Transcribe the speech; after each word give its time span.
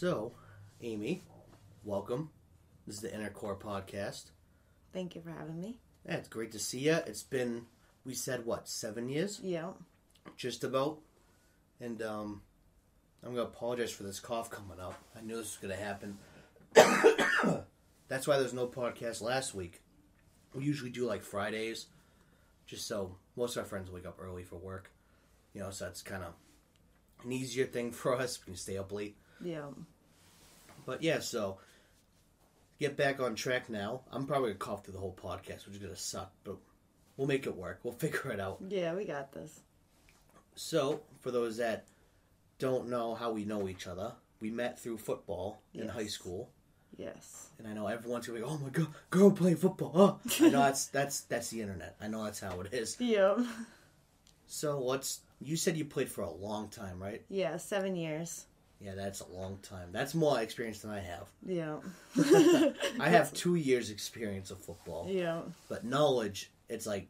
So, 0.00 0.32
Amy, 0.80 1.20
welcome. 1.84 2.30
This 2.86 2.96
is 2.96 3.02
the 3.02 3.14
Inner 3.14 3.28
Core 3.28 3.54
Podcast. 3.54 4.30
Thank 4.94 5.14
you 5.14 5.20
for 5.20 5.28
having 5.28 5.60
me. 5.60 5.78
Yeah, 6.06 6.14
it's 6.14 6.28
great 6.30 6.52
to 6.52 6.58
see 6.58 6.78
you. 6.78 7.00
It's 7.06 7.22
been, 7.22 7.66
we 8.06 8.14
said, 8.14 8.46
what, 8.46 8.66
seven 8.66 9.10
years? 9.10 9.40
Yeah. 9.42 9.72
Just 10.38 10.64
about. 10.64 11.00
And 11.82 12.00
um, 12.00 12.40
I'm 13.22 13.34
going 13.34 13.46
to 13.46 13.52
apologize 13.52 13.92
for 13.92 14.04
this 14.04 14.20
cough 14.20 14.48
coming 14.48 14.80
up. 14.80 14.94
I 15.14 15.20
knew 15.20 15.36
this 15.36 15.60
was 15.60 15.68
going 15.68 15.78
to 15.78 15.84
happen. 15.84 16.16
That's 18.08 18.26
why 18.26 18.38
there's 18.38 18.54
no 18.54 18.68
podcast 18.68 19.20
last 19.20 19.54
week. 19.54 19.82
We 20.54 20.64
usually 20.64 20.88
do 20.88 21.04
like 21.04 21.22
Fridays, 21.22 21.88
just 22.66 22.88
so 22.88 23.16
most 23.36 23.54
of 23.54 23.64
our 23.64 23.68
friends 23.68 23.90
wake 23.90 24.06
up 24.06 24.18
early 24.18 24.44
for 24.44 24.56
work. 24.56 24.92
You 25.52 25.60
know, 25.60 25.68
so 25.68 25.84
that's 25.84 26.00
kind 26.00 26.24
of 26.24 26.32
an 27.22 27.32
easier 27.32 27.66
thing 27.66 27.92
for 27.92 28.16
us. 28.16 28.40
We 28.40 28.52
can 28.52 28.56
stay 28.56 28.78
up 28.78 28.92
late. 28.92 29.18
Yeah. 29.42 29.66
But 30.86 31.02
yeah, 31.02 31.20
so 31.20 31.58
get 32.78 32.96
back 32.96 33.20
on 33.20 33.34
track 33.34 33.68
now. 33.70 34.00
I'm 34.10 34.26
probably 34.26 34.50
gonna 34.50 34.58
cough 34.58 34.84
through 34.84 34.94
the 34.94 35.00
whole 35.00 35.16
podcast, 35.20 35.66
which 35.66 35.76
is 35.76 35.78
gonna 35.82 35.96
suck, 35.96 36.32
but 36.44 36.56
we'll 37.16 37.28
make 37.28 37.46
it 37.46 37.56
work. 37.56 37.80
We'll 37.82 37.92
figure 38.04 38.30
it 38.32 38.40
out. 38.40 38.58
Yeah, 38.68 38.94
we 38.94 39.04
got 39.04 39.32
this. 39.32 39.60
So, 40.54 41.00
for 41.20 41.30
those 41.30 41.56
that 41.58 41.84
don't 42.58 42.88
know 42.88 43.14
how 43.14 43.32
we 43.32 43.44
know 43.44 43.68
each 43.68 43.86
other, 43.86 44.12
we 44.40 44.50
met 44.50 44.78
through 44.78 44.98
football 44.98 45.62
in 45.74 45.88
high 45.88 46.06
school, 46.08 46.50
Yes. 46.98 47.48
and 47.58 47.66
I 47.68 47.72
know 47.72 47.86
everyone's 47.86 48.26
gonna 48.26 48.40
be, 48.40 48.44
"Oh 48.44 48.58
my 48.58 48.68
god, 48.70 48.88
girl 49.10 49.30
playing 49.30 49.56
football!" 49.56 49.92
Oh. 49.94 50.20
I 50.40 50.48
know 50.50 50.60
that's 50.62 50.86
that's 50.96 51.20
that's 51.22 51.50
the 51.50 51.62
internet. 51.62 51.96
I 52.00 52.08
know 52.08 52.24
that's 52.24 52.40
how 52.40 52.60
it 52.60 52.72
is. 52.74 52.96
Yeah. 52.98 53.42
So, 54.46 54.80
what's 54.80 55.20
you 55.40 55.56
said 55.56 55.76
you 55.76 55.84
played 55.84 56.10
for 56.10 56.22
a 56.22 56.30
long 56.30 56.68
time, 56.68 57.00
right? 57.02 57.22
Yeah, 57.30 57.56
seven 57.56 57.96
years. 57.96 58.44
Yeah, 58.80 58.94
that's 58.94 59.20
a 59.20 59.26
long 59.28 59.58
time. 59.62 59.90
That's 59.92 60.14
more 60.14 60.40
experience 60.40 60.80
than 60.80 60.90
I 60.90 61.00
have. 61.00 61.26
Yeah. 61.44 61.76
I 62.98 63.08
have 63.10 63.32
two 63.34 63.56
years 63.56 63.90
experience 63.90 64.50
of 64.50 64.58
football. 64.58 65.06
Yeah. 65.08 65.42
But 65.68 65.84
knowledge, 65.84 66.50
it's 66.68 66.86
like 66.86 67.08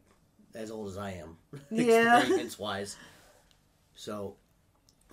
as 0.55 0.73
old 0.73 0.89
as 0.89 0.99
I 0.99 1.13
am, 1.13 1.37
Yeah. 1.71 2.19
experience 2.19 2.59
wise. 2.59 2.97
So, 3.95 4.37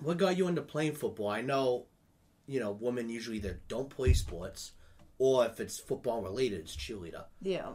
what 0.00 0.16
got 0.18 0.36
you 0.36 0.48
into 0.48 0.62
playing 0.62 0.94
football? 0.94 1.28
I 1.28 1.42
know, 1.42 1.86
you 2.46 2.58
know, 2.58 2.72
women 2.72 3.08
usually 3.08 3.36
either 3.36 3.60
don't 3.68 3.88
play 3.88 4.12
sports, 4.12 4.72
or 5.18 5.46
if 5.46 5.60
it's 5.60 5.78
football 5.78 6.22
related, 6.22 6.60
it's 6.60 6.74
cheerleader. 6.76 7.24
Yeah. 7.40 7.68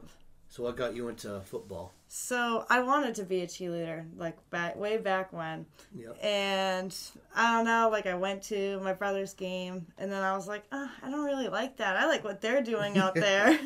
So, 0.53 0.61
what 0.61 0.77
got 0.77 0.95
you 0.95 1.07
into 1.07 1.41
football? 1.45 1.93
So 2.07 2.63
I 2.69 2.83
wanted 2.83 3.15
to 3.15 3.23
be 3.23 3.41
a 3.41 3.47
cheerleader, 3.47 4.05
like 4.15 4.37
back 4.51 4.75
way 4.75 4.97
back 4.97 5.33
when. 5.33 5.65
Yep. 5.95 6.23
And 6.23 6.95
I 7.35 7.55
don't 7.55 7.65
know, 7.65 7.89
like 7.91 8.05
I 8.05 8.13
went 8.13 8.43
to 8.43 8.79
my 8.81 8.93
brother's 8.93 9.33
game, 9.33 9.87
and 9.97 10.11
then 10.11 10.21
I 10.21 10.35
was 10.35 10.47
like, 10.47 10.63
oh, 10.71 10.91
I 11.01 11.09
don't 11.09 11.25
really 11.25 11.47
like 11.47 11.77
that. 11.77 11.97
I 11.97 12.05
like 12.05 12.23
what 12.23 12.39
they're 12.39 12.61
doing 12.61 12.99
out 12.99 13.15
there. 13.15 13.59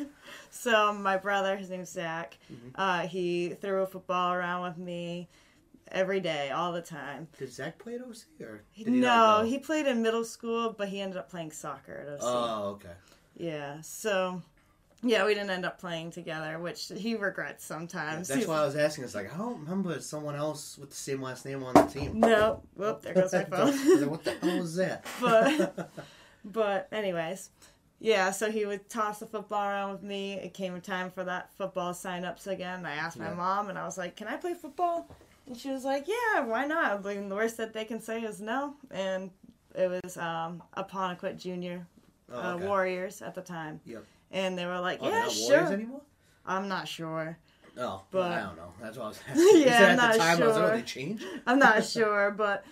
so 0.48 0.94
my 0.94 1.18
brother, 1.18 1.58
his 1.58 1.68
name's 1.68 1.90
Zach, 1.90 2.38
uh, 2.74 3.00
he 3.00 3.50
threw 3.60 3.82
a 3.82 3.86
football 3.86 4.32
around 4.32 4.62
with 4.62 4.78
me 4.78 5.28
every 5.92 6.20
day, 6.20 6.52
all 6.52 6.72
the 6.72 6.80
time. 6.80 7.28
Did 7.38 7.52
Zach 7.52 7.78
play 7.78 7.96
at 7.96 8.00
OC 8.00 8.16
or 8.40 8.62
no, 8.78 8.84
he 8.84 8.84
not 8.84 9.46
he 9.46 9.58
played 9.58 9.86
in 9.86 10.00
middle 10.00 10.24
school, 10.24 10.72
but 10.72 10.88
he 10.88 11.02
ended 11.02 11.18
up 11.18 11.28
playing 11.28 11.50
soccer 11.50 12.06
at 12.06 12.14
OC. 12.14 12.20
Oh, 12.22 12.64
okay. 12.76 12.94
yeah, 13.36 13.78
so 13.82 14.40
yeah, 15.02 15.24
we 15.24 15.34
didn't 15.34 15.50
end 15.50 15.64
up 15.64 15.78
playing 15.78 16.10
together, 16.10 16.58
which 16.58 16.90
he 16.96 17.14
regrets 17.14 17.64
sometimes. 17.64 18.28
That's 18.28 18.38
He's- 18.38 18.48
why 18.48 18.60
I 18.62 18.64
was 18.66 18.76
asking. 18.76 19.04
It's 19.04 19.14
like 19.14 19.32
I 19.32 19.36
don't 19.36 19.60
remember 19.60 20.00
someone 20.00 20.34
else 20.36 20.76
with 20.78 20.90
the 20.90 20.96
same 20.96 21.22
last 21.22 21.44
name 21.46 21.62
on 21.62 21.74
the 21.74 21.82
team. 21.82 22.18
No, 22.20 22.62
whoop, 22.74 23.02
there 23.02 23.14
goes 23.14 23.32
my 23.32 23.44
phone. 23.44 24.00
like, 24.00 24.10
what 24.10 24.24
the 24.24 24.32
hell 24.40 24.58
was 24.58 24.76
that? 24.76 25.04
but 25.20 25.90
but 26.44 26.88
anyways, 26.92 27.50
yeah. 28.00 28.30
So 28.32 28.50
he 28.50 28.64
would 28.66 28.88
toss 28.88 29.18
the 29.20 29.26
football 29.26 29.62
around 29.68 29.92
with 29.92 30.02
me. 30.02 30.34
It 30.34 30.54
came 30.54 30.74
a 30.74 30.80
time 30.80 31.10
for 31.10 31.24
that 31.24 31.52
football 31.56 31.94
sign-ups 31.94 32.46
again. 32.46 32.84
I 32.86 32.92
asked 32.94 33.18
my 33.18 33.28
Yeah. 33.28 33.34
mom, 33.34 33.68
and 33.70 33.78
I 33.78 33.84
was 33.84 33.98
like, 33.98 34.16
"Can 34.16 34.26
I 34.28 34.36
play 34.36 34.54
football?" 34.54 35.08
And 35.46 35.56
she 35.56 35.70
was 35.70 35.84
like, 35.84 36.06
"Yeah, 36.08 36.44
why 36.44 36.66
not?" 36.66 37.02
The 37.02 37.14
worst 37.30 37.56
that 37.58 37.72
they 37.72 37.84
can 37.84 38.00
say 38.00 38.22
is 38.22 38.40
no. 38.40 38.74
And 38.90 39.30
it 39.74 39.88
was 40.02 40.16
um, 40.16 40.62
Apponequet 40.76 41.38
Junior 41.38 41.86
Oh, 42.30 42.38
uh, 42.38 42.54
okay. 42.56 42.66
Warriors 42.66 43.22
at 43.22 43.34
the 43.34 43.40
time. 43.40 43.80
Yep. 43.86 44.04
And 44.30 44.58
they 44.58 44.66
were 44.66 44.80
like, 44.80 44.98
Oh, 45.02 45.08
"Yeah, 45.08 45.20
not 45.20 45.32
sure." 45.32 45.72
Anymore? 45.72 46.02
I'm 46.44 46.68
not 46.68 46.86
sure. 46.88 47.38
Oh, 47.78 48.02
But- 48.10 48.32
I 48.32 48.40
don't 48.42 48.56
know. 48.56 48.72
That's 48.80 48.96
what 48.98 49.04
I 49.04 49.08
was 49.08 49.20
asking. 49.28 49.62
Yeah, 49.62 49.86
I'm 49.90 49.96
not 49.96 50.12
the 50.14 50.18
time, 50.18 50.42
I 50.42 50.46
was 50.46 50.56
like, 50.56 50.64
oh, 50.64 50.68
sure. 50.68 50.76
they 50.76 50.82
changed? 50.82 51.24
I'm 51.46 51.58
not 51.58 51.84
sure, 51.96 52.30
but 52.32 52.64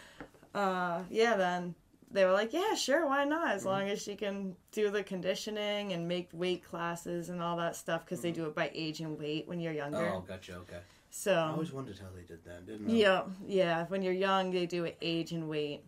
uh, 0.54 1.02
yeah, 1.10 1.36
then 1.36 1.74
they 2.10 2.24
were 2.24 2.32
like, 2.32 2.52
yeah, 2.52 2.74
sure, 2.74 3.06
why 3.06 3.24
not? 3.24 3.46
Mm-hmm. 3.48 3.56
As 3.56 3.64
long 3.64 3.88
as 3.88 4.02
she 4.02 4.16
can 4.16 4.56
do 4.72 4.90
the 4.90 5.02
conditioning 5.02 5.92
and 5.92 6.08
make 6.08 6.28
weight 6.32 6.64
classes 6.64 7.28
and 7.28 7.40
all 7.42 7.56
that 7.58 7.76
stuff, 7.76 8.04
because 8.04 8.20
they 8.20 8.32
do 8.32 8.46
it 8.46 8.54
by 8.54 8.70
age 8.74 9.00
and 9.00 9.18
weight 9.18 9.46
when 9.46 9.60
you're 9.60 9.72
younger. 9.72 9.98
Mm-hmm. 9.98 10.16
Oh, 10.16 10.20
gotcha, 10.26 10.54
okay. 10.56 10.80
So 11.10 11.32
I 11.34 11.50
always 11.50 11.72
wondered 11.72 11.98
how 11.98 12.08
they 12.14 12.22
did 12.22 12.44
that, 12.44 12.66
didn't 12.66 12.90
I? 12.90 12.92
yeah, 12.92 13.22
yeah, 13.46 13.84
when 13.86 14.02
you're 14.02 14.12
young, 14.12 14.50
they 14.50 14.66
do 14.66 14.84
it 14.84 14.96
age 15.00 15.32
and 15.32 15.48
weight, 15.48 15.82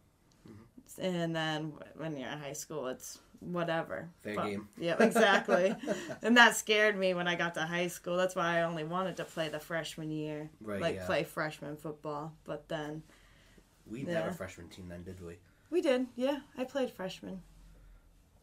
Mm-hmm. 0.48 1.04
and 1.04 1.34
then 1.36 1.72
when 1.96 2.16
you're 2.16 2.30
in 2.30 2.38
high 2.38 2.52
school, 2.52 2.86
it's 2.86 3.18
whatever. 3.40 4.08
Fair 4.22 4.34
But- 4.36 4.46
game. 4.46 4.68
Yeah, 4.78 4.96
exactly. 5.02 5.74
and 6.22 6.36
that 6.36 6.56
scared 6.56 6.96
me 6.96 7.14
when 7.14 7.28
I 7.28 7.34
got 7.34 7.54
to 7.54 7.62
high 7.62 7.88
school. 7.88 8.16
That's 8.16 8.34
why 8.34 8.58
I 8.58 8.62
only 8.62 8.84
wanted 8.84 9.16
to 9.18 9.24
play 9.24 9.48
the 9.48 9.60
freshman 9.60 10.10
year, 10.10 10.50
Right, 10.60 10.80
like 10.80 10.96
yeah. 10.96 11.06
play 11.06 11.24
freshman 11.24 11.76
football. 11.76 12.34
But 12.44 12.68
then 12.68 13.02
We 13.86 14.04
Yeah. 14.04 14.28
a 14.28 14.32
freshman 14.32 14.68
team 14.68 14.88
then, 14.88 15.02
did 15.02 15.20
we? 15.24 15.38
we 15.70 15.80
did. 15.80 16.06
Yeah, 16.16 16.40
I 16.56 16.64
played 16.64 16.90
freshman. 16.90 17.42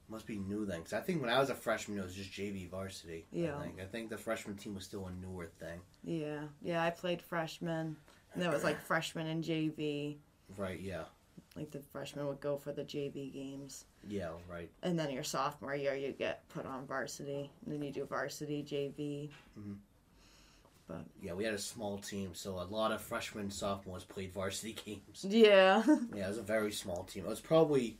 Must 0.07 0.27
be 0.27 0.37
new 0.37 0.65
then, 0.65 0.79
because 0.79 0.93
I 0.93 1.01
think 1.01 1.19
when 1.21 1.31
I 1.31 1.39
was 1.39 1.49
a 1.49 1.55
freshman, 1.55 1.97
it 1.97 2.03
was 2.03 2.13
just 2.13 2.31
JV 2.31 2.69
varsity. 2.69 3.25
Yeah. 3.31 3.57
I 3.57 3.63
think. 3.63 3.79
I 3.81 3.85
think 3.85 4.09
the 4.11 4.17
freshman 4.17 4.55
team 4.55 4.75
was 4.75 4.83
still 4.85 5.07
a 5.07 5.11
newer 5.11 5.47
thing. 5.59 5.81
Yeah, 6.03 6.41
yeah, 6.61 6.83
I 6.83 6.91
played 6.91 7.21
freshman. 7.23 7.97
And 8.33 8.43
that 8.43 8.51
was 8.53 8.63
like 8.63 8.79
freshman 8.81 9.27
and 9.27 9.43
JV. 9.43 10.17
Right, 10.57 10.79
yeah. 10.79 11.05
Like 11.55 11.71
the 11.71 11.79
freshmen 11.79 12.27
would 12.27 12.41
go 12.41 12.57
for 12.57 12.71
the 12.73 12.83
JV 12.83 13.31
games. 13.33 13.85
Yeah, 14.07 14.29
right. 14.49 14.69
And 14.83 14.97
then 14.97 15.11
your 15.11 15.23
sophomore 15.23 15.75
year, 15.75 15.95
you 15.95 16.11
get 16.11 16.47
put 16.49 16.65
on 16.65 16.85
varsity. 16.85 17.49
And 17.65 17.73
then 17.73 17.81
you 17.81 17.91
do 17.91 18.05
varsity, 18.05 18.63
JV. 18.63 19.29
But 20.87 21.05
yeah, 21.21 21.33
we 21.33 21.43
had 21.43 21.53
a 21.53 21.59
small 21.59 21.97
team, 21.97 22.31
so 22.33 22.59
a 22.59 22.67
lot 22.69 22.91
of 22.91 23.01
freshmen, 23.01 23.49
sophomores 23.49 24.03
played 24.03 24.33
varsity 24.33 24.75
games. 24.85 25.25
Yeah. 25.27 25.83
Yeah, 26.13 26.25
it 26.25 26.29
was 26.29 26.37
a 26.37 26.43
very 26.43 26.71
small 26.71 27.03
team. 27.03 27.25
It 27.25 27.29
was 27.29 27.39
probably 27.39 27.97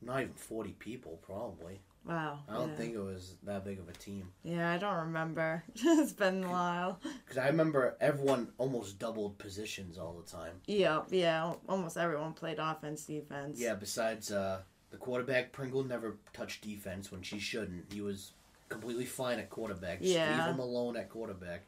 not 0.00 0.20
even 0.22 0.34
40 0.34 0.72
people, 0.72 1.18
probably. 1.22 1.80
wow. 2.06 2.38
I 2.48 2.54
don't 2.54 2.70
yeah. 2.70 2.76
think 2.76 2.94
it 2.94 3.00
was 3.00 3.36
that 3.42 3.64
big 3.64 3.78
of 3.78 3.88
a 3.88 3.92
team. 3.92 4.28
Yeah, 4.42 4.72
I 4.72 4.78
don't 4.78 4.96
remember. 5.06 5.64
it's 5.74 6.12
been 6.12 6.44
a 6.44 6.48
while. 6.48 6.98
Because 7.24 7.36
I 7.36 7.48
remember 7.48 7.96
everyone 8.00 8.48
almost 8.56 8.98
doubled 8.98 9.36
positions 9.38 9.98
all 9.98 10.14
the 10.14 10.30
time. 10.30 10.54
Yeah, 10.66 11.02
yeah. 11.10 11.52
Almost 11.68 11.98
everyone 11.98 12.32
played 12.32 12.58
offense, 12.58 13.04
defense. 13.04 13.60
Yeah, 13.60 13.74
besides 13.74 14.32
uh, 14.32 14.60
the 14.94 15.00
quarterback, 15.00 15.50
Pringle 15.50 15.82
never 15.82 16.14
touched 16.32 16.62
defense 16.62 17.10
when 17.10 17.20
she 17.22 17.40
shouldn't. 17.40 17.92
He 17.92 18.00
was 18.00 18.30
completely 18.68 19.04
fine 19.04 19.40
at 19.40 19.50
quarterback. 19.50 20.00
Just 20.00 20.14
Yeah. 20.14 20.36
leave 20.46 20.54
him 20.54 20.60
alone 20.60 20.96
at 20.96 21.10
quarterback. 21.10 21.62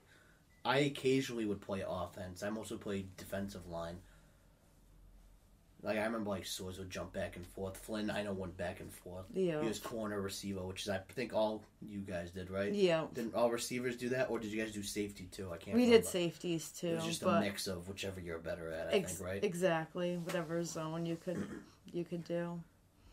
I 0.65 0.79
occasionally 0.79 1.45
would 1.45 1.61
play 1.61 1.83
offense. 1.87 2.45
I 2.45 2.51
mostly 2.51 2.79
played 2.79 3.17
defensive 3.17 3.67
line. 3.69 3.99
Like 5.83 5.99
I 5.99 6.05
remember, 6.05 6.31
like 6.31 6.47
Swords 6.47 6.79
would 6.79 6.89
jump 6.89 7.13
back 7.13 7.35
and 7.37 7.45
forth. 7.47 7.77
Flynn, 7.77 8.11
I 8.11 8.23
know, 8.23 8.33
went 8.33 8.57
back 8.57 8.79
and 8.81 8.93
forth. 8.93 9.27
Yeah. 9.35 9.61
He 9.61 9.67
was 9.69 9.79
corner 9.81 10.21
receiver, 10.21 10.63
which 10.63 10.83
is 10.83 10.89
I 10.89 10.99
think 11.09 11.35
all 11.35 11.65
you 11.83 12.01
guys 12.01 12.31
did, 12.31 12.49
right? 12.51 12.73
Yeah. 12.73 13.07
Didn't 13.13 13.35
all 13.35 13.51
receivers 13.51 13.97
do 13.97 14.09
that, 14.11 14.31
or 14.31 14.39
did 14.39 14.53
you 14.53 14.63
guys 14.63 14.73
do 14.73 14.83
safety 14.85 15.29
too? 15.33 15.53
I 15.53 15.57
can't. 15.59 15.77
We 15.77 15.83
remember. 15.85 16.03
did 16.03 16.07
safeties 16.07 16.71
too. 16.71 16.89
It 16.89 16.95
was 16.97 17.05
just 17.07 17.23
a 17.23 17.41
mix 17.41 17.67
of 17.67 17.89
whichever 17.89 18.21
you're 18.21 18.39
better 18.39 18.71
at. 18.73 18.89
I 18.89 18.93
ex- 18.93 19.15
think, 19.15 19.29
right? 19.29 19.45
Exactly. 19.45 20.17
Whatever 20.17 20.63
zone 20.65 21.07
you 21.07 21.17
could 21.17 21.45
you 21.93 22.05
could 22.05 22.25
do. 22.25 22.61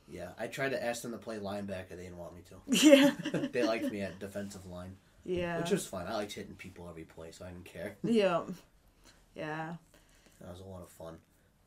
Yeah, 0.09 0.29
I 0.37 0.47
tried 0.47 0.69
to 0.69 0.83
ask 0.83 1.01
them 1.01 1.11
to 1.11 1.17
play 1.17 1.37
linebacker. 1.37 1.89
They 1.91 2.03
didn't 2.03 2.17
want 2.17 2.35
me 2.35 2.41
to. 2.49 2.55
Yeah. 2.87 3.47
they 3.51 3.63
liked 3.63 3.91
me 3.91 4.01
at 4.01 4.19
defensive 4.19 4.65
line, 4.65 4.95
yeah. 5.23 5.59
which 5.59 5.71
was 5.71 5.85
fine. 5.85 6.07
I 6.07 6.13
liked 6.13 6.33
hitting 6.33 6.55
people 6.55 6.87
every 6.89 7.03
play, 7.03 7.31
so 7.31 7.45
I 7.45 7.49
didn't 7.49 7.65
care. 7.65 7.95
Yeah. 8.03 8.43
Yeah. 9.35 9.73
That 10.41 10.51
was 10.51 10.59
a 10.59 10.65
lot 10.65 10.81
of 10.81 10.89
fun. 10.89 11.17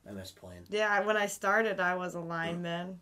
I 0.08 0.12
miss 0.12 0.30
playing. 0.30 0.62
Yeah, 0.70 1.00
when 1.00 1.16
I 1.16 1.26
started, 1.26 1.80
I 1.80 1.96
was 1.96 2.14
a 2.14 2.20
lineman 2.20 3.00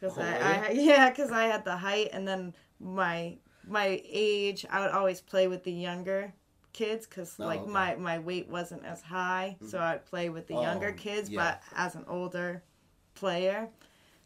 because 0.00 0.18
Oh, 0.18 0.22
I, 0.22 0.68
I 0.68 0.70
yeah, 0.72 1.10
because 1.10 1.30
I 1.30 1.44
had 1.44 1.64
the 1.64 1.76
height, 1.76 2.08
and 2.12 2.26
then 2.26 2.54
my 2.80 3.36
my 3.68 4.02
age, 4.04 4.66
I 4.68 4.80
would 4.80 4.90
always 4.90 5.20
play 5.20 5.46
with 5.46 5.62
the 5.62 5.72
younger 5.72 6.32
kids 6.72 7.06
because 7.06 7.36
Oh, 7.38 7.46
like 7.46 7.60
okay. 7.60 7.70
my 7.70 7.94
my 7.96 8.18
weight 8.18 8.48
wasn't 8.48 8.84
as 8.84 9.00
high, 9.00 9.56
so 9.60 9.78
mm-hmm. 9.78 9.86
I'd 9.86 10.06
play 10.06 10.28
with 10.28 10.48
the 10.48 10.54
Oh, 10.54 10.62
younger 10.62 10.90
kids, 10.90 11.30
yeah. 11.30 11.40
but 11.40 11.62
as 11.78 11.94
an 11.94 12.04
older 12.08 12.64
player. 13.14 13.68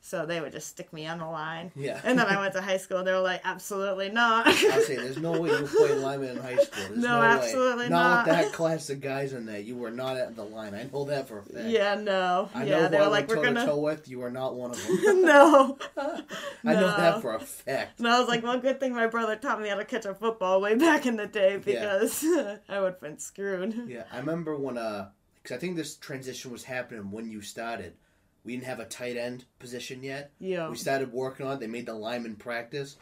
So 0.06 0.26
they 0.26 0.38
would 0.38 0.52
just 0.52 0.68
stick 0.68 0.92
me 0.92 1.06
on 1.06 1.16
the 1.18 1.24
line. 1.24 1.72
Yeah. 1.74 1.98
And 2.04 2.18
then 2.18 2.26
I 2.26 2.38
went 2.38 2.52
to 2.52 2.60
high 2.60 2.76
school. 2.76 2.98
and 2.98 3.06
They 3.06 3.12
were 3.12 3.20
like, 3.20 3.40
absolutely 3.42 4.10
not. 4.10 4.46
I 4.46 4.52
saying, 4.52 4.98
there's 5.00 5.16
no 5.16 5.40
way 5.40 5.48
you 5.48 5.66
played 5.66 5.96
lineman 5.96 6.36
in 6.36 6.42
high 6.42 6.56
school. 6.56 6.84
There's 6.88 6.98
No, 6.98 7.20
no, 7.20 7.22
absolutely 7.22 7.84
way. 7.84 7.88
not. 7.88 8.26
with 8.26 8.36
that 8.36 8.52
class 8.52 8.90
of 8.90 9.00
guys 9.00 9.32
in 9.32 9.46
there. 9.46 9.60
You 9.60 9.76
were 9.76 9.90
not 9.90 10.18
at 10.18 10.36
the 10.36 10.44
line. 10.44 10.74
I 10.74 10.82
know 10.92 11.04
that 11.06 11.26
for 11.26 11.38
a 11.38 11.42
fact. 11.42 11.68
yeah, 11.68 11.94
no. 11.94 12.50
I 12.54 12.64
yeah, 12.64 12.80
know 12.82 12.88
they 12.88 12.98
were 12.98 13.04
I 13.04 13.06
like, 13.06 13.28
we're 13.28 13.36
toe 13.36 13.54
to 13.54 13.64
toe 13.64 13.78
with. 13.78 14.06
You 14.06 14.18
were 14.18 14.30
not 14.30 14.54
one 14.54 14.72
of 14.72 14.86
them. 14.86 15.22
no. 15.22 15.78
I 15.96 16.22
No. 16.64 16.72
know 16.80 16.86
that 16.98 17.22
for 17.22 17.34
a 17.36 17.40
fact. 17.40 17.98
And 17.98 18.06
I 18.06 18.18
was 18.20 18.28
like, 18.28 18.42
well, 18.42 18.58
good 18.60 18.80
thing 18.80 18.92
my 18.94 19.06
brother 19.06 19.36
taught 19.36 19.62
me 19.62 19.70
how 19.70 19.76
to 19.76 19.86
catch 19.86 20.04
a 20.04 20.14
football 20.14 20.60
way 20.60 20.74
back 20.74 21.06
in 21.06 21.16
the 21.16 21.26
day 21.26 21.56
because 21.56 22.22
I 22.68 22.78
would 22.78 22.92
have 22.92 23.00
been 23.00 23.18
screwed. 23.18 23.88
Yeah, 23.88 24.02
I 24.12 24.18
remember 24.18 24.54
when 24.54 24.76
uh, 24.76 25.08
because 25.42 25.56
I 25.56 25.60
think 25.60 25.76
this 25.76 25.96
transition 25.96 26.52
was 26.52 26.64
happening 26.64 27.10
when 27.10 27.30
you 27.30 27.40
started. 27.40 27.94
We 28.44 28.52
didn't 28.54 28.66
have 28.66 28.80
a 28.80 28.84
tight 28.84 29.16
end 29.16 29.44
position 29.58 30.02
yet. 30.02 30.32
Yeah. 30.38 30.68
We 30.68 30.76
started 30.76 31.12
working 31.12 31.46
on 31.46 31.54
it. 31.54 31.60
They 31.60 31.66
made 31.66 31.86
the 31.86 31.94
lineman 31.94 32.36
practice. 32.36 32.96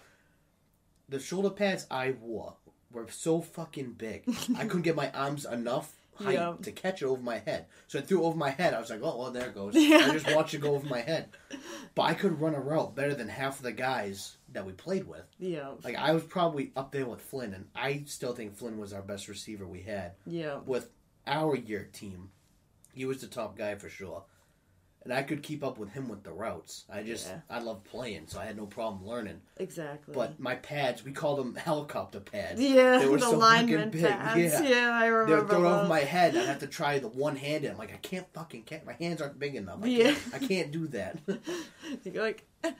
The 1.08 1.18
shoulder 1.18 1.50
pads 1.50 1.86
I 1.90 2.12
wore 2.20 2.54
were 2.92 3.08
so 3.10 3.40
fucking 3.40 3.92
big. 3.92 4.24
I 4.56 4.64
couldn't 4.64 4.82
get 4.82 4.96
my 4.96 5.10
arms 5.10 5.44
enough 5.44 5.92
height 6.14 6.34
Yeah. 6.34 6.54
to 6.62 6.72
catch 6.72 7.02
it 7.02 7.06
over 7.06 7.20
my 7.22 7.38
head. 7.38 7.66
So 7.88 7.98
I 7.98 8.02
threw 8.02 8.22
it 8.22 8.26
over 8.26 8.36
my 8.36 8.50
head. 8.50 8.72
I 8.74 8.80
was 8.80 8.90
like, 8.90 9.00
oh, 9.02 9.18
well, 9.18 9.30
there 9.30 9.48
it 9.48 9.54
goes. 9.54 9.74
Yeah. 9.74 9.96
I 10.10 10.12
just 10.12 10.32
watched 10.34 10.54
it 10.54 10.60
go 10.60 10.74
over 10.74 10.86
my 10.86 11.00
head. 11.00 11.28
But 11.94 12.02
I 12.02 12.14
could 12.14 12.40
run 12.40 12.54
a 12.54 12.60
route 12.60 12.94
better 12.94 13.14
than 13.14 13.28
half 13.28 13.56
of 13.58 13.62
the 13.64 13.72
guys 13.72 14.36
that 14.52 14.64
we 14.64 14.72
played 14.72 15.08
with. 15.08 15.24
Yeah. 15.38 15.70
Like, 15.82 15.96
I 15.96 16.12
was 16.12 16.22
probably 16.22 16.70
up 16.76 16.92
there 16.92 17.06
with 17.06 17.20
Flynn, 17.20 17.54
and 17.54 17.66
I 17.74 18.04
still 18.06 18.34
think 18.34 18.54
Flynn 18.56 18.78
was 18.78 18.92
our 18.92 19.02
best 19.02 19.26
receiver 19.28 19.66
we 19.66 19.80
had 19.80 20.12
Yeah. 20.26 20.58
with 20.64 20.88
our 21.26 21.56
year 21.56 21.88
team, 21.92 22.30
he 22.94 23.06
was 23.06 23.20
the 23.22 23.26
top 23.26 23.56
guy 23.56 23.74
for 23.76 23.88
sure. 23.88 24.24
And 25.04 25.12
I 25.12 25.22
could 25.22 25.42
keep 25.42 25.64
up 25.64 25.78
with 25.78 25.90
him 25.90 26.08
with 26.08 26.22
the 26.22 26.30
routes. 26.32 26.84
I 26.88 27.02
just 27.02 27.26
Yeah. 27.26 27.40
I 27.50 27.58
love 27.58 27.82
playing, 27.82 28.26
so 28.28 28.38
I 28.38 28.44
had 28.44 28.56
no 28.56 28.66
problem 28.66 29.04
learning. 29.06 29.40
Exactly. 29.56 30.14
But 30.14 30.38
my 30.38 30.54
pads, 30.54 31.04
we 31.04 31.10
called 31.10 31.38
them 31.40 31.56
helicopter 31.56 32.20
pads. 32.20 32.60
yeah, 32.60 32.98
they 32.98 33.08
were 33.08 33.18
the 33.18 33.26
so 33.30 33.36
lineman 33.36 33.90
big. 33.90 34.02
pads. 34.04 34.38
Yeah. 34.38 34.62
Yeah. 34.62 34.92
I 34.94 35.04
They 35.06 35.10
remember. 35.10 35.36
would 35.42 35.48
throw 35.50 35.64
it 35.64 35.74
over 35.80 35.88
my 35.88 36.00
head. 36.00 36.36
I'd 36.36 36.46
have 36.46 36.60
to 36.60 36.66
try 36.68 37.00
the 37.00 37.08
one 37.08 37.34
handed. 37.36 37.72
I'm 37.72 37.78
like, 37.78 37.92
I 37.92 37.96
can't 37.96 38.26
fucking 38.32 38.62
can't. 38.62 38.86
My 38.86 38.92
hands 38.92 39.20
aren't 39.20 39.38
big 39.40 39.56
enough. 39.56 39.78
I 39.82 39.86
Yeah. 39.86 40.04
can't, 40.14 40.34
I 40.34 40.38
can't 40.46 40.70
do 40.72 40.86
that. 40.88 41.18
You're 42.04 42.22
like, 42.22 42.44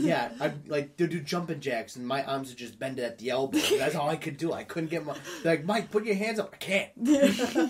yeah, 0.00 0.32
I 0.40 0.52
like 0.66 0.96
to 0.96 1.06
do 1.06 1.20
jumping 1.20 1.60
jacks, 1.60 1.94
and 1.94 2.04
my 2.06 2.24
arms 2.24 2.48
would 2.48 2.58
just 2.58 2.78
bend 2.78 2.98
at 2.98 3.18
the 3.18 3.30
elbow. 3.30 3.58
That's 3.78 3.94
all 3.94 4.08
I 4.08 4.16
could 4.16 4.36
do. 4.36 4.52
I 4.52 4.64
couldn't 4.64 4.90
get 4.90 5.04
my 5.04 5.16
like 5.44 5.64
Mike. 5.64 5.92
Put 5.92 6.04
your 6.04 6.16
hands 6.16 6.38
up. 6.40 6.50
I 6.52 6.56
can't. 6.56 6.90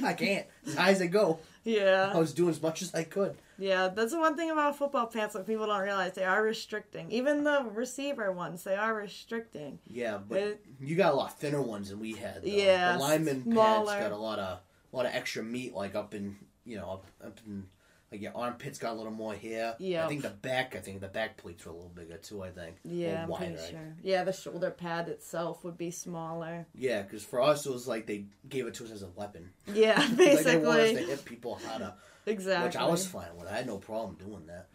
I 0.03 0.15
can't. 0.15 0.47
As 0.67 0.75
high 0.77 0.91
as 0.93 1.03
I 1.03 1.07
go. 1.07 1.39
Yeah. 1.65 2.11
I 2.15 2.19
was 2.19 2.33
doing 2.33 2.51
as 2.51 2.63
much 2.63 2.81
as 2.81 2.95
I 2.95 3.05
could. 3.05 3.37
Yeah. 3.59 3.89
That's 3.89 4.13
the 4.13 4.19
one 4.19 4.37
thing 4.37 4.51
about 4.51 4.77
football 4.77 5.07
pants 5.07 5.35
that 5.35 5.47
people 5.47 5.67
don't 5.67 5.83
realize. 5.83 6.13
They 6.15 6.25
are 6.25 6.43
restricting. 6.43 7.11
Even 7.11 7.45
the 7.45 7.67
receiver 7.73 8.33
ones, 8.33 8.65
they 8.65 8.77
are 8.77 8.95
restricting. 8.95 9.79
Yeah, 9.87 10.19
but 10.19 10.39
It- 10.39 10.65
you 10.81 10.97
got 10.97 11.13
a 11.13 11.17
lot 11.17 11.39
thinner 11.39 11.63
ones 11.63 11.91
than 11.91 12.01
we 12.01 12.13
had. 12.15 12.43
Though. 12.43 12.49
Yeah, 12.49 12.93
the 12.95 12.99
lineman 12.99 13.43
smaller. 13.45 13.87
pads 13.93 14.03
got 14.03 14.13
a 14.13 14.17
lot 14.17 14.39
of 14.39 14.59
a 14.93 14.97
lot 14.97 15.07
of 15.07 15.15
extra 15.15 15.43
meat, 15.43 15.75
like 15.75 15.95
up 15.95 16.15
in 16.15 16.37
you 16.65 16.77
know 16.79 16.91
up, 16.91 17.07
up 17.25 17.39
in 17.47 17.67
like 18.13 18.21
your 18.23 18.31
armpits 18.37 18.79
got 18.79 18.93
a 18.93 18.97
little 18.97 19.13
more 19.13 19.35
hair. 19.35 19.75
Yeah. 19.81 20.05
I 20.05 20.09
think 20.09 20.23
the 20.23 20.31
back, 20.31 20.77
I 20.77 20.79
think 20.79 21.01
the 21.01 21.09
back 21.09 21.37
pleats 21.39 21.65
were 21.67 21.73
a 21.73 21.75
little 21.75 21.91
bigger 21.91 22.17
too. 22.19 22.41
I 22.43 22.51
think. 22.51 22.77
Yeah, 22.85 23.25
I'm 23.25 23.33
pretty 23.33 23.57
sure. 23.69 23.97
Yeah, 24.03 24.23
the 24.23 24.33
shoulder 24.33 24.71
pad 24.71 25.09
itself 25.09 25.65
would 25.65 25.77
be 25.77 25.91
smaller. 25.91 26.67
Yeah, 26.73 27.03
because 27.03 27.25
for 27.25 27.43
us 27.43 27.67
it 27.67 27.73
was 27.73 27.89
like 27.89 28.07
they 28.07 28.27
gave 28.49 28.67
it 28.69 28.75
to 28.75 28.85
us 28.85 28.93
as 28.93 29.03
a 29.03 29.09
weapon. 29.09 29.51
Yeah, 29.75 29.99
like 30.17 30.17
they 30.45 30.57
want 30.57 30.79
us 30.81 30.91
to 30.91 30.95
basically. 30.95 31.05
hit 31.07 31.25
people 31.25 31.57
harder, 31.67 31.95
exactly. 32.27 32.67
which 32.67 32.77
I 32.77 32.87
was 32.87 33.07
fine 33.07 33.37
with. 33.37 33.49
I 33.49 33.57
had 33.57 33.67
no 33.67 33.79
problem 33.79 34.17
doing 34.17 34.47
that. 34.47 34.69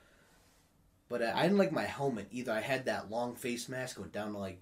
But 1.09 1.21
uh, 1.21 1.33
I 1.36 1.44
didn't 1.44 1.57
like 1.57 1.71
my 1.71 1.83
helmet 1.83 2.27
either. 2.31 2.51
I 2.51 2.62
had 2.62 2.86
that 2.86 3.12
long 3.12 3.36
face 3.36 3.68
mask 3.68 3.98
going 3.98 4.09
down 4.09 4.31
to 4.31 4.38
like 4.38 4.59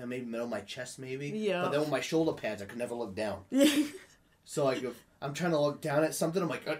uh, 0.00 0.06
maybe 0.06 0.26
middle 0.26 0.44
of 0.44 0.50
my 0.50 0.60
chest, 0.60 0.98
maybe. 0.98 1.28
Yeah. 1.30 1.62
But 1.62 1.72
then 1.72 1.80
with 1.80 1.90
my 1.90 2.00
shoulder 2.00 2.32
pads, 2.32 2.60
I 2.62 2.66
could 2.66 2.78
never 2.78 2.94
look 2.94 3.14
down. 3.14 3.44
So 4.50 4.64
like 4.64 4.82
if 4.82 5.00
I'm 5.22 5.32
trying 5.32 5.52
to 5.52 5.60
look 5.60 5.80
down 5.80 6.02
at 6.02 6.12
something, 6.12 6.42
I'm 6.42 6.48
like, 6.48 6.66
uh, 6.66 6.74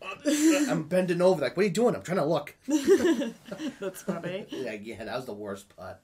uh, 0.00 0.70
I'm 0.70 0.84
bending 0.84 1.20
over. 1.20 1.42
Like, 1.42 1.54
what 1.54 1.64
are 1.64 1.66
you 1.66 1.72
doing? 1.72 1.94
I'm 1.94 2.02
trying 2.02 2.16
to 2.16 2.24
look. 2.24 2.56
That's 3.80 4.02
funny. 4.02 4.46
Yeah, 4.50 4.72
yeah, 4.72 5.04
that 5.04 5.16
was 5.16 5.26
the 5.26 5.34
worst 5.34 5.76
part. 5.76 5.98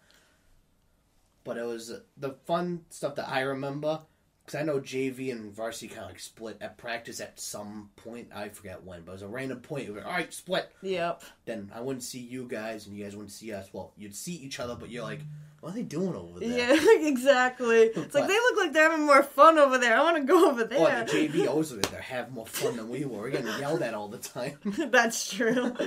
But 1.43 1.57
it 1.57 1.65
was 1.65 1.91
uh, 1.91 2.01
the 2.19 2.33
fun 2.45 2.83
stuff 2.91 3.15
that 3.15 3.31
I 3.31 3.41
remember 3.41 4.01
because 4.47 4.59
I 4.61 4.63
know 4.65 4.79
JV 4.81 5.33
and 5.33 5.53
varsity 5.53 5.89
kind 5.89 6.05
of 6.05 6.11
like 6.11 6.21
split 6.21 6.57
at 6.61 6.79
practice 6.79 7.21
at 7.21 7.39
some 7.41 7.91
point. 7.97 8.29
I 8.35 8.49
forget 8.49 8.83
when, 8.85 9.03
but 9.03 9.11
it 9.13 9.15
was 9.17 9.23
a 9.23 9.29
random 9.29 9.59
point. 9.61 9.93
Were, 9.93 10.05
All 10.05 10.13
right, 10.13 10.33
split. 10.33 10.71
Yep. 10.83 11.23
Then 11.45 11.71
I 11.75 11.81
wouldn't 11.81 12.05
see 12.05 12.21
you 12.21 12.47
guys, 12.49 12.87
and 12.87 12.97
you 12.97 13.05
guys 13.05 13.15
wouldn't 13.17 13.33
see 13.33 13.53
us. 13.53 13.69
Well, 13.73 13.93
you'd 13.99 14.15
see 14.15 14.35
each 14.35 14.61
other, 14.61 14.77
but 14.79 14.89
you're 14.91 15.03
like, 15.03 15.21
what 15.61 15.73
are 15.73 15.75
they 15.77 15.83
doing 15.83 16.15
over 16.15 16.39
there? 16.39 16.75
Yeah, 16.77 16.77
exactly. 17.09 17.77
It's 17.95 18.15
like 18.15 18.29
they 18.29 18.35
look 18.35 18.57
like 18.59 18.73
they're 18.73 18.89
having 18.89 19.05
more 19.07 19.23
fun 19.25 19.59
over 19.59 19.79
there. 19.79 19.97
I 19.99 20.03
want 20.03 20.17
to 20.19 20.23
go 20.23 20.49
over 20.51 20.63
Oh, 20.63 20.67
there. 20.67 21.05
the 21.05 21.11
JV 21.29 21.49
always 21.49 21.73
like 21.73 21.91
they're 21.91 22.01
having 22.01 22.35
more 22.35 22.47
fun 22.47 22.77
than 22.77 22.89
we 22.89 23.05
were. 23.05 23.19
We're 23.23 23.31
getting 23.31 23.47
yelled 23.59 23.83
at 23.83 23.95
all 23.95 24.07
the 24.09 24.19
time. 24.19 24.59
That's 24.91 25.31
true. 25.33 25.75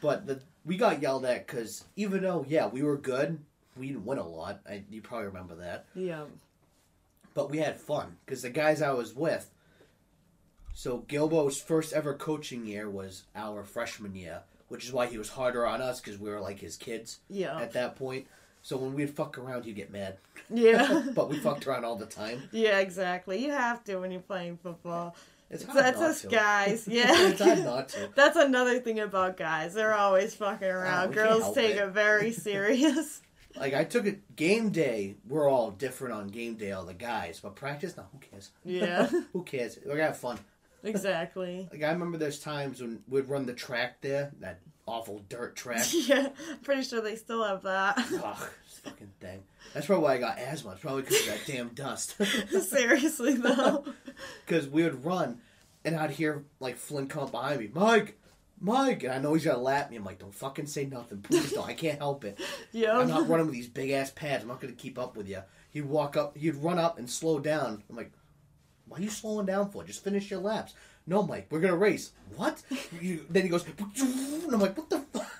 But 0.00 0.26
the, 0.26 0.40
we 0.64 0.76
got 0.76 1.02
yelled 1.02 1.24
at 1.24 1.46
because 1.46 1.84
even 1.96 2.22
though, 2.22 2.44
yeah, 2.48 2.66
we 2.68 2.82
were 2.82 2.96
good, 2.96 3.40
we 3.76 3.88
didn't 3.88 4.04
win 4.04 4.18
a 4.18 4.26
lot. 4.26 4.60
I, 4.68 4.82
you 4.90 5.02
probably 5.02 5.26
remember 5.28 5.56
that. 5.56 5.86
yeah. 5.94 6.24
But 7.34 7.50
we 7.50 7.58
had 7.58 7.80
fun 7.80 8.16
because 8.24 8.42
the 8.42 8.50
guys 8.50 8.80
I 8.80 8.92
was 8.92 9.14
with. 9.14 9.50
So 10.72 10.98
Gilbo's 10.98 11.60
first 11.60 11.92
ever 11.92 12.14
coaching 12.14 12.66
year 12.66 12.88
was 12.90 13.24
our 13.34 13.62
freshman 13.64 14.14
year, 14.14 14.42
which 14.68 14.84
is 14.84 14.92
why 14.92 15.06
he 15.06 15.18
was 15.18 15.28
harder 15.30 15.66
on 15.66 15.80
us 15.80 16.00
because 16.00 16.18
we 16.18 16.30
were 16.30 16.40
like 16.40 16.58
his 16.60 16.76
kids 16.76 17.20
Yeah. 17.28 17.58
at 17.60 17.72
that 17.72 17.96
point. 17.96 18.26
So 18.62 18.76
when 18.78 18.94
we'd 18.94 19.10
fuck 19.10 19.36
around, 19.38 19.64
he'd 19.64 19.76
get 19.76 19.92
mad. 19.92 20.16
Yeah. 20.48 21.04
but 21.14 21.28
we 21.28 21.38
fucked 21.38 21.66
around 21.66 21.84
all 21.84 21.96
the 21.96 22.06
time. 22.06 22.48
yeah, 22.50 22.78
exactly. 22.80 23.44
You 23.44 23.52
have 23.52 23.84
to 23.84 23.96
when 23.98 24.10
you're 24.10 24.20
playing 24.20 24.58
football. 24.62 25.14
It's 25.50 25.62
hard 25.64 25.84
That's 25.84 26.00
us 26.00 26.22
to. 26.22 26.28
guys. 26.28 26.88
Yeah. 26.90 27.28
it's 27.28 27.40
hard 27.40 27.62
not 27.64 27.88
to. 27.90 28.08
That's 28.16 28.36
another 28.36 28.80
thing 28.80 28.98
about 29.00 29.36
guys. 29.36 29.74
They're 29.74 29.94
always 29.94 30.34
fucking 30.34 30.66
around. 30.66 31.12
can't 31.12 31.28
Girls 31.28 31.54
take 31.54 31.76
it. 31.76 31.78
it 31.78 31.90
very 31.90 32.32
serious. 32.32 33.20
Like 33.56 33.74
I 33.74 33.84
took 33.84 34.06
it 34.06 34.34
game 34.36 34.70
day. 34.70 35.16
We're 35.28 35.48
all 35.48 35.70
different 35.70 36.14
on 36.14 36.28
game 36.28 36.54
day, 36.56 36.72
all 36.72 36.84
the 36.84 36.94
guys. 36.94 37.40
But 37.40 37.54
practice, 37.56 37.96
no, 37.96 38.04
who 38.12 38.18
cares? 38.18 38.50
Yeah. 38.64 39.08
who 39.32 39.42
cares? 39.44 39.78
We're 39.84 39.92
gonna 39.92 40.04
have 40.08 40.16
fun. 40.18 40.38
exactly. 40.82 41.68
Like 41.72 41.82
I 41.82 41.92
remember 41.92 42.18
there's 42.18 42.40
times 42.40 42.80
when 42.80 43.00
we'd 43.08 43.28
run 43.28 43.46
the 43.46 43.52
track 43.54 44.00
there, 44.00 44.32
that 44.40 44.60
awful 44.86 45.22
dirt 45.28 45.56
track. 45.56 45.86
Yeah. 45.92 46.28
I'm 46.50 46.58
pretty 46.58 46.82
sure 46.82 47.00
they 47.00 47.16
still 47.16 47.44
have 47.44 47.62
that. 47.62 47.98
Ugh, 47.98 48.48
this 48.68 48.78
fucking 48.84 49.12
thing. 49.20 49.42
That's 49.72 49.86
probably 49.86 50.04
why 50.04 50.14
I 50.14 50.18
got 50.18 50.38
asthma. 50.38 50.72
It's 50.72 50.80
probably 50.80 51.02
because 51.02 51.20
of 51.20 51.26
that 51.26 51.40
damn 51.46 51.68
dust. 51.68 52.16
Seriously 52.60 53.34
though. 53.34 53.84
Because 54.44 54.68
we 54.68 54.82
would 54.82 55.04
run, 55.04 55.40
and 55.84 55.96
I'd 55.96 56.10
hear 56.10 56.44
like 56.60 56.76
Flynn 56.76 57.06
come 57.06 57.24
up 57.24 57.30
behind 57.32 57.60
me, 57.60 57.70
Mike, 57.72 58.18
Mike, 58.64 59.02
and 59.02 59.12
I 59.12 59.18
know 59.18 59.34
he's 59.34 59.44
gonna 59.44 59.58
lap 59.58 59.90
me. 59.90 59.96
I'm 59.96 60.04
like, 60.04 60.18
don't 60.18 60.34
fucking 60.34 60.66
say 60.66 60.86
nothing, 60.86 61.20
please 61.20 61.52
don't. 61.52 61.68
I 61.68 61.74
can't 61.74 61.98
help 61.98 62.24
it. 62.24 62.40
Yeah. 62.72 62.98
I'm 62.98 63.08
not 63.08 63.28
running 63.28 63.46
with 63.46 63.54
these 63.54 63.68
big 63.68 63.90
ass 63.90 64.10
pads. 64.10 64.42
I'm 64.42 64.48
not 64.48 64.60
gonna 64.60 64.72
keep 64.72 64.98
up 64.98 65.16
with 65.16 65.28
you. 65.28 65.42
He'd 65.70 65.84
walk 65.84 66.16
up, 66.16 66.36
he'd 66.36 66.56
run 66.56 66.78
up 66.78 66.98
and 66.98 67.08
slow 67.08 67.38
down. 67.38 67.84
I'm 67.88 67.96
like, 67.96 68.10
why 68.88 68.98
are 68.98 69.02
you 69.02 69.10
slowing 69.10 69.46
down 69.46 69.70
for? 69.70 69.84
Just 69.84 70.02
finish 70.02 70.30
your 70.30 70.40
laps. 70.40 70.74
No, 71.06 71.22
Mike, 71.22 71.46
we're 71.50 71.60
gonna 71.60 71.76
race. 71.76 72.12
What? 72.36 72.62
You, 73.00 73.26
then 73.28 73.42
he 73.42 73.48
goes, 73.50 73.64
and 73.98 74.52
I'm 74.54 74.60
like, 74.60 74.76
what 74.76 74.88
the 74.88 75.00
fuck? 75.12 75.30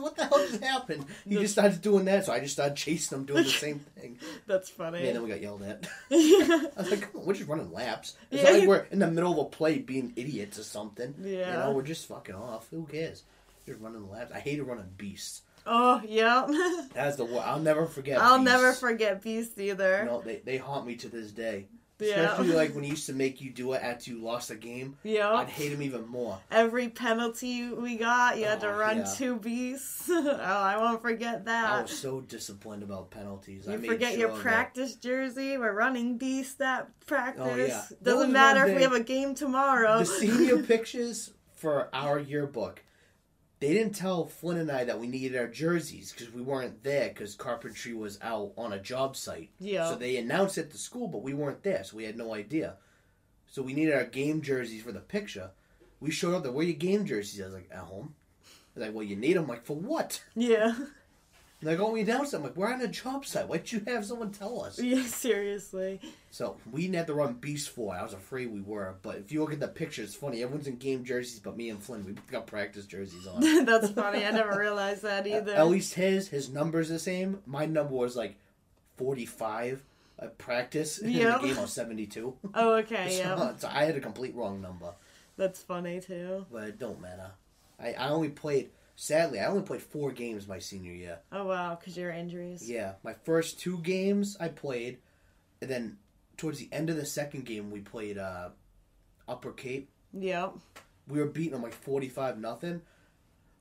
What 0.00 0.16
the 0.16 0.24
hell 0.26 0.38
just 0.48 0.62
happened? 0.62 1.04
He 1.28 1.36
just 1.36 1.52
started 1.54 1.80
doing 1.82 2.04
that, 2.06 2.24
so 2.26 2.32
I 2.32 2.40
just 2.40 2.54
started 2.54 2.76
chasing 2.76 3.18
him, 3.18 3.24
doing 3.24 3.44
the 3.44 3.50
same 3.50 3.78
thing. 3.98 4.18
That's 4.46 4.68
funny. 4.70 5.04
Yeah, 5.06 5.12
then 5.12 5.22
we 5.22 5.28
got 5.30 5.40
yelled 5.40 5.62
at. 5.62 5.86
I 6.10 6.70
was 6.76 6.90
like, 6.90 7.02
come 7.12 7.20
on, 7.20 7.26
we're 7.26 7.34
just 7.34 7.48
running 7.48 7.72
laps. 7.72 8.16
It's 8.30 8.42
not 8.42 8.52
like 8.52 8.68
we're 8.68 8.86
in 8.90 8.98
the 8.98 9.10
middle 9.10 9.32
of 9.32 9.38
a 9.38 9.44
play 9.50 9.78
being 9.78 10.12
idiots 10.16 10.58
or 10.58 10.62
something. 10.64 11.14
You 11.22 11.38
Yeah. 11.38 11.56
know, 11.60 11.72
we're 11.72 11.82
just 11.82 12.06
fucking 12.08 12.34
off. 12.34 12.68
Who 12.70 12.84
cares? 12.86 13.22
Just 13.66 13.80
running 13.80 14.10
laps. 14.10 14.32
I 14.34 14.40
hated 14.40 14.64
running 14.64 14.90
beasts. 14.96 15.42
Oh, 15.64 16.02
yeah. 16.04 16.46
That's 16.92 17.16
the 17.16 17.24
word. 17.24 17.42
I'll 17.44 17.60
never 17.60 17.86
forget. 17.86 18.20
I'll 18.20 18.38
beasts. 18.38 18.52
never 18.52 18.72
forget 18.72 19.22
Beast 19.22 19.58
either. 19.60 20.04
No, 20.04 20.20
they, 20.20 20.36
they 20.44 20.56
haunt 20.56 20.86
me 20.86 20.96
to 20.96 21.08
this 21.08 21.30
day. 21.30 21.66
Yeah. 22.02 22.32
Especially 22.32 22.54
like 22.54 22.74
when 22.74 22.84
he 22.84 22.90
used 22.90 23.06
to 23.06 23.12
make 23.12 23.40
you 23.40 23.50
do 23.50 23.72
it 23.72 23.82
after 23.82 24.10
you 24.10 24.22
lost 24.22 24.50
a 24.50 24.54
game. 24.54 24.96
Yeah. 25.02 25.32
I'd 25.32 25.48
hate 25.48 25.72
him 25.72 25.82
even 25.82 26.06
more. 26.08 26.38
Every 26.50 26.88
penalty 26.88 27.68
we 27.72 27.96
got, 27.96 28.38
you 28.38 28.44
had 28.46 28.60
to 28.60 28.68
Oh, 28.72 28.76
run 28.78 28.98
yeah. 28.98 29.14
two 29.16 29.36
beasts. 29.36 30.06
oh, 30.10 30.36
I 30.40 30.76
won't 30.78 31.02
forget 31.02 31.44
that. 31.46 31.70
I 31.72 31.82
was 31.82 31.96
so 31.96 32.20
disciplined 32.20 32.82
about 32.82 33.10
penalties. 33.10 33.68
I 33.68 33.72
You 33.72 33.78
made 33.78 33.88
forget 33.88 34.18
your 34.18 34.28
sure 34.30 34.36
that- 34.36 34.42
practice 34.42 34.94
jersey. 34.96 35.56
We're 35.58 35.72
running 35.72 36.18
beast 36.18 36.58
that 36.58 36.88
practice. 37.06 37.44
Oh, 37.46 37.56
yeah. 37.56 37.82
Doesn't 38.02 38.32
matter 38.32 38.66
if 38.66 38.76
we 38.76 38.82
have 38.82 38.92
a 38.92 39.00
game 39.02 39.34
tomorrow. 39.34 39.98
The 40.00 40.06
senior 40.06 40.62
pictures 40.62 41.32
for 41.54 41.88
our 41.94 42.18
yearbook, 42.18 42.82
they 43.62 43.72
didn't 43.72 43.94
tell 43.94 44.26
Flynn 44.26 44.58
and 44.58 44.72
I 44.72 44.82
that 44.82 44.98
we 44.98 45.06
needed 45.06 45.38
our 45.38 45.46
jerseys 45.46 46.10
because 46.10 46.34
we 46.34 46.42
weren't 46.42 46.82
there 46.82 47.10
because 47.10 47.36
carpentry 47.36 47.94
was 47.94 48.18
out 48.20 48.52
on 48.58 48.72
a 48.72 48.78
job 48.80 49.16
site. 49.16 49.50
Yeah. 49.60 49.88
So 49.88 49.94
they 49.94 50.16
announced 50.16 50.58
it 50.58 50.72
to 50.72 50.78
school, 50.78 51.06
but 51.06 51.22
we 51.22 51.32
weren't 51.32 51.62
there, 51.62 51.84
so 51.84 51.96
we 51.96 52.02
had 52.02 52.18
no 52.18 52.34
idea. 52.34 52.74
So 53.46 53.62
we 53.62 53.72
needed 53.72 53.94
our 53.94 54.04
game 54.04 54.42
jerseys 54.42 54.82
for 54.82 54.90
the 54.90 54.98
picture. 54.98 55.50
We 56.00 56.10
showed 56.10 56.34
up 56.34 56.42
there. 56.42 56.50
Where 56.50 56.64
are 56.64 56.68
your 56.68 56.76
game 56.76 57.06
jerseys? 57.06 57.40
I 57.40 57.44
was 57.44 57.54
like, 57.54 57.68
at 57.70 57.78
home. 57.78 58.16
They're 58.74 58.86
like, 58.86 58.96
well, 58.96 59.04
you 59.04 59.14
need 59.14 59.34
them. 59.34 59.44
I'm 59.44 59.48
like, 59.48 59.64
for 59.64 59.76
what? 59.76 60.24
Yeah. 60.34 60.74
And 61.62 61.70
they're 61.70 61.76
going 61.76 62.04
down. 62.04 62.26
I'm 62.34 62.42
like, 62.42 62.56
we're 62.56 62.72
on 62.72 62.80
a 62.80 62.88
job 62.88 63.24
site. 63.24 63.46
Why 63.46 63.58
didn't 63.58 63.72
you 63.72 63.82
have 63.86 64.04
someone 64.04 64.32
tell 64.32 64.64
us? 64.64 64.78
Yeah, 64.82 65.04
seriously. 65.04 66.00
So 66.32 66.56
we 66.72 66.82
didn't 66.82 66.96
have 66.96 67.06
to 67.06 67.14
run 67.14 67.34
Beast 67.34 67.68
Four. 67.70 67.94
I 67.94 68.02
was 68.02 68.14
afraid 68.14 68.52
we 68.52 68.60
were, 68.60 68.96
but 69.02 69.18
if 69.18 69.30
you 69.30 69.40
look 69.40 69.52
at 69.52 69.60
the 69.60 69.68
picture, 69.68 70.02
it's 70.02 70.16
funny. 70.16 70.42
Everyone's 70.42 70.66
in 70.66 70.74
game 70.76 71.04
jerseys, 71.04 71.38
but 71.38 71.56
me 71.56 71.70
and 71.70 71.80
Flynn, 71.80 72.04
we 72.04 72.14
got 72.32 72.48
practice 72.48 72.84
jerseys 72.86 73.28
on. 73.28 73.40
That's 73.64 73.90
funny. 73.90 74.26
I 74.26 74.32
never 74.32 74.58
realized 74.58 75.02
that 75.02 75.24
either. 75.24 75.54
At 75.54 75.68
least 75.68 75.94
his 75.94 76.26
his 76.28 76.48
number's 76.50 76.88
the 76.88 76.98
same. 76.98 77.40
My 77.46 77.64
number 77.64 77.94
was 77.94 78.16
like 78.16 78.34
forty 78.96 79.24
five 79.26 79.84
at 80.18 80.38
practice. 80.38 80.98
and 81.00 81.14
In 81.14 81.30
the 81.30 81.38
game, 81.38 81.58
I 81.58 81.60
was 81.62 81.72
seventy 81.72 82.06
two. 82.06 82.34
Oh, 82.54 82.74
okay, 82.78 83.18
yeah. 83.18 83.36
so, 83.36 83.54
so 83.58 83.68
I 83.72 83.84
had 83.84 83.94
a 83.96 84.00
complete 84.00 84.34
wrong 84.34 84.60
number, 84.60 84.94
That's 85.36 85.62
funny 85.62 86.00
too. 86.00 86.44
but 86.50 86.64
it 86.64 86.78
don't 86.80 87.00
matter. 87.00 87.30
I, 87.78 87.92
I 87.92 88.08
only 88.08 88.30
played. 88.30 88.70
Sadly, 88.94 89.40
I 89.40 89.46
only 89.46 89.62
played 89.62 89.82
four 89.82 90.12
games 90.12 90.46
my 90.46 90.58
senior 90.58 90.92
year. 90.92 91.18
Oh 91.32 91.46
wow, 91.46 91.76
because 91.78 91.96
your 91.96 92.10
injuries. 92.10 92.68
Yeah, 92.68 92.92
my 93.02 93.14
first 93.14 93.58
two 93.58 93.78
games 93.78 94.36
I 94.38 94.48
played, 94.48 94.98
and 95.60 95.70
then 95.70 95.98
towards 96.36 96.58
the 96.58 96.68
end 96.72 96.90
of 96.90 96.96
the 96.96 97.06
second 97.06 97.44
game 97.44 97.70
we 97.70 97.80
played 97.80 98.18
uh, 98.18 98.50
Upper 99.26 99.52
Cape. 99.52 99.88
Yep. 100.12 100.54
We 101.08 101.18
were 101.18 101.26
beating 101.26 101.52
them 101.52 101.62
like 101.62 101.74
forty 101.74 102.08
five 102.08 102.38
nothing. 102.38 102.82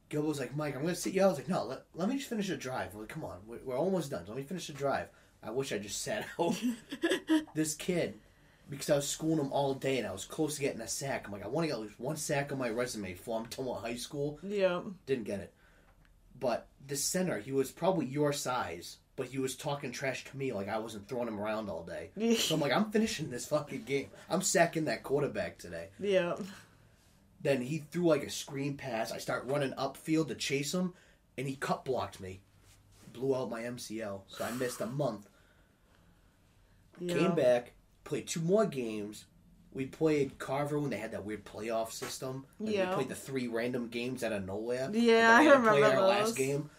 Gilbert 0.10 0.28
was 0.28 0.40
like, 0.40 0.56
"Mike, 0.56 0.76
I'm 0.76 0.82
gonna 0.82 0.96
sit 0.96 1.14
you." 1.14 1.22
out." 1.22 1.28
I 1.28 1.30
was 1.30 1.38
like, 1.40 1.50
"No, 1.50 1.64
let, 1.64 1.84
let 1.96 2.10
me 2.10 2.18
just 2.18 2.30
finish 2.30 2.50
the 2.50 2.58
drive." 2.58 2.94
I'm 2.94 3.00
like, 3.00 3.10
"Come 3.10 3.24
on, 3.24 3.40
we're, 3.48 3.60
we're 3.64 3.78
almost 3.78 4.12
done. 4.12 4.26
Let 4.28 4.36
me 4.38 4.44
finish 4.44 4.68
the 4.68 4.74
drive." 4.74 5.08
I 5.44 5.50
wish 5.50 5.72
I 5.72 5.80
just 5.80 6.02
sat 6.02 6.28
out. 6.40 6.62
this 7.56 7.74
kid, 7.76 8.20
because 8.72 8.90
I 8.90 8.96
was 8.96 9.08
schooling 9.08 9.40
him 9.40 9.52
all 9.52 9.74
day 9.74 9.98
and 9.98 10.08
I 10.08 10.14
was 10.14 10.24
close 10.24 10.56
to 10.56 10.62
getting 10.62 10.80
a 10.80 10.88
sack. 10.88 11.28
I'm 11.28 11.34
like, 11.34 11.44
I 11.44 11.50
want 11.50 11.66
to 11.66 11.68
get 11.68 11.74
at 11.74 11.82
least 11.82 12.00
one 12.00 12.16
sack 12.16 12.54
on 12.54 12.58
my 12.58 12.70
resume 12.70 13.12
before 13.12 13.38
I'm 13.38 13.46
done 13.48 13.66
with 13.66 13.80
high 13.80 13.98
school. 13.98 14.40
Yeah. 14.42 14.80
Didn't 15.06 15.26
get 15.26 15.42
it. 15.42 15.54
But 16.40 16.68
the 16.88 16.96
center, 16.96 17.38
he 17.40 17.52
was 17.52 17.70
probably 17.70 18.06
your 18.06 18.32
size, 18.32 18.98
but 19.18 19.28
he 19.28 19.40
was 19.40 19.58
talking 19.58 19.92
trash 19.92 20.24
to 20.24 20.38
me 20.38 20.54
like 20.54 20.70
I 20.70 20.78
wasn't 20.78 21.10
throwing 21.10 21.28
him 21.28 21.40
around 21.40 21.70
all 21.70 21.84
day. 21.84 22.12
So 22.38 22.56
I'm 22.56 22.62
like, 22.62 22.72
I'm 22.72 22.92
finishing 22.92 23.30
this 23.30 23.46
fucking 23.46 23.84
game. 23.84 24.08
I'm 24.30 24.42
sacking 24.42 24.86
that 24.86 25.04
quarterback 25.04 25.58
today. 25.58 25.90
Yeah. 26.00 26.38
Then 27.42 27.62
he 27.62 27.80
threw 27.92 28.06
like 28.06 28.24
a 28.24 28.30
screen 28.30 28.78
pass. 28.78 29.12
I 29.12 29.18
start 29.18 29.48
running 29.48 29.74
upfield 29.74 30.30
to 30.30 30.36
chase 30.36 30.74
him, 30.74 30.94
and 31.38 31.46
he 31.46 31.58
cut 31.58 31.84
blocked 31.84 32.22
me. 32.22 32.40
Blew 33.12 33.36
out 33.36 33.50
my 33.50 33.64
MCL, 33.64 34.22
so 34.30 34.46
I 34.46 34.52
missed 34.52 34.80
a 34.80 34.86
month. 34.86 35.28
Yep. 37.02 37.18
Came 37.18 37.36
back, 37.36 37.74
played 38.04 38.28
two 38.28 38.42
more 38.42 38.66
games. 38.66 39.26
We 39.74 39.86
played 39.86 40.38
Carver 40.38 40.78
when 40.80 40.90
they 40.90 40.98
had 40.98 41.12
that 41.12 41.24
weird 41.26 41.46
playoff 41.46 41.92
system. 41.92 42.46
Like, 42.60 42.76
Yeah. 42.76 42.90
We 42.90 42.96
played 42.96 43.10
the 43.10 43.16
three 43.16 43.48
random 43.48 43.88
games 43.88 44.24
out 44.24 44.34
of 44.34 44.46
nowhere. 44.46 44.90
Yeah, 44.92 45.40
we 45.40 45.48
I 45.48 45.52
to 45.54 45.60
play 45.62 45.74
remember 45.76 46.02
our 46.02 46.08
last 46.08 46.36
game. 46.36 46.70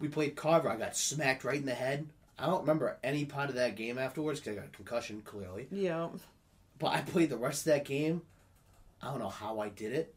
We 0.00 0.08
played 0.08 0.36
Carver. 0.36 0.68
I 0.68 0.76
got 0.76 0.96
smacked 0.96 1.42
right 1.42 1.56
in 1.58 1.66
the 1.66 1.74
head. 1.74 2.06
I 2.38 2.46
don't 2.46 2.60
remember 2.60 2.98
any 3.02 3.24
part 3.24 3.48
of 3.48 3.56
that 3.56 3.74
game 3.74 3.98
afterwards 3.98 4.38
because 4.38 4.56
I 4.56 4.60
got 4.60 4.68
a 4.68 4.76
concussion, 4.76 5.22
clearly. 5.22 5.66
Yeah. 5.72 6.08
But 6.78 6.88
I 6.92 7.00
played 7.00 7.30
the 7.30 7.36
rest 7.36 7.66
of 7.66 7.72
that 7.72 7.84
game. 7.84 8.22
I 9.02 9.10
don't 9.10 9.18
know 9.18 9.28
how 9.28 9.58
I 9.58 9.68
did 9.68 9.92
it, 9.92 10.14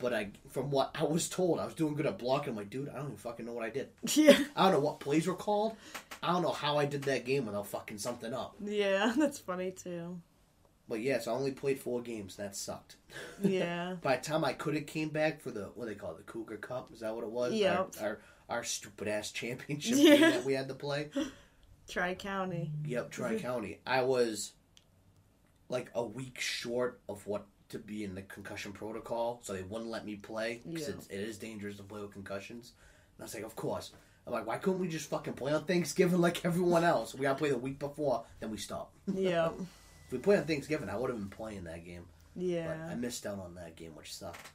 but 0.00 0.12
I, 0.14 0.30
from 0.50 0.70
what 0.70 0.96
I 0.98 1.04
was 1.04 1.28
told, 1.28 1.60
I 1.60 1.64
was 1.64 1.74
doing 1.74 1.94
good 1.94 2.06
at 2.06 2.18
blocking. 2.18 2.50
I'm 2.50 2.56
like, 2.56 2.70
dude, 2.70 2.88
I 2.88 2.94
don't 2.96 3.06
even 3.06 3.16
fucking 3.16 3.44
know 3.46 3.52
what 3.52 3.64
I 3.64 3.70
did. 3.70 3.88
Yeah. 4.16 4.38
I 4.56 4.64
don't 4.64 4.72
know 4.72 4.80
what 4.80 5.00
plays 5.00 5.26
were 5.26 5.34
called. 5.34 5.76
I 6.22 6.32
don't 6.32 6.42
know 6.42 6.50
how 6.52 6.76
I 6.78 6.86
did 6.86 7.02
that 7.04 7.24
game 7.24 7.46
without 7.46 7.66
fucking 7.66 7.98
something 7.98 8.32
up. 8.34 8.56
Yeah, 8.64 9.12
that's 9.18 9.38
funny 9.38 9.70
too. 9.70 10.20
But 10.88 11.00
yes, 11.00 11.28
I 11.28 11.30
only 11.32 11.52
played 11.52 11.78
four 11.78 12.02
games. 12.02 12.36
That 12.36 12.56
sucked. 12.56 12.96
Yeah. 13.42 13.94
By 14.02 14.16
the 14.16 14.22
time 14.22 14.44
I 14.44 14.52
could 14.54 14.74
have 14.74 14.86
came 14.86 15.08
back 15.10 15.40
for 15.40 15.50
the 15.50 15.70
what 15.74 15.86
they 15.86 15.94
call 15.94 16.10
it, 16.12 16.16
the 16.18 16.22
Cougar 16.24 16.56
Cup, 16.56 16.90
is 16.92 17.00
that 17.00 17.14
what 17.14 17.24
it 17.24 17.30
was? 17.30 17.52
Yep. 17.52 17.94
Our 18.00 18.06
our, 18.06 18.20
our 18.48 18.64
stupid 18.64 19.06
ass 19.08 19.30
championship 19.30 19.94
Yeah. 19.98 20.16
game 20.16 20.20
that 20.32 20.44
we 20.44 20.54
had 20.54 20.68
to 20.68 20.74
play. 20.74 21.10
Tri 21.88 22.14
County. 22.14 22.70
Yep, 22.84 23.10
Tri 23.10 23.38
County. 23.38 23.80
I 23.86 24.02
was 24.02 24.52
like 25.68 25.90
a 25.94 26.04
week 26.04 26.40
short 26.40 27.00
of 27.08 27.26
what 27.26 27.46
to 27.70 27.78
be 27.78 28.04
in 28.04 28.14
the 28.14 28.22
concussion 28.22 28.72
protocol, 28.72 29.40
so 29.42 29.52
they 29.52 29.62
wouldn't 29.62 29.90
let 29.90 30.04
me 30.04 30.16
play 30.16 30.60
because 30.70 30.88
Yeah. 30.88 31.16
it's 31.18 31.38
dangerous 31.38 31.76
to 31.78 31.82
play 31.82 32.00
with 32.00 32.12
concussions. 32.12 32.72
And 33.16 33.22
I 33.22 33.24
was 33.24 33.34
like, 33.34 33.44
of 33.44 33.56
course. 33.56 33.92
I'm 34.26 34.32
like, 34.34 34.46
why 34.46 34.58
couldn't 34.58 34.80
we 34.80 34.88
just 34.88 35.08
fucking 35.08 35.32
play 35.32 35.52
on 35.52 35.64
Thanksgiving 35.64 36.20
like 36.20 36.44
everyone 36.44 36.84
else? 36.84 37.14
We 37.14 37.22
got 37.22 37.32
to 37.32 37.38
play 37.38 37.50
the 37.50 37.58
week 37.58 37.78
before, 37.78 38.24
then 38.38 38.50
we 38.50 38.58
stop. 38.58 38.92
Yeah. 39.14 39.50
If 40.06 40.12
we 40.12 40.18
played 40.18 40.40
on 40.40 40.44
Thanksgiving, 40.46 40.88
I 40.88 40.96
would 40.96 41.08
have 41.10 41.18
been 41.18 41.28
playing 41.30 41.64
that 41.64 41.84
game. 41.84 42.04
But 42.36 42.92
I 42.92 42.94
missed 42.96 43.24
out 43.26 43.38
on 43.38 43.54
that 43.54 43.76
game, 43.76 43.94
which 43.94 44.12
sucked. 44.14 44.50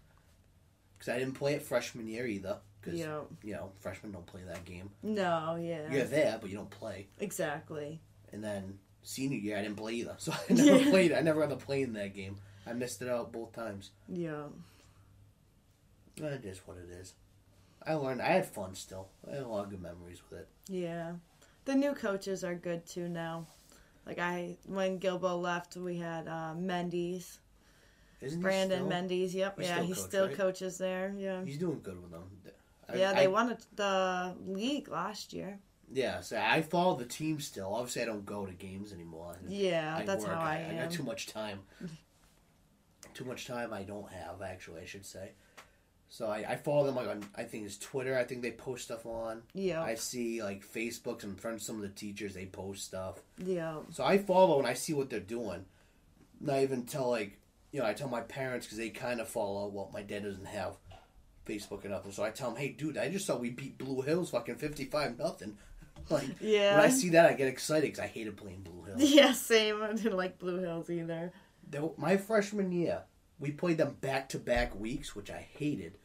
Because 0.98 1.14
I 1.14 1.20
didn't 1.20 1.36
play 1.36 1.54
it 1.56 1.62
freshman 1.62 2.08
year 2.08 2.26
either. 2.28 2.60
Because, 2.82 3.00
Yep. 3.00 3.28
you 3.44 3.54
know, 3.54 3.72
freshmen 3.80 4.12
don't 4.12 4.26
play 4.26 4.42
that 4.48 4.64
game. 4.66 4.90
No, 5.02 5.56
yeah. 5.60 5.90
You're 5.92 6.04
there, 6.06 6.38
but 6.40 6.50
you 6.50 6.58
don't 6.58 6.70
play. 6.70 7.08
Exactly. 7.20 8.00
And 8.32 8.44
then 8.44 8.80
senior 9.02 9.38
year, 9.38 9.58
I 9.58 9.62
didn't 9.62 9.78
play 9.78 9.94
either. 9.94 10.16
So 10.20 10.34
I 10.34 10.54
never 10.54 10.78
Yeah. 10.78 10.90
played. 10.90 11.12
I 11.14 11.22
never 11.22 11.40
got 11.42 11.58
to 11.58 11.66
play 11.66 11.82
in 11.82 11.94
that 11.94 12.14
game. 12.14 12.38
I 12.68 12.74
missed 12.74 13.02
it 13.02 13.10
out 13.10 13.32
both 13.32 13.54
times. 13.54 13.92
Yeah. 14.08 14.46
It 16.18 16.46
is 16.46 16.62
what 16.66 16.78
it 16.78 16.90
is. 16.90 17.14
I 17.86 17.94
learned. 17.94 18.22
I 18.22 18.30
had 18.30 18.46
fun 18.46 18.74
still. 18.76 19.10
I 19.30 19.36
had 19.36 19.44
a 19.44 19.48
lot 19.48 19.66
of 19.66 19.70
good 19.70 19.82
memories 19.82 20.22
with 20.30 20.40
it. 20.40 20.48
Yeah. 20.68 21.14
The 21.66 21.76
new 21.76 21.94
coaches 21.94 22.44
are 22.44 22.56
good 22.56 22.86
too 22.86 23.08
now. 23.10 23.48
Like 24.06 24.20
I 24.20 24.58
when 24.68 25.00
Gilbo 25.00 25.40
left 25.40 25.76
we 25.78 25.98
had 25.98 26.28
uh 26.28 26.54
Mendes. 26.56 27.40
Isn't 28.22 28.42
Brandon? 28.42 28.88
Mendes, 28.88 29.36
yep. 29.36 29.60
He's 29.60 29.68
yeah, 29.68 29.82
he 29.82 29.94
still 29.94 30.28
right? 30.28 30.38
coaches 30.38 30.78
there. 30.78 31.14
Yeah. 31.18 31.44
He's 31.44 31.58
doing 31.58 31.82
good 31.84 32.02
with 32.02 32.12
them. 32.12 32.24
I- 32.90 32.96
yeah, 32.98 33.14
they 33.14 33.26
I, 33.26 33.28
won 33.28 33.58
the 33.76 34.36
league 34.46 34.90
last 34.90 35.34
year. 35.34 35.60
Yeah, 35.92 36.22
so 36.22 36.38
I 36.38 36.62
follow 36.62 36.96
the 36.96 37.06
team 37.06 37.40
still. 37.40 37.74
Obviously, 37.74 38.02
I 38.04 38.06
don't 38.06 38.26
go 38.26 38.46
to 38.46 38.54
games 38.54 38.92
anymore. 38.92 39.38
Yeah, 39.48 39.98
I 40.00 40.06
that's 40.06 40.24
work. 40.26 40.34
how 40.34 40.42
I, 40.42 40.58
am. 40.58 40.78
I 40.78 40.82
got 40.84 40.92
too 40.92 41.04
much 41.04 41.28
time. 41.28 41.60
too 43.16 43.26
much 43.26 43.48
time 43.48 43.74
I 43.74 43.82
don't 43.84 44.10
have, 44.12 44.42
actually, 44.44 44.82
I 44.82 44.86
should 44.86 45.06
say. 45.06 45.32
So 46.10 46.28
I, 46.28 46.46
I 46.48 46.56
follow 46.56 46.86
them 46.86 46.96
like 46.96 47.08
on 47.10 47.24
I 47.36 47.44
think 47.44 47.66
it's 47.66 47.78
Twitter. 47.78 48.16
I 48.18 48.24
think 48.24 48.42
they 48.44 48.52
post 48.52 48.86
stuff 48.86 49.06
on. 49.08 49.42
yeah. 49.54 49.82
I 49.82 49.96
see 49.96 50.42
like 50.44 50.64
Facebook. 50.66 51.24
I'm 51.24 51.36
friends 51.36 51.66
some 51.66 51.78
of 51.78 51.82
the 51.82 51.90
teachers. 51.90 52.34
They 52.36 52.46
post 52.46 52.84
stuff. 52.86 53.16
yeah. 53.44 53.78
So 53.92 54.04
I 54.06 54.20
follow 54.20 54.60
and 54.60 54.68
I 54.68 54.76
see 54.76 54.94
what 54.94 55.10
they're 55.10 55.20
doing. 55.20 55.66
Not 56.40 56.60
even 56.62 56.84
tell 56.84 57.10
like 57.10 57.40
you 57.72 57.80
know 57.82 57.86
I 57.88 57.94
tell 57.94 58.08
my 58.08 58.22
parents 58.22 58.66
because 58.68 58.78
they 58.78 58.90
kind 58.92 59.20
of 59.20 59.28
follow. 59.28 59.68
Well, 59.68 59.90
my 59.94 60.04
dad 60.04 60.24
doesn't 60.24 60.46
have 60.46 60.76
Facebook 61.46 61.84
or 61.84 61.90
nothing, 61.90 62.12
so 62.12 62.24
I 62.24 62.30
tell 62.30 62.52
him, 62.52 62.58
"Hey, 62.58 62.70
dude, 62.70 62.98
I 62.98 63.10
just 63.10 63.26
saw 63.26 63.38
we 63.38 63.50
beat 63.50 63.78
Blue 63.78 64.02
Hills, 64.02 64.30
fucking 64.30 64.56
fifty-five 64.56 65.18
nothing." 65.18 65.58
Like 66.10 66.28
Yeah. 66.40 66.76
when 66.78 66.86
I 66.86 66.90
see 66.90 67.10
that, 67.12 67.26
I 67.26 67.34
get 67.34 67.48
excited 67.48 67.84
because 67.88 68.00
I 68.00 68.06
hated 68.08 68.38
playing 68.38 68.62
Blue 68.62 68.84
Hills. 68.84 69.02
Yeah, 69.12 69.32
same. 69.32 69.82
I 69.82 69.92
didn't 69.94 70.18
like 70.18 70.38
Blue 70.38 70.60
Hills 70.60 70.88
either. 70.90 71.32
They- 71.75 71.89
my 71.98 72.17
freshman 72.17 72.72
year, 72.72 73.03
we 73.39 73.51
played 73.51 73.77
them 73.77 73.98
back 74.01 74.29
to 74.29 74.39
back 74.39 74.74
weeks, 74.79 75.15
which 75.15 75.29
I 75.29 75.39
hated. 75.58 75.98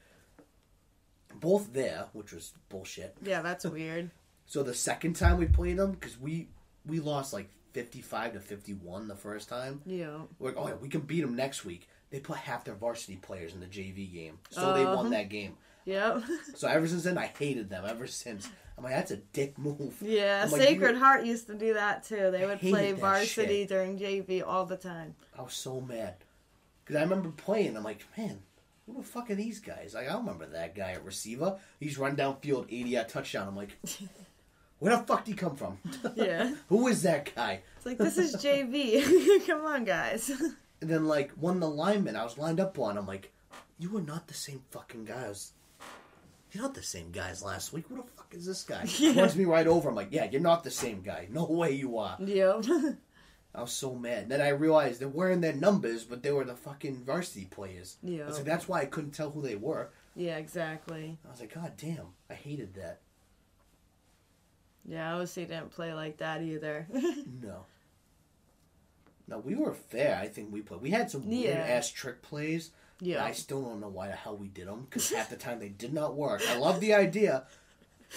Both 1.35 1.73
there, 1.73 2.07
which 2.13 2.33
was 2.33 2.53
bullshit. 2.69 3.17
Yeah, 3.23 3.43
that's 3.43 3.65
weird. 3.65 4.11
So 4.47 4.65
the 4.65 4.75
second 4.75 5.15
time 5.15 5.39
we 5.39 5.47
played 5.47 5.77
them, 5.77 5.93
because 5.93 6.19
we 6.19 6.49
we 6.85 6.99
lost 6.99 7.33
like 7.33 7.49
fifty 7.73 8.01
five 8.01 8.33
to 8.33 8.41
fifty 8.41 8.75
one 8.75 9.07
the 9.07 9.15
first 9.15 9.49
time. 9.49 9.81
Yeah. 9.87 10.23
We're 10.41 10.49
like, 10.49 10.57
oh 10.59 10.67
yeah, 10.67 10.75
we 10.75 10.89
can 10.89 11.03
beat 11.03 11.21
them 11.21 11.37
next 11.37 11.65
week. 11.65 11.89
They 12.11 12.19
put 12.19 12.37
half 12.39 12.65
their 12.65 12.75
varsity 12.75 13.15
players 13.15 13.55
in 13.55 13.61
the 13.61 13.67
JV 13.67 14.13
game, 14.13 14.41
so 14.51 14.75
they 14.75 14.83
Uh-huh. 14.83 14.97
won 14.97 15.11
that 15.11 15.29
game. 15.29 15.57
Yep. 15.85 16.25
So 16.57 16.67
ever 16.67 16.89
since 16.89 17.05
then, 17.05 17.17
I 17.17 17.27
hated 17.27 17.71
them. 17.71 17.85
Ever 17.87 18.09
since, 18.09 18.49
I'm 18.81 18.85
like, 18.85 18.95
that's 18.95 19.11
a 19.11 19.17
dick 19.17 19.59
move. 19.59 19.99
Yeah, 20.01 20.43
I'm 20.43 20.49
Sacred 20.49 20.97
Heart 20.97 21.27
used 21.27 21.47
to 21.49 21.55
do 21.55 21.75
that 21.75 22.03
too. 22.03 22.31
They 22.31 22.45
I 22.45 22.47
would 22.47 22.61
play 22.61 22.93
varsity 22.93 23.61
shit. 23.61 23.69
during 23.69 23.99
JV 23.99 24.43
all 24.43 24.65
the 24.65 24.79
time. 24.79 25.15
I 25.39 25.43
was 25.43 25.53
so 25.53 25.83
mad 25.83 26.15
because 26.83 26.97
I 26.97 27.03
remember 27.03 27.29
playing. 27.29 27.77
I'm 27.77 27.85
like, 27.85 28.07
man, 28.17 28.39
who 28.87 28.95
the 28.95 29.03
fuck 29.03 29.31
are 29.31 29.35
these 29.35 29.61
guys? 29.61 29.93
Like, 29.95 30.09
I 30.09 30.13
don't 30.13 30.25
remember 30.25 30.47
that 30.47 30.75
guy 30.75 30.93
at 30.93 31.05
receiver. 31.05 31.59
He's 31.79 31.99
run 31.99 32.17
downfield, 32.17 32.69
80 32.71 32.89
yard 32.89 33.09
touchdown. 33.11 33.49
I'm 33.49 33.57
like, 33.57 33.77
where 34.79 34.97
the 34.97 35.03
fuck 35.03 35.27
did 35.27 35.33
he 35.33 35.37
come 35.37 35.57
from? 35.57 35.77
Yeah. 36.17 36.55
who 36.71 36.89
is 36.89 37.03
that 37.03 37.35
guy? 37.35 37.61
It's 37.77 37.85
like 37.85 37.99
this 37.99 38.17
is 38.17 38.35
JV. 38.37 39.47
Come 39.47 39.67
on, 39.67 39.85
guys. 39.85 40.31
And 40.31 40.89
then 40.89 41.05
like 41.07 41.33
one 41.33 41.57
of 41.57 41.61
the 41.61 41.69
linemen 41.69 42.17
I 42.17 42.25
was 42.25 42.39
lined 42.39 42.61
up 42.61 42.79
on, 42.79 42.97
I'm 42.97 43.07
like, 43.07 43.31
you 43.79 43.95
are 43.99 44.03
not 44.03 44.27
the 44.27 44.35
same 44.35 44.63
fucking 44.71 45.05
guy. 45.05 45.27
I 45.27 45.29
was, 45.29 45.53
you're 46.53 46.63
not 46.63 46.75
the 46.75 46.83
same 46.83 47.11
guy 47.11 47.31
as 47.31 47.43
last 47.43 47.73
week. 47.73 47.87
Who 47.89 47.97
the 47.97 48.03
fuck 48.03 48.33
is 48.33 48.47
this 48.47 48.65
guy? 48.65 48.85
Yeah. 48.99 49.21
Runs 49.21 49.37
me 49.37 49.45
right 49.45 49.67
over. 49.67 49.89
I'm 49.89 49.95
like, 49.95 50.09
yeah, 50.11 50.29
you're 50.31 50.41
not 50.41 50.65
the 50.65 50.71
same 50.71 51.03
guy. 51.03 51.29
No 51.31 51.45
way 51.47 51.73
you 51.73 51.99
are. 51.99 52.17
Yeah. 52.21 52.61
I 53.55 53.63
was 53.63 53.73
so 53.73 53.95
mad. 53.95 54.29
Then 54.29 54.41
I 54.41 54.51
realized 54.51 55.01
they're 55.01 55.09
wearing 55.09 55.41
their 55.41 55.53
numbers, 55.53 56.05
but 56.05 56.23
they 56.23 56.31
were 56.31 56.45
the 56.45 56.55
fucking 56.55 57.05
varsity 57.05 57.47
players. 57.47 57.97
Yeah. 58.03 58.29
like, 58.29 58.45
that's 58.45 58.69
why 58.69 58.81
I 58.81 58.85
couldn't 58.85 59.11
tell 59.11 59.31
who 59.31 59.43
they 59.43 59.57
were. 59.57 59.91
Yeah, 60.15 60.37
exactly. 60.37 61.19
I 61.27 61.31
was 61.31 61.41
like, 61.41 61.55
God 61.55 61.73
damn, 61.77 62.07
I 62.29 62.35
hated 62.35 62.75
that. 62.75 63.01
Yeah, 64.85 65.11
I 65.11 65.13
obviously 65.13 65.45
didn't 65.47 65.71
play 65.71 65.93
like 65.95 66.19
that 66.19 66.43
either. 66.43 66.87
No. 67.43 67.65
No, 69.29 69.39
we 69.39 69.55
were 69.55 69.75
fair. 69.75 70.19
I 70.21 70.27
think 70.27 70.53
we 70.53 70.61
played. 70.61 70.81
We 70.81 70.91
had 70.91 71.09
some 71.09 71.29
weird 71.29 71.57
ass 71.57 71.89
trick 71.89 72.21
plays. 72.21 72.73
Yeah. 73.01 73.25
I 73.25 73.33
still 73.33 73.63
don't 73.63 73.81
know 73.81 73.89
why 73.89 74.09
the 74.09 74.15
hell 74.15 74.37
we 74.37 74.49
did 74.49 74.67
them 74.69 74.87
because 74.89 75.11
half 75.11 75.31
the 75.31 75.37
time 75.37 75.59
they 75.61 75.69
did 75.69 75.93
not 75.93 76.15
work. 76.15 76.43
I 76.49 76.57
love 76.59 76.81
the 76.81 76.95
idea, 76.95 77.45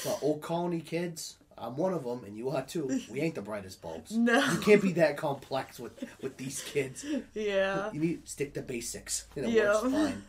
but 0.03 0.19
old 0.21 0.41
colony 0.41 0.81
kids, 0.81 1.35
I'm 1.57 1.77
one 1.77 1.93
of 1.93 2.03
them, 2.03 2.23
and 2.25 2.35
you 2.37 2.49
are 2.49 2.63
too. 2.63 2.99
We 3.09 3.21
ain't 3.21 3.35
the 3.35 3.41
brightest 3.41 3.81
bulbs. 3.81 4.11
No. 4.17 4.43
You 4.51 4.57
can't 4.59 4.81
be 4.81 4.91
that 4.93 5.17
complex 5.17 5.79
with 5.79 6.03
with 6.21 6.37
these 6.37 6.61
kids. 6.63 7.05
Yeah. 7.33 7.91
You 7.93 7.99
need 7.99 8.27
stick 8.27 8.53
to 8.55 8.61
basics. 8.61 9.27
And 9.35 9.45
it 9.45 9.51
Yeah. 9.51 9.79
fine. 9.79 10.23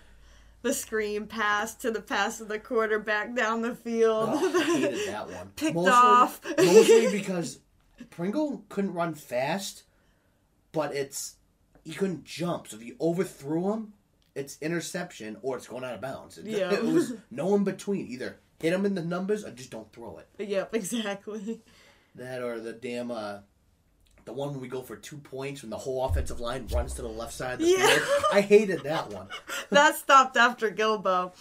The 0.62 0.72
screen 0.72 1.26
pass 1.26 1.74
to 1.76 1.90
the 1.90 2.00
pass 2.00 2.40
of 2.40 2.48
the 2.48 2.58
quarterback 2.58 3.34
down 3.34 3.60
the 3.60 3.74
field. 3.74 4.30
Oh, 4.32 4.58
I 4.60 4.62
hated 4.64 5.06
that 5.08 5.28
one. 5.30 5.48
Picked 5.56 5.74
mostly, 5.74 5.92
off. 5.92 6.40
mostly 6.56 7.10
because 7.18 7.58
Pringle 8.10 8.64
couldn't 8.70 8.94
run 8.94 9.14
fast, 9.14 9.82
but 10.72 10.94
it's 10.94 11.36
he 11.84 11.92
couldn't 11.92 12.24
jump. 12.24 12.68
So 12.68 12.76
if 12.76 12.82
you 12.82 12.96
overthrew 13.00 13.72
him, 13.74 13.92
it's 14.34 14.58
interception 14.60 15.36
or 15.42 15.56
it's 15.56 15.66
going 15.68 15.84
out 15.84 15.94
of 15.94 16.00
bounds. 16.00 16.38
It, 16.38 16.46
Yeah. 16.46 16.72
it 16.74 16.84
was 16.84 17.12
no 17.30 17.54
in 17.54 17.64
between. 17.64 18.06
Either 18.08 18.38
hit 18.60 18.70
them 18.70 18.86
in 18.86 18.94
the 18.94 19.02
numbers 19.04 19.44
or 19.44 19.50
just 19.50 19.70
don't 19.70 19.92
throw 19.92 20.18
it. 20.18 20.48
yep, 20.48 20.74
exactly. 20.74 21.60
That 22.16 22.42
or 22.42 22.60
the 22.60 22.72
damn 22.72 23.10
uh, 23.10 23.38
the 24.24 24.32
one 24.32 24.52
when 24.52 24.60
we 24.60 24.68
go 24.68 24.80
for 24.82 24.96
two 24.96 25.18
points 25.18 25.62
when 25.62 25.68
the 25.70 25.76
whole 25.76 26.04
offensive 26.04 26.40
line 26.40 26.66
runs 26.72 26.94
to 26.94 27.02
the 27.02 27.08
left 27.08 27.34
side 27.34 27.54
of 27.54 27.58
the 27.58 27.66
Yeah. 27.66 27.86
field. 27.88 28.24
I 28.32 28.40
hated 28.40 28.82
that 28.84 29.10
one. 29.10 29.28
That 29.70 29.96
stopped 29.96 30.36
after 30.36 30.70
Gilbo. 30.70 31.32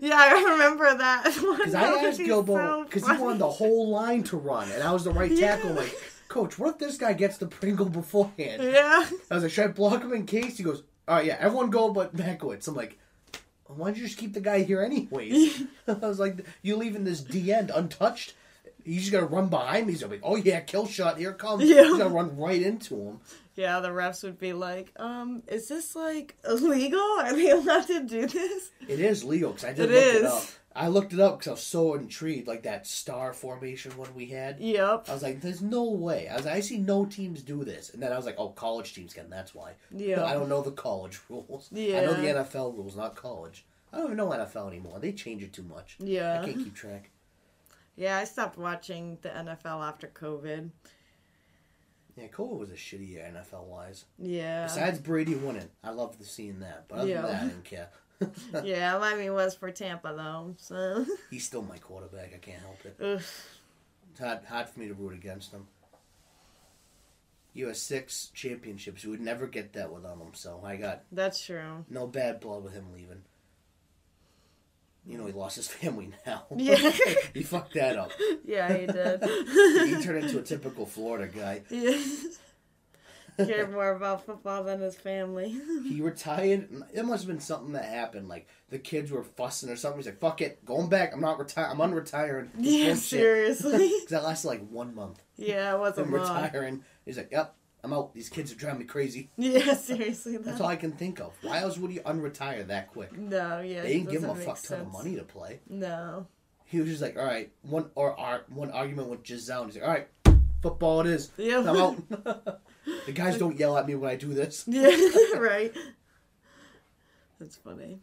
Yeah, 0.00 0.16
I 0.16 0.32
remember 0.52 0.96
that. 0.96 1.24
Because 1.24 1.74
I 1.74 1.84
asked 2.06 2.18
Gilbo 2.20 2.84
because 2.84 3.06
he 3.06 3.16
wanted 3.22 3.40
the 3.40 3.50
whole 3.50 3.90
line 3.90 4.22
to 4.24 4.38
run, 4.38 4.70
and 4.72 4.82
I 4.82 4.90
was 4.92 5.04
the 5.04 5.10
right 5.10 5.30
Yeah. 5.30 5.56
tackle. 5.56 5.72
Like, 5.72 5.94
coach, 6.28 6.58
what 6.58 6.70
if 6.70 6.78
this 6.78 6.96
guy 6.96 7.12
gets 7.12 7.36
the 7.36 7.46
Pringle 7.46 7.86
beforehand? 7.86 8.62
Yeah. 8.62 9.06
I 9.30 9.34
was 9.34 9.42
like, 9.42 9.52
should 9.52 9.64
I 9.64 9.68
block 9.68 10.02
him 10.02 10.12
in 10.14 10.24
case? 10.24 10.56
He 10.56 10.62
goes, 10.64 10.82
all 11.08 11.16
right, 11.16 11.26
yeah, 11.26 11.36
everyone 11.38 11.70
go 11.70 11.92
but 11.92 12.14
Bekowitz. 12.16 12.68
I'm 12.68 12.74
like, 12.74 12.98
why 13.66 13.88
don't 13.88 13.96
you 13.96 14.04
just 14.04 14.18
keep 14.18 14.34
the 14.34 14.40
guy 14.40 14.62
here 14.62 14.82
anyways? 14.82 15.62
I 15.88 15.92
was 15.92 16.18
like, 16.18 16.44
you 16.62 16.76
leaving 16.76 17.04
this 17.04 17.20
D 17.20 17.52
end 17.52 17.70
untouched? 17.74 18.34
He's 18.84 19.00
just 19.00 19.12
gonna 19.12 19.26
run 19.26 19.48
behind 19.48 19.86
me. 19.86 19.94
He's 19.94 20.02
gonna 20.02 20.14
be, 20.16 20.20
oh 20.22 20.36
yeah, 20.36 20.60
kill 20.60 20.86
shot, 20.86 21.18
here 21.18 21.30
it 21.30 21.38
comes. 21.38 21.64
Yeah. 21.64 21.84
He's 21.84 21.92
gonna 21.96 22.08
run 22.14 22.36
right 22.36 22.60
into 22.60 22.94
him. 22.96 23.20
Yeah, 23.56 23.80
the 23.80 23.88
refs 23.88 24.22
would 24.24 24.38
be 24.38 24.52
like, 24.52 24.92
um, 24.96 25.42
is 25.48 25.68
this 25.68 25.94
like 25.96 26.36
illegal? 26.46 26.98
Are 27.00 27.32
they 27.34 27.50
allowed 27.50 27.86
to 27.86 28.02
do 28.04 28.26
this? 28.26 28.70
It 28.88 29.00
is 29.00 29.24
legal 29.24 29.52
because 29.52 29.64
I 29.64 29.72
did 29.72 29.90
It 29.90 29.94
look 29.94 30.02
it 30.04 30.16
is. 30.16 30.32
up. 30.32 30.44
I 30.76 30.88
looked 30.88 31.12
it 31.12 31.20
up 31.20 31.38
because 31.38 31.48
I 31.48 31.50
was 31.52 31.62
so 31.62 31.94
intrigued, 31.94 32.48
like 32.48 32.64
that 32.64 32.86
star 32.86 33.32
formation 33.32 33.96
one 33.96 34.12
we 34.14 34.26
had. 34.26 34.58
Yep. 34.58 35.04
I 35.08 35.12
was 35.12 35.22
like, 35.22 35.40
"There's 35.40 35.62
no 35.62 35.84
way." 35.84 36.28
I 36.28 36.34
was, 36.36 36.44
like, 36.46 36.54
I 36.54 36.60
see 36.60 36.78
no 36.78 37.04
teams 37.04 37.42
do 37.42 37.62
this, 37.64 37.90
and 37.90 38.02
then 38.02 38.12
I 38.12 38.16
was 38.16 38.26
like, 38.26 38.34
"Oh, 38.38 38.48
college 38.48 38.92
teams 38.94 39.14
can." 39.14 39.30
That's 39.30 39.54
why. 39.54 39.72
Yeah. 39.90 40.24
I 40.24 40.32
don't 40.34 40.48
know 40.48 40.62
the 40.62 40.72
college 40.72 41.20
rules. 41.28 41.68
Yeah. 41.70 41.98
I 42.00 42.04
know 42.06 42.14
the 42.14 42.26
NFL 42.26 42.76
rules, 42.76 42.96
not 42.96 43.14
college. 43.14 43.64
I 43.92 43.98
don't 43.98 44.06
even 44.06 44.16
know 44.16 44.30
NFL 44.30 44.66
anymore. 44.68 44.98
They 44.98 45.12
change 45.12 45.44
it 45.44 45.52
too 45.52 45.62
much. 45.62 45.96
Yeah. 46.00 46.40
I 46.40 46.44
can't 46.44 46.56
keep 46.58 46.74
track. 46.74 47.10
Yeah, 47.96 48.18
I 48.18 48.24
stopped 48.24 48.58
watching 48.58 49.18
the 49.22 49.28
NFL 49.28 49.86
after 49.86 50.08
COVID. 50.08 50.70
Yeah, 52.16 52.26
COVID 52.28 52.58
was 52.58 52.70
a 52.70 52.74
shitty 52.74 53.08
year 53.08 53.32
NFL 53.32 53.64
wise. 53.66 54.04
Yeah. 54.18 54.64
Besides 54.64 54.98
Brady 54.98 55.34
winning, 55.36 55.68
I 55.82 55.90
loved 55.90 56.24
seeing 56.24 56.60
that. 56.60 56.86
But 56.88 56.98
other 57.00 57.08
Yeah. 57.08 57.22
than 57.22 57.30
that, 57.30 57.42
I 57.42 57.46
didn't 57.46 57.64
care. 57.64 57.88
yeah, 58.64 58.94
Lemmy 58.96 59.30
was 59.30 59.54
for 59.54 59.70
Tampa 59.70 60.14
though, 60.16 60.54
so. 60.58 61.04
He's 61.30 61.44
still 61.46 61.62
my 61.62 61.78
quarterback. 61.78 62.32
I 62.34 62.38
can't 62.38 62.60
help 62.60 62.78
it. 62.84 62.96
Ugh. 63.02 63.22
It's 64.10 64.20
hard, 64.20 64.44
hard 64.48 64.68
for 64.68 64.78
me 64.80 64.88
to 64.88 64.94
root 64.94 65.12
against 65.14 65.52
him. 65.52 65.66
You 67.52 67.66
have 67.68 67.76
six 67.76 68.30
championships. 68.34 69.04
You 69.04 69.10
would 69.10 69.20
never 69.20 69.46
get 69.46 69.72
that 69.74 69.92
without 69.92 70.18
him. 70.18 70.32
So 70.34 70.60
I 70.64 70.76
got 70.76 71.02
That's 71.12 71.44
true. 71.44 71.84
no 71.88 72.06
bad 72.06 72.40
blood 72.40 72.64
with 72.64 72.72
him 72.74 72.86
leaving. 72.94 73.22
You 75.06 75.18
know 75.18 75.26
he 75.26 75.32
lost 75.32 75.56
his 75.56 75.68
family 75.80 76.10
now. 76.26 76.44
Yeah. 76.56 76.90
he 77.34 77.42
fucked 77.42 77.74
that 77.74 77.98
up. 77.98 78.10
Yeah, 78.44 78.72
he 78.72 78.86
did. 78.86 79.22
He 79.22 80.02
turned 80.02 80.24
into 80.24 80.38
a 80.38 80.42
typical 80.42 80.86
Florida 80.86 81.26
guy. 81.28 81.62
yeah. 81.70 81.98
Cared 83.36 83.72
more 83.72 83.90
about 83.92 84.24
football 84.26 84.62
than 84.64 84.80
his 84.80 84.94
family. 84.96 85.50
He 85.84 86.00
retired. 86.00 86.68
It 86.92 87.04
must 87.04 87.24
have 87.24 87.28
been 87.28 87.40
something 87.40 87.72
that 87.72 87.84
happened. 87.84 88.28
Like 88.28 88.48
the 88.70 88.78
kids 88.78 89.10
were 89.10 89.22
fussing 89.24 89.68
or 89.70 89.76
something. 89.76 89.98
He's 89.98 90.06
like, 90.06 90.20
"Fuck 90.20 90.40
it, 90.40 90.64
going 90.64 90.88
back. 90.88 91.12
I'm 91.12 91.20
not 91.20 91.38
retiring. 91.38 91.70
I'm 91.80 91.92
unretiring." 91.92 92.48
yeah, 92.58 92.94
seriously. 92.94 93.88
Because 94.00 94.10
that 94.10 94.24
lasted 94.24 94.48
like 94.48 94.68
one 94.68 94.94
month. 94.94 95.22
Yeah, 95.36 95.74
it 95.74 95.78
was 95.80 95.98
a 95.98 96.02
Him 96.04 96.12
lot. 96.12 96.42
retiring. 96.44 96.84
He's 97.04 97.16
like, 97.16 97.30
"Yep, 97.32 97.54
I'm 97.82 97.92
out. 97.92 98.14
These 98.14 98.28
kids 98.28 98.52
are 98.52 98.56
driving 98.56 98.80
me 98.80 98.84
crazy." 98.86 99.30
Yeah, 99.36 99.74
seriously. 99.90 100.36
That's 100.36 100.58
That, 100.58 100.64
all 100.64 100.70
I 100.70 100.76
can 100.76 100.92
think 100.92 101.20
of. 101.20 101.32
Why 101.42 101.60
else 101.60 101.76
would 101.78 101.90
he 101.90 101.98
unretire 102.00 102.66
that 102.68 102.90
quick? 102.92 103.16
no, 103.16 103.60
yeah. 103.60 103.82
They 103.82 103.94
didn't 103.98 104.10
give 104.10 104.22
him 104.24 104.30
a 104.30 104.34
fuck 104.36 104.56
make 104.56 104.62
ton 104.68 104.80
of 104.80 104.92
money 104.92 105.16
to 105.16 105.22
play. 105.24 105.60
No. 105.68 106.26
He 106.66 106.80
was 106.80 106.88
just 106.88 107.02
like, 107.02 107.16
all 107.16 107.24
right, 107.24 107.52
one 107.62 107.90
or 107.94 108.18
ar- 108.18 108.44
one 108.48 108.70
argument 108.70 109.08
with 109.08 109.22
Gisele. 109.22 109.62
And 109.64 109.72
he's 109.72 109.80
like, 109.80 109.88
all 109.88 109.94
right, 109.94 110.08
football 110.62 111.00
it 111.02 111.06
is. 111.08 111.30
Yeah. 111.36 111.58
I'm 111.60 111.76
out. 111.76 112.60
The 113.06 113.12
guys 113.12 113.38
don't 113.38 113.58
yell 113.58 113.76
at 113.78 113.86
me 113.86 113.94
when 113.94 114.10
I 114.10 114.16
do 114.16 114.32
this. 114.34 114.64
Yeah, 114.66 114.88
right. 115.38 115.72
That's 117.40 117.56
funny. 117.56 118.00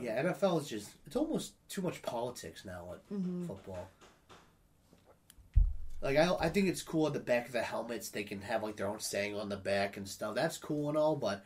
Yeah, 0.00 0.22
NFL 0.22 0.60
is 0.62 0.68
just 0.68 0.90
it's 1.06 1.16
almost 1.16 1.52
too 1.68 1.82
much 1.82 2.00
politics 2.02 2.64
now 2.64 2.92
at 2.94 3.08
Mm-hmm. 3.16 3.46
football. 3.48 3.88
Like 6.02 6.16
I, 6.16 6.34
I 6.40 6.48
think 6.48 6.68
it's 6.68 6.82
cool 6.82 7.06
at 7.08 7.12
the 7.12 7.20
back 7.20 7.46
of 7.46 7.52
the 7.52 7.62
helmets 7.62 8.08
they 8.08 8.22
can 8.22 8.40
have 8.42 8.62
like 8.62 8.76
their 8.76 8.88
own 8.88 9.00
saying 9.00 9.36
on 9.36 9.48
the 9.48 9.56
back 9.56 9.96
and 9.96 10.08
stuff. 10.08 10.34
That's 10.34 10.56
cool 10.56 10.88
and 10.88 10.96
all, 10.96 11.16
but 11.16 11.44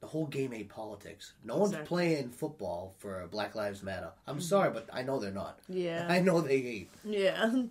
the 0.00 0.06
whole 0.08 0.26
game 0.26 0.52
ain't 0.54 0.70
politics. 0.70 1.34
No 1.44 1.58
one's 1.58 1.76
playing 1.84 2.30
football 2.30 2.94
for 2.98 3.28
Black 3.30 3.54
Lives 3.54 3.82
Matter. 3.82 4.10
I'm 4.26 4.40
sorry, 4.40 4.70
but 4.70 4.88
I 4.92 5.02
know 5.02 5.20
they're 5.20 5.30
not. 5.30 5.58
Yeah. 5.68 6.06
I 6.08 6.20
know 6.20 6.40
they 6.40 6.56
ain't. 6.56 6.88
Yeah. 7.04 7.64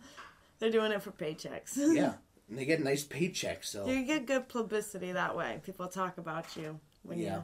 They're 0.59 0.71
doing 0.71 0.91
it 0.91 1.01
for 1.01 1.11
paychecks. 1.11 1.71
Yeah, 1.75 2.13
and 2.49 2.57
they 2.57 2.65
get 2.65 2.79
a 2.79 2.83
nice 2.83 3.03
paychecks. 3.05 3.65
So 3.65 3.87
You 3.87 4.03
get 4.05 4.25
good 4.25 4.47
publicity 4.49 5.11
that 5.11 5.35
way. 5.35 5.59
People 5.65 5.87
talk 5.87 6.17
about 6.17 6.55
you 6.57 6.79
when 7.03 7.19
yeah, 7.19 7.41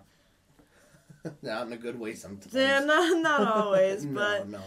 not 1.41 1.67
in 1.67 1.73
a 1.73 1.77
good 1.77 1.99
way 1.99 2.13
sometimes. 2.15 2.53
Yeah, 2.53 2.79
not, 2.79 3.21
not 3.21 3.41
always, 3.57 4.05
no, 4.05 4.13
but 4.13 4.49
no. 4.49 4.61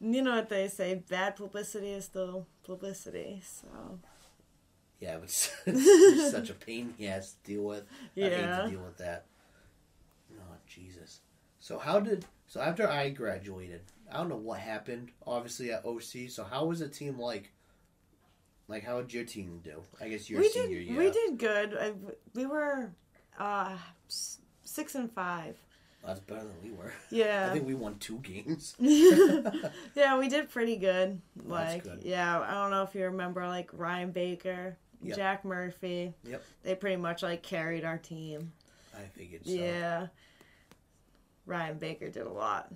you 0.00 0.22
know 0.22 0.36
what 0.36 0.48
they 0.48 0.68
say: 0.68 1.02
bad 1.08 1.36
publicity 1.36 1.90
is 1.90 2.04
still 2.04 2.46
publicity. 2.64 3.42
So 3.44 3.98
Yeah, 5.00 5.16
but 5.16 5.24
it's, 5.24 5.52
it's 5.66 6.30
such 6.30 6.50
a 6.50 6.54
pain 6.54 6.94
he 6.96 7.04
has 7.06 7.32
to 7.32 7.52
deal 7.52 7.62
with. 7.64 7.84
I 8.16 8.20
hate 8.20 8.32
Yeah. 8.32 8.62
to 8.62 8.70
deal 8.70 8.80
with 8.80 8.98
that. 8.98 9.26
Oh, 10.32 10.54
Jesus. 10.66 11.20
So 11.58 11.78
how 11.78 12.00
did 12.00 12.24
so 12.46 12.60
after 12.60 12.88
I 12.88 13.10
graduated, 13.10 13.82
I 14.10 14.16
don't 14.18 14.28
know 14.28 14.36
what 14.36 14.60
happened. 14.60 15.10
Obviously 15.26 15.72
at 15.72 15.84
OC. 15.84 16.28
So 16.30 16.44
how 16.44 16.66
was 16.66 16.78
the 16.80 16.88
team 16.88 17.18
like? 17.18 17.52
Like 18.70 18.84
how 18.84 19.00
did 19.00 19.12
your 19.12 19.24
team 19.24 19.60
do? 19.64 19.82
I 20.00 20.08
guess 20.08 20.30
your 20.30 20.40
we 20.40 20.48
senior 20.48 20.78
did 20.78 20.86
year. 20.88 20.98
we 20.98 21.10
did 21.10 21.38
good. 21.38 21.76
I, 21.78 21.92
we 22.34 22.46
were 22.46 22.92
uh, 23.38 23.76
six 24.62 24.94
and 24.94 25.10
five. 25.12 25.56
That's 26.06 26.20
better 26.20 26.44
than 26.44 26.54
we 26.62 26.70
were. 26.70 26.92
Yeah. 27.10 27.48
I 27.50 27.52
think 27.52 27.66
we 27.66 27.74
won 27.74 27.98
two 27.98 28.18
games. 28.18 28.74
yeah, 28.78 30.16
we 30.18 30.28
did 30.28 30.48
pretty 30.48 30.76
good. 30.76 31.20
Like, 31.44 31.82
good. 31.84 32.00
yeah, 32.04 32.40
I 32.40 32.52
don't 32.54 32.70
know 32.70 32.84
if 32.84 32.94
you 32.94 33.04
remember, 33.04 33.46
like 33.46 33.68
Ryan 33.72 34.12
Baker, 34.12 34.76
Yep. 35.02 35.16
Jack 35.16 35.44
Murphy. 35.44 36.14
Yep. 36.24 36.42
They 36.62 36.74
pretty 36.74 36.96
much 36.96 37.22
like 37.22 37.42
carried 37.42 37.84
our 37.84 37.98
team. 37.98 38.52
I 38.96 39.02
figured 39.14 39.44
so. 39.44 39.52
Yeah. 39.52 40.06
Ryan 41.46 41.78
Baker 41.78 42.08
did 42.08 42.26
a 42.26 42.32
lot. 42.32 42.70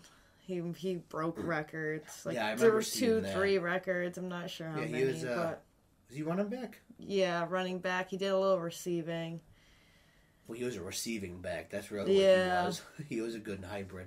He 0.47 0.63
he 0.77 0.97
broke 0.97 1.37
records. 1.43 2.23
Like 2.27 2.35
Yeah, 2.35 2.45
I 2.47 2.55
there 2.57 2.69
remember 2.71 2.77
were 2.77 2.83
two, 2.83 3.23
three 3.33 3.59
records. 3.59 4.19
I'm 4.19 4.29
not 4.29 4.51
sure 4.51 4.69
how 4.69 4.81
Yeah, 4.81 4.87
he 4.87 4.93
many, 4.93 5.05
was, 5.07 5.25
uh, 5.25 5.35
but 5.37 5.64
Was 6.15 6.19
he 6.19 6.23
running 6.23 6.47
back? 6.47 6.79
yeah, 6.97 7.45
running 7.51 7.81
back. 7.81 8.09
He 8.09 8.17
did 8.17 8.29
a 8.31 8.39
little 8.39 8.61
receiving. 8.61 9.41
Well, 10.47 10.57
he 10.57 10.63
was 10.65 10.77
a 10.77 10.81
receiving 10.83 11.41
back. 11.41 11.71
That's 11.71 11.91
really 11.91 12.21
Yeah. 12.23 12.55
what 12.55 12.61
he 12.61 12.67
was. 12.67 12.83
He 13.09 13.21
was 13.21 13.35
a 13.35 13.41
good 13.41 13.65
hybrid. 13.65 14.07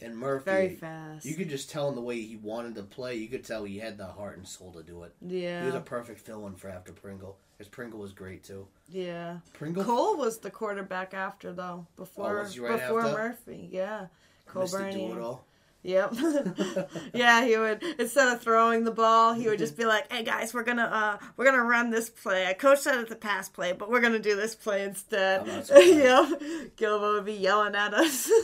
And 0.00 0.16
Murphy, 0.16 0.44
Very 0.44 0.74
fast. 0.76 1.24
You 1.26 1.34
could 1.34 1.48
just 1.48 1.70
tell 1.70 1.88
in 1.88 1.96
the 1.96 2.00
way 2.00 2.20
he 2.20 2.36
wanted 2.36 2.76
to 2.76 2.84
play. 2.84 3.16
You 3.16 3.26
could 3.26 3.44
tell 3.44 3.64
he 3.64 3.78
had 3.80 3.98
the 3.98 4.06
heart 4.06 4.36
and 4.36 4.46
soul 4.46 4.70
to 4.74 4.82
do 4.84 5.02
it. 5.02 5.12
yeah. 5.20 5.60
He 5.62 5.66
was 5.66 5.74
a 5.74 5.80
perfect 5.80 6.20
fill-in 6.20 6.54
for 6.54 6.68
after 6.68 6.92
Pringle. 6.92 7.36
Because 7.58 7.68
Pringle 7.68 7.98
was 7.98 8.12
great 8.12 8.44
too. 8.44 8.68
yeah. 8.88 9.38
Pringle 9.54 9.82
Cole 9.82 10.16
was 10.16 10.38
the 10.38 10.52
quarterback 10.52 11.14
after 11.14 11.52
though. 11.52 11.84
Before 11.96 12.38
Oh, 12.38 12.42
right 12.62 12.78
before 12.80 13.00
after? 13.00 13.18
Murphy. 13.18 13.68
Yeah. 13.72 14.06
Cole 14.46 14.62
missed 14.62 14.76
do 14.76 15.12
it 15.14 15.18
all. 15.20 15.44
Yep. 15.84 16.14
yeah, 17.14 17.44
he 17.44 17.56
would 17.56 17.82
instead 17.98 18.28
of 18.28 18.40
throwing 18.40 18.84
the 18.84 18.92
ball, 18.92 19.34
he 19.34 19.48
would 19.48 19.58
just 19.58 19.76
be 19.76 19.84
like, 19.84 20.10
"Hey 20.12 20.22
guys, 20.22 20.54
we're 20.54 20.62
gonna 20.62 20.84
uh 20.84 21.18
we're 21.36 21.44
gonna 21.44 21.64
run 21.64 21.90
this 21.90 22.08
play. 22.08 22.46
I 22.46 22.52
coached 22.52 22.84
that 22.84 23.00
it's 23.00 23.10
a 23.10 23.16
pass 23.16 23.48
play, 23.48 23.72
but 23.72 23.90
we're 23.90 24.00
gonna 24.00 24.20
do 24.20 24.36
this 24.36 24.54
play 24.54 24.84
instead." 24.84 25.44
Yep. 25.72 26.40
Gilbo 26.76 27.14
would 27.14 27.24
be 27.24 27.32
yelling 27.34 27.74
at 27.74 27.94
us. 27.94 28.30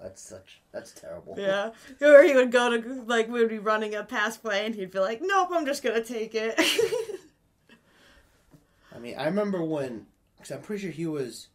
That's 0.00 0.20
such. 0.22 0.60
That's 0.70 0.92
terrible. 0.92 1.34
yeah. 1.38 1.70
Or 2.00 2.22
he 2.22 2.34
would 2.34 2.52
go 2.52 2.70
to 2.80 3.02
like 3.06 3.26
we 3.28 3.40
would 3.40 3.48
be 3.48 3.58
running 3.58 3.94
a 3.94 4.04
pass 4.04 4.36
play, 4.36 4.64
and 4.66 4.74
he'd 4.74 4.90
be 4.92 4.98
like, 5.00 5.20
"Nope, 5.22 5.48
I'm 5.52 5.66
just 5.66 5.82
gonna 5.82 6.04
take 6.04 6.34
it." 6.34 6.60
I 8.94 8.98
mean, 9.00 9.16
I 9.18 9.24
remember 9.24 9.64
when 9.64 10.06
Because 10.36 10.52
I'm 10.52 10.60
pretty 10.62 10.82
sure 10.82 10.90
he 10.92 11.06
was 11.06 11.48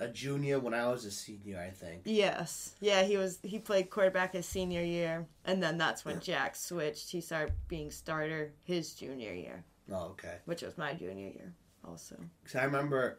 a 0.00 0.08
junior 0.08 0.60
when 0.60 0.74
I 0.74 0.88
was 0.88 1.04
a 1.04 1.10
senior. 1.10 1.58
I 1.58 1.70
think. 1.70 2.02
Yes. 2.04 2.74
Yeah, 2.80 3.02
he 3.02 3.16
was 3.16 3.38
he 3.42 3.58
played 3.58 3.90
quarterback 3.90 4.32
his 4.32 4.46
senior 4.46 4.82
year 4.82 5.26
and 5.44 5.62
then 5.62 5.78
that's 5.78 6.04
when 6.04 6.20
Jack 6.20 6.56
switched. 6.56 7.10
He 7.10 7.20
started 7.20 7.54
being 7.68 7.90
starter 7.90 8.52
his 8.64 8.94
junior 8.94 9.32
year, 9.34 9.64
Oh, 9.90 10.10
okay. 10.10 10.36
which 10.44 10.62
was 10.62 10.78
my 10.78 10.94
junior 10.94 11.28
year 11.28 11.52
also. 11.84 12.16
Because 12.42 12.56
I 12.60 12.64
remember 12.64 13.18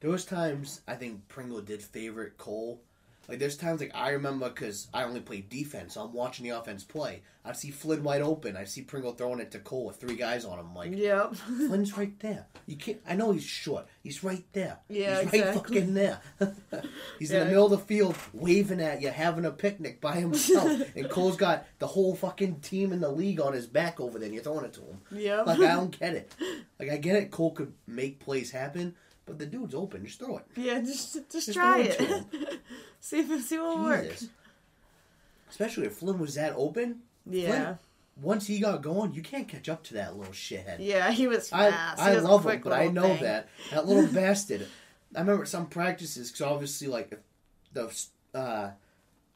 there 0.00 0.10
was 0.10 0.24
times 0.24 0.80
I 0.88 0.94
think 0.94 1.26
Pringle 1.28 1.60
did 1.60 1.82
favorite 1.82 2.36
Cole. 2.38 2.82
Like 3.28 3.38
there's 3.38 3.56
times 3.56 3.80
like 3.80 3.92
I 3.94 4.10
remember 4.10 4.48
because 4.48 4.88
I 4.92 5.04
only 5.04 5.20
played 5.20 5.48
defense, 5.48 5.94
so 5.94 6.02
I'm 6.02 6.12
watching 6.12 6.44
the 6.48 6.56
offense 6.58 6.84
play. 6.84 7.22
I 7.46 7.52
see 7.52 7.70
Flynn 7.70 8.02
wide 8.02 8.22
open. 8.22 8.56
I 8.56 8.64
see 8.64 8.80
Pringle 8.82 9.12
throwing 9.12 9.38
it 9.38 9.50
to 9.50 9.58
Cole 9.58 9.84
with 9.84 9.96
three 9.96 10.16
guys 10.16 10.46
on 10.46 10.58
him. 10.58 10.66
I'm 10.68 10.74
like 10.74 10.92
Yep. 10.96 11.34
Flynn's 11.66 11.96
right 11.96 12.18
there. 12.20 12.46
You 12.66 12.76
can't. 12.76 13.00
I 13.06 13.16
know 13.16 13.32
he's 13.32 13.44
short. 13.44 13.86
He's 14.02 14.24
right 14.24 14.44
there. 14.52 14.78
Yeah, 14.88 15.22
he's 15.22 15.32
right 15.42 15.54
fucking 15.54 15.92
there. 15.94 16.20
he's 17.18 17.30
in 17.30 17.40
the 17.40 17.44
middle 17.46 17.66
of 17.66 17.70
the 17.70 17.78
field 17.78 18.16
waving 18.32 18.80
at 18.80 19.02
you, 19.02 19.10
having 19.10 19.44
a 19.44 19.50
picnic 19.50 20.00
by 20.00 20.14
himself, 20.16 20.80
and 20.96 21.08
Cole's 21.10 21.36
got 21.36 21.66
the 21.78 21.86
whole 21.86 22.14
fucking 22.14 22.60
team 22.60 22.92
in 22.92 23.00
the 23.00 23.10
league 23.10 23.40
on 23.40 23.52
his 23.52 23.66
back 23.66 24.00
over 24.00 24.18
there. 24.18 24.26
and 24.26 24.34
You're 24.34 24.42
throwing 24.44 24.64
it 24.64 24.72
to 24.74 24.80
him. 24.80 25.00
Yeah, 25.12 25.42
Like 25.42 25.60
I 25.60 25.74
don't 25.74 25.98
get 25.98 26.14
it. 26.14 26.34
Like 26.78 26.90
I 26.90 26.96
get 26.96 27.16
it. 27.16 27.30
Cole 27.30 27.52
could 27.52 27.72
make 27.86 28.20
plays 28.20 28.50
happen, 28.50 28.94
but 29.26 29.38
the 29.38 29.46
dude's 29.46 29.74
open. 29.74 30.04
Just 30.04 30.18
throw 30.18 30.38
it. 30.38 30.44
yeah, 30.56 30.80
just 30.80 31.14
just, 31.14 31.30
Just 31.30 31.52
try 31.52 31.80
it 31.80 32.00
it. 32.00 32.60
see 33.00 33.20
if 33.20 33.44
see 33.44 33.58
what 33.58 33.80
works. 33.80 34.28
Especially 35.50 35.86
if 35.86 35.94
Flynn 35.94 36.18
was 36.18 36.34
that 36.34 36.54
open. 36.56 37.00
Yeah. 37.26 37.46
Flynn, 37.46 37.78
once 38.20 38.46
he 38.46 38.60
got 38.60 38.82
going, 38.82 39.12
you 39.12 39.22
can't 39.22 39.48
catch 39.48 39.68
up 39.68 39.82
to 39.84 39.94
that 39.94 40.16
little 40.16 40.32
shithead. 40.32 40.76
Yeah, 40.78 41.10
he 41.10 41.26
was 41.26 41.52
I, 41.52 41.70
fast. 41.70 42.00
I 42.00 42.10
he 42.10 42.16
was 42.16 42.24
love 42.24 42.46
him, 42.46 42.60
but 42.62 42.72
I 42.72 42.86
know 42.86 43.02
thing. 43.02 43.22
that 43.22 43.48
that 43.70 43.86
little 43.86 44.06
bastard. 44.12 44.66
I 45.14 45.20
remember 45.20 45.46
some 45.46 45.66
practices 45.66 46.30
because 46.30 46.46
obviously, 46.46 46.88
like 46.88 47.20
the 47.72 47.92
uh, 48.34 48.70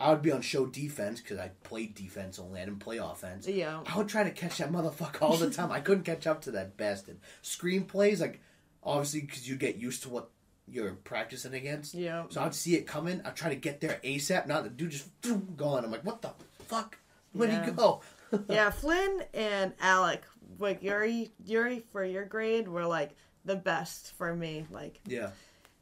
I 0.01 0.11
would 0.11 0.23
be 0.23 0.31
on 0.31 0.43
show 0.43 0.67
defense 0.67 1.21
because 1.21 1.39
I 1.39 1.51
played 1.65 1.95
defense 1.95 2.39
only. 2.39 2.61
I 2.61 2.65
didn't 2.65 2.81
play 2.81 2.99
offense. 2.99 3.49
Yeah. 3.49 3.81
I 3.87 3.97
would 3.97 4.09
try 4.09 4.23
to 4.23 4.31
catch 4.31 4.59
that 4.59 4.71
motherfucker 4.71 5.23
all 5.23 5.37
the 5.37 5.51
time. 5.53 5.73
I 5.73 5.81
couldn't 5.81 6.05
catch 6.05 6.27
up 6.27 6.41
to 6.43 6.53
that 6.53 6.77
bastard. 6.77 7.19
Screen 7.43 7.85
plays, 7.85 8.21
like 8.21 8.41
obviously 8.89 9.21
because 9.21 9.49
you 9.49 9.57
get 9.57 9.77
used 9.77 10.03
to 10.03 10.09
what 10.09 10.31
you're 10.67 10.93
practicing 10.93 11.55
against. 11.55 11.95
Yeah. 11.95 12.25
So 12.31 12.43
I'd 12.43 12.55
see 12.55 12.75
it 12.75 12.87
coming. 12.87 13.21
I'd 13.25 13.37
try 13.37 13.51
to 13.51 13.57
get 13.57 13.81
there 13.81 14.01
ASAP. 14.03 14.47
Not 14.47 14.65
the 14.65 14.71
dude 14.71 14.91
just 14.91 15.09
gone. 15.57 15.85
I'm 15.85 15.91
like, 15.91 16.05
what 16.05 16.23
the 16.23 16.31
fuck? 16.67 16.99
Where'd 17.33 17.51
Yeah. 17.53 17.65
he 17.67 17.71
go? 17.73 18.01
yeah, 18.49 18.71
Flynn 18.71 19.23
and 19.33 19.73
Alec, 19.81 20.25
like 20.59 20.83
Yuri, 20.83 21.31
Yuri 21.45 21.83
for 21.93 22.05
your 22.05 22.25
grade 22.25 22.69
were 22.69 22.87
like 22.87 23.13
the 23.45 23.57
best 23.57 24.13
for 24.17 24.35
me. 24.35 24.67
Like 24.71 25.01
yeah. 25.07 25.31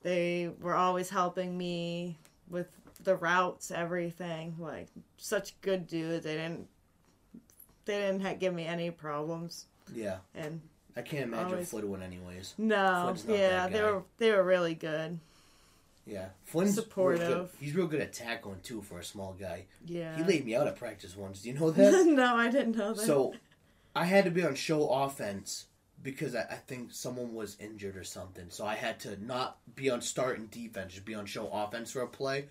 they 0.02 0.50
were 0.60 0.74
always 0.74 1.10
helping 1.10 1.56
me 1.56 2.18
with 2.48 2.68
the 3.02 3.16
routes, 3.16 3.70
everything. 3.70 4.56
Like 4.58 4.88
such 5.16 5.60
good 5.60 5.86
dudes. 5.86 6.24
They 6.24 6.36
didn't, 6.36 6.68
they 7.84 7.98
didn't 8.00 8.38
give 8.38 8.54
me 8.54 8.66
any 8.66 8.90
problems. 8.90 9.66
Yeah. 9.92 10.18
And 10.34 10.60
I 10.96 11.02
can't 11.02 11.24
imagine 11.24 11.52
Always- 11.52 11.70
Flynn 11.70 12.02
anyways. 12.02 12.54
no, 12.58 13.14
yeah, 13.28 13.68
they 13.68 13.82
were 13.82 14.02
they 14.18 14.30
were 14.32 14.42
really 14.42 14.74
good. 14.74 15.18
Yeah, 16.06 16.28
Flynn's 16.44 16.76
real 16.76 16.84
Supportive. 16.84 17.28
good. 17.28 17.48
He's 17.58 17.74
real 17.74 17.88
good 17.88 18.00
at 18.00 18.12
tackling 18.12 18.60
too 18.62 18.80
for 18.80 18.98
a 19.00 19.04
small 19.04 19.34
guy. 19.38 19.64
Yeah. 19.84 20.16
He 20.16 20.22
laid 20.22 20.44
me 20.46 20.54
out 20.54 20.68
at 20.68 20.76
practice 20.76 21.16
once. 21.16 21.42
Do 21.42 21.48
you 21.50 21.58
know 21.58 21.70
that? 21.72 22.06
no, 22.06 22.36
I 22.36 22.48
didn't 22.50 22.76
know 22.76 22.94
that. 22.94 23.04
so, 23.04 23.34
I 23.94 24.04
had 24.04 24.24
to 24.24 24.30
be 24.30 24.44
on 24.44 24.54
show 24.54 24.88
offense 24.88 25.66
because 26.02 26.36
I, 26.36 26.42
I 26.42 26.54
think 26.66 26.92
someone 26.92 27.34
was 27.34 27.56
injured 27.58 27.96
or 27.96 28.04
something. 28.04 28.46
So 28.50 28.64
I 28.64 28.74
had 28.76 29.00
to 29.00 29.22
not 29.24 29.58
be 29.74 29.90
on 29.90 30.00
start 30.00 30.38
and 30.38 30.48
defense, 30.50 30.92
just 30.92 31.04
be 31.04 31.14
on 31.14 31.26
show 31.26 31.48
offense 31.48 31.90
for 31.90 32.02
a 32.02 32.06
play. 32.08 32.46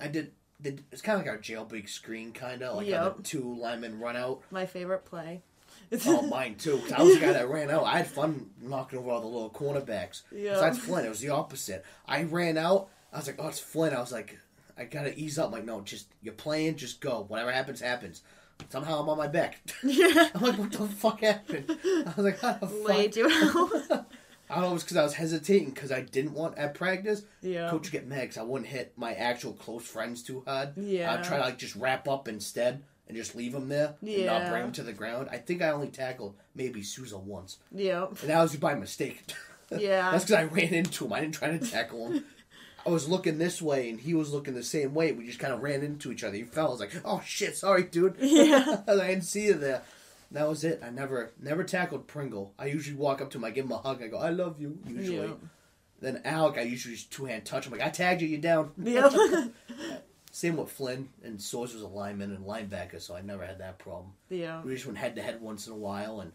I 0.00 0.08
did. 0.08 0.32
did 0.60 0.82
it's 0.90 1.00
kind 1.02 1.20
of 1.20 1.24
like 1.24 1.32
our 1.32 1.40
jailbreak 1.40 1.88
screen, 1.88 2.32
kind 2.32 2.62
of 2.62 2.76
like 2.78 2.88
Yep. 2.88 3.22
two 3.22 3.54
linemen 3.54 4.00
run 4.00 4.16
out. 4.16 4.42
my 4.50 4.66
favorite 4.66 5.04
play. 5.04 5.42
Oh, 6.06 6.22
mine 6.22 6.56
too. 6.56 6.78
'cause 6.78 6.92
I 6.92 7.02
was 7.02 7.14
the 7.14 7.20
guy 7.20 7.32
that 7.32 7.48
ran 7.48 7.70
out. 7.70 7.84
I 7.84 7.98
had 7.98 8.06
fun 8.08 8.50
knocking 8.60 8.98
over 8.98 9.10
all 9.10 9.20
the 9.20 9.26
little 9.26 9.50
cornerbacks. 9.50 10.22
Yeah. 10.32 10.52
Besides 10.54 10.78
Flynn, 10.78 11.04
it 11.06 11.08
was 11.08 11.20
the 11.20 11.30
opposite. 11.30 11.84
I 12.06 12.22
ran 12.24 12.58
out. 12.58 12.88
I 13.12 13.18
was 13.18 13.26
like, 13.28 13.36
"Oh, 13.38 13.48
it's 13.48 13.60
Flynn." 13.60 13.94
I 13.94 14.00
was 14.00 14.12
like, 14.12 14.38
"I 14.76 14.84
gotta 14.84 15.16
ease 15.18 15.38
up." 15.38 15.46
I'm 15.46 15.52
like, 15.52 15.64
no, 15.64 15.80
just 15.82 16.06
you're 16.22 16.34
playing. 16.34 16.76
Just 16.76 17.00
go. 17.00 17.24
Whatever 17.28 17.52
happens, 17.52 17.80
happens. 17.80 18.22
Somehow 18.70 19.00
I'm 19.00 19.08
on 19.08 19.18
my 19.18 19.28
back. 19.28 19.60
yeah. 19.84 20.30
I'm 20.34 20.40
like, 20.42 20.58
what 20.58 20.72
the 20.72 20.88
fuck 20.88 21.20
happened? 21.20 21.66
I 21.84 22.12
was 22.16 22.24
like, 22.24 22.40
how 22.40 22.54
the 22.54 22.66
Laid 22.66 23.14
fuck? 23.14 23.16
you 23.16 23.30
out. 23.30 24.06
I 24.50 24.54
don't 24.54 24.62
know. 24.62 24.70
It 24.70 24.72
was 24.74 24.82
because 24.84 24.96
I 24.96 25.02
was 25.02 25.14
hesitating 25.14 25.70
because 25.70 25.92
I 25.92 26.00
didn't 26.02 26.32
want 26.32 26.56
at 26.56 26.74
practice. 26.74 27.22
yeah. 27.42 27.68
Coach 27.68 27.82
would 27.84 27.92
get 27.92 28.06
mad 28.06 28.22
because 28.22 28.38
I 28.38 28.42
wouldn't 28.44 28.70
hit 28.70 28.92
my 28.96 29.12
actual 29.14 29.52
close 29.54 29.84
friends 29.86 30.22
too 30.22 30.42
hard. 30.46 30.76
Yeah. 30.78 31.12
I'd 31.12 31.24
try 31.24 31.36
to 31.38 31.42
like 31.44 31.58
just 31.58 31.76
wrap 31.76 32.08
up 32.08 32.28
instead 32.28 32.82
and 33.08 33.16
just 33.16 33.34
leave 33.36 33.52
them 33.52 33.68
there 33.68 33.94
and 34.00 34.26
not 34.26 34.42
Yeah. 34.42 34.50
bring 34.50 34.62
them 34.62 34.72
to 34.72 34.82
the 34.82 34.92
ground. 34.92 35.28
I 35.30 35.38
think 35.38 35.62
I 35.62 35.70
only 35.70 35.88
tackled 35.88 36.34
maybe 36.54 36.82
Souza 36.82 37.18
once, 37.18 37.58
Yeah. 37.72 38.06
and 38.08 38.30
that 38.30 38.42
was 38.42 38.56
by 38.56 38.74
mistake. 38.74 39.22
Yeah. 39.76 40.12
That's 40.12 40.24
because 40.26 40.36
I 40.42 40.44
ran 40.44 40.72
into 40.72 41.06
him. 41.06 41.12
I 41.12 41.20
didn't 41.20 41.34
try 41.34 41.56
to 41.56 41.58
tackle 41.58 42.06
him. 42.12 42.24
I 42.86 42.90
was 42.90 43.08
looking 43.08 43.38
this 43.38 43.60
way, 43.60 43.90
and 43.90 43.98
he 43.98 44.14
was 44.14 44.32
looking 44.32 44.54
the 44.54 44.62
same 44.62 44.94
way. 44.94 45.10
We 45.10 45.26
just 45.26 45.40
kind 45.40 45.52
of 45.52 45.60
ran 45.60 45.82
into 45.82 46.12
each 46.12 46.22
other. 46.22 46.36
He 46.36 46.44
fell. 46.44 46.68
I 46.68 46.70
was 46.70 46.78
like, 46.78 46.92
"Oh 47.04 47.20
shit, 47.26 47.56
sorry, 47.56 47.82
dude." 47.82 48.14
Yeah. 48.20 48.82
I 48.88 48.94
didn't 48.94 49.22
see 49.22 49.46
you 49.46 49.54
there. 49.54 49.82
That 50.30 50.48
was 50.48 50.62
it. 50.62 50.80
I 50.86 50.90
never, 50.90 51.32
never 51.42 51.64
tackled 51.64 52.06
Pringle. 52.06 52.54
I 52.60 52.66
usually 52.66 52.96
walk 52.96 53.20
up 53.20 53.30
to 53.30 53.38
him, 53.38 53.44
I 53.44 53.50
give 53.50 53.64
him 53.64 53.72
a 53.72 53.78
hug, 53.78 54.00
I 54.04 54.06
go, 54.06 54.18
"I 54.18 54.30
love 54.30 54.60
you." 54.60 54.78
Usually. 54.86 55.26
Yeah. 55.26 55.34
Then 56.00 56.20
Alec, 56.24 56.58
I 56.58 56.62
usually 56.62 56.94
just 56.94 57.10
two 57.10 57.24
hand 57.24 57.44
touch. 57.44 57.66
I'm 57.66 57.72
like, 57.72 57.82
"I 57.82 57.88
tagged 57.90 58.22
you. 58.22 58.28
You 58.28 58.38
down?" 58.38 58.70
Yep. 58.80 59.12
Same 60.36 60.58
with 60.58 60.70
Flynn 60.70 61.08
and 61.24 61.38
Soares 61.38 61.72
was 61.72 61.80
a 61.80 61.86
lineman 61.86 62.30
and 62.30 62.44
linebacker, 62.44 63.00
so 63.00 63.16
I 63.16 63.22
never 63.22 63.46
had 63.46 63.58
that 63.60 63.78
problem. 63.78 64.12
yeah. 64.28 64.60
We 64.62 64.74
just 64.74 64.84
went 64.84 64.98
head 64.98 65.16
to 65.16 65.22
head 65.22 65.40
once 65.40 65.66
in 65.66 65.72
a 65.72 65.76
while, 65.76 66.20
and 66.20 66.32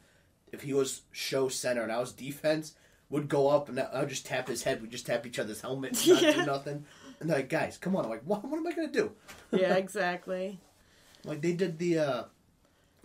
if 0.51 0.63
he 0.63 0.73
was 0.73 1.01
show 1.11 1.49
center 1.49 1.83
and 1.83 1.91
I 1.91 1.99
was 1.99 2.11
defense, 2.11 2.73
would 3.11 3.29
go 3.29 3.49
up 3.49 3.69
and 3.69 3.79
I 3.79 3.99
would 3.99 4.09
just 4.09 4.25
tap 4.25 4.47
his 4.47 4.63
head. 4.63 4.81
We 4.81 4.87
just 4.87 5.05
tap 5.05 5.27
each 5.27 5.37
other's 5.37 5.61
helmets, 5.61 6.07
not 6.07 6.19
Yeah. 6.23 6.31
do 6.31 6.45
nothing. 6.47 6.85
And 7.19 7.29
they're 7.29 7.37
like, 7.37 7.49
guys, 7.49 7.77
come 7.77 7.95
on. 7.95 8.03
I'm 8.05 8.09
like, 8.09 8.23
what? 8.25 8.43
What 8.43 8.57
am 8.57 8.65
I 8.65 8.71
gonna 8.71 8.87
do? 8.91 9.11
Yeah, 9.51 9.75
exactly. 9.85 10.59
Like 11.23 11.43
they 11.43 11.53
did 11.53 11.77
the, 11.77 11.99
uh, 11.99 12.23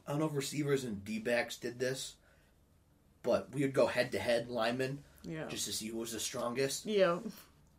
I 0.07 0.11
don't 0.11 0.19
know 0.21 0.27
if 0.29 0.35
receivers 0.35 0.85
and 0.85 1.05
D 1.05 1.19
backs 1.19 1.59
did 1.59 1.79
this, 1.79 2.15
but 3.23 3.53
we 3.53 3.61
would 3.61 3.75
go 3.75 3.87
head 3.87 4.13
to 4.13 4.19
head 4.19 4.49
linemen 4.49 5.01
Yeah. 5.25 5.45
just 5.49 5.67
to 5.67 5.75
see 5.75 5.89
who 5.89 5.99
was 5.99 6.13
the 6.13 6.21
strongest. 6.21 6.87
Yeah. 6.87 7.19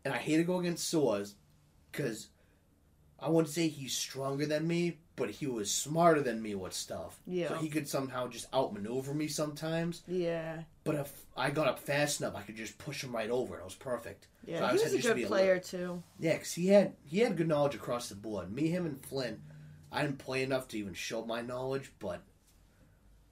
and 0.06 0.14
I 0.14 0.18
hate 0.18 0.38
to 0.38 0.44
go 0.44 0.60
against 0.60 0.94
Soares 0.94 1.34
because 1.92 2.28
I 3.20 3.30
wouldn't 3.30 3.54
say 3.54 3.68
he's 3.68 3.96
stronger 3.98 4.46
than 4.46 4.68
me, 4.68 5.00
but 5.16 5.32
he 5.32 5.48
was 5.48 5.72
smarter 5.72 6.22
than 6.22 6.42
me 6.42 6.54
with 6.54 6.74
stuff. 6.74 7.20
Yeah. 7.26 7.48
So 7.50 7.56
he 7.56 7.68
could 7.70 7.88
somehow 7.88 8.28
just 8.28 8.48
outmaneuver 8.54 9.14
me 9.16 9.28
sometimes. 9.28 10.04
Yeah. 10.08 10.62
But 10.84 10.96
if 10.96 11.12
I 11.36 11.50
got 11.50 11.68
up 11.68 11.80
fast 11.80 12.22
enough, 12.22 12.36
I 12.36 12.42
could 12.44 12.56
just 12.56 12.78
push 12.78 13.04
him 13.04 13.16
right 13.16 13.30
over. 13.32 13.56
and 13.56 13.62
It 13.62 13.66
was 13.66 13.74
perfect. 13.76 14.28
So 14.46 14.52
Yeah. 14.52 14.64
I 14.66 14.68
he 14.68 14.74
was 14.74 14.84
had 14.84 14.92
a 14.92 14.96
to 14.98 15.02
just 15.02 15.16
be 15.16 15.22
good 15.22 15.26
a 15.26 15.30
player 15.30 15.60
too. 15.60 16.04
Yeah, 16.20 16.34
because 16.34 16.54
he 16.54 16.68
had 16.68 16.94
he 17.06 17.20
had 17.20 17.36
good 17.38 17.48
knowledge 17.48 17.74
across 17.76 18.10
the 18.10 18.16
board. 18.16 18.52
Me, 18.54 18.68
him, 18.70 18.86
and 18.86 19.04
Flynn. 19.04 19.42
I 19.92 20.04
didn't 20.04 20.20
play 20.20 20.44
enough 20.44 20.68
to 20.70 20.78
even 20.78 20.94
show 20.94 21.26
my 21.26 21.42
knowledge, 21.42 21.92
but 21.98 22.22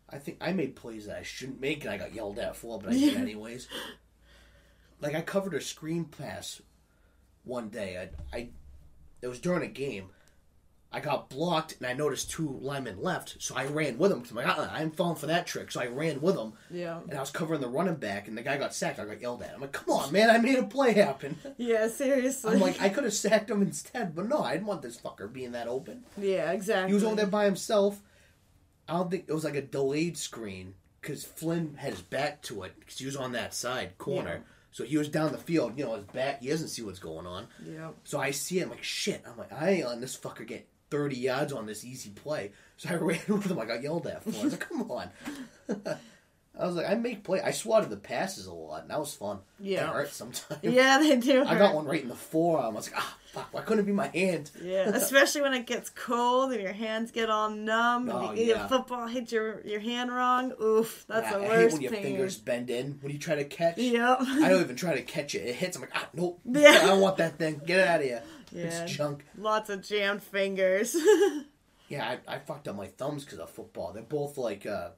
I 0.10 0.17
think 0.17 0.38
I 0.41 0.52
made 0.54 0.76
plays 0.76 1.06
that 1.06 1.17
I 1.17 1.24
shouldn't 1.24 1.60
make, 1.62 1.84
and 1.84 1.93
I 1.93 1.98
got 1.98 2.13
yelled 2.15 2.39
at 2.39 2.56
for, 2.56 2.80
but 2.80 2.91
I 2.91 2.93
did 2.93 3.17
anyways. 3.17 3.67
Like 5.02 5.13
I 5.13 5.21
covered 5.21 5.54
a 5.54 5.62
screen 5.62 6.06
pass 6.06 6.62
one 7.43 7.69
day. 7.69 8.10
I, 8.34 8.36
I 8.38 8.50
it 9.25 9.29
was 9.29 9.39
during 9.39 9.63
a 9.63 9.67
game. 9.67 10.09
I 10.91 11.01
got 11.01 11.29
blocked, 11.29 11.75
and 11.77 11.88
I 11.88 11.91
noticed 11.93 12.31
two 12.31 12.57
linemen 12.61 13.01
left, 13.01 13.35
so 13.39 13.53
I 13.55 13.65
ran 13.65 13.97
with 13.97 14.11
them. 14.11 14.23
I'm 14.29 14.35
like, 14.38 14.47
uh-uh, 14.47 14.69
I'm 14.71 14.91
falling 14.91 15.17
for 15.17 15.25
that 15.25 15.45
trick, 15.45 15.69
so 15.69 15.81
I 15.81 15.88
ran 15.88 16.21
with 16.21 16.35
them, 16.35 16.53
Yeah. 16.71 17.01
and 17.09 17.17
I 17.17 17.19
was 17.19 17.31
covering 17.31 17.59
the 17.59 17.67
running 17.67 17.95
back, 17.95 18.29
and 18.29 18.38
the 18.38 18.41
guy 18.41 18.55
got 18.57 18.73
sacked. 18.73 18.99
I 18.99 19.05
got 19.05 19.19
yelled 19.19 19.41
at. 19.43 19.53
I'm 19.55 19.59
like, 19.59 19.73
come 19.73 19.93
on, 19.93 20.13
man, 20.13 20.29
I 20.29 20.38
made 20.38 20.57
a 20.57 20.63
play 20.63 20.93
happen. 20.93 21.38
Yeah. 21.57 21.89
Seriously. 21.89 22.53
I'm 22.53 22.61
like, 22.61 22.79
I 22.81 22.88
could 22.88 23.03
have 23.03 23.13
sacked 23.13 23.49
him 23.49 23.61
instead, 23.61 24.15
but 24.15 24.29
no, 24.29 24.39
I 24.41 24.53
didn't 24.53 24.67
want 24.67 24.83
this 24.83 24.95
fucker 24.97 25.31
being 25.31 25.51
that 25.51 25.67
open. 25.67 26.05
yeah. 26.17 26.51
Exactly. 26.51 26.89
He 26.91 26.93
was 26.93 27.03
over 27.03 27.15
there 27.15 27.27
by 27.27 27.43
himself. 27.45 28.01
I 28.88 28.93
don't 28.93 29.11
think 29.11 29.25
it 29.27 29.33
was 29.33 29.43
like 29.43 29.55
a 29.55 29.61
delayed 29.63 30.17
screen 30.17 30.75
because 31.01 31.25
Flynn 31.25 31.75
had 31.77 31.91
his 31.93 32.01
back 32.01 32.41
to 32.43 32.63
it 32.63 32.73
because 32.79 32.99
he 32.99 33.05
was 33.05 33.17
on 33.17 33.33
that 33.33 33.53
side 33.53 33.97
corner. 33.97 34.35
Yeah. 34.45 34.51
So 34.75 34.83
he 34.83 34.97
was 34.97 35.07
down 35.07 35.31
the 35.31 35.38
field, 35.38 35.77
you 35.77 35.85
know, 35.85 35.95
his 35.95 36.03
back. 36.03 36.41
He 36.41 36.49
doesn't 36.49 36.67
see 36.67 36.81
what's 36.81 36.99
going 36.99 37.25
on. 37.25 37.47
Yeah. 37.65 37.91
So 38.03 38.19
I 38.19 38.31
see 38.31 38.59
him 38.59 38.71
like, 38.71 38.83
shit. 38.83 39.23
I'm 39.25 39.38
like, 39.38 39.53
I 39.53 39.69
ain't 39.69 39.85
letting 39.85 40.01
this 40.01 40.17
fucker 40.17 40.45
get 40.45 40.67
30 40.91 41.15
yards 41.15 41.53
on 41.53 41.65
this 41.65 41.85
easy 41.85 42.09
play. 42.09 42.51
So 42.75 42.89
I 42.89 42.95
ran 42.95 43.21
with 43.29 43.49
him. 43.49 43.57
I 43.57 43.63
got 43.63 43.81
yelled 43.81 44.05
at 44.05 44.21
for. 44.21 44.31
it. 44.31 44.35
I 44.35 44.43
was 44.43 44.51
like, 44.51 44.67
come 44.67 44.91
on. 44.91 45.09
I 46.57 46.65
was 46.65 46.75
like, 46.75 46.89
I 46.89 46.95
make 46.95 47.23
play. 47.23 47.41
I 47.41 47.51
swatted 47.51 47.89
the 47.89 47.97
passes 47.97 48.45
a 48.45 48.53
lot, 48.53 48.81
and 48.83 48.89
that 48.89 48.99
was 48.99 49.13
fun. 49.13 49.39
Yeah. 49.59 49.89
It 49.89 49.93
hurt 49.93 50.13
sometimes. 50.13 50.61
Yeah, 50.63 50.99
they 50.99 51.17
do. 51.17 51.43
I 51.47 51.57
got 51.57 51.75
one 51.75 51.85
right 51.85 52.01
in 52.01 52.07
the 52.07 52.15
forearm. 52.15 52.73
I 52.73 52.77
was 52.77 52.89
like, 52.91 53.01
ah, 53.01 53.17
fuck, 53.33 53.47
why 53.51 53.61
couldn't 53.61 53.83
it 53.83 53.87
be 53.87 53.91
my 53.91 54.07
hand? 54.07 54.51
Yeah, 54.63 54.89
especially 54.93 55.41
when 55.41 55.53
it 55.53 55.65
gets 55.65 55.89
cold 55.89 56.53
and 56.53 56.61
your 56.61 56.71
hands 56.71 57.11
get 57.11 57.29
all 57.29 57.49
numb. 57.49 58.09
Oh, 58.09 58.29
and 58.29 58.37
you, 58.37 58.45
yeah. 58.45 58.67
football 58.67 59.07
hits 59.07 59.31
your 59.31 59.61
your 59.65 59.81
hand 59.81 60.13
wrong. 60.13 60.53
Oof, 60.61 61.03
that's 61.07 61.27
I, 61.27 61.39
the 61.39 61.45
I 61.45 61.47
worst 61.47 61.59
hate 61.59 61.73
when 61.73 61.81
your 61.81 61.91
pain. 61.91 62.03
fingers 62.03 62.37
bend 62.37 62.69
in 62.69 62.99
when 63.01 63.11
you 63.11 63.19
try 63.19 63.35
to 63.35 63.45
catch. 63.45 63.77
Yep. 63.77 64.17
I 64.21 64.49
don't 64.49 64.61
even 64.61 64.75
try 64.75 64.95
to 64.95 65.03
catch 65.03 65.35
it. 65.35 65.39
It 65.39 65.55
hits. 65.55 65.75
I'm 65.75 65.81
like, 65.81 65.91
ah, 65.93 66.07
nope. 66.13 66.39
Yeah. 66.45 66.79
I 66.81 66.85
don't 66.87 67.01
want 67.01 67.17
that 67.17 67.37
thing. 67.37 67.61
Get 67.65 67.79
it 67.79 67.87
out 67.87 67.99
of 67.99 68.05
here. 68.05 68.23
Yeah. 68.51 68.63
It's 68.63 68.93
junk. 68.93 69.25
Lots 69.37 69.69
of 69.69 69.81
jammed 69.81 70.23
fingers. 70.23 70.95
Yeah, 71.87 72.17
I, 72.27 72.35
I 72.35 72.39
fucked 72.39 72.67
up 72.67 72.75
my 72.75 72.87
thumbs 72.87 73.25
because 73.25 73.39
of 73.39 73.49
football. 73.49 73.93
They're 73.93 74.03
both 74.03 74.37
like 74.37 74.65
uh, 74.65 74.89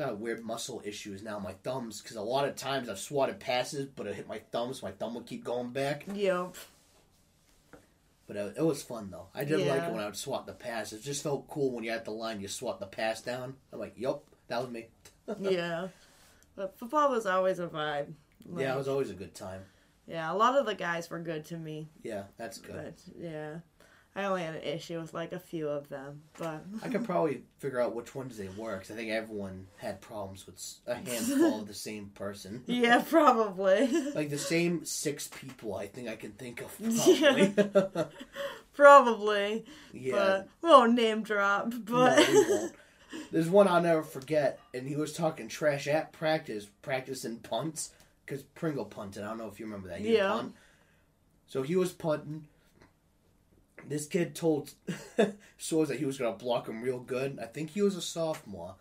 uh, 0.00 0.14
weird 0.14 0.42
muscle 0.44 0.82
issues 0.84 1.22
now. 1.22 1.38
My 1.38 1.52
thumbs, 1.62 2.00
because 2.00 2.16
a 2.16 2.22
lot 2.22 2.48
of 2.48 2.56
times 2.56 2.88
I've 2.88 2.98
swatted 2.98 3.38
passes, 3.40 3.86
but 3.86 4.06
it 4.06 4.14
hit 4.14 4.26
my 4.28 4.38
thumbs. 4.52 4.82
My 4.82 4.90
thumb 4.92 5.14
would 5.14 5.26
keep 5.26 5.44
going 5.44 5.70
back. 5.70 6.04
yep. 6.14 6.54
But 8.26 8.36
it, 8.36 8.54
it 8.58 8.62
was 8.64 8.82
fun 8.82 9.10
though. 9.10 9.26
I 9.34 9.44
did 9.44 9.66
like 9.66 9.82
it 9.82 9.90
when 9.90 10.00
I 10.00 10.06
would 10.06 10.16
swat 10.16 10.46
the 10.46 10.52
pass. 10.52 10.92
It 10.92 11.02
just 11.02 11.22
felt 11.22 11.48
cool 11.48 11.72
when 11.72 11.82
you're 11.84 11.94
at 11.94 12.04
the 12.04 12.12
line. 12.12 12.40
You 12.40 12.46
swat 12.48 12.78
the 12.78 12.86
pass 12.86 13.20
down. 13.20 13.54
I'm 13.72 13.80
like, 13.80 13.94
yup, 13.96 14.22
that 14.48 14.60
was 14.60 14.70
me. 14.70 14.86
Yeah. 15.40 15.88
But 16.56 16.78
football 16.78 17.10
was 17.10 17.26
always 17.26 17.58
a 17.58 17.66
vibe. 17.68 18.12
Yeah, 18.56 18.74
it 18.74 18.78
was 18.78 18.88
always 18.88 19.10
a 19.10 19.14
good 19.14 19.34
time. 19.34 19.62
yeah, 20.06 20.32
a 20.32 20.34
lot 20.34 20.56
of 20.56 20.66
the 20.66 20.74
guys 20.74 21.08
were 21.10 21.20
good 21.20 21.44
to 21.46 21.56
me, 21.56 21.88
Yeah, 22.02 22.24
that's 22.36 22.58
good. 22.58 22.74
but 22.74 23.14
yeah. 23.20 23.56
I 24.16 24.24
only 24.24 24.42
had 24.42 24.56
an 24.56 24.62
issue 24.62 25.00
with 25.00 25.14
like 25.14 25.32
a 25.32 25.38
few 25.38 25.68
of 25.68 25.88
them, 25.88 26.22
but 26.36 26.64
I 26.82 26.88
could 26.88 27.04
probably 27.06 27.42
figure 27.58 27.80
out 27.80 27.94
which 27.94 28.14
ones 28.14 28.36
they 28.36 28.48
were 28.56 28.74
because 28.76 28.90
I 28.90 28.94
think 28.94 29.10
everyone 29.10 29.68
had 29.76 30.00
problems 30.00 30.46
with 30.46 30.60
a 30.86 30.94
handful 30.96 31.60
of 31.60 31.68
the 31.68 31.74
same 31.88 32.06
person. 32.14 32.62
yeah, 32.66 33.02
probably. 33.08 33.86
Like 34.14 34.30
the 34.30 34.38
same 34.38 34.84
six 34.84 35.28
people, 35.28 35.76
I 35.76 35.86
think 35.86 36.08
I 36.08 36.16
can 36.16 36.32
think 36.32 36.60
of. 36.62 36.74
Yeah. 36.80 37.46
Probably. 37.46 38.04
probably. 38.74 39.64
yeah. 39.92 40.12
But 40.12 40.48
won't 40.68 40.94
name 40.94 41.22
drop, 41.22 41.72
but 41.84 42.18
No. 42.18 42.70
There's 43.32 43.48
one 43.48 43.66
I'll 43.66 43.82
never 43.82 44.02
forget, 44.02 44.60
and 44.72 44.86
he 44.86 44.94
was 44.96 45.12
talking 45.12 45.48
trash 45.48 45.88
at 45.88 46.12
practice, 46.12 46.68
practicing 46.82 47.38
punts, 47.38 47.90
because 48.24 48.42
Pringle 48.42 48.84
punted. 48.84 49.24
I 49.24 49.28
don't 49.28 49.38
know 49.38 49.48
if 49.48 49.58
you 49.58 49.66
remember 49.66 49.88
that. 49.88 49.98
He 50.00 50.16
Yeah. 50.16 50.44
So 51.48 51.62
he 51.62 51.74
was 51.74 51.92
punting. 51.92 52.46
This 53.90 54.06
kid 54.06 54.36
told 54.36 54.72
Soars 55.58 55.88
that 55.88 55.98
he 55.98 56.04
was 56.04 56.16
going 56.16 56.32
to 56.32 56.38
block 56.42 56.68
him 56.68 56.80
real 56.80 57.00
good. 57.00 57.40
I 57.42 57.46
think 57.46 57.70
he 57.70 57.82
was 57.82 57.96
a 57.96 58.00
sophomore. 58.00 58.76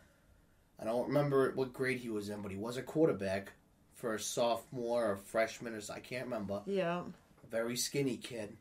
I 0.79 0.85
don't 0.85 1.07
remember 1.07 1.51
what 1.55 1.73
grade 1.73 1.97
he 1.97 2.09
was 2.09 2.29
in, 2.29 2.43
but 2.43 2.51
he 2.51 2.57
was 2.57 2.77
a 2.77 2.83
quarterback 2.83 3.51
for 3.95 4.13
a 4.13 4.19
sophomore 4.19 5.03
or 5.13 5.17
freshman 5.17 5.73
or 5.73 5.81
I 5.91 5.99
can't 5.99 6.25
remember. 6.25 6.61
yeah, 6.67 7.01
Very 7.49 7.75
skinny 7.75 8.17
kid. 8.17 8.55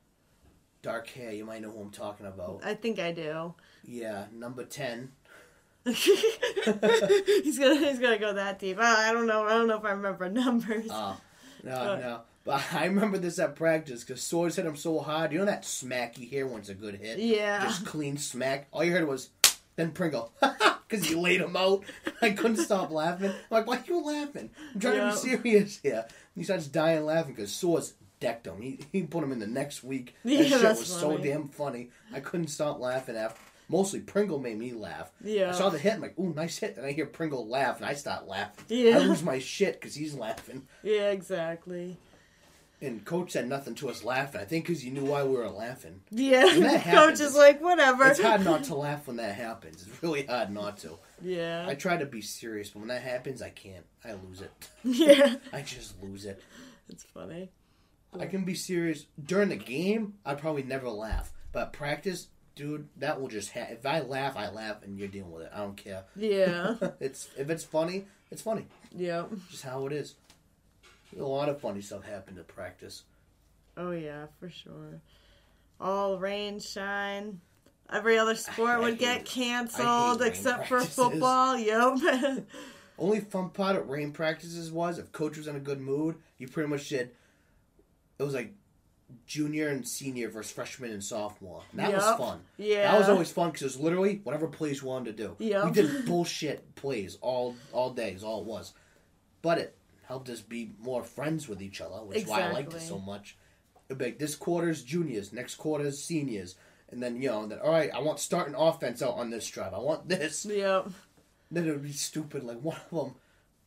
Dark 0.81 1.09
hair, 1.11 1.33
you 1.33 1.45
might 1.45 1.61
know 1.61 1.71
who 1.71 1.83
I'm 1.83 1.91
talking 1.91 2.25
about. 2.25 2.63
I 2.65 2.73
think 2.75 2.99
I 2.99 3.13
do. 3.13 3.53
Yeah, 3.85 4.25
number 4.33 4.65
10. 4.65 5.13
he's 5.85 7.59
gonna 7.59 7.77
he's 7.79 7.99
gonna 7.99 8.19
go 8.19 8.33
that 8.33 8.59
deep. 8.59 8.79
I, 8.81 9.11
I 9.11 9.13
don't 9.13 9.27
know. 9.27 9.45
I 9.45 9.51
don't 9.51 9.69
know 9.69 9.77
if 9.79 9.85
I 9.85 9.91
remember 9.91 10.29
numbers. 10.31 10.89
Oh, 10.91 11.21
no, 11.63 11.71
But- 11.73 12.01
no. 12.01 12.21
But 12.49 12.63
I 12.73 12.87
remember 12.87 13.19
this 13.19 13.39
at 13.39 13.57
practice 13.57 14.03
because 14.03 14.23
Swords 14.23 14.57
hit 14.57 14.65
him 14.65 14.75
so 14.75 15.01
hard. 15.01 15.33
You 15.33 15.39
know 15.41 15.45
that 15.45 15.67
smack 15.67 16.19
you 16.19 16.27
hear 16.27 16.47
when 16.47 16.61
it's 16.61 16.71
a 16.71 16.75
good 16.75 16.95
hit? 16.95 17.19
yeah, 17.19 17.63
Just 17.63 17.85
clean 17.85 18.17
smack. 18.17 18.69
All 18.73 18.83
you 18.83 18.93
heard 18.93 19.07
was, 19.07 19.29
then 19.77 19.93
Pringle. 19.93 20.33
Because 20.89 21.07
he 21.07 21.15
laid 21.15 21.43
him 21.43 21.55
out. 21.55 21.85
I 22.23 22.31
couldn't 22.31 22.57
stop 22.57 22.91
laughing. 22.91 23.29
I'm 23.29 23.35
like, 23.51 23.67
why 23.67 23.77
are 23.77 23.85
you 23.87 24.03
laughing? 24.03 24.49
I'm 24.73 24.81
trying 24.81 24.95
Yeah. 24.97 25.11
to 25.11 25.23
be 25.23 25.37
serious 25.37 25.81
here. 25.83 26.05
And 26.07 26.09
he 26.35 26.43
starts 26.45 26.67
dying 26.67 27.05
laughing 27.05 27.35
because 27.35 27.53
Swords 27.53 27.93
decked 28.21 28.47
him. 28.47 28.63
He, 28.63 28.81
he 28.91 29.03
put 29.03 29.23
him 29.23 29.31
in 29.31 29.39
the 29.39 29.47
next 29.47 29.85
week. 29.85 30.15
Yeah, 30.25 30.45
That 30.45 30.49
shit 30.49 30.63
was 30.63 30.87
so 30.87 31.19
damn 31.19 31.49
funny. 31.51 31.91
I 32.11 32.21
couldn't 32.21 32.49
stop 32.49 32.81
laughing 32.81 33.17
after. 33.17 33.39
Mostly 33.69 34.01
Pringle 34.01 34.39
made 34.39 34.57
me 34.59 34.73
laugh. 34.73 35.11
Yeah. 35.23 35.51
I 35.51 35.53
saw 35.53 35.69
the 35.69 35.79
hit. 35.79 35.93
I'm 35.93 36.01
like, 36.01 36.19
ooh, 36.19 36.33
nice 36.35 36.57
hit. 36.57 36.79
And 36.79 36.87
I 36.87 36.93
hear 36.93 37.05
Pringle 37.05 37.47
laugh, 37.47 37.77
and 37.77 37.85
I 37.85 37.93
start 37.93 38.27
laughing. 38.27 38.65
Yeah. 38.69 38.97
I 38.97 38.99
lose 39.01 39.23
my 39.23 39.39
shit 39.41 39.79
because 39.79 39.95
he's 39.95 40.15
laughing. 40.15 40.67
yeah, 40.83 41.11
exactly. 41.11 41.99
And 42.81 43.05
coach 43.05 43.33
said 43.33 43.49
nothing 43.49 43.75
to 43.77 43.89
us 43.91 44.05
laughing. 44.05 44.41
I 44.41 44.45
think 44.45 44.67
because 44.67 44.85
you 44.85 44.93
knew 44.93 45.05
why 45.05 45.25
we 45.25 45.35
were 45.37 45.49
laughing. 45.49 46.01
Yeah, 46.11 46.47
that 46.61 46.85
coach 46.95 47.19
is 47.19 47.35
like 47.35 47.61
whatever. 47.61 48.07
It's 48.07 48.21
hard 48.23 48.45
not 48.45 48.63
to 48.71 48.77
laugh 48.77 49.09
when 49.09 49.17
that 49.17 49.35
happens. 49.35 49.85
It's 49.87 50.03
really 50.03 50.25
hard 50.27 50.53
not 50.53 50.79
to. 50.79 50.99
Yeah, 51.21 51.67
I 51.69 51.75
try 51.75 51.97
to 51.97 52.07
be 52.07 52.23
serious, 52.23 52.71
but 52.71 52.79
when 52.79 52.89
that 52.89 53.03
happens, 53.03 53.43
I 53.43 53.51
can't. 53.51 53.85
I 54.05 54.13
lose 54.13 54.41
it. 54.43 54.69
yeah, 54.85 55.35
I 55.53 55.63
just 55.63 56.01
lose 56.01 56.25
it. 56.25 56.41
it's 56.89 57.03
funny. 57.03 57.51
I 58.19 58.27
can 58.27 58.45
be 58.45 58.55
serious 58.55 59.07
during 59.23 59.49
the 59.49 59.57
game. 59.57 60.15
I'd 60.25 60.39
probably 60.39 60.63
never 60.63 60.89
laugh, 60.89 61.33
but 61.53 61.73
practice, 61.73 62.29
dude, 62.55 62.89
that 62.99 63.21
will 63.21 63.29
just. 63.29 63.51
Ha- 63.53 63.67
if 63.71 63.85
I 63.85 64.01
laugh, 64.03 64.37
I 64.37 64.51
laugh, 64.51 64.85
and 64.85 64.97
you're 64.99 65.09
dealing 65.09 65.33
with 65.33 65.43
it. 65.47 65.51
I 65.53 65.59
don't 65.59 65.77
care. 65.77 66.05
Yeah, 66.15 66.77
it's 67.01 67.29
if 67.37 67.51
it's 67.51 67.65
funny, 67.65 68.07
it's 68.31 68.43
funny. 68.43 68.67
yeah. 68.95 69.25
Just 69.51 69.65
how 69.65 69.85
it 69.87 69.93
is. 69.93 70.15
A 71.19 71.23
lot 71.23 71.49
of 71.49 71.61
funny 71.61 71.81
stuff 71.81 72.05
happened 72.05 72.39
at 72.39 72.49
practice. 72.49 73.05
Oh 73.77 73.93
yeah, 73.93 74.27
for 74.39 74.51
sure. 74.51 75.01
All 75.81 76.19
rain, 76.19 76.59
shine. 76.61 77.41
Every 77.91 78.19
other 78.19 78.35
sport 78.35 78.81
would 78.81 78.99
get 78.99 79.25
canceled 79.25 80.21
except 80.23 80.69
for 80.69 80.81
football. 80.81 81.57
Yep. 81.57 82.45
Only 82.99 83.21
fun 83.21 83.51
part 83.51 83.77
of 83.77 83.89
rain 83.89 84.11
practices 84.13 84.71
was 84.71 84.99
if 84.99 85.13
coach 85.13 85.37
was 85.39 85.47
in 85.47 85.57
a 85.57 85.61
good 85.61 85.81
mood, 85.81 86.17
you 86.37 86.49
pretty 86.49 86.69
much 86.69 86.89
did. 86.89 87.11
It 88.19 88.23
was 88.25 88.35
like 88.35 88.53
junior 89.27 89.69
and 89.69 89.87
senior 89.87 90.29
versus 90.29 90.53
freshman 90.53 90.91
and 90.91 91.03
sophomore. 91.03 91.63
And 91.71 91.81
that 91.81 91.95
was 91.95 92.19
fun. 92.19 92.41
yeah. 92.59 92.91
That 92.91 92.99
was 92.99 93.09
always 93.09 93.31
fun 93.31 93.51
because 93.51 93.63
it 93.63 93.67
was 93.67 93.81
literally 93.81 94.21
whatever 94.25 94.49
plays 94.49 94.83
you 94.83 94.89
wanted 94.89 95.17
to 95.17 95.23
do. 95.23 95.37
Yep. 95.39 95.65
We 95.65 95.71
did 95.71 96.07
bullshit 96.07 96.75
plays 96.75 97.17
all 97.21 97.55
all 97.73 97.91
day. 97.91 98.11
Is 98.11 98.25
all 98.25 98.41
it 98.41 98.47
was. 98.47 98.75
But 99.41 99.59
it 99.59 99.77
helped 100.09 100.31
us 100.31 100.41
be 100.41 100.73
more 100.81 101.05
friends 101.05 101.47
with 101.49 101.61
each 101.61 101.83
other, 101.83 101.97
which 101.97 102.19
is 102.23 102.27
why 102.27 102.41
I 102.41 102.53
liked 102.53 102.73
it 102.73 102.81
so 102.81 102.99
much. 102.99 103.37
It'd 103.89 103.99
be 103.99 104.07
like 104.07 104.19
this 104.19 104.35
quarter's 104.35 104.83
juniors, 104.83 105.33
next 105.33 105.57
quarter's 105.57 106.03
seniors, 106.03 106.57
and 106.91 107.03
then 107.03 107.21
you 107.21 107.29
know, 107.29 107.47
then 107.47 107.59
all 107.59 107.71
right, 107.71 107.91
I 107.95 108.01
want 108.01 108.19
starting 108.19 108.55
offense 108.55 109.03
out 109.03 109.15
on 109.15 109.31
this 109.31 109.47
drive. 109.49 109.75
I 109.75 109.79
want 109.79 110.09
this. 110.09 110.47
Yep. 110.47 110.89
Then 111.51 111.69
it 111.69 111.73
would 111.73 111.83
be 111.83 111.93
stupid. 111.93 112.43
Like 112.43 112.61
one 112.63 112.77
of 112.91 112.99
them, 112.99 113.15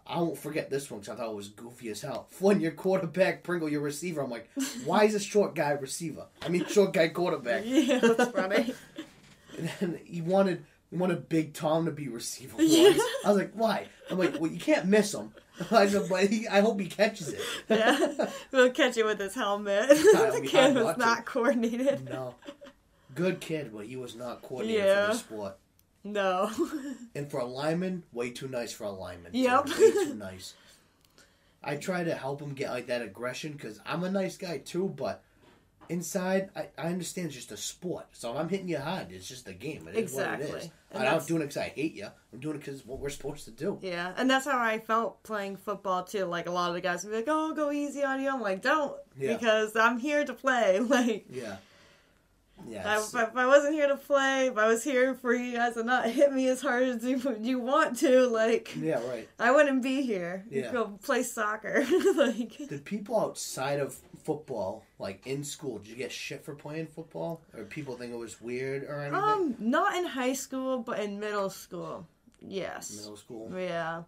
I 0.05 0.19
won't 0.19 0.37
forget 0.37 0.69
this 0.71 0.89
one 0.89 0.99
because 0.99 1.13
I 1.13 1.17
thought 1.17 1.31
it 1.31 1.35
was 1.35 1.49
goofy 1.49 1.89
as 1.89 2.01
hell. 2.01 2.27
Flynn, 2.31 2.59
your 2.59 2.71
quarterback, 2.71 3.43
Pringle, 3.43 3.69
your 3.69 3.81
receiver. 3.81 4.21
I'm 4.21 4.31
like, 4.31 4.49
why 4.83 5.03
is 5.03 5.13
a 5.13 5.19
short 5.19 5.53
guy 5.55 5.71
receiver? 5.71 6.25
I 6.41 6.49
mean, 6.49 6.65
short 6.65 6.93
guy 6.93 7.09
quarterback. 7.09 7.63
Yeah, 7.65 7.99
that's 7.99 8.31
funny. 8.31 8.73
And 9.57 9.69
then 9.81 9.99
he 10.05 10.21
wanted 10.21 10.63
he 10.89 10.95
wanted 10.95 11.27
Big 11.27 11.53
Tom 11.53 11.85
to 11.85 11.91
be 11.91 12.07
receiver 12.07 12.61
Yeah. 12.61 12.97
I 13.25 13.29
was 13.29 13.37
like, 13.37 13.51
why? 13.53 13.87
I'm 14.09 14.17
like, 14.17 14.39
well, 14.39 14.49
you 14.49 14.59
can't 14.59 14.85
miss 14.85 15.13
him. 15.13 15.33
I 15.71 15.87
said, 15.87 16.07
but 16.09 16.27
he, 16.27 16.47
I 16.47 16.61
hope 16.61 16.79
he 16.79 16.87
catches 16.87 17.29
it. 17.29 17.41
yeah. 17.69 18.29
We'll 18.51 18.71
catch 18.71 18.97
you 18.97 19.05
with 19.05 19.19
his 19.19 19.35
helmet. 19.35 19.89
The 19.89 20.41
kid 20.45 20.75
was 20.75 20.83
not 20.85 20.97
not 20.99 21.25
coordinated. 21.25 22.05
No, 22.09 22.35
good 23.15 23.39
kid, 23.39 23.71
but 23.73 23.85
he 23.85 23.95
was 23.95 24.15
not 24.15 24.41
coordinated 24.41 24.85
Yeah. 24.85 25.07
for 25.07 25.11
the 25.13 25.17
sport. 25.19 25.57
No. 26.03 26.49
And 27.13 27.29
for 27.29 27.39
a 27.41 27.45
lineman, 27.45 28.03
way 28.11 28.31
too 28.31 28.47
nice 28.47 28.71
for 28.73 28.85
a 28.85 28.91
lineman. 28.91 29.31
Yep. 29.33 29.67
Way 29.67 29.91
too 29.91 30.15
nice. 30.15 30.55
I 31.63 31.75
try 31.75 32.03
to 32.03 32.15
help 32.15 32.41
him 32.41 32.53
get 32.53 32.71
like 32.71 32.87
that 32.87 33.03
aggression 33.03 33.51
because 33.51 33.79
I'm 33.85 34.03
a 34.03 34.09
nice 34.09 34.35
guy 34.37 34.57
too, 34.59 34.87
but 34.95 35.21
inside, 35.91 36.49
I, 36.55 36.67
I 36.77 36.87
understand 36.87 37.27
it's 37.27 37.35
just 37.35 37.51
a 37.51 37.57
sport. 37.57 38.05
So 38.13 38.31
if 38.31 38.37
I'm 38.37 38.49
hitting 38.49 38.67
you 38.69 38.77
hard, 38.79 39.11
it's 39.11 39.27
just 39.27 39.47
a 39.47 39.53
game. 39.53 39.87
It 39.87 39.95
is 39.97 40.13
what 40.13 40.27
it 40.27 40.33
Exactly. 40.41 40.59
is. 40.59 40.69
And 40.91 41.03
I'm 41.03 41.17
not 41.17 41.27
doing 41.27 41.41
it 41.41 41.45
because 41.45 41.57
I 41.57 41.69
hate 41.69 41.93
you. 41.93 42.07
I'm 42.33 42.39
doing 42.39 42.55
it 42.55 42.59
because 42.59 42.85
what 42.85 42.99
we're 42.99 43.09
supposed 43.09 43.45
to 43.45 43.51
do. 43.51 43.77
Yeah, 43.81 44.13
and 44.17 44.29
that's 44.29 44.45
how 44.45 44.57
I 44.59 44.79
felt 44.79 45.21
playing 45.23 45.57
football 45.57 46.03
too. 46.03 46.25
Like 46.25 46.47
a 46.47 46.51
lot 46.51 46.69
of 46.69 46.75
the 46.75 46.81
guys 46.81 47.03
would 47.03 47.11
be 47.11 47.15
like, 47.17 47.25
"Oh, 47.27 47.53
go 47.53 47.71
easy 47.71 48.03
on 48.03 48.21
you." 48.21 48.29
I'm 48.29 48.41
like, 48.41 48.61
"Don't," 48.61 48.95
Yeah. 49.17 49.33
because 49.33 49.75
I'm 49.75 49.99
here 49.99 50.25
to 50.25 50.33
play. 50.33 50.79
Like, 50.97 51.25
Yeah. 51.29 51.57
Yeah. 52.67 52.97
I, 52.97 52.97
if 53.23 53.35
I 53.35 53.45
wasn't 53.47 53.73
here 53.73 53.87
to 53.87 53.95
play, 53.97 54.47
if 54.47 54.57
I 54.57 54.67
was 54.67 54.83
here 54.83 55.13
for 55.15 55.33
you 55.33 55.57
guys 55.57 55.73
to 55.73 55.83
not 55.83 56.09
hit 56.09 56.31
me 56.33 56.47
as 56.47 56.61
hard 56.61 56.83
as 56.83 57.03
you, 57.03 57.37
you 57.41 57.59
want 57.59 57.97
to, 57.99 58.27
like, 58.27 58.75
yeah, 58.79 59.05
right. 59.09 59.27
I 59.39 59.51
wouldn't 59.51 59.81
be 59.83 60.01
here. 60.03 60.45
You 60.49 60.61
Yeah. 60.61 60.71
go 60.71 60.97
play 61.03 61.23
soccer. 61.23 61.85
like, 62.15 62.57
Did 62.69 62.85
people 62.85 63.19
outside 63.19 63.79
of 63.79 63.97
football, 64.23 64.83
like 64.99 65.25
in 65.25 65.43
school, 65.43 65.79
did 65.79 65.87
you 65.87 65.95
get 65.95 66.11
shit 66.11 66.43
for 66.45 66.53
playing 66.55 66.87
football? 66.87 67.41
Or 67.57 67.63
people 67.63 67.95
think 67.97 68.13
it 68.13 68.17
was 68.17 68.39
weird 68.41 68.83
or 68.83 69.01
anything? 69.01 69.15
um, 69.23 69.55
not 69.59 69.95
in 69.95 70.05
high 70.05 70.33
school, 70.33 70.79
but 70.79 70.99
in 70.99 71.19
middle 71.19 71.49
school. 71.49 72.07
Yes. 72.39 72.95
Middle 72.95 73.17
school. 73.17 73.51
Yeah. 73.55 74.03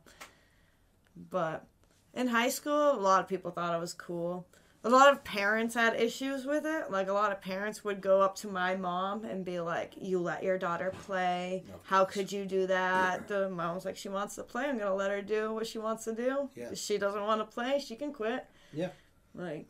But 1.30 1.66
in 2.14 2.28
high 2.28 2.50
school, 2.50 2.92
a 2.94 3.00
lot 3.00 3.22
of 3.22 3.28
people 3.28 3.52
thought 3.52 3.74
I 3.74 3.78
was 3.78 3.94
cool. 3.94 4.46
A 4.86 4.90
lot 4.90 5.12
of 5.12 5.24
parents 5.24 5.76
had 5.76 5.96
issues 6.00 6.46
with 6.46 6.66
it. 6.66 6.92
Like 6.92 7.08
a 7.08 7.14
lot 7.14 7.32
of 7.32 7.42
parents 7.42 7.84
would 7.84 8.02
go 8.02 8.22
up 8.22 8.36
to 8.38 8.48
my 8.48 8.76
mom 8.76 9.24
and 9.24 9.46
be 9.46 9.60
like, 9.60 9.94
"You 9.98 10.20
let 10.20 10.44
your 10.44 10.58
daughter 10.58 10.94
play? 11.06 11.64
How 11.84 12.04
could 12.04 12.32
you 12.32 12.46
do 12.46 12.68
that?" 12.68 13.28
The 13.28 13.50
mom's 13.50 13.86
like, 13.86 13.96
"She 13.96 14.10
wants 14.10 14.36
to 14.36 14.44
play. 14.44 14.66
I'm 14.66 14.78
gonna 14.78 14.94
let 14.94 15.12
her 15.12 15.22
do 15.22 15.54
what 15.54 15.68
she 15.68 15.78
wants 15.78 16.04
to 16.06 16.14
do. 16.14 16.50
Yeah. 16.56 16.72
If 16.72 16.78
she 16.80 16.98
doesn't 16.98 17.22
want 17.22 17.40
to 17.42 17.46
play, 17.46 17.80
she 17.80 17.96
can 17.96 18.12
quit." 18.12 18.46
Yeah. 18.74 18.90
Like, 19.34 19.68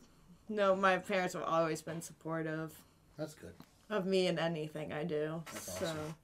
no, 0.48 0.74
my 0.74 0.98
parents 0.98 1.34
have 1.34 1.44
always 1.44 1.80
been 1.80 2.02
supportive 2.02 2.82
That's 3.16 3.34
good. 3.34 3.54
of 3.88 4.06
me 4.06 4.26
and 4.26 4.38
anything 4.38 4.92
I 4.92 5.04
do. 5.04 5.42
That's 5.52 5.78
so 5.78 5.86
awesome. 5.86 6.14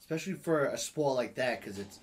Especially 0.00 0.32
for 0.32 0.64
a 0.64 0.78
sport 0.78 1.16
like 1.16 1.34
that, 1.36 1.60
because 1.60 1.78
it's 1.78 2.00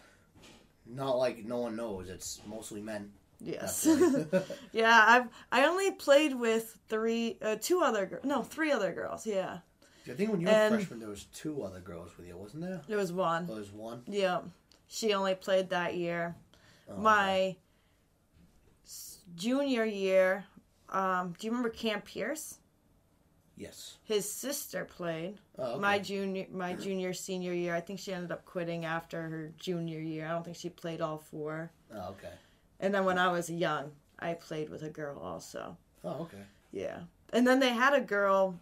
not 0.85 1.17
like 1.17 1.43
no 1.43 1.57
one 1.57 1.75
knows. 1.75 2.07
It's 2.07 2.39
mostly 2.45 2.81
men. 2.81 3.11
Yes. 3.39 3.87
Yeah, 4.71 5.03
I've 5.07 5.27
I 5.51 5.65
only 5.65 5.91
played 5.91 6.35
with 6.35 6.77
three, 6.89 7.37
uh, 7.41 7.55
two 7.61 7.81
other, 7.81 8.05
girls. 8.05 8.25
no, 8.25 8.43
three 8.43 8.71
other 8.71 8.91
girls. 8.93 9.25
Yeah, 9.25 9.59
I 10.07 10.11
think 10.13 10.31
when 10.31 10.41
you 10.41 10.47
were 10.47 10.53
And- 10.53 10.75
a 10.75 10.77
freshman, 10.77 10.99
there 10.99 11.09
was 11.09 11.25
two 11.33 11.63
other 11.63 11.79
girls 11.79 12.11
with 12.17 12.27
you, 12.27 12.37
wasn't 12.37 12.63
there? 12.63 12.81
there 12.87 12.97
was 12.97 13.11
one. 13.13 13.43
Oh, 13.49 13.53
there 13.53 13.59
was 13.61 13.71
one. 13.71 14.03
Yeah, 14.07 14.41
she 14.87 15.13
only 15.13 15.35
played 15.35 15.69
that 15.69 15.95
year. 15.95 16.35
Oh. 16.89 16.97
My 16.97 17.55
junior 19.35 19.83
year, 19.85 20.45
um, 20.89 21.35
do 21.37 21.47
you 21.47 21.51
remember 21.51 21.69
Cam 21.69 22.01
Pierce? 22.01 22.59
Yes. 23.55 23.97
His 24.03 24.31
sister 24.31 24.85
played. 24.85 25.39
Oh, 25.57 25.71
okay. 25.71 25.79
My 25.81 25.97
junior, 25.99 26.45
my 26.51 26.73
junior 26.73 27.11
senior 27.13 27.53
year. 27.53 27.73
I 27.75 27.81
think 27.81 27.99
she 27.99 28.13
ended 28.13 28.31
up 28.31 28.45
quitting 28.45 28.85
after 28.85 29.19
her 29.21 29.51
junior 29.57 29.99
year. 29.99 30.27
I 30.27 30.31
don't 30.31 30.43
think 30.45 30.57
she 30.57 30.69
played 30.69 31.01
all 31.01 31.17
four. 31.17 31.71
Oh, 31.93 32.09
okay. 32.11 32.33
And 32.79 32.93
then 32.93 33.05
when 33.05 33.17
I 33.17 33.31
was 33.31 33.49
young, 33.49 33.91
I 34.19 34.33
played 34.33 34.69
with 34.69 34.83
a 34.83 34.89
girl 34.89 35.19
also. 35.19 35.77
Oh, 36.03 36.21
okay. 36.21 36.43
Yeah. 36.71 36.99
And 37.33 37.45
then 37.45 37.59
they 37.59 37.69
had 37.69 37.93
a 37.93 38.01
girl 38.01 38.59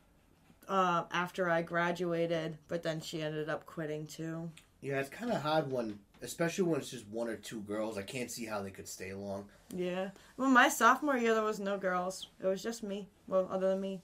uh, 0.67 1.03
after 1.11 1.49
I 1.49 1.61
graduated, 1.61 2.57
but 2.67 2.83
then 2.83 3.01
she 3.01 3.21
ended 3.21 3.49
up 3.49 3.65
quitting 3.65 4.07
too. 4.07 4.49
Yeah, 4.81 4.99
it's 4.99 5.09
kind 5.09 5.31
of 5.31 5.41
hard 5.41 5.71
when, 5.71 5.99
especially 6.21 6.65
when 6.65 6.79
it's 6.79 6.91
just 6.91 7.07
one 7.07 7.27
or 7.27 7.35
two 7.35 7.61
girls. 7.61 7.97
I 7.97 8.03
can't 8.03 8.31
see 8.31 8.45
how 8.45 8.61
they 8.61 8.71
could 8.71 8.87
stay 8.87 9.13
long. 9.13 9.45
Yeah. 9.73 10.09
Well, 10.37 10.49
my 10.49 10.69
sophomore 10.69 11.17
year, 11.17 11.33
there 11.33 11.43
was 11.43 11.59
no 11.59 11.77
girls. 11.77 12.27
It 12.41 12.47
was 12.47 12.61
just 12.61 12.83
me. 12.83 13.07
Well, 13.27 13.49
other 13.51 13.69
than 13.69 13.81
me. 13.81 14.01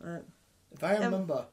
But, 0.00 0.24
If 0.72 0.84
I 0.84 0.94
remember, 0.96 1.46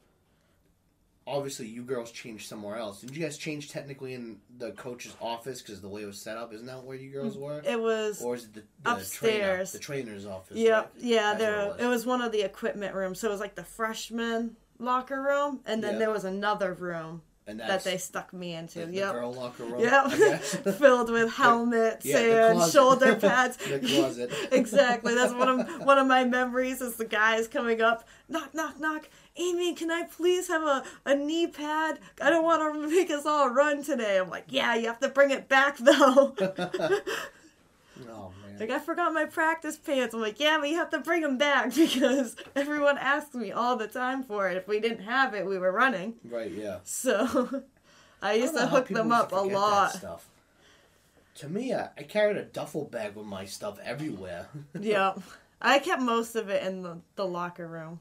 obviously 1.26 1.66
you 1.68 1.82
girls 1.82 2.10
changed 2.10 2.48
somewhere 2.48 2.76
else. 2.76 3.00
Did 3.00 3.14
you 3.16 3.22
guys 3.22 3.38
change 3.38 3.70
technically 3.70 4.14
in 4.14 4.38
the 4.58 4.72
coach's 4.72 5.14
office 5.20 5.62
because 5.62 5.80
the 5.80 5.88
way 5.88 6.02
it 6.02 6.06
was 6.06 6.20
set 6.20 6.36
up? 6.36 6.52
Isn't 6.52 6.66
that 6.66 6.82
where 6.82 6.96
you 6.96 7.10
girls 7.10 7.36
were? 7.36 7.62
it 7.64 7.80
was. 7.80 8.22
Or 8.22 8.34
is 8.34 8.44
it 8.44 8.54
the, 8.54 8.60
the 8.60 8.64
trainer, 8.84 8.98
Upstairs. 9.00 9.72
the 9.72 9.78
trainer's 9.78 10.26
office? 10.26 10.56
Yep, 10.56 10.92
right? 10.94 11.04
yeah. 11.04 11.34
That's 11.34 11.38
There, 11.38 11.66
what 11.68 11.80
it 11.80 11.86
was 11.86 12.06
one 12.06 12.22
of 12.22 12.32
the 12.32 12.42
equipment 12.42 12.94
rooms. 12.94 13.20
So 13.20 13.28
it 13.28 13.30
was 13.30 13.40
like 13.40 13.54
the 13.54 13.64
freshman 13.64 14.56
locker 14.78 15.22
room, 15.22 15.60
and 15.66 15.82
then 15.82 15.94
Yeah. 15.94 15.98
there 16.00 16.10
was 16.10 16.24
another 16.24 16.72
room 16.74 17.22
and 17.46 17.58
that 17.58 17.82
they 17.82 17.98
stuck 17.98 18.32
me 18.32 18.54
into. 18.54 18.86
the, 18.86 19.00
the 19.00 19.12
girl 19.12 19.32
locker 19.32 19.64
room. 19.64 19.80
Yep. 19.80 20.06
Okay. 20.06 20.72
Filled 20.78 21.10
with 21.10 21.32
helmets 21.32 22.06
Yeah, 22.06 22.52
and 22.52 22.72
shoulder 22.72 23.16
pads. 23.20 23.56
The 23.56 23.80
closet. 23.80 24.32
exactly. 24.52 25.14
That's 25.14 25.32
one 25.32 25.48
of 25.48 25.84
one 25.84 25.98
of 25.98 26.06
my 26.06 26.24
memories 26.24 26.80
is 26.80 26.96
the 26.96 27.04
guys 27.04 27.48
coming 27.48 27.80
up, 27.80 28.06
knock, 28.28 28.54
knock, 28.54 28.78
knock. 28.78 29.08
Amy, 29.36 29.74
can 29.74 29.90
I 29.90 30.04
please 30.04 30.48
have 30.48 30.62
a, 30.62 30.84
a 31.04 31.14
knee 31.14 31.46
pad? 31.46 31.98
I 32.20 32.30
don't 32.30 32.44
want 32.44 32.74
to 32.74 32.88
make 32.88 33.10
us 33.10 33.26
all 33.26 33.50
run 33.50 33.82
today. 33.82 34.18
I'm 34.18 34.30
like, 34.30 34.44
yeah, 34.48 34.74
you 34.74 34.86
have 34.86 35.00
to 35.00 35.08
bring 35.08 35.30
it 35.30 35.48
back 35.48 35.78
though. 35.78 36.34
oh 38.08 38.32
man. 38.52 38.60
like 38.60 38.70
I 38.70 38.78
forgot 38.78 39.12
my 39.12 39.24
practice 39.24 39.76
pants. 39.76 40.14
I'm 40.14 40.20
like, 40.20 40.38
yeah, 40.40 40.58
but 40.60 40.68
you 40.68 40.76
have 40.76 40.90
to 40.90 40.98
bring 40.98 41.22
them 41.22 41.38
back 41.38 41.74
because 41.74 42.36
everyone 42.54 42.98
asks 42.98 43.34
me 43.34 43.52
all 43.52 43.76
the 43.76 43.86
time 43.88 44.22
for 44.22 44.48
it. 44.48 44.56
If 44.56 44.68
we 44.68 44.80
didn't 44.80 45.04
have 45.04 45.34
it, 45.34 45.46
we 45.46 45.58
were 45.58 45.72
running. 45.72 46.14
Right. 46.24 46.50
Yeah. 46.50 46.78
So 46.84 47.62
I 48.22 48.34
used 48.34 48.54
don't 48.54 48.62
to 48.62 48.68
hook 48.68 48.88
them 48.88 49.12
up 49.12 49.32
a 49.32 49.36
lot. 49.36 49.92
Stuff. 49.92 50.28
To 51.36 51.48
me, 51.48 51.72
I, 51.74 51.88
I 51.96 52.02
carried 52.02 52.36
a 52.36 52.44
duffel 52.44 52.84
bag 52.84 53.14
with 53.16 53.26
my 53.26 53.44
stuff 53.46 53.78
everywhere. 53.82 54.48
yeah. 54.80 55.14
I 55.60 55.78
kept 55.78 56.02
most 56.02 56.34
of 56.36 56.48
it 56.50 56.62
in 56.64 56.82
the, 56.82 56.98
the 57.16 57.24
locker 57.26 57.66
room. 57.66 58.00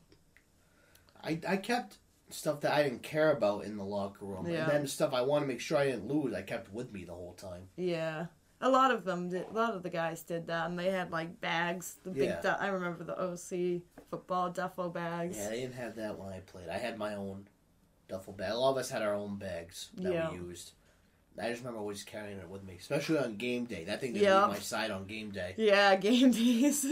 I, 1.23 1.39
I 1.47 1.57
kept 1.57 1.97
stuff 2.29 2.61
that 2.61 2.73
I 2.73 2.83
didn't 2.83 3.03
care 3.03 3.31
about 3.31 3.65
in 3.65 3.77
the 3.77 3.83
locker 3.83 4.25
room, 4.25 4.47
Yeah. 4.49 4.63
and 4.63 4.71
then 4.71 4.87
stuff 4.87 5.13
I 5.13 5.21
want 5.21 5.43
to 5.43 5.47
make 5.47 5.59
sure 5.59 5.77
I 5.77 5.85
didn't 5.85 6.07
lose, 6.07 6.33
I 6.33 6.41
kept 6.41 6.73
with 6.73 6.91
me 6.91 7.03
the 7.03 7.13
whole 7.13 7.33
time. 7.33 7.67
Yeah. 7.75 8.27
A 8.62 8.69
lot 8.69 8.91
of 8.91 9.04
them 9.04 9.30
did. 9.30 9.47
A 9.50 9.54
lot 9.54 9.74
of 9.74 9.84
the 9.84 9.89
guys 9.89 10.21
did 10.24 10.47
that, 10.47 10.69
and 10.69 10.78
they 10.78 10.91
had 10.91 11.12
like 11.12 11.41
bags. 11.41 11.95
The 12.04 12.12
big. 12.12 12.30
Yeah. 12.30 12.41
Du- 12.41 12.62
I 12.62 12.67
remember 12.67 13.04
the 13.04 13.19
OC 13.19 13.82
football 14.10 14.52
duffel 14.52 14.89
bags. 14.89 15.38
Yeah, 15.38 15.50
they 15.50 15.62
didn't 15.62 15.76
have 15.76 15.95
that 15.95 16.17
when 16.19 16.30
I 16.32 16.39
played. 16.41 16.69
I 16.69 16.78
had 16.78 16.97
my 16.97 17.15
own 17.15 17.47
duffel 18.08 18.34
bag. 18.34 18.52
A 18.52 18.56
lot 18.58 18.71
of 18.71 18.78
us 18.78 18.89
had 18.89 19.02
our 19.02 19.13
own 19.15 19.38
bags 19.38 19.89
that 19.97 20.13
Yeah. 20.13 20.30
we 20.32 20.38
used. 20.38 20.71
I 21.41 21.50
just 21.50 21.62
remember 21.62 21.80
always 21.80 22.04
carrying 22.04 22.38
it 22.39 22.50
with 22.50 22.62
me, 22.63 22.76
especially 22.78 23.17
on 23.17 23.38
game 23.38 23.63
day. 23.65 23.86
That 23.86 24.02
thing 24.02 24.13
Yeah. 24.15 24.41
leave 24.47 24.58
my 24.58 24.60
side 24.60 24.91
on 24.91 25.06
game 25.08 25.32
day. 25.32 25.56
Yeah, 25.58 25.95
game 26.08 26.30
days. 26.32 26.86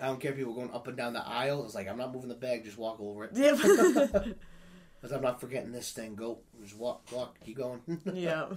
I 0.00 0.06
don't 0.08 0.20
care 0.20 0.32
if 0.32 0.36
people 0.36 0.52
were 0.52 0.58
going 0.62 0.74
up 0.74 0.88
and 0.88 0.96
down 0.96 1.12
the 1.12 1.24
aisle. 1.26 1.64
It's 1.64 1.76
like 1.76 1.88
I'm 1.88 1.96
not 1.96 2.12
moving 2.12 2.28
the 2.28 2.34
bag, 2.34 2.64
just 2.64 2.76
walk 2.76 2.98
over 3.00 3.24
it. 3.24 3.30
yep. 3.34 3.56
Because 3.56 5.12
I'm 5.12 5.22
not 5.22 5.40
forgetting 5.40 5.70
this 5.72 5.92
thing. 5.92 6.16
Go, 6.16 6.40
just 6.60 6.76
walk, 6.76 7.02
walk, 7.12 7.38
keep 7.44 7.56
going. 7.56 7.80
yep. 8.12 8.54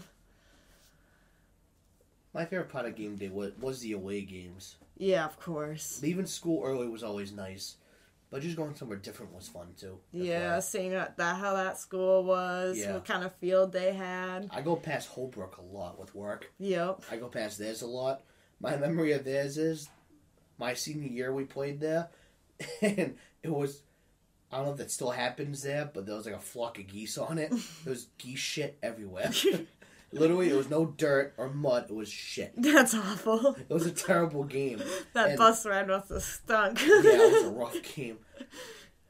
My 2.33 2.45
favorite 2.45 2.69
part 2.69 2.85
of 2.85 2.95
game 2.95 3.15
day 3.17 3.29
was, 3.29 3.51
was 3.59 3.81
the 3.81 3.91
away 3.93 4.21
games. 4.21 4.75
Yeah, 4.97 5.25
of 5.25 5.39
course. 5.39 5.99
Leaving 6.01 6.25
school 6.25 6.63
early 6.63 6.87
was 6.87 7.03
always 7.03 7.31
nice, 7.33 7.75
but 8.29 8.41
just 8.41 8.55
going 8.55 8.75
somewhere 8.75 8.97
different 8.97 9.33
was 9.33 9.47
fun 9.49 9.67
too. 9.77 9.97
Yeah, 10.11 10.59
seeing 10.59 10.91
that, 10.91 11.17
that 11.17 11.37
how 11.37 11.53
that 11.55 11.77
school 11.77 12.23
was, 12.23 12.77
Yeah. 12.77 12.93
what 12.93 13.05
kind 13.05 13.23
of 13.23 13.35
field 13.35 13.73
they 13.73 13.93
had. 13.93 14.47
I 14.51 14.61
go 14.61 14.75
past 14.75 15.09
Holbrook 15.09 15.57
a 15.57 15.61
lot 15.61 15.99
with 15.99 16.15
work. 16.15 16.51
Yep. 16.59 17.03
I 17.11 17.17
go 17.17 17.27
past 17.27 17.57
theirs 17.59 17.81
a 17.81 17.87
lot. 17.87 18.21
My 18.59 18.77
memory 18.77 19.11
of 19.11 19.25
theirs 19.25 19.57
is 19.57 19.89
my 20.57 20.73
senior 20.75 21.09
year 21.09 21.33
we 21.33 21.43
played 21.45 21.79
there, 21.79 22.09
and 22.81 23.15
it 23.43 23.49
was. 23.49 23.81
I 24.53 24.57
don't 24.57 24.65
know 24.65 24.71
if 24.73 24.77
that 24.79 24.91
still 24.91 25.11
happens 25.11 25.63
there, 25.63 25.89
but 25.93 26.05
there 26.05 26.15
was 26.15 26.25
like 26.25 26.35
a 26.35 26.39
flock 26.39 26.77
of 26.77 26.85
geese 26.87 27.17
on 27.17 27.37
it. 27.37 27.51
There 27.83 27.91
was 27.91 28.07
geese 28.17 28.39
shit 28.39 28.77
everywhere. 28.83 29.31
Literally, 30.13 30.49
it 30.49 30.55
was 30.55 30.69
no 30.69 30.85
dirt 30.87 31.33
or 31.37 31.49
mud. 31.49 31.85
It 31.89 31.95
was 31.95 32.09
shit. 32.09 32.51
That's 32.57 32.93
awful. 32.93 33.55
It 33.55 33.69
was 33.69 33.85
a 33.85 33.91
terrible 33.91 34.43
game. 34.43 34.81
That 35.13 35.29
And- 35.29 35.37
bus 35.37 35.65
ride 35.65 35.87
must 35.87 36.09
have 36.09 36.21
stunk. 36.23 36.81
yeah, 36.81 36.87
it 37.01 37.33
was 37.33 37.43
a 37.45 37.49
rough 37.55 37.95
game. 37.95 38.17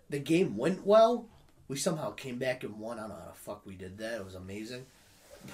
The 0.10 0.20
game 0.20 0.58
went 0.58 0.86
well. 0.86 1.28
We 1.68 1.78
somehow 1.78 2.12
came 2.12 2.38
back 2.38 2.64
and 2.64 2.78
won. 2.80 2.98
I 3.00 3.02
don't 3.02 3.10
know 3.12 3.16
how 3.16 3.28
the 3.30 3.34
fuck 3.34 3.66
we 3.66 3.76
did 3.76 3.98
that. 4.00 4.16
It 4.20 4.26
was 4.26 4.36
amazing. 4.36 4.86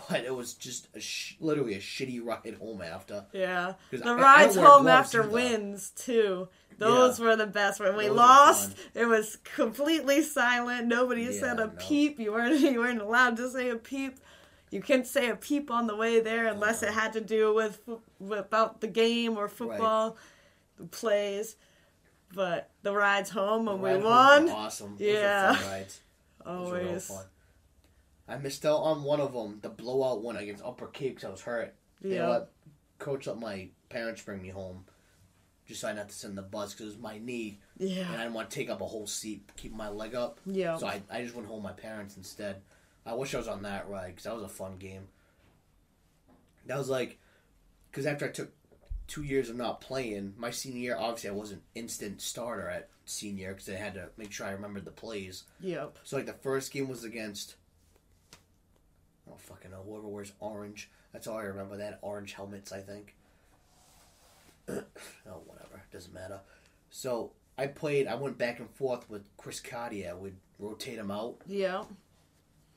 But 0.10 0.25
it 0.25 0.36
was 0.36 0.53
just 0.53 0.89
a 0.95 0.99
sh- 0.99 1.36
literally 1.39 1.75
a 1.75 1.79
shitty 1.79 2.19
ride 2.25 2.55
home 2.60 2.81
after. 2.81 3.25
Yeah, 3.31 3.75
The 3.91 4.03
I- 4.05 4.10
I 4.10 4.13
rides 4.15 4.55
don't 4.55 4.65
home 4.65 4.88
after 4.88 5.21
either. 5.21 5.29
wins 5.31 5.91
too. 5.91 6.49
Those 6.77 7.19
Yeah. 7.19 7.25
were 7.25 7.36
the 7.38 7.47
best. 7.47 7.79
When 7.79 7.95
we 7.95 8.07
Those 8.07 8.17
lost, 8.17 8.75
it 8.93 9.05
was 9.05 9.38
completely 9.55 10.23
silent. 10.23 10.88
Nobody 10.88 11.23
Yeah, 11.23 11.39
said 11.39 11.60
a 11.60 11.67
no. 11.67 11.73
peep. 11.79 12.19
You 12.19 12.33
weren't 12.33 12.60
you 12.60 12.79
weren't 12.79 13.01
allowed 13.01 13.38
to 13.38 13.49
say 13.49 13.69
a 13.69 13.77
peep. 13.77 14.17
You 14.71 14.82
can't 14.82 15.08
say 15.08 15.30
a 15.30 15.36
peep 15.36 15.71
on 15.71 15.88
the 15.88 15.95
way 15.95 16.19
there 16.19 16.47
unless 16.47 16.84
it 16.84 16.89
had 16.93 17.13
to 17.13 17.21
do 17.21 17.53
with, 17.53 17.80
with 18.19 18.39
about 18.39 18.82
the 18.82 18.88
game 18.88 19.38
or 19.38 19.47
football, 19.47 20.17
the 20.77 20.86
plays. 20.86 21.56
But 22.34 22.69
the 22.84 22.91
rides 22.93 23.30
home 23.30 23.67
and 23.69 23.82
we 23.82 23.95
won, 23.95 24.49
awesome. 24.49 24.97
Yeah. 24.99 25.53
fun 25.56 25.69
rides. 25.71 26.01
Those 26.45 26.69
were 26.71 26.77
real 26.77 26.88
always. 26.89 27.12
I 28.27 28.38
missed 28.38 28.65
out 28.65 28.80
on 28.80 29.03
one 29.03 29.21
of 29.21 29.32
them, 29.32 29.60
the 29.62 29.69
blowout 29.69 30.21
one 30.21 30.36
against 30.36 30.63
Upper 30.65 30.88
Cape 30.88 31.15
because 31.15 31.27
I 31.27 31.32
was 31.32 31.41
hurt. 31.41 31.73
They 32.01 32.15
Yeah. 32.17 32.27
let 32.27 32.47
coach 32.99 33.27
let 33.27 33.38
my 33.39 33.69
parents 33.89 34.21
bring 34.21 34.41
me 34.41 34.49
home, 34.49 34.84
just 35.65 35.80
so 35.80 35.88
I 35.88 35.93
have 35.93 36.08
to 36.10 36.13
sit 36.13 36.30
in 36.30 36.36
the 36.36 36.41
bus 36.41 36.73
because 36.73 36.88
it 36.88 36.89
was 36.89 36.97
my 36.97 37.19
knee, 37.19 37.60
and 37.80 37.89
I 37.89 38.17
didn't 38.23 38.34
want 38.34 38.49
to 38.49 38.56
take 38.56 38.69
up 38.69 38.82
a 38.82 38.86
whole 38.86 39.08
seat, 39.08 39.49
keep 39.56 39.73
my 39.73 39.88
leg 39.88 40.13
up. 40.13 40.41
Yeah. 40.45 40.75
So 40.75 40.88
I, 40.88 41.01
I 41.10 41.21
just 41.23 41.36
went 41.36 41.47
home 41.47 41.63
with 41.63 41.71
my 41.75 41.80
parents 41.82 42.17
instead. 42.17 42.62
I 43.07 43.13
wish 43.13 43.33
I 43.33 43.37
was 43.37 43.47
on 43.47 43.63
that 43.63 43.89
ride 43.89 44.07
because 44.07 44.25
that 44.25 44.35
was 44.35 44.43
a 44.43 44.49
fun 44.49 44.77
game. 44.77 45.07
That 46.65 46.77
was 46.77 46.89
like, 46.89 47.17
because 47.89 48.05
after 48.05 48.25
I 48.25 48.29
took 48.29 48.51
two 49.07 49.23
years 49.23 49.49
of 49.49 49.55
not 49.55 49.79
playing, 49.79 50.33
my 50.37 50.51
senior 50.51 50.79
year, 50.79 50.97
obviously 50.97 51.29
I 51.29 51.33
wasn't 51.33 51.63
instant 51.73 52.21
starter 52.21 52.69
at 52.69 52.89
senior 53.05 53.53
because 53.53 53.69
I 53.69 53.75
had 53.75 53.93
to 53.93 54.09
make 54.17 54.33
sure 54.33 54.45
I 54.45 54.51
remembered 54.51 54.83
the 54.83 54.91
plays. 54.91 55.43
Yep. 55.61 55.99
So 56.03 56.17
like 56.17 56.25
the 56.25 56.33
first 56.33 56.73
game 56.73 56.89
was 56.89 57.05
against, 57.05 57.55
I 59.25 59.29
don't 59.29 59.39
fucking 59.39 59.71
know, 59.71 59.83
whoever 59.87 60.09
wears 60.09 60.33
orange. 60.41 60.89
That's 61.13 61.27
all 61.27 61.37
I 61.37 61.43
remember. 61.43 61.77
They 61.77 61.85
had 61.85 61.99
orange 62.01 62.33
helmets, 62.33 62.73
I 62.73 62.81
think. 62.81 63.15
oh, 64.69 65.41
whatever. 65.45 65.81
Doesn't 65.93 66.13
matter. 66.13 66.41
So 66.89 67.31
I 67.57 67.67
played, 67.67 68.07
I 68.07 68.15
went 68.15 68.37
back 68.37 68.59
and 68.59 68.69
forth 68.69 69.09
with 69.09 69.23
Chris 69.37 69.61
Cartier. 69.61 70.17
We'd 70.17 70.35
rotate 70.59 70.97
him 70.97 71.09
out. 71.09 71.37
Yep. 71.47 71.85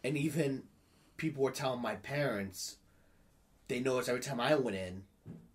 And 0.02 0.16
even 0.16 0.64
people 1.16 1.42
were 1.42 1.50
telling 1.50 1.82
my 1.82 1.96
parents, 1.96 2.76
they 3.68 3.80
noticed 3.80 4.08
every 4.08 4.22
time 4.22 4.40
I 4.40 4.54
went 4.54 4.76
in, 4.76 5.04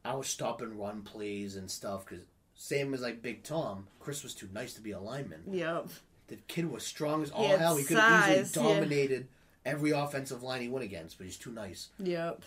I 0.03 0.13
was 0.15 0.27
stop 0.27 0.61
and 0.61 0.79
run 0.79 1.01
plays 1.01 1.55
and 1.55 1.69
stuff 1.69 2.05
because 2.05 2.25
same 2.53 2.93
as 2.93 3.01
like 3.01 3.21
Big 3.21 3.43
Tom. 3.43 3.87
Chris 3.99 4.23
was 4.23 4.33
too 4.33 4.49
nice 4.53 4.73
to 4.75 4.81
be 4.81 4.91
a 4.91 4.99
lineman. 4.99 5.41
Yep. 5.51 5.89
The 6.27 6.37
kid 6.47 6.71
was 6.71 6.85
strong 6.85 7.23
as 7.23 7.31
all 7.31 7.47
had 7.47 7.59
hell. 7.59 7.75
He 7.75 7.83
could 7.83 7.97
have 7.97 8.29
easily 8.29 8.65
yeah. 8.65 8.73
dominated 8.73 9.27
every 9.65 9.91
offensive 9.91 10.43
line 10.43 10.61
he 10.61 10.69
went 10.69 10.85
against, 10.85 11.17
but 11.17 11.25
he's 11.25 11.37
too 11.37 11.51
nice. 11.51 11.89
Yep. 11.99 12.43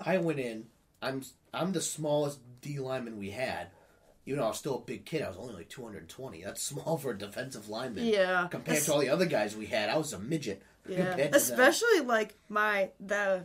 I 0.00 0.18
went 0.18 0.38
in. 0.38 0.66
I'm 1.02 1.22
I'm 1.52 1.72
the 1.72 1.80
smallest 1.80 2.40
D 2.60 2.78
lineman 2.78 3.18
we 3.18 3.30
had. 3.30 3.68
Even 4.26 4.40
though 4.40 4.46
I 4.46 4.50
was 4.50 4.58
still 4.58 4.76
a 4.76 4.80
big 4.80 5.06
kid, 5.06 5.22
I 5.22 5.28
was 5.28 5.38
only 5.38 5.54
like 5.54 5.68
220. 5.70 6.42
That's 6.42 6.62
small 6.62 6.96
for 6.96 7.12
a 7.12 7.18
defensive 7.18 7.68
lineman. 7.68 8.06
Yeah. 8.06 8.46
Compared 8.50 8.82
to 8.82 8.92
all 8.92 9.00
the 9.00 9.08
other 9.08 9.26
guys 9.26 9.56
we 9.56 9.66
had, 9.66 9.88
I 9.90 9.96
was 9.96 10.12
a 10.12 10.18
midget. 10.18 10.62
Yeah, 10.88 11.16
especially 11.32 12.00
like 12.00 12.34
my 12.48 12.90
the 13.00 13.44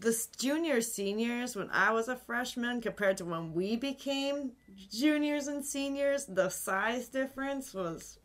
the 0.00 0.26
juniors 0.38 0.92
seniors 0.92 1.54
when 1.56 1.70
I 1.70 1.92
was 1.92 2.08
a 2.08 2.16
freshman 2.16 2.80
compared 2.80 3.16
to 3.18 3.24
when 3.24 3.54
we 3.54 3.76
became 3.76 4.52
juniors 4.90 5.46
and 5.46 5.64
seniors, 5.64 6.26
the 6.26 6.48
size 6.48 7.08
difference 7.08 7.72
was 7.72 8.18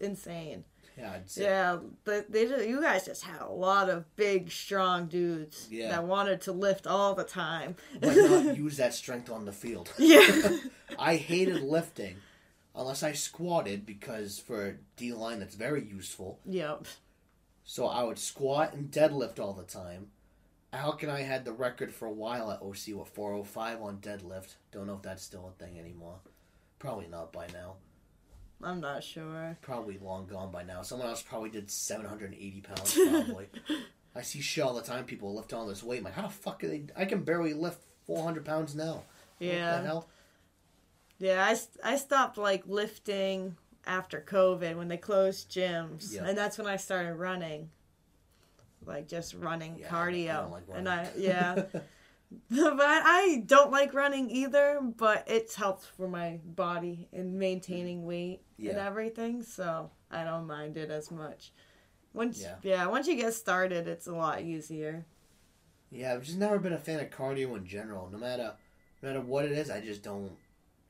insane. 0.00 0.64
Yeah, 0.96 1.18
Yeah, 1.36 1.78
but 2.04 2.30
they 2.30 2.46
just, 2.46 2.66
you 2.68 2.80
guys 2.82 3.04
just 3.06 3.22
had 3.22 3.40
a 3.40 3.48
lot 3.50 3.88
of 3.88 4.04
big, 4.16 4.50
strong 4.50 5.06
dudes 5.06 5.68
Yeah. 5.70 5.90
that 5.90 6.04
wanted 6.04 6.40
to 6.42 6.52
lift 6.52 6.86
all 6.88 7.14
the 7.14 7.22
time. 7.24 7.76
But 8.00 8.16
not 8.16 8.56
use 8.66 8.76
that 8.78 8.94
strength 8.94 9.30
on 9.30 9.44
the 9.44 9.52
field. 9.52 9.92
yeah, 9.96 10.56
I 10.98 11.14
hated 11.16 11.62
lifting 11.62 12.16
unless 12.74 13.02
I 13.04 13.12
squatted 13.12 13.86
because 13.86 14.38
for 14.40 14.78
D 14.96 15.12
line 15.12 15.38
that's 15.38 15.54
very 15.54 15.84
useful. 15.84 16.40
yep, 16.44 16.84
So 17.70 17.86
I 17.86 18.02
would 18.02 18.18
squat 18.18 18.72
and 18.72 18.90
deadlift 18.90 19.38
all 19.38 19.52
the 19.52 19.62
time. 19.62 20.06
Alec 20.72 21.02
and 21.02 21.12
I 21.12 21.20
had 21.20 21.44
the 21.44 21.52
record 21.52 21.92
for 21.92 22.06
a 22.06 22.10
while 22.10 22.50
at 22.50 22.62
OC, 22.62 22.98
with 22.98 23.10
405 23.10 23.82
on 23.82 23.98
deadlift. 23.98 24.54
Don't 24.72 24.86
know 24.86 24.94
if 24.94 25.02
that's 25.02 25.22
still 25.22 25.46
a 25.54 25.62
thing 25.62 25.78
anymore. 25.78 26.14
Probably 26.78 27.08
not 27.08 27.30
by 27.30 27.46
now. 27.52 27.74
I'm 28.64 28.80
not 28.80 29.04
sure. 29.04 29.58
Probably 29.60 29.98
long 29.98 30.26
gone 30.26 30.50
by 30.50 30.62
now. 30.62 30.80
Someone 30.80 31.08
else 31.08 31.22
probably 31.22 31.50
did 31.50 31.70
780 31.70 32.62
pounds, 32.62 32.94
probably. 32.94 33.48
I 34.16 34.22
see 34.22 34.40
shit 34.40 34.64
all 34.64 34.72
the 34.74 34.80
time. 34.80 35.04
People 35.04 35.34
lift 35.34 35.52
all 35.52 35.66
this 35.66 35.82
weight. 35.82 35.98
I'm 35.98 36.04
like, 36.04 36.14
how 36.14 36.22
the 36.22 36.28
fuck 36.30 36.64
are 36.64 36.68
they? 36.68 36.84
I 36.96 37.04
can 37.04 37.22
barely 37.22 37.52
lift 37.52 37.82
400 38.06 38.46
pounds 38.46 38.74
now. 38.74 38.94
What 38.94 39.04
the 39.40 39.44
Yeah, 39.44 39.82
hell? 39.82 40.08
yeah. 41.18 41.44
I, 41.84 41.92
I 41.92 41.96
stopped 41.96 42.38
like 42.38 42.62
lifting 42.66 43.56
after 43.88 44.20
COVID 44.20 44.76
when 44.76 44.88
they 44.88 44.96
closed 44.98 45.50
gyms, 45.50 46.14
Yeah. 46.14 46.24
and 46.26 46.36
that's 46.38 46.58
when 46.58 46.66
I 46.68 46.76
started 46.76 47.14
running, 47.14 47.70
like 48.84 49.08
just 49.08 49.34
running 49.34 49.78
Yeah, 49.78 49.88
cardio. 49.88 50.30
I 50.30 50.40
don't 50.42 50.50
like 50.52 50.64
and. 50.74 50.88
I 50.88 51.08
yeah, 51.16 51.54
but 51.72 51.82
I 52.50 53.42
don't 53.46 53.72
like 53.72 53.94
running 53.94 54.30
either. 54.30 54.80
But 54.96 55.24
it's 55.26 55.54
helped 55.56 55.84
for 55.86 56.06
my 56.08 56.38
body 56.44 57.08
in 57.12 57.38
maintaining 57.38 58.04
weight 58.04 58.42
and 58.58 58.78
everything, 58.78 59.42
so 59.42 59.90
I 60.10 60.24
don't 60.24 60.46
mind 60.46 60.76
it 60.76 60.90
as 60.90 61.10
much. 61.10 61.52
Once 62.12 62.40
Yeah. 62.40 62.56
yeah, 62.62 62.86
once 62.86 63.06
you 63.06 63.16
get 63.16 63.34
started, 63.34 63.88
it's 63.88 64.06
a 64.06 64.14
lot 64.14 64.42
easier. 64.42 65.06
Yeah, 65.90 66.12
I've 66.14 66.22
just 66.24 66.36
never 66.38 66.58
been 66.58 66.74
a 66.74 66.78
fan 66.78 67.00
of 67.00 67.08
cardio 67.10 67.56
in 67.56 67.64
general. 67.66 68.10
No 68.10 68.18
matter, 68.18 68.54
no 69.02 69.08
matter 69.08 69.20
what 69.22 69.46
it 69.46 69.52
is, 69.52 69.70
I 69.70 69.80
just 69.80 70.02
don't, 70.02 70.32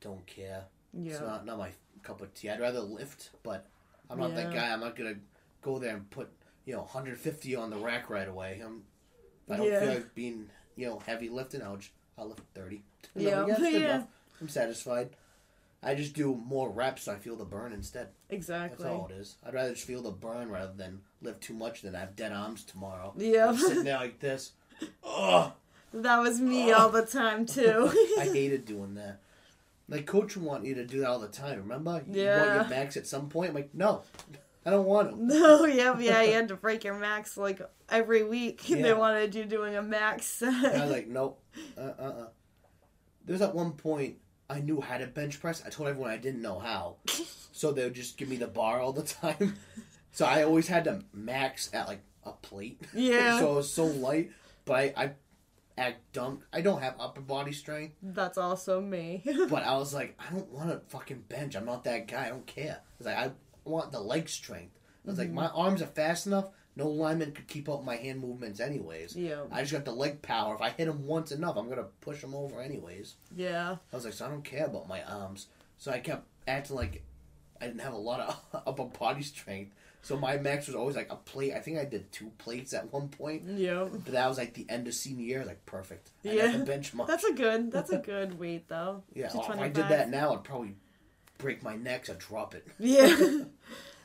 don't 0.01 0.27
care. 0.27 0.65
Yeah, 0.93 1.13
It's 1.13 1.21
Yeah, 1.21 1.27
not 1.27 1.47
not 1.47 1.59
my 1.59 1.71
cup 2.03 2.21
of 2.21 2.33
tea. 2.35 2.51
I'd 2.51 2.61
rather 2.61 2.81
lift, 2.81 3.31
but 3.43 3.67
I'm 4.11 4.19
not 4.19 4.35
that 4.35 4.53
guy. 4.53 4.73
I'm 4.73 4.81
not 4.81 4.97
gonna 4.97 5.17
go 5.63 5.79
there 5.79 5.95
and 5.95 6.09
put 6.11 6.29
you 6.65 6.75
know 6.75 6.81
150 6.81 7.57
on 7.57 7.71
the 7.71 7.77
rack 7.77 8.11
right 8.11 8.29
away. 8.29 8.61
I'm, 8.65 8.83
I 9.51 9.57
don't 9.57 9.67
Yeah. 9.67 9.81
feel 9.81 9.89
like 9.95 10.15
being 10.15 10.47
you 10.77 10.87
know 10.87 10.99
heavy 11.07 11.29
lifting. 11.29 11.63
I'll 11.63 11.77
just, 11.77 11.91
I'll 12.17 12.29
lift 12.29 12.43
30. 12.55 12.83
Yeah. 13.15 13.45
good 13.47 13.73
Yeah. 13.83 14.03
I'm 14.41 14.49
satisfied. 14.49 15.11
I 15.83 15.95
just 15.95 16.15
do 16.15 16.35
more 16.35 16.71
reps 16.71 17.05
so 17.05 17.13
I 17.13 17.17
feel 17.17 17.37
the 17.37 17.45
burn 17.45 17.73
instead. 17.73 18.09
Exactly. 18.31 18.83
That's 18.85 18.95
all 18.95 19.09
it 19.09 19.15
is. 19.15 19.37
I'd 19.47 19.55
rather 19.55 19.71
just 19.75 19.87
feel 19.87 20.03
the 20.03 20.11
burn 20.11 20.49
rather 20.51 20.73
than 20.73 21.03
lift 21.23 21.41
too 21.41 21.55
much 21.55 21.83
than 21.83 21.95
I 21.95 22.01
have 22.01 22.17
dead 22.17 22.33
arms 22.33 22.65
tomorrow. 22.65 23.15
Yeah. 23.17 23.49
I'm 23.51 23.57
sitting 23.57 23.85
there 23.85 23.97
like 23.99 24.19
this. 24.21 24.53
Ugh. 25.05 25.53
That 25.95 26.19
was 26.19 26.39
me 26.39 26.71
all 26.71 26.91
the 26.91 27.07
time 27.07 27.47
too. 27.47 27.91
I 28.19 28.25
hated 28.31 28.65
doing 28.67 28.95
that. 28.97 29.21
Like 29.89 30.07
coach 30.07 30.37
would 30.37 30.45
want 30.45 30.65
you 30.67 30.75
to 30.75 30.85
do 30.87 31.01
that 31.01 31.09
all 31.09 31.19
the 31.19 31.29
time. 31.29 31.59
Remember? 31.61 32.03
You 32.11 32.23
Yeah. 32.23 32.39
want 32.41 32.55
your 32.71 32.79
max 32.79 32.97
at 32.97 33.07
some 33.07 33.29
point. 33.29 33.51
I'm 33.51 33.55
like, 33.55 33.75
no, 33.75 34.03
I 34.67 34.71
don't 34.71 34.85
want 34.87 35.11
to. 35.11 35.25
No, 35.25 35.65
yeah, 35.65 35.99
yeah, 35.99 36.23
you 36.23 36.33
had 36.35 36.49
to 36.49 36.57
break 36.57 36.85
your 36.85 36.99
max 36.99 37.37
like 37.37 37.61
every 37.89 38.23
week. 38.23 38.61
Yeah. 38.69 38.83
They 38.83 38.93
wanted 38.95 39.35
you 39.35 39.45
doing 39.45 39.77
a 39.77 39.83
max. 39.83 40.43
I 40.43 40.51
was 40.83 40.91
like, 40.91 41.09
nope, 41.09 41.41
uh, 41.77 41.81
uh, 41.81 42.03
uh. 42.03 42.27
There 43.25 43.33
was 43.35 43.43
at 43.43 43.55
one 43.55 43.73
point 43.73 44.17
I 44.51 44.61
knew 44.61 44.81
how 44.81 44.99
to 44.99 45.07
bench 45.07 45.41
press. 45.41 45.63
I 45.65 45.71
told 45.71 45.89
everyone 45.89 46.11
I 46.11 46.17
didn't 46.17 46.41
know 46.43 46.59
how, 46.59 46.97
so 47.53 47.73
they 47.73 47.85
would 47.85 47.95
just 47.95 48.17
give 48.17 48.29
me 48.29 48.37
the 48.37 48.47
bar 48.47 48.81
all 48.81 48.93
the 48.93 49.03
time. 49.03 49.57
So 50.13 50.25
I 50.27 50.43
always 50.43 50.67
had 50.69 50.85
to 50.85 51.03
max 51.13 51.71
at 51.75 51.87
like 51.89 52.01
a 52.25 52.33
plate. 52.33 52.81
Yeah. 52.95 53.39
so 53.39 53.53
it 53.53 53.57
was 53.57 53.71
so 53.73 53.85
light, 53.85 54.31
but 54.65 54.75
I, 54.75 54.93
I 55.05 55.11
act 55.79 56.13
dumb. 56.13 56.41
I 56.53 56.61
don't 56.61 56.83
have 56.83 56.95
upper 56.99 57.21
body 57.21 57.53
strength. 57.53 57.95
That's 58.03 58.39
also 58.39 58.81
me. 58.81 59.23
But 59.49 59.63
I 59.63 59.77
was 59.77 59.95
like, 59.95 60.19
I 60.19 60.33
don't 60.33 60.51
want 60.51 60.71
to 60.71 60.81
fucking 60.89 61.25
bench. 61.29 61.55
I'm 61.57 61.65
not 61.65 61.85
that 61.85 62.09
guy. 62.09 62.27
I 62.27 62.29
don't 62.29 62.47
care. 62.47 62.81
I 62.83 62.95
was 62.99 63.07
like, 63.07 63.17
I 63.17 63.31
want 63.65 63.93
the 63.93 64.01
leg 64.01 64.29
strength. 64.29 64.79
I 65.07 65.11
was 65.11 65.19
like, 65.19 65.29
mm-hmm. 65.29 65.37
my 65.37 65.49
arms 65.49 65.81
are 65.81 65.87
fast 65.87 66.27
enough. 66.27 66.51
No 66.77 66.89
lineman 66.89 67.33
could 67.33 67.49
keep 67.49 67.69
up 67.69 67.83
my 67.83 67.97
hand 67.97 68.21
movements, 68.21 68.61
anyways. 68.61 69.17
yeah, 69.17 69.43
I 69.51 69.63
just 69.63 69.73
got 69.73 69.85
the 69.85 69.91
leg 69.91 70.23
power. 70.23 70.55
If 70.55 70.61
I 70.61 70.71
hit 70.71 70.87
him 70.87 71.07
once 71.07 71.33
enough, 71.33 71.57
I'm 71.57 71.69
gonna 71.69 71.89
push 72.01 72.23
him 72.23 72.37
over, 72.37 72.61
anyways. 72.61 73.17
yeah, 73.35 73.77
I 73.93 73.97
was 73.97 74.05
like, 74.05 74.15
so 74.15 74.27
I 74.27 74.29
don't 74.29 74.45
care 74.45 74.67
about 74.67 74.87
my 74.87 75.03
arms. 75.03 75.49
So 75.79 75.91
I 75.91 75.99
kept 75.99 76.29
acting 76.47 76.77
like 76.77 77.03
I 77.61 77.67
didn't 77.67 77.81
have 77.81 77.95
a 77.95 77.99
lot 77.99 78.21
of 78.21 78.63
upper 78.67 78.85
body 78.85 79.23
strength. 79.23 79.75
So 80.03 80.17
my 80.17 80.39
max 80.39 80.67
was 80.69 80.77
always 80.77 80.97
like 80.97 81.11
a 81.13 81.17
plate. 81.17 81.53
I 81.55 81.59
think 81.59 81.79
I 81.79 81.85
did 81.85 82.11
two 82.13 82.31
plates 82.39 82.73
at 82.73 82.93
one 82.93 83.09
point. 83.09 83.43
yeah. 83.47 83.87
But 83.91 84.07
that 84.07 84.29
was 84.29 84.39
like 84.39 84.55
the 84.55 84.65
end 84.69 84.87
of 84.89 84.95
senior 84.95 85.25
year. 85.25 85.45
Like 85.45 85.65
perfect. 85.67 86.11
I 86.25 86.31
Yeah. 86.33 86.47
had 86.47 86.61
the 86.61 86.65
bench 86.65 86.95
much. 86.95 87.09
That's 87.09 87.25
a 87.25 87.33
good. 87.33 87.71
That's 87.73 87.91
a 87.91 87.99
good 88.13 88.39
weight 88.39 88.69
though. 88.69 89.03
Yeah, 89.15 89.31
well, 89.35 89.51
if 89.53 89.59
I 89.59 89.69
did 89.69 89.89
that 89.89 90.09
now, 90.09 90.33
I'd 90.35 90.45
probably 90.45 90.77
break 91.39 91.63
my 91.63 91.77
neck. 91.77 92.07
So 92.07 92.13
I'd 92.15 92.19
drop 92.21 92.55
it. 92.55 92.67
Yeah. 92.79 93.07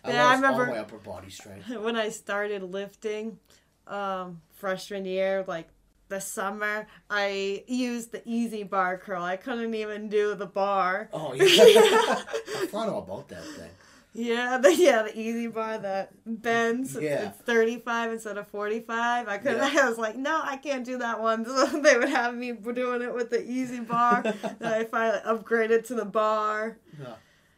I 0.05 0.11
Yeah, 0.11 0.27
I 0.27 0.35
remember- 0.35 0.65
all 0.65 0.71
my 0.73 0.79
upper 0.79 0.97
body 0.97 1.29
strength. 1.29 1.69
when 1.69 1.95
I 1.95 2.09
started 2.09 2.61
lifting, 2.63 3.39
um, 3.87 4.41
freshman 4.55 5.05
year, 5.05 5.45
like 5.47 5.69
the 6.09 6.19
summer, 6.19 6.87
I 7.09 7.63
used 7.67 8.11
the 8.11 8.21
easy 8.25 8.63
bar 8.63 8.97
curl. 8.97 9.23
I 9.23 9.37
couldn't 9.37 9.73
even 9.73 10.09
do 10.09 10.35
the 10.35 10.45
bar. 10.45 11.09
Oh 11.13 11.33
yeah, 11.33 11.45
I 11.45 12.67
thought 12.69 12.89
all 12.89 12.99
about 13.03 13.29
that 13.29 13.45
thing. 13.45 13.69
Yeah, 14.13 14.57
the, 14.61 14.73
yeah, 14.75 15.03
the 15.03 15.19
easy 15.19 15.47
bar 15.47 15.77
that 15.79 16.11
bends. 16.25 16.95
It's, 16.95 17.03
Yeah. 17.03 17.29
it's 17.29 17.37
35 17.39 18.11
instead 18.13 18.37
of 18.37 18.47
45. 18.47 19.27
I 19.27 19.37
could 19.39 19.57
Yeah. 19.57 19.79
I 19.83 19.89
was 19.89 19.97
like, 19.97 20.15
no, 20.15 20.39
I 20.43 20.57
can't 20.57 20.85
do 20.85 20.99
that 20.99 21.19
one. 21.21 21.45
So 21.45 21.65
they 21.81 21.97
would 21.97 22.09
have 22.09 22.35
me 22.35 22.51
doing 22.51 23.01
it 23.01 23.13
with 23.13 23.29
the 23.29 23.43
easy 23.43 23.79
bar. 23.79 24.21
then 24.23 24.57
I 24.61 24.83
finally 24.85 25.19
upgraded 25.25 25.87
to 25.87 25.95
the 25.95 26.05
bar. 26.05 26.77
Yeah. 26.99 27.15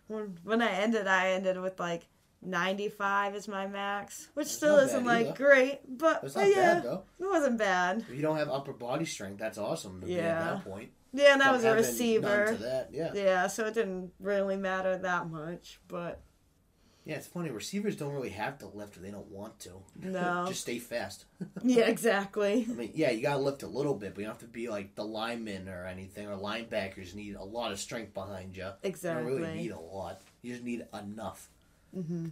When, 0.07 0.37
when 0.43 0.61
I 0.61 0.71
ended, 0.71 1.07
I 1.07 1.31
ended 1.31 1.59
with 1.59 1.79
like 1.79 2.07
95 2.41 3.35
is 3.35 3.47
my 3.47 3.67
max, 3.67 4.27
which 4.35 4.47
still 4.47 4.77
isn't 4.77 5.03
like 5.05 5.27
either. 5.27 5.35
great, 5.35 5.79
but 5.97 6.21
yeah, 6.35 6.75
bad 6.75 6.83
though. 6.83 7.03
it 7.19 7.25
wasn't 7.25 7.57
bad. 7.57 8.01
If 8.07 8.15
you 8.15 8.21
don't 8.21 8.37
have 8.37 8.49
upper 8.49 8.71
body 8.73 9.05
strength, 9.05 9.39
that's 9.39 9.57
awesome 9.57 10.01
to 10.01 10.05
be 10.07 10.15
at 10.19 10.23
Yeah. 10.23 10.39
that 10.43 10.63
point. 10.63 10.91
Yeah, 11.11 11.33
and 11.33 11.41
I 11.41 11.51
was 11.51 11.63
a 11.63 11.73
receiver. 11.73 12.55
Yeah. 12.91 13.11
Yeah, 13.15 13.47
so 13.47 13.65
it 13.65 13.73
didn't 13.73 14.11
really 14.19 14.57
matter 14.57 14.97
that 14.97 15.29
much, 15.29 15.79
but 15.87 16.21
Yeah, 17.05 17.15
it's 17.15 17.27
funny. 17.27 17.51
Receivers 17.51 17.95
don't 17.95 18.13
really 18.13 18.29
have 18.29 18.57
to 18.59 18.67
lift 18.67 18.97
if 18.97 19.03
they 19.03 19.11
don't 19.11 19.29
want 19.29 19.59
to. 19.61 19.71
No. 20.01 20.45
Just 20.47 20.61
stay 20.61 20.79
fast. 20.79 21.25
yeah, 21.63 21.85
exactly. 21.85 22.65
I 22.69 22.73
mean, 22.73 22.91
yeah, 22.93 23.11
you 23.11 23.21
gotta 23.21 23.39
lift 23.39 23.63
a 23.63 23.67
little 23.67 23.93
bit, 23.93 24.13
but 24.13 24.21
you 24.21 24.25
don't 24.25 24.33
have 24.33 24.41
to 24.41 24.47
be 24.47 24.69
like 24.69 24.95
the 24.95 25.05
linemen 25.05 25.67
or 25.69 25.85
anything. 25.85 26.27
Or 26.27 26.35
linebackers 26.35 27.13
need 27.15 27.35
a 27.35 27.43
lot 27.43 27.71
of 27.71 27.79
strength 27.79 28.13
behind 28.13 28.57
you. 28.57 28.69
Exactly. 28.83 29.23
You 29.23 29.29
don't 29.29 29.41
really 29.41 29.57
need 29.57 29.71
a 29.71 29.79
lot. 29.79 30.21
You 30.41 30.53
just 30.53 30.63
need 30.63 30.85
enough. 30.93 31.49
Mm-hmm. 31.95 32.27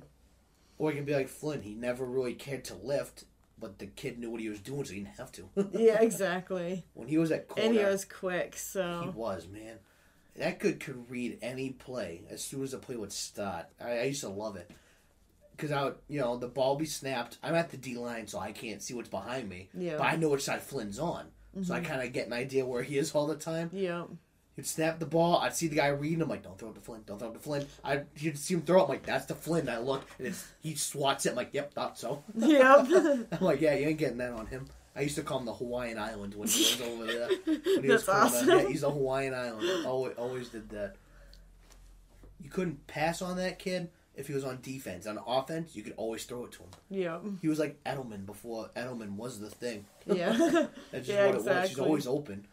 Or 0.78 0.92
you 0.92 0.98
can 0.98 1.06
be 1.06 1.14
like 1.14 1.30
Flynn. 1.30 1.62
He 1.62 1.74
never 1.74 2.06
really 2.06 2.34
cared 2.34 2.64
to 2.66 2.76
lift, 2.76 3.26
but 3.60 3.80
the 3.80 3.88
kid 3.88 4.20
knew 4.20 4.30
what 4.32 4.42
he 4.42 4.50
was 4.50 4.60
doing, 4.60 4.84
so 4.86 4.94
he 4.94 5.00
didn't 5.00 5.18
have 5.18 5.32
to. 5.34 5.50
yeah, 5.72 6.02
exactly. 6.02 6.84
when 6.94 7.08
he 7.08 7.18
was 7.18 7.32
at 7.32 7.48
Coda, 7.48 7.64
And 7.64 7.76
he 7.76 7.84
was 7.84 8.06
quick, 8.06 8.58
so 8.58 9.02
he 9.04 9.10
was 9.10 9.48
man. 9.48 9.78
That 10.36 10.60
kid 10.60 10.80
could 10.80 11.10
read 11.10 11.38
any 11.42 11.70
play 11.70 12.24
as 12.30 12.44
soon 12.44 12.64
as 12.64 12.72
the 12.72 12.78
play 12.78 12.96
would 12.96 13.12
start. 13.12 13.68
I, 13.80 14.00
I 14.00 14.04
used 14.04 14.22
to 14.22 14.30
love 14.30 14.56
it 14.56 14.72
because 15.56 15.72
I 15.72 15.84
would, 15.84 15.96
you 16.08 16.20
know, 16.20 16.38
the 16.38 16.48
ball 16.48 16.76
be 16.76 16.86
snapped. 16.86 17.38
I'm 17.44 17.56
at 17.56 17.70
the 17.70 17.78
D 17.78 17.96
line, 17.96 18.28
so 18.28 18.40
I 18.40 18.52
can't 18.52 18.82
see 18.82 18.94
what's 18.94 19.10
behind 19.10 19.48
me. 19.48 19.70
Yeah. 19.78 19.98
But 19.98 20.06
I 20.06 20.16
know 20.16 20.30
which 20.30 20.44
side 20.44 20.62
Flynn's 20.62 21.00
on, 21.00 21.26
so 21.62 21.74
I 21.74 21.78
mm-hmm. 21.78 21.86
kind 21.86 22.02
of 22.02 22.14
get 22.14 22.28
an 22.28 22.34
idea 22.34 22.66
where 22.66 22.84
he 22.84 22.98
is 22.98 23.14
all 23.14 23.28
the 23.28 23.36
time. 23.36 23.70
yeah. 23.74 24.06
He'd 24.56 24.68
snap 24.68 25.00
the 25.00 25.08
ball. 25.08 25.38
I'd 25.38 25.56
see 25.56 25.68
the 25.68 25.78
guy 25.78 25.88
reading. 25.88 26.22
I'm 26.22 26.30
like, 26.30 26.44
don't 26.44 26.60
throw 26.60 26.70
it 26.70 26.76
to 26.76 26.82
Flynn. 26.82 27.02
Don't 27.08 27.18
throw 27.18 27.30
it 27.30 27.34
to 27.34 27.40
Flynn. 27.40 27.66
I 27.84 28.04
he'd 28.16 28.38
see 28.38 28.54
him 28.54 28.62
throw 28.62 28.82
it. 28.82 28.84
I'm 28.84 28.90
like, 28.90 29.04
that's 29.04 29.26
the 29.26 29.34
Flynn. 29.34 29.68
I 29.68 29.80
look 29.80 30.06
and 30.20 30.28
it's, 30.28 30.48
he 30.60 30.76
swats 30.76 31.26
it. 31.26 31.32
I'm 31.32 31.36
like, 31.36 31.54
yep, 31.54 31.74
thought 31.74 31.98
so. 31.98 32.24
Yep. 32.36 32.88
I'm 33.32 33.42
like, 33.42 33.62
yeah, 33.62 33.74
you 33.74 33.88
ain't 33.88 33.98
getting 33.98 34.18
that 34.18 34.32
on 34.34 34.46
him. 34.46 34.68
I 34.96 35.02
used 35.02 35.16
to 35.16 35.24
call 35.24 35.40
him 35.40 35.46
the 35.46 35.54
Hawaiian 35.54 35.98
Island 35.98 36.36
when 36.36 36.48
he 36.48 36.60
was 36.62 36.82
over 36.88 37.06
there. 37.06 37.30
When 37.46 37.82
he 37.82 37.88
That's 37.88 38.08
out. 38.08 38.26
awesome. 38.28 38.48
Yeah, 38.50 38.68
he's 38.68 38.82
the 38.82 38.92
Hawaiian 38.92 39.34
Island. 39.34 39.86
Always, 39.86 40.16
always 40.18 40.50
did 40.50 40.70
that. 40.70 40.96
You 42.42 42.50
couldn't 42.50 42.86
pass 42.88 43.22
on 43.22 43.38
that 43.38 43.58
kid 43.58 43.90
if 44.16 44.28
he 44.28 44.34
was 44.34 44.44
on 44.44 44.60
defense. 44.62 45.08
On 45.08 45.18
offense, 45.26 45.76
you 45.76 45.82
could 45.82 45.94
always 45.98 46.26
throw 46.26 46.46
it 46.46 46.52
to 46.54 46.60
him. 46.64 46.70
Yeah. 46.90 47.20
He 47.42 47.48
was 47.48 47.58
like 47.58 47.82
Edelman 47.86 48.26
before 48.26 48.70
Edelman 48.76 49.16
was 49.16 49.40
the 49.40 49.50
thing. 49.50 49.86
Yeah. 50.06 50.32
That's 50.92 51.08
just 51.08 51.10
Yeah, 51.10 51.26
what 51.28 51.36
it 51.36 51.38
was. 51.38 51.46
He's 51.46 51.56
exactly. 51.56 51.86
always 51.86 52.08
open. 52.08 52.48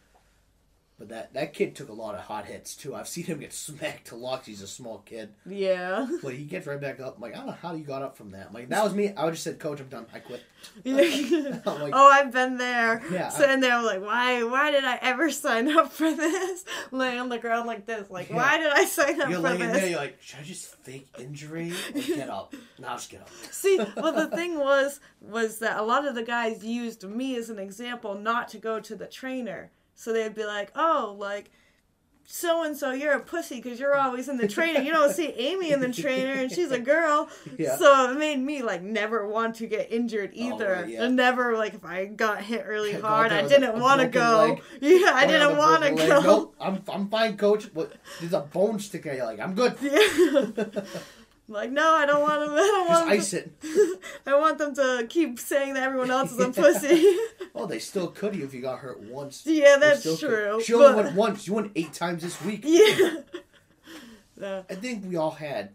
But 1.01 1.09
that 1.09 1.33
that 1.33 1.53
kid 1.55 1.73
took 1.75 1.89
a 1.89 1.93
lot 1.93 2.13
of 2.13 2.21
hot 2.21 2.45
hits 2.45 2.75
too. 2.75 2.93
I've 2.93 3.07
seen 3.07 3.23
him 3.23 3.39
get 3.39 3.53
smacked 3.53 4.05
to 4.09 4.15
locks. 4.15 4.45
He's 4.45 4.61
a 4.61 4.67
small 4.67 4.99
kid, 4.99 5.33
yeah. 5.47 6.07
but 6.21 6.35
he 6.35 6.43
gets 6.43 6.67
right 6.67 6.79
back 6.79 6.99
up. 6.99 7.15
I'm 7.15 7.21
like, 7.23 7.33
I 7.33 7.37
don't 7.37 7.47
know 7.47 7.53
how 7.53 7.73
you 7.73 7.83
got 7.83 8.03
up 8.03 8.15
from 8.15 8.29
that. 8.31 8.45
I'm 8.49 8.53
like, 8.53 8.69
that 8.69 8.83
was 8.83 8.93
me. 8.93 9.11
I 9.17 9.25
would 9.25 9.31
just 9.33 9.43
said, 9.43 9.57
Coach, 9.57 9.79
I'm 9.79 9.87
done. 9.87 10.05
I 10.13 10.19
quit. 10.19 10.43
I'm 10.85 11.81
like, 11.81 11.93
oh, 11.95 12.07
I've 12.07 12.31
been 12.31 12.57
there. 12.57 13.01
Yeah, 13.11 13.29
Sitting 13.29 13.61
there 13.61 13.81
like, 13.81 13.99
why 13.99 14.43
why 14.43 14.69
did 14.69 14.83
I 14.83 14.99
ever 15.01 15.31
sign 15.31 15.75
up 15.75 15.91
for 15.91 16.13
this? 16.13 16.65
Laying 16.91 17.17
on 17.17 17.29
the 17.29 17.39
ground 17.39 17.65
like 17.65 17.87
this. 17.87 18.11
Like, 18.11 18.29
Yeah. 18.29 18.35
why 18.35 18.59
did 18.59 18.71
I 18.71 18.85
sign 18.85 19.19
up 19.19 19.27
you're 19.27 19.39
for 19.39 19.49
laying 19.49 19.59
this? 19.71 19.81
there. 19.81 19.89
You're 19.89 19.99
like, 19.99 20.21
should 20.21 20.41
I 20.41 20.43
just 20.43 20.75
fake 20.83 21.07
injury? 21.17 21.73
Or 21.95 21.99
get 21.99 22.29
up. 22.29 22.53
Now 22.77 22.93
just 22.93 23.09
get 23.09 23.21
up. 23.21 23.29
See, 23.49 23.79
well, 23.97 24.13
the 24.13 24.27
thing 24.35 24.59
was, 24.59 24.99
was 25.19 25.57
that 25.59 25.77
a 25.79 25.81
lot 25.81 26.07
of 26.07 26.13
the 26.13 26.21
guys 26.21 26.63
used 26.63 27.03
me 27.09 27.35
as 27.37 27.49
an 27.49 27.57
example 27.57 28.13
not 28.13 28.49
to 28.49 28.59
go 28.59 28.79
to 28.79 28.95
the 28.95 29.07
trainer. 29.07 29.71
So 30.01 30.13
they'd 30.13 30.33
be 30.33 30.45
like, 30.45 30.71
oh, 30.75 31.15
like, 31.19 31.51
so 32.25 32.63
and 32.63 32.75
so, 32.75 32.91
you're 32.91 33.13
a 33.13 33.19
pussy 33.19 33.61
because 33.61 33.79
you're 33.79 33.95
always 33.95 34.29
in 34.29 34.37
the 34.37 34.47
trainer. 34.47 34.79
You 34.79 34.91
don't 34.91 35.13
see 35.13 35.27
Amy 35.27 35.71
in 35.71 35.79
the 35.79 35.93
trainer, 35.93 36.33
and 36.33 36.51
she's 36.51 36.71
a 36.71 36.79
girl. 36.93 37.29
Yeah. 37.55 37.77
So 37.77 38.09
it 38.09 38.17
made 38.17 38.39
me 38.39 38.63
like 38.63 38.81
never 38.81 39.27
want 39.27 39.57
to 39.57 39.67
get 39.67 39.91
injured 39.91 40.31
oh, 40.33 40.39
either, 40.39 40.71
right, 40.71 40.89
yeah. 40.89 41.03
and 41.03 41.15
never 41.15 41.55
like 41.55 41.75
if 41.75 41.85
I 41.85 42.05
got 42.05 42.41
hit 42.41 42.65
really 42.65 42.93
Got 43.01 43.03
hard, 43.03 43.31
I 43.31 43.47
didn't 43.47 43.79
want 43.79 44.01
to 44.01 44.07
go. 44.07 44.55
leg. 44.55 44.63
Yeah, 44.81 45.11
I 45.13 45.25
oh, 45.25 45.27
didn't 45.27 45.57
want 45.57 45.83
to 45.83 45.91
go. 45.91 45.95
leg. 45.95 46.23
Nope, 46.23 46.55
I'm 46.59 46.83
I'm 46.91 47.07
fine, 47.07 47.37
Coach. 47.37 47.71
But 47.71 47.93
there's 48.19 48.33
a 48.33 48.39
bone 48.39 48.79
sticking. 48.79 49.11
out. 49.11 49.17
You're 49.17 49.25
like, 49.27 49.39
I'm 49.39 49.53
good. 49.53 49.77
Yeah. 49.81 50.81
Like 51.51 51.71
no, 51.71 51.93
I 51.95 52.05
don't 52.05 52.21
want 52.21 52.39
them. 52.41 52.53
I 52.53 52.57
don't 52.57 52.87
Just 52.87 53.01
want. 53.01 53.11
ice 53.11 53.33
it. 53.33 53.51
I 54.27 54.37
want 54.39 54.57
them 54.57 54.73
to 54.75 55.05
keep 55.09 55.39
saying 55.39 55.73
that 55.75 55.83
everyone 55.83 56.09
else 56.11 56.31
is 56.31 56.39
a 56.39 56.49
pussy. 56.51 57.05
Oh, 57.53 57.65
they 57.65 57.79
still 57.79 58.07
could 58.07 58.33
you 58.33 58.45
if 58.45 58.53
you 58.53 58.61
got 58.61 58.79
hurt 58.79 59.01
once. 59.01 59.43
Yeah, 59.45 59.75
that's 59.77 59.99
still 59.99 60.15
could. 60.15 60.29
true. 60.29 60.61
She 60.63 60.73
only 60.73 60.87
but- 60.93 61.03
went 61.03 61.15
once. 61.17 61.47
You 61.47 61.53
went 61.53 61.71
eight 61.75 61.91
times 61.91 62.23
this 62.23 62.41
week. 62.43 62.61
Yeah. 62.63 63.17
Yeah. 64.39 64.63
I 64.69 64.75
think 64.75 65.05
we 65.07 65.17
all 65.17 65.31
had 65.31 65.71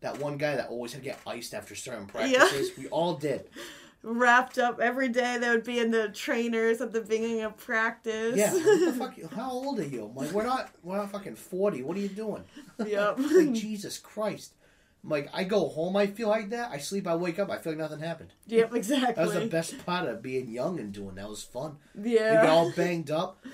that 0.00 0.18
one 0.18 0.36
guy 0.36 0.56
that 0.56 0.68
always 0.68 0.92
had 0.92 1.02
to 1.02 1.08
get 1.08 1.18
iced 1.26 1.54
after 1.54 1.74
certain 1.76 2.06
practices. 2.06 2.76
We 2.76 2.88
all 2.88 3.14
did. 3.14 3.48
Wrapped 4.02 4.58
up 4.58 4.80
every 4.80 5.08
day. 5.08 5.38
They 5.38 5.48
would 5.48 5.62
be 5.64 5.78
in 5.78 5.92
the 5.92 6.08
trainers 6.08 6.80
at 6.80 6.92
the 6.92 7.00
beginning 7.02 7.42
of 7.42 7.56
practice. 7.56 8.36
Yeah. 8.36 8.52
What 8.52 8.80
the 8.80 8.92
fuck? 8.92 9.32
How 9.32 9.52
old 9.52 9.78
are 9.78 9.86
you? 9.86 10.06
I'm 10.06 10.14
like, 10.16 10.32
we're 10.32 10.42
not. 10.44 10.70
We're 10.82 10.96
not 10.96 11.12
fucking 11.12 11.36
forty. 11.36 11.82
What 11.84 11.96
are 11.96 12.00
you 12.00 12.08
doing? 12.08 12.42
yep. 12.84 13.16
Like 13.18 13.52
Jesus 13.52 13.96
Christ. 13.98 14.54
I'm 15.04 15.10
like, 15.10 15.28
I 15.32 15.44
go 15.44 15.68
home. 15.68 15.96
I 15.96 16.06
feel 16.06 16.28
like 16.28 16.50
that. 16.50 16.70
I 16.70 16.78
sleep. 16.78 17.06
I 17.08 17.16
wake 17.16 17.38
up. 17.38 17.50
I 17.50 17.58
feel 17.58 17.72
like 17.72 17.78
nothing 17.80 17.98
happened. 18.00 18.30
yep. 18.46 18.72
Exactly. 18.74 19.14
That 19.14 19.24
was 19.24 19.34
the 19.34 19.46
best 19.46 19.84
part 19.84 20.08
of 20.08 20.22
being 20.22 20.48
young 20.48 20.78
and 20.78 20.92
doing 20.92 21.16
that. 21.16 21.28
Was 21.28 21.42
fun. 21.42 21.78
You 22.00 22.18
Yeah. 22.18 22.42
get 22.42 22.50
all 22.50 22.70
banged 22.76 23.10
up. 23.10 23.44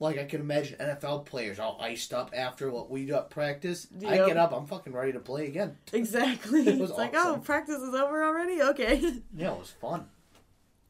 Like 0.00 0.18
I 0.18 0.24
can 0.24 0.40
imagine 0.40 0.78
NFL 0.80 1.26
players 1.26 1.60
all 1.60 1.78
iced 1.80 2.12
up 2.12 2.32
after 2.36 2.68
what 2.72 2.90
we 2.90 3.06
do 3.06 3.14
at 3.14 3.30
practice. 3.30 3.86
I 4.04 4.16
get 4.16 4.36
up, 4.36 4.52
I'm 4.52 4.66
fucking 4.66 4.92
ready 4.92 5.12
to 5.12 5.20
play 5.20 5.46
again. 5.46 5.76
Exactly. 5.92 6.66
It 6.66 6.78
was 6.80 6.90
it's 6.90 6.98
like, 6.98 7.12
oh, 7.14 7.40
practice 7.44 7.80
is 7.80 7.94
over 7.94 8.24
already. 8.24 8.60
Okay. 8.62 9.20
Yeah, 9.32 9.52
it 9.52 9.58
was 9.60 9.70
fun. 9.80 10.06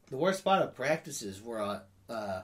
The 0.09 0.17
worst 0.17 0.43
part 0.43 0.63
of 0.63 0.73
practices 0.73 1.39
were 1.43 1.61
uh, 1.61 1.79
uh 2.09 2.41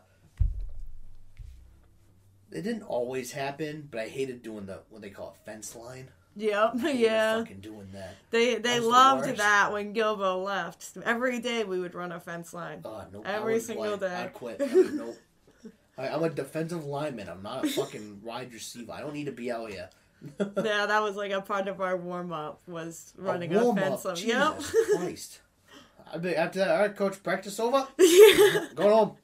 it 2.51 2.61
didn't 2.61 2.83
always 2.83 3.31
happen, 3.31 3.87
but 3.89 4.01
I 4.01 4.07
hated 4.07 4.43
doing 4.43 4.67
the 4.67 4.81
what 4.89 5.01
they 5.01 5.09
call 5.09 5.29
it 5.31 5.45
fence 5.45 5.75
line. 5.75 6.09
Yep. 6.39 6.79
Hated 6.79 6.99
Yeah. 7.01 7.37
fucking 7.39 7.59
doing 7.59 7.87
that. 7.93 8.15
They 8.31 8.55
they 8.55 8.79
was 8.79 8.83
the 8.85 8.89
loved 8.89 9.37
that 9.37 9.71
when 9.73 9.93
Gilbo 9.93 10.43
left. 10.43 10.97
Every 11.05 11.39
day 11.39 11.63
we 11.63 11.79
would 11.79 11.93
run 11.95 12.11
a 12.11 12.19
fence 12.19 12.53
line. 12.53 12.81
No, 12.83 13.21
Every 13.25 13.59
single 13.59 13.97
play. 13.97 14.09
day. 14.09 14.15
I'd 14.15 14.33
quit. 14.33 14.61
I 14.61 14.73
would, 14.73 14.93
nope. 14.93 15.17
I, 15.97 16.07
I'm 16.09 16.23
a 16.23 16.29
defensive 16.29 16.85
lineman. 16.85 17.27
I'm 17.29 17.43
not 17.43 17.65
a 17.65 17.67
fucking 17.69 18.21
wide 18.23 18.53
receiver. 18.53 18.91
I 18.93 19.01
don't 19.01 19.13
need 19.13 19.25
to 19.25 19.31
be 19.31 19.51
out 19.51 19.69
here. 19.71 19.89
Yeah, 20.39 20.85
that 20.85 21.01
was 21.01 21.15
like 21.15 21.31
a 21.31 21.39
part 21.41 21.69
of 21.69 21.79
our 21.79 21.95
warm 21.95 22.33
up 22.33 22.61
was 22.67 23.13
running 23.17 23.55
a, 23.55 23.63
warm-up, 23.63 24.01
fence 24.01 24.05
line. 24.05 24.27
Yep. 24.27 24.61
Christ. 24.97 25.39
I'd 26.13 26.21
be 26.21 26.35
after 26.35 26.59
that. 26.59 26.71
All 26.71 26.79
right, 26.79 26.95
coach, 26.95 27.21
practice 27.23 27.57
over. 27.59 27.87
yeah. 27.97 28.65
Going 28.75 28.89
home. 28.91 29.15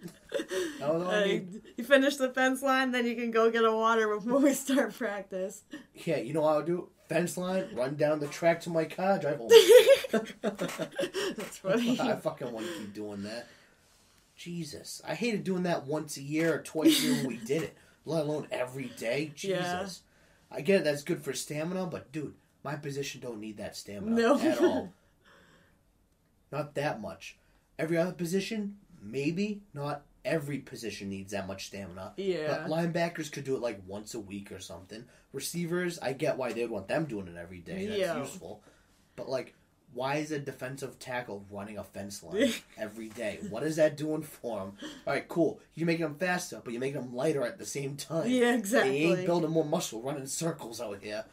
That 0.79 0.93
was 0.93 1.03
all 1.03 1.11
Uh, 1.11 1.25
you 1.25 1.83
finish 1.83 2.15
the 2.15 2.29
fence 2.29 2.61
line, 2.61 2.91
then 2.91 3.05
you 3.05 3.15
can 3.15 3.31
go 3.31 3.49
get 3.51 3.65
a 3.65 3.71
water 3.73 4.07
before 4.15 4.39
we 4.39 4.53
start 4.53 4.93
practice. 4.97 5.63
Yeah, 5.95 6.17
you 6.17 6.33
know 6.33 6.41
what 6.41 6.53
I 6.53 6.57
would 6.57 6.65
do? 6.67 6.89
Fence 7.07 7.37
line, 7.37 7.67
run 7.73 7.95
down 7.95 8.19
the 8.19 8.27
track 8.27 8.61
to 8.61 8.69
my 8.69 8.85
car, 8.85 9.19
drive 9.19 9.37
home. 9.37 9.49
That's 10.11 11.57
funny. 11.57 11.99
I 11.99 12.15
fucking 12.15 12.51
want 12.51 12.65
to 12.65 12.73
keep 12.73 12.93
doing 12.93 13.23
that. 13.23 13.47
Jesus, 14.35 15.01
I 15.07 15.13
hated 15.15 15.43
doing 15.43 15.63
that 15.63 15.85
once 15.85 16.17
a 16.17 16.21
year 16.21 16.55
or 16.55 16.61
twice 16.61 16.99
a 17.03 17.07
year 17.07 17.15
when 17.17 17.27
we 17.27 17.37
did 17.37 17.63
it, 17.63 17.77
let 18.05 18.23
alone 18.25 18.47
every 18.51 18.91
day. 18.97 19.31
Jesus, 19.35 20.01
Yeah. 20.51 20.57
I 20.57 20.61
get 20.61 20.81
it. 20.81 20.83
That's 20.83 21.03
good 21.03 21.21
for 21.23 21.33
stamina, 21.33 21.85
but 21.85 22.11
dude, 22.11 22.33
my 22.63 22.75
position 22.75 23.21
don't 23.21 23.39
need 23.39 23.57
that 23.57 23.75
stamina 23.75 24.15
No. 24.15 24.39
at 24.39 24.61
all. 24.61 24.91
Not 26.51 26.75
that 26.75 27.01
much. 27.01 27.37
Every 27.77 27.97
other 27.97 28.11
position, 28.13 28.77
maybe. 29.01 29.61
Not 29.73 30.03
every 30.25 30.57
position 30.57 31.09
needs 31.09 31.31
that 31.31 31.47
much 31.47 31.67
stamina. 31.67 32.13
Yeah. 32.17 32.47
But 32.67 32.71
linebackers 32.71 33.31
could 33.31 33.43
do 33.45 33.55
it 33.55 33.61
like 33.61 33.79
once 33.87 34.13
a 34.13 34.19
week 34.19 34.51
or 34.51 34.59
something. 34.59 35.05
Receivers, 35.31 35.99
I 36.01 36.13
get 36.13 36.37
why 36.37 36.51
they'd 36.51 36.69
want 36.69 36.87
them 36.87 37.05
doing 37.05 37.27
it 37.27 37.37
every 37.37 37.59
day. 37.59 37.85
That's 37.85 37.99
Yeah. 37.99 38.17
useful. 38.19 38.61
But 39.15 39.29
like, 39.29 39.53
why 39.93 40.15
is 40.17 40.31
a 40.31 40.39
defensive 40.39 40.99
tackle 40.99 41.45
running 41.49 41.77
a 41.77 41.83
fence 41.83 42.21
line 42.21 42.51
every 42.77 43.07
day? 43.09 43.39
What 43.49 43.63
is 43.63 43.77
that 43.77 43.95
doing 43.95 44.23
for 44.23 44.59
him? 44.59 44.73
All 45.07 45.13
right, 45.13 45.25
cool. 45.29 45.59
You're 45.75 45.87
making 45.87 46.03
them 46.03 46.15
faster, 46.15 46.59
but 46.61 46.73
you're 46.73 46.81
making 46.81 46.99
them 47.01 47.15
lighter 47.15 47.43
at 47.43 47.57
the 47.57 47.65
same 47.65 47.95
time. 47.95 48.29
Yeah, 48.29 48.55
exactly. 48.55 48.91
They 49.13 49.19
ain't 49.19 49.25
building 49.25 49.51
more 49.51 49.63
muscle 49.63 50.01
running 50.01 50.27
circles 50.27 50.81
out 50.81 50.99
here. 51.01 51.23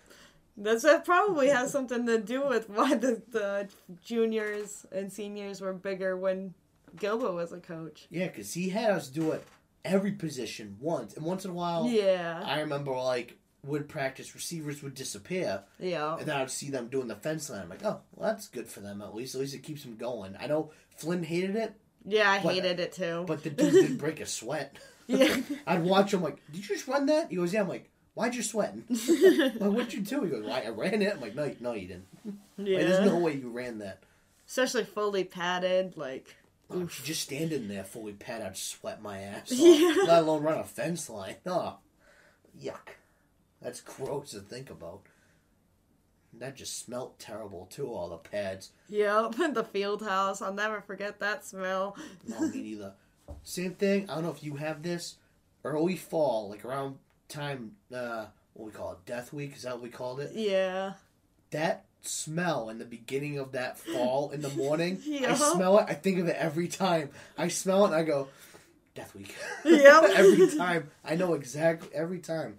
That's 0.56 0.82
that 0.82 1.04
probably 1.06 1.48
has 1.48 1.72
something 1.72 2.06
to 2.06 2.18
do 2.20 2.46
with 2.46 2.68
why 2.68 2.94
the, 2.94 3.22
the 3.30 3.68
juniors 4.04 4.84
and 4.92 5.10
seniors 5.12 5.60
were 5.60 5.72
bigger 5.72 6.16
when 6.16 6.54
Gilbo 6.96 7.34
was 7.34 7.52
a 7.52 7.58
coach. 7.58 8.06
Yeah, 8.10 8.26
because 8.28 8.54
he 8.54 8.68
had 8.70 8.90
us 8.90 9.08
do 9.08 9.32
it 9.32 9.44
every 9.84 10.12
position 10.12 10.76
once, 10.80 11.14
and 11.16 11.24
once 11.24 11.44
in 11.44 11.50
a 11.50 11.54
while, 11.54 11.86
Yeah. 11.88 12.42
I 12.44 12.60
remember 12.60 12.92
like 12.92 13.38
would 13.64 13.88
practice 13.88 14.34
receivers 14.34 14.82
would 14.82 14.94
disappear, 14.94 15.62
Yeah. 15.78 16.16
and 16.16 16.26
then 16.26 16.36
I'd 16.36 16.50
see 16.50 16.70
them 16.70 16.88
doing 16.88 17.06
the 17.08 17.14
fence 17.14 17.48
line. 17.48 17.62
I'm 17.62 17.68
like, 17.68 17.84
oh, 17.84 18.00
well, 18.14 18.28
that's 18.32 18.48
good 18.48 18.66
for 18.68 18.80
them 18.80 19.00
at 19.00 19.14
least. 19.14 19.34
At 19.36 19.40
least 19.40 19.54
it 19.54 19.62
keeps 19.62 19.82
them 19.84 19.96
going. 19.96 20.36
I 20.40 20.46
know 20.48 20.70
Flynn 20.96 21.22
hated 21.22 21.54
it, 21.56 21.74
Yeah, 22.04 22.28
I 22.30 22.42
But- 22.42 22.54
hated 22.54 22.80
it 22.80 22.92
too. 22.92 23.24
but 23.26 23.44
the 23.44 23.50
dude 23.50 23.72
didn't 23.72 23.98
break 23.98 24.18
a 24.20 24.26
sweat. 24.26 24.76
yeah. 25.06 25.40
I'd 25.66 25.84
watch 25.84 26.12
him 26.12 26.22
like, 26.22 26.38
did 26.50 26.68
you 26.68 26.74
just 26.74 26.88
run 26.88 27.06
that? 27.06 27.30
He 27.30 27.36
goes, 27.36 27.52
yeah. 27.52 27.60
I'm 27.60 27.68
like, 27.68 27.88
why'd 28.14 28.34
you 28.34 28.42
sweating? 28.42 28.84
Like, 28.88 29.54
what'd 29.60 29.92
you 29.94 30.00
do? 30.00 30.22
He 30.24 30.30
goes, 30.30 30.44
well, 30.44 30.52
I 30.64 30.68
ran 30.70 31.00
it. 31.02 31.14
I'm 31.14 31.20
like, 31.20 31.34
no, 31.36 31.54
no, 31.60 31.72
you 31.74 31.86
didn't. 31.88 32.06
yeah. 32.58 32.78
Like, 32.78 32.86
there's 32.88 33.06
no 33.06 33.18
way 33.18 33.34
you 33.34 33.48
ran 33.50 33.78
that. 33.78 34.02
Especially 34.48 34.84
fully 34.84 35.22
padded, 35.24 35.96
like 35.96 36.34
Oh, 36.74 36.88
just 37.04 37.22
standing 37.22 37.68
there 37.68 37.84
fully 37.84 38.12
pat, 38.12 38.42
I'd 38.42 38.56
sweat 38.56 39.02
my 39.02 39.18
ass 39.20 39.52
off. 39.52 39.58
Yeah. 39.58 39.94
Let 40.06 40.22
alone 40.22 40.42
run 40.42 40.58
a 40.58 40.64
fence 40.64 41.08
line. 41.10 41.36
Oh, 41.46 41.78
yuck. 42.60 42.96
That's 43.60 43.80
gross 43.80 44.32
to 44.32 44.40
think 44.40 44.70
about. 44.70 45.02
That 46.38 46.56
just 46.56 46.78
smelt 46.78 47.18
terrible 47.18 47.66
too. 47.70 47.92
All 47.92 48.08
the 48.08 48.16
pads. 48.16 48.70
Yep, 48.88 49.38
in 49.38 49.52
the 49.54 49.64
field 49.64 50.02
house. 50.02 50.40
I'll 50.42 50.52
never 50.54 50.80
forget 50.80 51.20
that 51.20 51.44
smell. 51.44 51.96
No, 52.26 52.40
me 52.40 52.62
neither. 52.62 52.94
Same 53.42 53.74
thing. 53.74 54.08
I 54.08 54.14
don't 54.14 54.24
know 54.24 54.30
if 54.30 54.42
you 54.42 54.56
have 54.56 54.82
this. 54.82 55.16
Early 55.64 55.96
fall, 55.96 56.48
like 56.50 56.64
around 56.64 56.96
time, 57.28 57.72
uh, 57.94 58.26
what 58.54 58.66
we 58.66 58.72
call 58.72 58.92
it, 58.92 58.98
Death 59.06 59.32
Week. 59.32 59.54
Is 59.54 59.62
that 59.62 59.74
what 59.74 59.82
we 59.82 59.90
called 59.90 60.20
it? 60.20 60.32
Yeah. 60.34 60.94
That 61.50 61.84
smell 62.02 62.68
in 62.68 62.78
the 62.78 62.84
beginning 62.84 63.38
of 63.38 63.52
that 63.52 63.78
fall 63.94 64.30
in 64.30 64.42
the 64.42 64.48
morning. 64.50 65.00
I 65.26 65.34
smell 65.34 65.78
it. 65.78 65.86
I 65.88 65.94
think 65.94 66.18
of 66.18 66.28
it 66.28 66.36
every 66.36 66.68
time. 66.68 67.10
I 67.38 67.48
smell 67.48 67.84
it 67.84 67.88
and 67.88 67.96
I 67.96 68.02
go, 68.02 68.28
Death 68.94 69.14
Week. 69.14 69.34
Yep. 69.64 70.04
every 70.14 70.56
time. 70.56 70.90
I 71.04 71.16
know 71.16 71.34
exactly 71.34 71.88
every 71.94 72.18
time. 72.18 72.58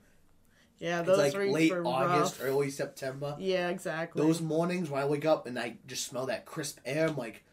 Yeah, 0.79 0.99
It's 0.99 1.07
those 1.07 1.17
like 1.17 1.33
late 1.35 1.71
August, 1.71 2.39
rough. 2.39 2.47
early 2.49 2.69
September. 2.69 3.37
Yeah, 3.39 3.69
exactly. 3.69 4.21
Those 4.21 4.41
mornings 4.41 4.89
when 4.89 5.01
I 5.01 5.05
wake 5.05 5.25
up 5.25 5.45
and 5.47 5.57
I 5.57 5.75
just 5.87 6.05
smell 6.07 6.25
that 6.25 6.45
crisp 6.45 6.79
air, 6.85 7.07
I'm 7.07 7.15
like, 7.15 7.43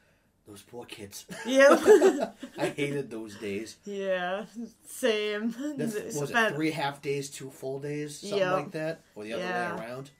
those 0.49 0.63
poor 0.63 0.85
kids. 0.85 1.27
Yeah. 1.47 2.31
I 2.59 2.67
hated 2.71 3.09
those 3.09 3.37
days. 3.37 3.77
yeah, 3.85 4.47
same. 4.89 5.55
That's, 5.77 5.95
was 6.17 6.33
it 6.35 6.55
three 6.57 6.73
half 6.73 7.01
days, 7.03 7.31
two 7.31 7.51
full 7.51 7.79
days, 7.79 8.19
something 8.19 8.39
Yeah. 8.39 8.53
like 8.55 8.73
that, 8.73 9.03
or 9.15 9.23
the 9.23 9.35
other 9.35 9.43
Yeah. 9.45 9.77
way 9.77 9.83
around? 9.85 10.11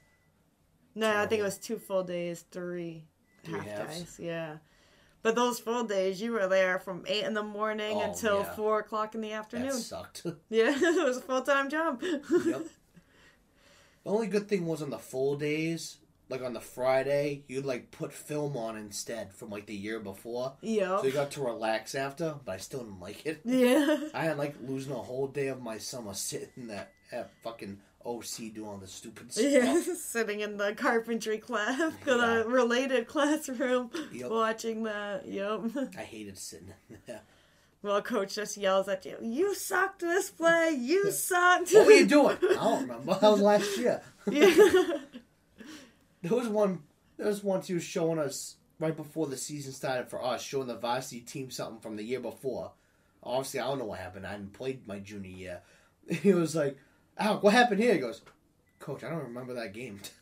No, 0.95 1.15
I 1.17 1.25
think 1.25 1.39
it 1.39 1.43
was 1.43 1.57
two 1.57 1.77
full 1.79 2.03
days, 2.03 2.43
three, 2.51 3.05
Three 3.43 3.59
half 3.59 3.65
halves? 3.67 3.97
days. 3.99 4.19
Yeah. 4.19 4.57
But 5.23 5.35
those 5.35 5.59
full 5.59 5.83
days, 5.83 6.19
you 6.21 6.31
were 6.31 6.47
there 6.47 6.79
from 6.79 7.03
eight 7.07 7.23
in 7.25 7.33
the 7.35 7.43
morning 7.43 7.95
Oh, 7.97 8.01
until 8.01 8.39
yeah. 8.39 8.55
four 8.55 8.79
o'clock 8.79 9.13
in 9.15 9.21
the 9.21 9.33
afternoon. 9.33 9.67
That 9.69 9.73
sucked. 9.75 10.25
Yeah, 10.49 10.71
it 10.75 11.05
was 11.05 11.17
a 11.17 11.21
full 11.21 11.41
time 11.43 11.69
job. 11.69 12.01
yep. 12.01 12.65
The 14.03 14.09
only 14.09 14.27
good 14.27 14.49
thing 14.49 14.65
was 14.65 14.81
on 14.81 14.89
the 14.89 14.97
full 14.97 15.35
days, 15.37 15.97
like 16.27 16.41
on 16.41 16.53
the 16.53 16.59
Friday, 16.59 17.43
you'd 17.47 17.65
like 17.67 17.91
put 17.91 18.11
film 18.11 18.57
on 18.57 18.75
instead 18.75 19.31
from 19.31 19.51
like 19.51 19.67
the 19.67 19.75
year 19.75 19.99
before. 19.99 20.53
Yeah. 20.61 20.97
So 20.97 21.05
you 21.05 21.11
got 21.11 21.29
to 21.31 21.41
relax 21.43 21.93
after, 21.93 22.33
but 22.43 22.53
I 22.53 22.57
still 22.57 22.79
didn't 22.79 22.99
like 22.99 23.23
it. 23.27 23.41
yeah. 23.45 23.97
I 24.15 24.23
had 24.23 24.39
like 24.39 24.55
losing 24.65 24.91
a 24.93 24.95
whole 24.95 25.27
day 25.27 25.49
of 25.49 25.61
my 25.61 25.77
summer 25.77 26.15
sitting 26.15 26.71
at, 26.71 26.91
at 27.11 27.29
fucking 27.43 27.79
OC 28.05 28.53
doing 28.53 28.67
all 28.67 28.77
the 28.77 28.87
stupid 28.87 29.31
stuff. 29.31 29.45
Yeah, 29.47 29.81
sitting 29.97 30.39
in 30.41 30.57
the 30.57 30.73
carpentry 30.73 31.37
class, 31.37 31.93
Yeah. 32.05 32.41
a 32.41 32.47
related 32.47 33.07
classroom, 33.07 33.91
Yep. 34.11 34.29
watching 34.31 34.83
that. 34.83 35.27
Yep. 35.27 35.61
I 35.97 36.01
hated 36.03 36.37
sitting 36.37 36.73
there. 37.07 37.21
Well, 37.83 38.01
coach 38.03 38.35
just 38.35 38.57
yells 38.57 38.87
at 38.87 39.05
you. 39.05 39.17
You 39.21 39.55
sucked 39.55 40.01
this 40.01 40.29
play. 40.29 40.77
You 40.79 41.09
sucked. 41.11 41.71
What 41.71 41.87
were 41.87 41.91
you 41.93 42.05
doing? 42.05 42.37
I 42.41 42.53
don't 42.53 42.81
remember. 42.83 43.13
That 43.15 43.31
was 43.31 43.41
last 43.41 43.77
year. 43.77 44.01
yeah. 44.29 44.53
There 46.21 46.37
was 46.37 46.47
one. 46.47 46.83
There 47.17 47.27
was 47.27 47.43
once 47.43 47.67
he 47.67 47.73
was 47.73 47.83
showing 47.83 48.19
us 48.19 48.55
right 48.79 48.95
before 48.95 49.27
the 49.27 49.37
season 49.37 49.73
started 49.73 50.09
for 50.09 50.23
us, 50.23 50.41
showing 50.43 50.67
the 50.67 50.75
varsity 50.77 51.21
team 51.21 51.49
something 51.51 51.79
from 51.81 51.95
the 51.95 52.03
year 52.03 52.19
before. 52.19 52.71
Obviously, 53.23 53.59
I 53.59 53.67
don't 53.67 53.79
know 53.79 53.85
what 53.85 53.99
happened. 53.99 54.25
I 54.27 54.31
hadn't 54.31 54.53
played 54.53 54.87
my 54.87 54.99
junior 54.99 55.29
year. 55.29 55.61
He 56.09 56.33
was 56.33 56.55
like, 56.55 56.77
"Alec, 57.17 57.43
what 57.43 57.53
happened 57.53 57.79
here?" 57.81 57.93
He 57.93 57.99
goes, 57.99 58.21
"Coach, 58.79 59.03
I 59.03 59.09
don't 59.09 59.23
remember 59.23 59.53
that 59.55 59.73
game." 59.73 59.99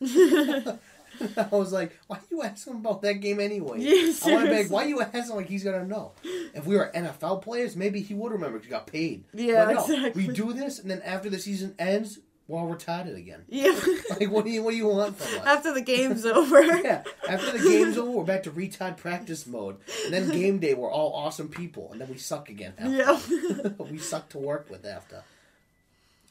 I 1.36 1.48
was 1.50 1.72
like, 1.72 1.98
"Why 2.06 2.16
are 2.16 2.22
you 2.30 2.42
asking 2.42 2.74
about 2.74 3.02
that 3.02 3.14
game 3.14 3.40
anyway?" 3.40 3.80
Yeah, 3.80 4.12
I 4.24 4.32
want 4.32 4.44
to 4.46 4.50
be 4.50 4.56
like. 4.62 4.70
"Why 4.70 4.84
you 4.84 5.00
asking 5.00 5.36
like 5.36 5.48
he's 5.48 5.64
gonna 5.64 5.84
know?" 5.84 6.12
If 6.54 6.66
we 6.66 6.76
were 6.76 6.90
NFL 6.94 7.42
players, 7.42 7.76
maybe 7.76 8.00
he 8.00 8.14
would 8.14 8.32
remember 8.32 8.58
because 8.58 8.66
he 8.66 8.70
got 8.70 8.86
paid. 8.86 9.24
Yeah, 9.34 9.66
But 9.66 9.74
no, 9.74 9.84
exactly. 9.84 10.26
We 10.26 10.32
do 10.32 10.52
this, 10.52 10.78
and 10.78 10.90
then 10.90 11.02
after 11.02 11.28
the 11.30 11.38
season 11.38 11.74
ends, 11.78 12.18
we're 12.48 12.58
all 12.58 12.68
retarded 12.74 13.16
again. 13.16 13.44
Yeah. 13.48 13.78
Like, 14.10 14.30
what 14.30 14.44
do 14.44 14.50
you 14.50 14.62
what 14.62 14.72
do 14.72 14.76
you 14.76 14.88
want 14.88 15.16
from 15.16 15.40
us? 15.40 15.46
After 15.46 15.72
the 15.72 15.80
game's 15.80 16.26
over. 16.26 16.60
Yeah, 16.82 17.04
after 17.28 17.56
the 17.56 17.62
game's 17.68 17.96
over, 17.96 18.10
we're 18.10 18.24
back 18.24 18.42
to 18.44 18.50
retard 18.50 18.96
practice 18.96 19.46
mode, 19.46 19.76
and 20.04 20.12
then 20.12 20.30
game 20.30 20.58
day, 20.58 20.74
we're 20.74 20.90
all 20.90 21.12
awesome 21.14 21.48
people, 21.48 21.90
and 21.92 22.00
then 22.00 22.08
we 22.08 22.18
suck 22.18 22.48
again. 22.48 22.74
After. 22.78 23.34
Yeah. 23.34 23.68
we 23.78 23.98
suck 23.98 24.28
to 24.30 24.38
work 24.38 24.68
with 24.68 24.84
after. 24.84 25.22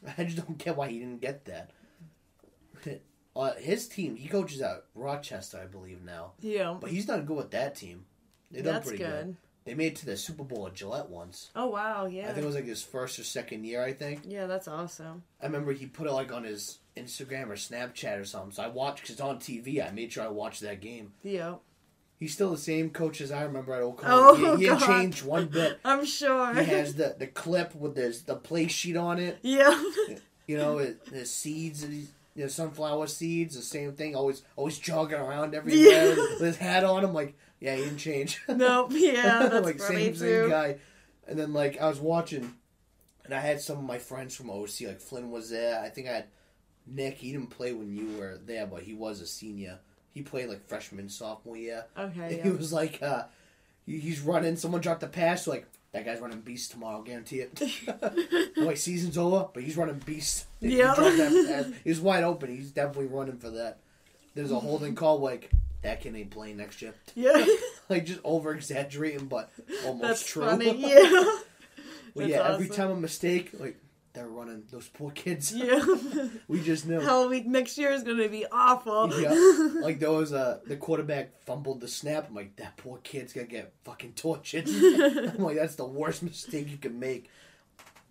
I 0.18 0.24
just 0.24 0.38
don't 0.38 0.58
get 0.58 0.76
why 0.78 0.90
he 0.90 1.00
didn't 1.00 1.22
get 1.22 1.46
that. 1.46 1.72
Uh, 3.36 3.54
his 3.54 3.88
team, 3.88 4.18
he 4.18 4.28
coaches 4.28 4.60
at 4.60 4.84
Rochester, 4.96 5.60
I 5.64 5.66
believe 5.66 6.04
now, 6.04 6.34
yeah. 6.42 6.76
but 6.78 6.90
he's 6.90 7.06
done 7.06 7.24
good 7.26 7.38
with 7.38 7.52
that 7.52 7.76
team. 7.76 8.04
They 8.52 8.62
done 8.62 8.74
That's 8.74 8.88
pretty 8.88 9.02
good. 9.02 9.26
good. 9.28 9.36
They 9.66 9.76
made 9.76 9.94
it 9.94 9.96
to 9.98 10.08
the 10.08 10.18
Super 10.18 10.44
Bowl 10.44 10.68
at 10.68 10.74
Gillette 10.74 11.10
once. 11.10 11.52
Oh 11.56 11.68
wow, 11.68 12.08
yeah. 12.08 12.24
I 12.24 12.28
think 12.34 12.40
it 12.40 12.46
was 12.46 12.56
like 12.56 12.66
his 12.66 12.82
first 12.82 13.20
or 13.20 13.24
second 13.24 13.66
year. 13.66 13.84
I 13.84 13.94
think. 13.94 14.24
yeah, 14.26 14.48
that's 14.48 14.68
awesome. 14.68 15.24
I 15.42 15.46
remember 15.46 15.72
he 15.72 15.86
put 15.86 16.08
it 16.08 16.12
like 16.12 16.34
on 16.34 16.44
his 16.44 16.80
Instagram 16.98 17.50
or 17.50 17.56
Snapchat 17.56 18.20
or 18.20 18.26
something. 18.26 18.52
So 18.52 18.64
I 18.64 18.68
watched 18.68 19.02
because 19.02 19.14
it's 19.14 19.22
on 19.22 19.38
TV. 19.38 19.86
I 19.88 19.92
made 19.92 20.12
sure 20.12 20.24
I 20.24 20.30
watched 20.30 20.62
that 20.62 20.82
game. 20.82 21.14
Yeah. 21.24 21.56
He's 22.20 22.34
still 22.34 22.52
the 22.52 22.58
same 22.58 22.90
coach 22.90 23.22
as 23.22 23.32
I 23.32 23.44
remember 23.44 23.74
at 23.74 23.82
Oklahoma. 23.82 24.22
Oh, 24.50 24.56
he, 24.58 24.64
he 24.64 24.70
didn't 24.70 24.82
change 24.86 25.24
one 25.24 25.48
bit. 25.48 25.80
I'm 25.86 26.06
sure. 26.06 26.54
He 26.54 26.66
has 26.66 26.96
the, 26.96 27.16
the 27.18 27.28
clip 27.28 27.74
with 27.74 27.96
his 27.96 28.24
the 28.24 28.36
play 28.36 28.68
sheet 28.68 28.98
on 28.98 29.20
it. 29.20 29.40
Yeah. 29.42 29.82
You 30.48 30.58
know, 30.58 30.80
his 31.12 31.30
seeds, 31.30 31.84
and 31.84 31.94
he's- 31.94 32.08
you 32.36 32.42
know, 32.42 32.48
sunflower 32.48 33.06
seeds, 33.06 33.56
the 33.56 33.62
same 33.62 33.94
thing. 33.94 34.16
Always 34.16 34.42
always 34.56 34.80
jogging 34.80 35.20
around 35.20 35.54
everywhere 35.54 36.16
with 36.16 36.40
his 36.40 36.58
hat 36.58 36.84
on. 36.84 37.04
I'm 37.04 37.14
like, 37.14 37.36
yeah, 37.60 37.76
he 37.76 37.84
didn't 37.84 37.98
change. 38.00 38.42
nope. 38.50 38.92
Yeah, 38.92 39.48
that's 39.48 39.64
like 39.66 39.80
same 39.80 40.14
too. 40.14 40.18
same 40.20 40.50
guy. 40.50 40.78
And 41.28 41.38
then 41.38 41.54
like 41.54 41.80
I 41.80 41.88
was 41.88 42.00
watching, 42.00 42.56
and 43.26 43.34
I 43.36 43.40
had 43.42 43.62
some 43.62 43.78
of 43.78 43.84
my 43.84 44.00
friends 44.00 44.36
from 44.36 44.50
OC. 44.50 44.82
Like 44.88 45.02
Flynn 45.02 45.30
was 45.30 45.52
there. 45.52 45.80
I 45.84 45.90
think 45.90 46.08
I 46.08 46.14
had 46.14 46.26
Nick. 46.88 47.18
He 47.20 47.32
didn't 47.32 47.52
play 47.52 47.72
when 47.74 47.94
you 47.94 48.18
were 48.18 48.40
there, 48.44 48.66
but 48.66 48.82
he 48.82 48.96
was 48.96 49.22
a 49.22 49.28
senior. 49.28 49.78
He 50.14 50.22
played 50.22 50.50
like 50.50 50.68
freshman, 50.68 51.10
sophomore 51.10 51.58
year. 51.58 51.86
Okay. 51.98 52.40
He 52.44 52.50
was 52.50 52.74
like, 52.74 53.02
uh, 53.02 53.24
he's 53.86 54.20
running. 54.22 54.56
Someone 54.56 54.82
dropped 54.82 55.02
the 55.02 55.08
pass. 55.08 55.48
Like 55.48 55.66
that 55.92 56.06
guy's 56.06 56.20
running 56.20 56.42
beast 56.42 56.72
tomorrow. 56.72 57.02
Guarantee 57.02 57.42
it. 57.42 57.62
Like 58.58 58.78
season's 58.78 59.18
over, 59.18 59.48
but 59.54 59.64
he's 59.64 59.78
running 59.78 60.00
beast. 60.06 60.46
He 60.60 60.78
Yeah. 60.78 60.94
pass. 60.96 61.68
He's 61.84 62.00
wide 62.02 62.24
open. 62.24 62.50
He's 62.56 62.72
definitely 62.72 63.08
running 63.08 63.38
for 63.38 63.50
that. 63.52 63.80
There's 64.36 64.52
a 64.52 64.60
holding 64.60 64.96
call. 65.02 65.20
Like 65.20 65.50
that 65.82 66.02
kid 66.02 66.16
ain't 66.16 66.30
playing 66.32 66.58
next 66.58 66.82
year. 66.82 66.94
yeah. 67.16 67.46
Like 67.90 68.06
just 68.06 68.20
over 68.24 68.54
exaggerating, 68.54 69.26
but 69.26 69.50
almost 69.84 70.02
That's 70.04 70.26
true. 70.26 70.44
funny. 70.46 70.76
Yeah. 70.78 71.00
Well, 72.14 72.28
That's 72.28 72.30
yeah, 72.30 72.54
every 72.54 72.70
time 72.70 72.92
a 72.92 72.96
mistake, 72.96 73.52
like 73.60 73.78
they're 74.14 74.28
running 74.28 74.64
those 74.72 74.88
poor 74.88 75.12
kids. 75.12 75.54
Yeah. 75.56 75.84
we 76.48 76.62
just 76.62 76.88
knew. 76.88 77.00
Halloween 77.00 77.52
next 77.52 77.78
year 77.78 77.92
is 77.92 78.04
gonna 78.04 78.30
be 78.30 78.46
awful. 78.52 79.12
Yeah, 79.22 79.34
like 79.82 80.00
there 80.00 80.12
was 80.12 80.32
a 80.32 80.62
the 80.66 80.76
quarterback 80.78 81.42
fumbled 81.46 81.82
the 81.82 81.88
snap. 81.88 82.28
I'm 82.30 82.36
like, 82.36 82.56
that 82.58 82.78
poor 82.78 82.98
kid's 83.00 83.34
gonna 83.34 83.48
get 83.48 83.74
fucking 83.84 84.14
tortured. 84.14 84.68
I'm 84.70 85.38
like, 85.44 85.58
that's 85.58 85.76
the 85.76 85.86
worst 85.86 86.24
mistake 86.24 86.70
you 86.70 86.78
can 86.78 87.00
make. 87.00 87.30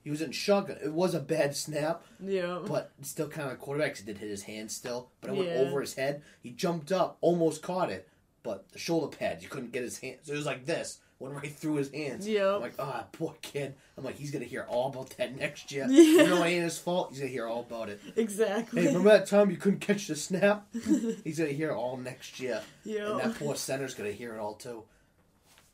He 0.05 0.11
was 0.11 0.23
in 0.23 0.33
shock. 0.33 0.71
It 0.71 0.93
was 0.93 1.15
a 1.15 1.21
bad 1.21 1.55
snap, 1.57 2.03
yeah. 2.21 2.61
but 2.67 2.93
still 3.03 3.29
kind 3.29 3.51
of 3.51 3.59
quarterback. 3.59 3.97
He 3.97 4.05
did 4.05 4.19
hit 4.19 4.31
his 4.31 4.45
hand 4.45 4.71
still, 4.71 5.11
but 5.21 5.31
it 5.31 5.37
went 5.37 5.51
Yeah. 5.51 5.57
over 5.57 5.81
his 5.81 5.95
head. 5.95 6.23
He 6.41 6.51
jumped 6.51 6.93
up, 6.93 7.19
almost 7.21 7.61
caught 7.63 7.91
it, 7.91 8.09
but 8.43 8.71
the 8.73 8.79
shoulder 8.79 9.15
pads, 9.15 9.43
you 9.43 9.51
couldn't 9.51 9.73
get 9.73 9.83
his 9.83 9.99
hand. 9.99 10.19
So 10.23 10.33
it 10.33 10.37
was 10.37 10.47
like 10.47 10.65
this, 10.65 11.01
went 11.21 11.35
right 11.35 11.53
through 11.53 11.75
his 11.77 11.91
hands. 11.93 12.29
Yeah. 12.29 12.55
I'm 12.55 12.61
like, 12.61 12.75
ah, 12.79 13.07
poor 13.13 13.35
kid. 13.43 13.75
I'm 13.97 14.05
like, 14.05 14.17
he's 14.17 14.31
gonna 14.31 14.45
hear 14.45 14.65
all 14.69 14.89
about 14.89 15.11
that 15.19 15.37
next 15.37 15.73
year. 15.73 15.87
Yeah. 15.91 16.23
You 16.23 16.27
know, 16.29 16.43
it 16.45 16.49
ain't 16.51 16.65
his 16.65 16.79
fault. 16.79 17.11
He's 17.11 17.19
gonna 17.21 17.31
hear 17.33 17.47
all 17.47 17.61
about 17.61 17.89
it. 17.89 18.01
Exactly. 18.17 18.83
Hey, 18.83 18.89
remember 18.89 19.11
that 19.11 19.27
time 19.27 19.51
you 19.51 19.57
couldn't 19.57 19.81
catch 19.81 20.07
the 20.07 20.15
snap? 20.17 20.67
he's 21.25 21.39
gonna 21.39 21.51
hear 21.51 21.71
it 21.71 21.75
all 21.77 21.97
next 21.97 22.39
year, 22.41 22.63
yeah. 22.85 23.11
and 23.11 23.21
that 23.21 23.35
poor 23.39 23.57
center's 23.57 23.95
gonna 23.95 24.13
hear 24.13 24.35
it 24.35 24.39
all 24.39 24.55
too. 24.55 24.85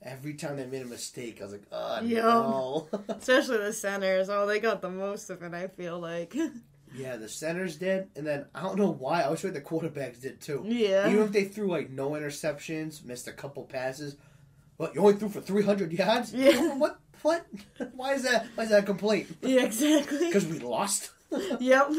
Every 0.03 0.34
time 0.34 0.57
they 0.57 0.66
made 0.66 0.82
a 0.82 0.86
mistake, 0.86 1.38
I 1.40 1.45
was 1.45 1.53
like, 1.53 1.66
oh 1.72 2.01
Yeah. 2.03 2.22
no. 2.22 2.88
Especially 3.09 3.59
the 3.59 3.72
centers. 3.72 4.28
Oh, 4.28 4.47
they 4.47 4.61
got 4.61 4.82
the 4.82 4.90
most 4.90 5.30
of 5.30 5.42
it. 5.42 5.55
I 5.55 5.68
feel 5.68 5.99
like. 5.99 6.34
yeah, 6.95 7.16
the 7.16 7.28
centers 7.28 7.76
did, 7.76 8.09
and 8.16 8.26
then 8.26 8.45
I 8.55 8.62
don't 8.62 8.78
know 8.78 8.90
why. 8.92 9.22
I 9.22 9.28
was 9.30 9.40
sure 9.40 9.51
the 9.51 9.61
quarterbacks 9.62 10.20
did 10.20 10.40
too. 10.40 10.62
yeah. 10.66 11.09
Even 11.11 11.22
if 11.24 11.32
they 11.32 11.45
threw 11.45 11.68
like 11.68 11.90
no 11.90 12.11
interceptions, 12.11 13.05
missed 13.05 13.28
a 13.28 13.32
couple 13.32 13.64
passes, 13.64 14.16
but 14.78 14.94
you 14.94 15.00
only 15.00 15.14
threw 15.14 15.28
for 15.28 15.40
three 15.40 15.62
hundred 15.62 15.92
yards. 15.92 16.32
Yeah. 16.34 16.74
What? 16.76 16.98
What? 17.22 17.46
Why 17.94 18.14
is 18.14 18.22
that? 18.24 18.46
Why 18.54 18.64
is 18.64 18.70
that 18.70 18.82
a 18.82 18.86
complaint? 18.86 19.36
yeah. 19.42 19.62
Exactly. 19.62 20.26
Because 20.26 20.46
we 20.46 20.58
lost. 20.58 21.10
Yep. 21.58 21.90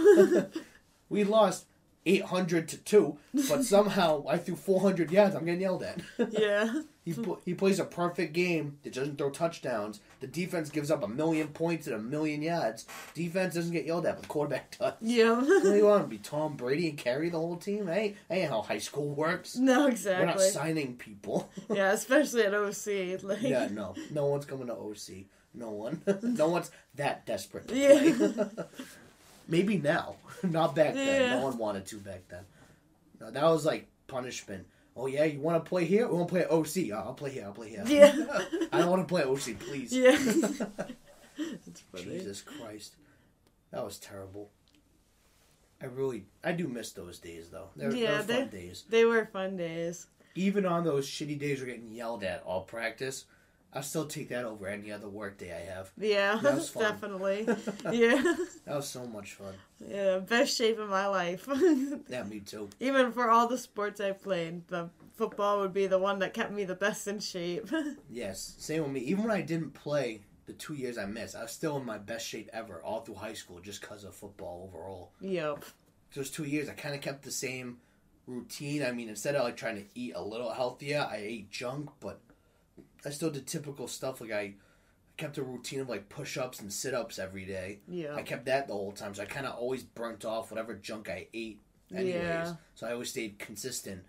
we 1.10 1.26
lost 1.26 1.66
eight 2.06 2.24
hundred 2.24 2.70
to 2.70 2.78
two, 2.78 3.18
but 3.50 3.64
somehow 3.66 4.24
I 4.30 4.38
threw 4.38 4.56
four 4.56 4.80
hundred 4.80 5.12
yards. 5.12 5.36
I'm 5.36 5.44
getting 5.44 5.60
yelled 5.62 5.84
at. 5.84 6.00
yeah. 6.30 6.82
He 7.06 7.14
pu- 7.14 7.40
he 7.46 7.54
plays 7.54 7.80
a 7.80 7.86
perfect 7.86 8.34
game 8.34 8.80
that 8.84 8.92
doesn't 8.94 9.18
throw 9.18 9.30
touchdowns. 9.30 10.00
The 10.22 10.28
defense 10.28 10.70
gives 10.72 10.90
up 10.90 11.04
a 11.04 11.08
million 11.08 11.50
points 11.50 11.86
and 11.86 11.96
a 11.96 12.00
million 12.00 12.42
yards. 12.42 12.86
Defense 13.14 13.54
doesn't 13.54 13.72
get 13.72 13.86
yelled 13.86 14.08
at, 14.08 14.18
but 14.18 14.28
quarterback 14.28 14.76
does. 14.80 14.94
Yeah. 15.02 15.34
What 15.40 15.64
do 15.64 15.76
you 15.76 15.86
want 15.86 16.04
to 16.04 16.08
be 16.10 16.18
Tom 16.18 16.56
Brady 16.58 16.90
and 16.90 16.98
carry 16.98 17.30
the 17.30 17.38
whole 17.38 17.58
team? 17.58 17.86
Hey, 17.88 18.16
ain't 18.30 18.50
how 18.50 18.64
high 18.64 18.80
school 18.80 19.14
works. 19.14 19.56
no, 19.56 19.86
exactly. 19.88 20.26
We're 20.26 20.32
not 20.34 20.42
signing 20.42 20.96
people. 20.98 21.50
Yeah, 21.74 21.92
especially 21.92 22.44
at 22.44 22.54
OC. 22.54 23.22
Like. 23.24 23.42
yeah, 23.42 23.68
no, 23.72 23.96
no 24.12 24.26
one's 24.26 24.46
coming 24.46 24.68
to 24.68 24.74
OC. 24.74 25.26
No 25.54 25.70
one. 25.70 26.02
no 26.24 26.50
one's 26.50 26.72
that 26.96 27.26
desperate 27.26 27.72
Yeah. 27.72 28.48
Maybe 29.48 29.78
now, 29.78 30.16
not 30.44 30.76
back 30.76 30.96
then. 30.96 31.40
No 31.40 31.46
one 31.46 31.58
wanted 31.58 31.86
to 31.88 31.98
back 31.98 32.24
then. 32.30 32.44
No, 33.20 33.30
that 33.32 33.44
was 33.44 33.64
like 33.66 33.88
punishment. 34.08 34.66
Oh 34.96 35.08
yeah, 35.08 35.26
you 35.26 35.40
want 35.40 35.64
to 35.64 35.68
play 35.68 35.86
here? 35.86 36.08
We 36.08 36.16
want 36.16 36.30
to 36.30 36.34
play 36.34 36.42
at 36.44 36.52
OC. 36.52 36.92
Oh, 36.94 37.08
I'll 37.08 37.14
play 37.14 37.32
here. 37.32 37.46
I'll 37.46 37.52
play 37.52 37.70
here. 37.70 37.84
Yeah. 37.86 38.16
I 38.72 38.80
don't 38.80 38.90
want 38.90 39.06
to 39.06 39.12
play 39.12 39.22
at 39.22 39.28
OC, 39.28 39.60
please. 39.60 39.92
Yeah. 39.92 40.18
Jesus 41.96 42.42
Christ, 42.42 42.96
that 43.72 43.84
was 43.84 44.00
terrible. 44.00 44.52
I 45.82 45.88
really, 45.88 46.26
I 46.44 46.54
do 46.54 46.68
miss 46.68 46.92
those 46.94 47.20
days 47.20 47.50
though. 47.50 47.70
They 47.76 47.88
were, 47.88 47.96
Yeah, 47.96 48.22
they 48.22 48.38
fun 48.38 48.48
days. 48.50 48.86
They 48.90 49.04
were 49.06 49.26
fun 49.26 49.58
days. 49.58 50.08
Even 50.36 50.66
on 50.66 50.84
those 50.84 51.08
shitty 51.08 51.38
days 51.38 51.60
we're 51.60 51.68
getting 51.68 51.92
yelled 51.92 52.24
at 52.24 52.44
all 52.46 52.62
practice, 52.62 53.26
I 53.76 53.82
still 53.82 54.06
take 54.08 54.30
that 54.30 54.46
over 54.46 54.68
any 54.68 54.90
other 54.92 55.10
work 55.10 55.38
day 55.38 55.52
I 55.52 55.70
have. 55.74 55.92
Yeah, 55.98 56.40
That 56.42 56.56
was 56.56 56.70
fun. 56.70 56.84
definitely. 56.84 57.46
Yeah. 57.92 58.22
That 58.66 58.76
was 58.78 58.88
so 58.88 59.06
much 59.06 59.34
fun. 59.34 59.54
Yeah, 59.86 60.20
best 60.20 60.56
shape 60.58 60.80
of 60.80 60.90
my 60.90 61.08
life. 61.08 61.46
Yeah, 62.10 62.24
me 62.24 62.40
too. 62.40 62.70
Even 62.80 63.12
for 63.12 63.30
all 63.30 63.48
the 63.48 63.58
sports 63.58 64.00
I 64.00 64.14
played, 64.14 64.68
the 64.70 64.90
football 65.18 65.60
would 65.60 65.74
be 65.74 65.88
the 65.88 66.00
one 66.00 66.20
that 66.20 66.34
kept 66.34 66.52
me 66.54 66.64
the 66.64 66.76
best 66.76 67.08
in 67.08 67.20
shape. 67.20 67.70
Yes, 68.10 68.56
same 68.58 68.84
with 68.84 68.92
me. 68.94 69.02
Even 69.02 69.24
when 69.26 69.32
I 69.32 69.42
didn't 69.42 69.74
play 69.74 70.22
the 70.46 70.54
two 70.54 70.76
years 70.76 70.98
I 70.98 71.06
missed, 71.06 71.36
I 71.36 71.42
was 71.44 71.52
still 71.52 71.76
in 71.78 71.86
my 71.86 71.98
best 71.98 72.26
shape 72.28 72.50
ever 72.54 72.82
all 72.82 73.02
through 73.02 73.16
high 73.16 73.34
school 73.34 73.60
just 73.60 73.82
because 73.82 74.04
of 74.06 74.16
football 74.16 74.70
overall. 74.70 75.12
yep. 75.20 75.66
Those 76.14 76.30
two 76.30 76.46
years, 76.46 76.70
I 76.70 76.74
kind 76.74 76.96
of 76.96 77.02
kept 77.02 77.24
the 77.24 77.32
same 77.32 77.80
routine. 78.26 78.84
I 78.84 78.92
mean, 78.92 79.10
instead 79.10 79.36
of 79.36 79.44
like 79.44 79.58
trying 79.58 79.76
to 79.76 79.86
eat 79.96 80.14
a 80.16 80.22
little 80.24 80.54
healthier, 80.54 81.06
I 81.12 81.18
ate 81.18 81.52
junk, 81.52 81.90
but 82.00 82.20
I 83.06 83.10
still 83.10 83.30
did 83.30 83.48
typical 83.48 83.88
stuff. 83.88 84.22
Like 84.22 84.32
I 84.32 84.54
kept 85.18 85.38
a 85.38 85.44
routine 85.44 85.80
of 85.80 85.90
like 85.90 86.10
push 86.10 86.38
ups 86.38 86.60
and 86.60 86.72
sit 86.72 86.94
ups 86.94 87.20
every 87.20 87.46
day. 87.46 87.80
Yeah. 87.88 88.16
I 88.16 88.22
kept 88.22 88.46
that 88.46 88.68
the 88.68 88.74
whole 88.74 88.92
time, 88.92 89.14
so 89.14 89.24
I 89.24 89.26
kind 89.26 89.46
of 89.46 89.56
always 89.56 89.84
burnt 89.84 90.26
off 90.26 90.52
whatever 90.52 90.74
junk 90.74 91.10
I 91.10 91.28
ate, 91.34 91.62
anyways. 91.94 92.14
Yeah. 92.16 92.54
So 92.76 92.88
I 92.88 92.92
always 92.94 93.10
stayed 93.10 93.40
consistent. 93.40 94.04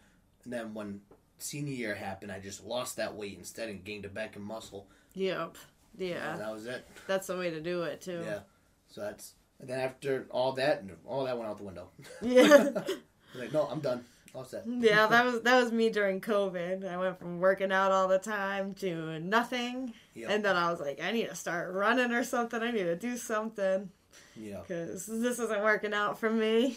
And 0.44 0.52
then 0.52 0.74
when 0.74 1.00
senior 1.38 1.74
year 1.74 1.94
happened, 1.94 2.32
I 2.32 2.38
just 2.40 2.64
lost 2.64 2.96
that 2.96 3.14
weight 3.14 3.36
instead 3.38 3.68
and 3.68 3.84
gained 3.84 4.04
it 4.04 4.14
back 4.14 4.36
in 4.36 4.42
muscle. 4.42 4.86
Yep. 5.14 5.56
And 5.98 6.08
Yeah. 6.08 6.36
that 6.36 6.52
was 6.52 6.66
it. 6.66 6.86
That's 7.06 7.26
the 7.28 7.36
way 7.36 7.50
to 7.50 7.60
do 7.60 7.82
it 7.82 8.00
too. 8.00 8.22
Yeah. 8.24 8.40
So 8.88 9.00
that's 9.02 9.34
and 9.60 9.68
then 9.70 9.80
after 9.80 10.26
all 10.30 10.52
that, 10.52 10.84
all 11.06 11.24
that 11.24 11.36
went 11.38 11.48
out 11.50 11.58
the 11.58 11.64
window. 11.64 11.88
Yeah. 12.22 12.82
Like, 13.34 13.52
no, 13.52 13.64
I'm 13.70 13.80
done. 13.80 14.02
All 14.34 14.44
set. 14.44 14.64
Yeah, 14.66 15.06
that 15.06 15.24
was 15.24 15.42
that 15.42 15.62
was 15.62 15.72
me 15.72 15.90
during 15.90 16.20
COVID. 16.20 16.86
I 16.86 16.96
went 16.96 17.18
from 17.18 17.40
working 17.40 17.72
out 17.72 17.92
all 17.92 18.08
the 18.08 18.18
time 18.18 18.74
to 18.74 19.18
nothing, 19.20 19.94
Yeah. 20.14 20.30
and 20.30 20.44
then 20.44 20.56
I 20.56 20.70
was 20.70 20.80
like, 20.80 21.00
I 21.02 21.12
need 21.12 21.28
to 21.28 21.34
start 21.34 21.72
running 21.72 22.12
or 22.12 22.24
something. 22.24 22.60
I 22.62 22.70
need 22.70 22.84
to 22.84 22.96
do 22.96 23.16
something 23.16 23.90
yeah. 24.36 24.60
because 24.60 25.06
this 25.06 25.38
isn't 25.38 25.62
working 25.62 25.94
out 25.94 26.18
for 26.18 26.30
me. 26.30 26.76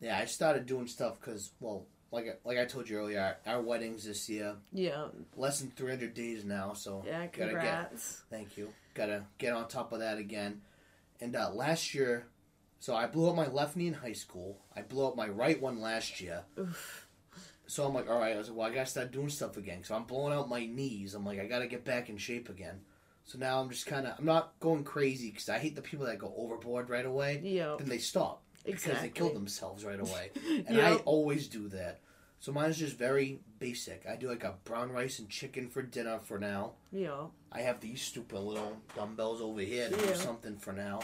Yeah. 0.00 0.18
I 0.18 0.26
started 0.26 0.66
doing 0.66 0.86
stuff 0.86 1.18
because, 1.20 1.50
well, 1.60 1.86
like 2.10 2.26
I- 2.26 2.48
like 2.48 2.58
I 2.58 2.64
told 2.66 2.88
you 2.88 2.98
earlier, 2.98 3.36
our, 3.46 3.54
our 3.54 3.62
weddings 3.62 4.04
this 4.04 4.28
year 4.28 4.56
Yeah, 4.72 5.06
less 5.36 5.60
than 5.60 5.70
300 5.70 6.14
days 6.14 6.44
now. 6.44 6.74
So 6.74 7.02
yeah. 7.06 7.26
gotta 7.26 7.28
get 7.28 7.48
Congrats. 7.50 8.22
Thank 8.30 8.56
you. 8.56 8.68
Gotta 8.94 9.24
get 9.38 9.52
on 9.52 9.66
top 9.68 9.92
of 9.92 10.00
that 10.00 10.18
again. 10.18 10.60
And 11.20 11.34
uh, 11.36 11.50
last 11.54 11.94
year, 11.94 12.26
so 12.84 12.94
I 12.94 13.06
blew 13.06 13.30
up 13.30 13.34
my 13.36 13.46
left 13.48 13.76
knee 13.76 13.86
in 13.86 13.94
high 13.94 14.12
school. 14.12 14.58
I 14.76 14.82
blew 14.82 15.06
up 15.06 15.16
my 15.16 15.26
right 15.26 15.58
one 15.58 15.80
last 15.80 16.20
year. 16.20 16.42
Oof. 16.58 17.06
So 17.66 17.86
I'm 17.86 17.94
like, 17.94 18.10
all 18.10 18.18
right. 18.18 18.34
I 18.34 18.38
was 18.38 18.48
like, 18.50 18.58
well, 18.58 18.66
I 18.70 18.74
gotta 18.74 18.84
start 18.84 19.10
doing 19.10 19.30
stuff 19.30 19.56
again. 19.56 19.82
So 19.84 19.94
I'm 19.94 20.04
blowing 20.04 20.34
out 20.34 20.50
my 20.50 20.66
knees. 20.66 21.14
I'm 21.14 21.24
like, 21.24 21.40
I 21.40 21.46
gotta 21.46 21.66
get 21.66 21.86
back 21.86 22.10
in 22.10 22.18
shape 22.18 22.50
again. 22.50 22.80
So 23.24 23.38
now 23.38 23.58
I'm 23.58 23.70
just 23.70 23.86
kind 23.86 24.06
of, 24.06 24.18
I'm 24.18 24.26
not 24.26 24.52
going 24.60 24.84
crazy 24.84 25.30
because 25.30 25.48
I 25.48 25.56
hate 25.58 25.74
the 25.76 25.80
people 25.80 26.04
that 26.04 26.18
go 26.18 26.34
overboard 26.36 26.90
right 26.90 27.06
away. 27.06 27.40
Yep. 27.42 27.78
Then 27.78 27.88
they 27.88 27.96
stop 27.96 28.42
because 28.66 29.00
they 29.00 29.08
kill 29.08 29.32
themselves 29.32 29.82
right 29.82 29.98
away. 30.00 30.30
And 30.66 30.76
Yep. 30.76 30.84
I 30.92 30.94
always 31.06 31.48
do 31.48 31.68
that. 31.70 32.00
So 32.38 32.52
mine's 32.52 32.76
just 32.76 32.98
very 32.98 33.40
basic. 33.58 34.04
I 34.06 34.16
do 34.16 34.28
like 34.28 34.44
a 34.44 34.56
brown 34.64 34.92
rice 34.92 35.18
and 35.20 35.30
chicken 35.30 35.70
for 35.70 35.80
dinner 35.80 36.18
for 36.22 36.38
now. 36.38 36.72
Yeah. 36.92 37.28
I 37.50 37.60
have 37.62 37.80
these 37.80 38.02
stupid 38.02 38.40
little 38.40 38.76
dumbbells 38.94 39.40
over 39.40 39.62
here 39.62 39.88
to 39.88 39.96
Yeah. 39.96 40.06
do 40.08 40.14
something 40.16 40.58
for 40.58 40.74
now. 40.74 41.00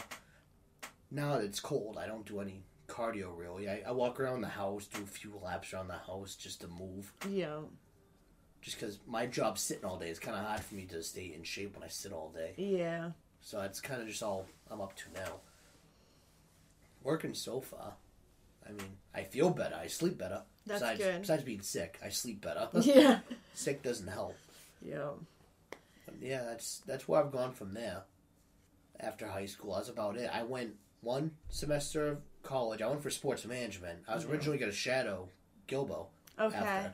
Now 1.11 1.37
that 1.37 1.43
it's 1.43 1.59
cold, 1.59 1.97
I 1.97 2.07
don't 2.07 2.25
do 2.25 2.39
any 2.39 2.63
cardio 2.87 3.37
really. 3.37 3.69
I, 3.69 3.83
I 3.87 3.91
walk 3.91 4.19
around 4.19 4.41
the 4.41 4.47
house, 4.47 4.85
do 4.87 5.03
a 5.03 5.05
few 5.05 5.33
laps 5.43 5.73
around 5.73 5.87
the 5.89 5.93
house 5.97 6.35
just 6.35 6.61
to 6.61 6.67
move. 6.67 7.11
Yeah. 7.29 7.59
Just 8.61 8.79
because 8.79 8.99
my 9.07 9.25
job's 9.25 9.61
sitting 9.61 9.85
all 9.85 9.97
day, 9.97 10.09
it's 10.09 10.19
kind 10.19 10.37
of 10.37 10.45
hard 10.45 10.61
for 10.61 10.75
me 10.75 10.85
to 10.85 11.01
stay 11.03 11.33
in 11.35 11.43
shape 11.43 11.75
when 11.75 11.83
I 11.83 11.87
sit 11.87 12.13
all 12.13 12.31
day. 12.33 12.53
Yeah. 12.57 13.11
So 13.41 13.59
that's 13.59 13.81
kind 13.81 14.01
of 14.01 14.07
just 14.07 14.21
all 14.23 14.45
I'm 14.69 14.81
up 14.81 14.95
to 14.97 15.03
now. 15.15 15.33
Working 17.03 17.33
so 17.33 17.59
far. 17.59 17.93
I 18.67 18.71
mean, 18.71 18.91
I 19.13 19.23
feel 19.23 19.49
better. 19.49 19.75
I 19.75 19.87
sleep 19.87 20.17
better. 20.17 20.43
That's 20.67 20.81
besides, 20.81 20.99
good. 20.99 21.21
Besides 21.21 21.43
being 21.43 21.61
sick, 21.61 21.99
I 22.05 22.09
sleep 22.09 22.41
better. 22.41 22.69
Yeah. 22.83 23.19
sick 23.55 23.81
doesn't 23.81 24.07
help. 24.07 24.35
Yeah. 24.81 25.09
But 26.05 26.15
yeah, 26.21 26.43
that's 26.43 26.81
that's 26.85 27.07
where 27.07 27.23
I've 27.23 27.31
gone 27.31 27.53
from 27.53 27.73
there. 27.73 28.03
After 28.99 29.27
high 29.27 29.47
school, 29.47 29.73
that's 29.75 29.89
about 29.89 30.17
it. 30.17 30.29
I 30.31 30.43
went 30.43 30.75
one 31.01 31.31
semester 31.49 32.07
of 32.07 32.17
college. 32.43 32.81
I 32.81 32.87
went 32.87 33.03
for 33.03 33.09
sports 33.09 33.45
management. 33.45 33.99
I 34.07 34.15
was 34.15 34.25
Mhm. 34.25 34.29
originally 34.31 34.57
going 34.57 34.71
to 34.71 34.77
shadow 34.77 35.29
Gilbo 35.67 36.07
Okay. 36.39 36.55
after, 36.55 36.93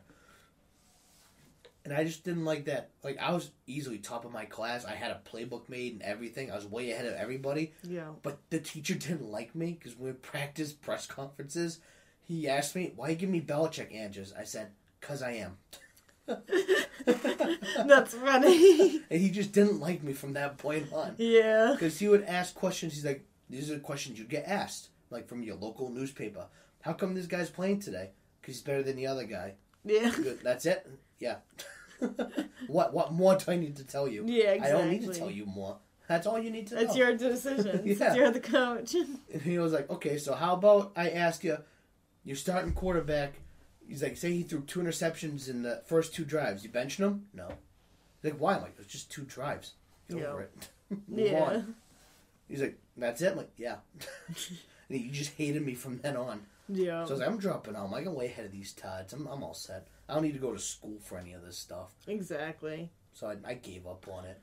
and 1.85 1.93
I 1.93 2.03
just 2.03 2.23
didn't 2.23 2.45
like 2.45 2.65
that. 2.65 2.89
Like 3.03 3.17
I 3.17 3.31
was 3.31 3.51
easily 3.65 3.97
top 3.99 4.25
of 4.25 4.31
my 4.31 4.45
class. 4.45 4.85
I 4.85 4.91
had 4.95 5.11
a 5.11 5.21
playbook 5.25 5.69
made 5.69 5.93
and 5.93 6.01
everything. 6.01 6.51
I 6.51 6.55
was 6.55 6.65
way 6.65 6.91
ahead 6.91 7.05
of 7.05 7.13
everybody. 7.13 7.73
Yeah. 7.83 8.13
But 8.23 8.39
the 8.49 8.59
teacher 8.59 8.95
didn't 8.95 9.29
like 9.29 9.55
me 9.55 9.73
because 9.73 9.95
when 9.95 10.11
we 10.13 10.17
practiced 10.17 10.81
press 10.81 11.05
conferences, 11.05 11.79
he 12.21 12.47
asked 12.47 12.75
me, 12.75 12.93
"Why 12.95 13.09
you 13.09 13.15
give 13.15 13.29
me 13.29 13.41
Belichick 13.41 13.93
answers?" 13.93 14.33
I 14.33 14.43
said, 14.43 14.71
"Cause 15.01 15.21
I 15.21 15.31
am." 15.33 15.57
That's 17.05 18.13
funny. 18.13 19.01
And 19.09 19.21
he 19.21 19.29
just 19.31 19.53
didn't 19.53 19.79
like 19.79 20.03
me 20.03 20.11
from 20.11 20.33
that 20.33 20.57
point 20.57 20.91
on. 20.91 21.15
yeah. 21.17 21.71
Because 21.71 21.99
he 21.99 22.09
would 22.09 22.23
ask 22.23 22.53
questions. 22.53 22.93
He's 22.95 23.05
like, 23.05 23.25
these 23.49 23.69
are 23.71 23.75
the 23.75 23.79
questions 23.79 24.19
you 24.19 24.25
get 24.25 24.45
asked, 24.47 24.89
like 25.09 25.27
from 25.27 25.43
your 25.43 25.55
local 25.55 25.89
newspaper. 25.89 26.45
How 26.81 26.93
come 26.93 27.15
this 27.15 27.25
guy's 27.27 27.49
playing 27.49 27.79
today? 27.79 28.11
Because 28.41 28.55
he's 28.55 28.63
better 28.63 28.83
than 28.83 28.95
the 28.95 29.07
other 29.07 29.25
guy. 29.25 29.55
Yeah. 29.85 30.11
Good. 30.15 30.39
That's 30.43 30.65
it. 30.65 30.87
Yeah. 31.19 31.37
what 32.67 32.93
What 32.93 33.13
more 33.13 33.35
do 33.35 33.51
I 33.51 33.55
need 33.55 33.75
to 33.77 33.83
tell 33.83 34.07
you? 34.07 34.23
Yeah. 34.27 34.51
Exactly. 34.51 34.67
I 34.67 34.71
don't 34.81 34.89
need 34.91 35.03
to 35.11 35.13
tell 35.19 35.31
you 35.31 35.45
more. 35.45 35.77
That's 36.07 36.25
all 36.25 36.39
you 36.39 36.49
need 36.51 36.67
to 36.67 36.79
It's 36.79 36.93
know. 36.93 36.99
your 36.99 37.17
decision. 37.17 37.81
Yeah. 37.85 38.13
You're 38.15 38.31
the 38.31 38.39
coach. 38.39 38.93
And 38.93 39.41
he 39.41 39.59
was 39.59 39.73
like, 39.73 39.89
okay, 39.89 40.17
so 40.17 40.33
how 40.35 40.53
about 40.53 40.93
I 40.95 41.09
ask 41.09 41.43
you, 41.43 41.57
you're 42.23 42.35
starting 42.37 42.71
quarterback. 42.73 43.33
He's 43.85 44.03
like, 44.03 44.15
say 44.17 44.31
he 44.31 44.43
threw 44.43 44.61
two 44.61 44.79
interceptions 44.81 45.49
in 45.49 45.63
the 45.63 45.81
first 45.85 46.13
two 46.13 46.23
drives. 46.25 46.63
You 46.63 46.69
benching 46.69 46.99
him? 46.99 47.25
No. 47.33 47.47
He's 48.21 48.31
like, 48.31 48.39
why? 48.39 48.55
I'm 48.55 48.61
like, 48.61 48.75
it's 48.79 48.91
just 48.91 49.11
two 49.11 49.23
drives. 49.23 49.73
Get 50.09 50.19
Yeah. 50.19 50.25
over 50.27 50.41
it. 50.43 50.69
Move 51.07 51.27
yeah. 51.31 51.39
on. 51.43 51.75
He's 52.47 52.61
like, 52.61 52.77
that's 52.97 53.21
it? 53.21 53.31
I'm 53.31 53.37
like, 53.37 53.51
yeah. 53.57 53.77
and 54.89 54.99
he 54.99 55.09
just 55.09 55.33
hated 55.33 55.65
me 55.65 55.75
from 55.75 55.99
then 55.99 56.17
on. 56.17 56.41
Yeah. 56.69 57.05
So 57.05 57.09
I 57.09 57.11
was 57.13 57.19
like, 57.21 57.29
I'm 57.29 57.37
dropping 57.37 57.75
out. 57.75 57.85
I'm 57.85 57.91
like, 57.91 58.05
I'm 58.05 58.15
way 58.15 58.25
ahead 58.25 58.45
of 58.45 58.51
these 58.51 58.73
Tods. 58.73 59.13
I'm, 59.13 59.27
I'm 59.27 59.43
all 59.43 59.53
set. 59.53 59.87
I 60.09 60.13
don't 60.13 60.23
need 60.23 60.33
to 60.33 60.39
go 60.39 60.53
to 60.53 60.59
school 60.59 60.99
for 61.01 61.17
any 61.17 61.33
of 61.33 61.41
this 61.41 61.57
stuff. 61.57 61.91
exactly. 62.07 62.91
So 63.13 63.27
I, 63.27 63.35
I 63.49 63.53
gave 63.55 63.87
up 63.87 64.05
on 64.11 64.25
it. 64.25 64.39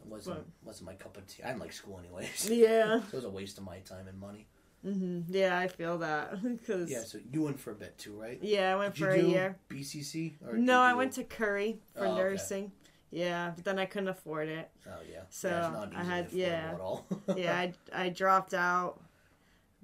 It 0.00 0.06
wasn't, 0.06 0.46
wasn't 0.64 0.86
my 0.86 0.94
cup 0.94 1.16
of 1.16 1.26
tea. 1.26 1.42
I 1.42 1.48
didn't 1.48 1.60
like 1.60 1.72
school 1.72 1.98
anyways. 1.98 2.48
Yeah. 2.52 3.00
So 3.10 3.14
it 3.14 3.14
was 3.16 3.24
a 3.24 3.30
waste 3.30 3.58
of 3.58 3.64
my 3.64 3.78
time 3.80 4.06
and 4.08 4.18
money. 4.18 4.46
hmm 4.82 5.20
Yeah, 5.28 5.58
I 5.58 5.66
feel 5.68 5.98
that 5.98 6.40
because 6.42 6.88
Yeah, 6.90 7.02
so 7.02 7.18
you 7.32 7.42
went 7.42 7.58
for 7.60 7.72
a 7.72 7.74
bit 7.74 7.98
too, 7.98 8.12
right? 8.18 8.38
yeah, 8.42 8.72
I 8.72 8.76
went 8.76 8.94
Did 8.94 9.00
you 9.00 9.06
for 9.06 9.12
a 9.12 9.20
do 9.20 9.28
year. 9.28 9.56
BCC? 9.68 10.34
Or 10.46 10.54
did 10.54 10.64
No, 10.64 10.80
I 10.80 10.94
went 10.94 11.12
to 11.14 11.24
Curry 11.24 11.80
for 11.94 12.06
Oh, 12.06 12.12
okay. 12.12 12.16
nursing. 12.20 12.72
Yeah, 13.10 13.52
but 13.54 13.64
then 13.64 13.78
I 13.78 13.86
couldn't 13.86 14.08
afford 14.08 14.48
it. 14.48 14.70
Oh, 14.86 15.00
yeah. 15.10 15.22
So, 15.30 15.48
yeah, 15.48 15.86
I 15.98 16.04
had- 16.04 16.32
yeah. 16.32 16.76
Yeah, 17.36 17.56
I 17.56 17.72
I 17.92 18.08
dropped 18.10 18.52
out 18.54 19.00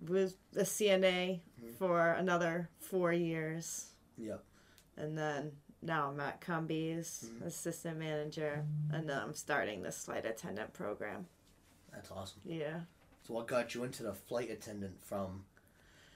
with 0.00 0.36
a 0.56 0.64
CNA 0.64 1.40
Mhm. 1.62 1.74
for 1.78 2.08
another 2.12 2.68
four 2.80 3.12
years, 3.12 3.92
Yep. 4.18 4.44
and 4.96 5.16
then 5.16 5.52
now 5.80 6.10
I'm 6.10 6.20
at 6.20 6.40
Cumbies, 6.40 7.24
Mhm. 7.26 7.42
assistant 7.46 7.98
manager, 7.98 8.66
and 8.92 9.08
then 9.08 9.18
I'm 9.18 9.34
starting 9.34 9.82
the 9.82 9.92
flight 9.92 10.26
attendant 10.26 10.72
program. 10.74 11.26
That's 11.92 12.10
awesome. 12.10 12.42
Yeah. 12.44 12.80
So 13.22 13.32
what 13.34 13.46
got 13.46 13.74
you 13.74 13.84
into 13.84 14.02
the 14.02 14.12
flight 14.14 14.50
attendant 14.50 15.02
from? 15.02 15.46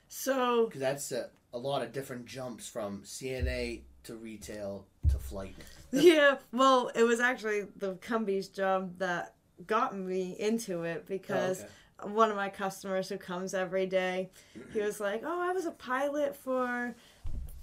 So 0.08 0.66
Because 0.66 0.80
that's 0.80 1.12
a, 1.12 1.30
a 1.52 1.58
lot 1.58 1.82
of 1.82 1.92
different 1.92 2.26
jumps 2.26 2.68
from 2.68 3.02
CNA 3.04 3.84
to 4.04 4.16
retail 4.16 4.86
to 5.08 5.18
flight. 5.18 5.56
yeah, 5.92 6.36
well, 6.52 6.90
it 6.94 7.02
was 7.02 7.20
actually 7.20 7.66
the 7.76 7.94
Cumbies 7.94 8.48
job 8.52 8.98
that 8.98 9.34
got 9.66 9.96
me 9.96 10.36
into 10.38 10.82
it 10.82 11.06
because 11.06 11.64
Oh, 12.00 12.04
okay. 12.06 12.14
one 12.14 12.30
of 12.30 12.36
my 12.36 12.48
customers 12.48 13.08
who 13.08 13.16
comes 13.18 13.54
every 13.54 13.86
day, 13.86 14.30
he 14.72 14.80
was 14.80 15.00
like, 15.00 15.22
"Oh, 15.24 15.40
I 15.40 15.52
was 15.52 15.66
a 15.66 15.70
pilot 15.72 16.36
for 16.36 16.94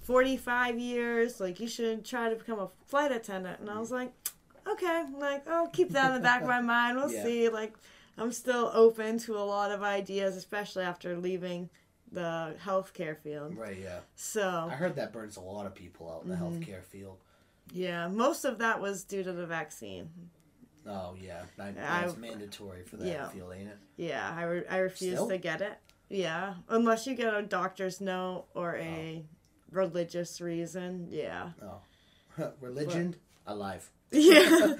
45 0.01 0.79
years. 0.79 1.39
Like, 1.39 1.59
you 1.59 1.67
should 1.67 2.05
try 2.05 2.29
to 2.29 2.35
become 2.35 2.59
a 2.59 2.69
flight 2.85 3.11
attendant." 3.11 3.59
And 3.59 3.69
I 3.69 3.79
was 3.79 3.91
like, 3.91 4.11
"Okay, 4.67 5.05
like 5.17 5.47
I'll 5.47 5.67
keep 5.67 5.91
that 5.91 6.07
in 6.07 6.13
the 6.15 6.19
back 6.21 6.41
of 6.41 6.47
my 6.47 6.61
mind. 6.75 6.97
We'll 6.97 7.11
Yeah. 7.11 7.23
see." 7.23 7.49
Like, 7.49 7.75
I'm 8.17 8.31
still 8.31 8.71
open 8.73 9.17
to 9.19 9.37
a 9.37 9.43
lot 9.45 9.71
of 9.71 9.83
ideas, 9.83 10.35
especially 10.35 10.83
after 10.83 11.17
leaving 11.17 11.69
the 12.11 12.55
healthcare 12.63 13.17
field. 13.17 13.57
Right, 13.57 13.77
yeah. 13.81 13.99
So, 14.15 14.67
I 14.69 14.75
heard 14.75 14.95
that 14.95 15.11
burns 15.11 15.37
a 15.37 15.41
lot 15.41 15.65
of 15.65 15.73
people 15.75 16.09
out 16.09 16.23
in 16.23 16.29
the 16.29 16.35
Mhm. 16.35 16.41
healthcare 16.63 16.83
field. 16.83 17.17
Yeah, 17.71 18.07
most 18.07 18.45
of 18.45 18.59
that 18.59 18.79
was 18.79 19.03
due 19.03 19.23
to 19.23 19.31
the 19.33 19.45
vaccine. 19.45 20.09
Oh, 20.87 21.15
yeah. 21.19 21.43
That's 21.57 22.15
mandatory 22.17 22.83
for 22.83 22.97
that 22.97 23.07
Yeah. 23.07 23.27
field, 23.29 23.53
ain't 23.57 23.69
it? 23.69 23.77
Yeah, 23.97 24.33
I, 24.35 24.43
re- 24.43 24.67
I 24.69 24.77
refuse 24.77 25.15
Still? 25.15 25.29
to 25.29 25.37
get 25.37 25.61
it. 25.61 25.77
Yeah, 26.09 26.55
unless 26.69 27.07
you 27.07 27.15
get 27.15 27.33
a 27.33 27.41
doctor's 27.41 27.99
note 27.99 28.45
or 28.53 28.75
a 28.75 29.23
oh. 29.25 29.29
religious 29.71 30.39
reason. 30.39 31.07
Yeah. 31.09 31.49
Oh. 31.63 32.51
Religion, 32.61 33.15
alive. 33.47 33.89
Yeah. 34.11 34.75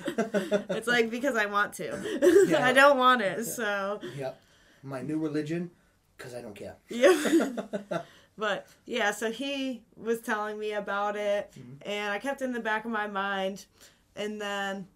it's 0.70 0.88
like 0.88 1.10
because 1.10 1.36
I 1.36 1.48
want 1.48 1.74
to. 1.74 2.46
Yeah. 2.48 2.64
I 2.66 2.74
don't 2.74 2.98
want 2.98 3.22
it, 3.22 3.44
so 3.46 4.00
Yep. 4.16 4.40
My 4.84 5.02
new 5.02 5.18
religion, 5.18 5.72
because 6.16 6.36
I 6.36 6.42
don't 6.42 6.56
care. 6.56 6.76
yeah. 6.90 8.02
But 8.38 8.68
yeah, 8.86 9.12
so 9.12 9.32
he 9.32 9.82
was 9.96 10.22
telling 10.22 10.58
me 10.60 10.74
about 10.74 11.16
it 11.16 11.52
Mhm. 11.58 11.78
and 11.86 12.12
I 12.12 12.20
kept 12.20 12.42
it 12.42 12.46
in 12.46 12.52
the 12.54 12.60
back 12.60 12.86
of 12.86 12.92
my 12.92 13.08
mind 13.08 13.66
and 14.16 14.40
then 14.42 14.88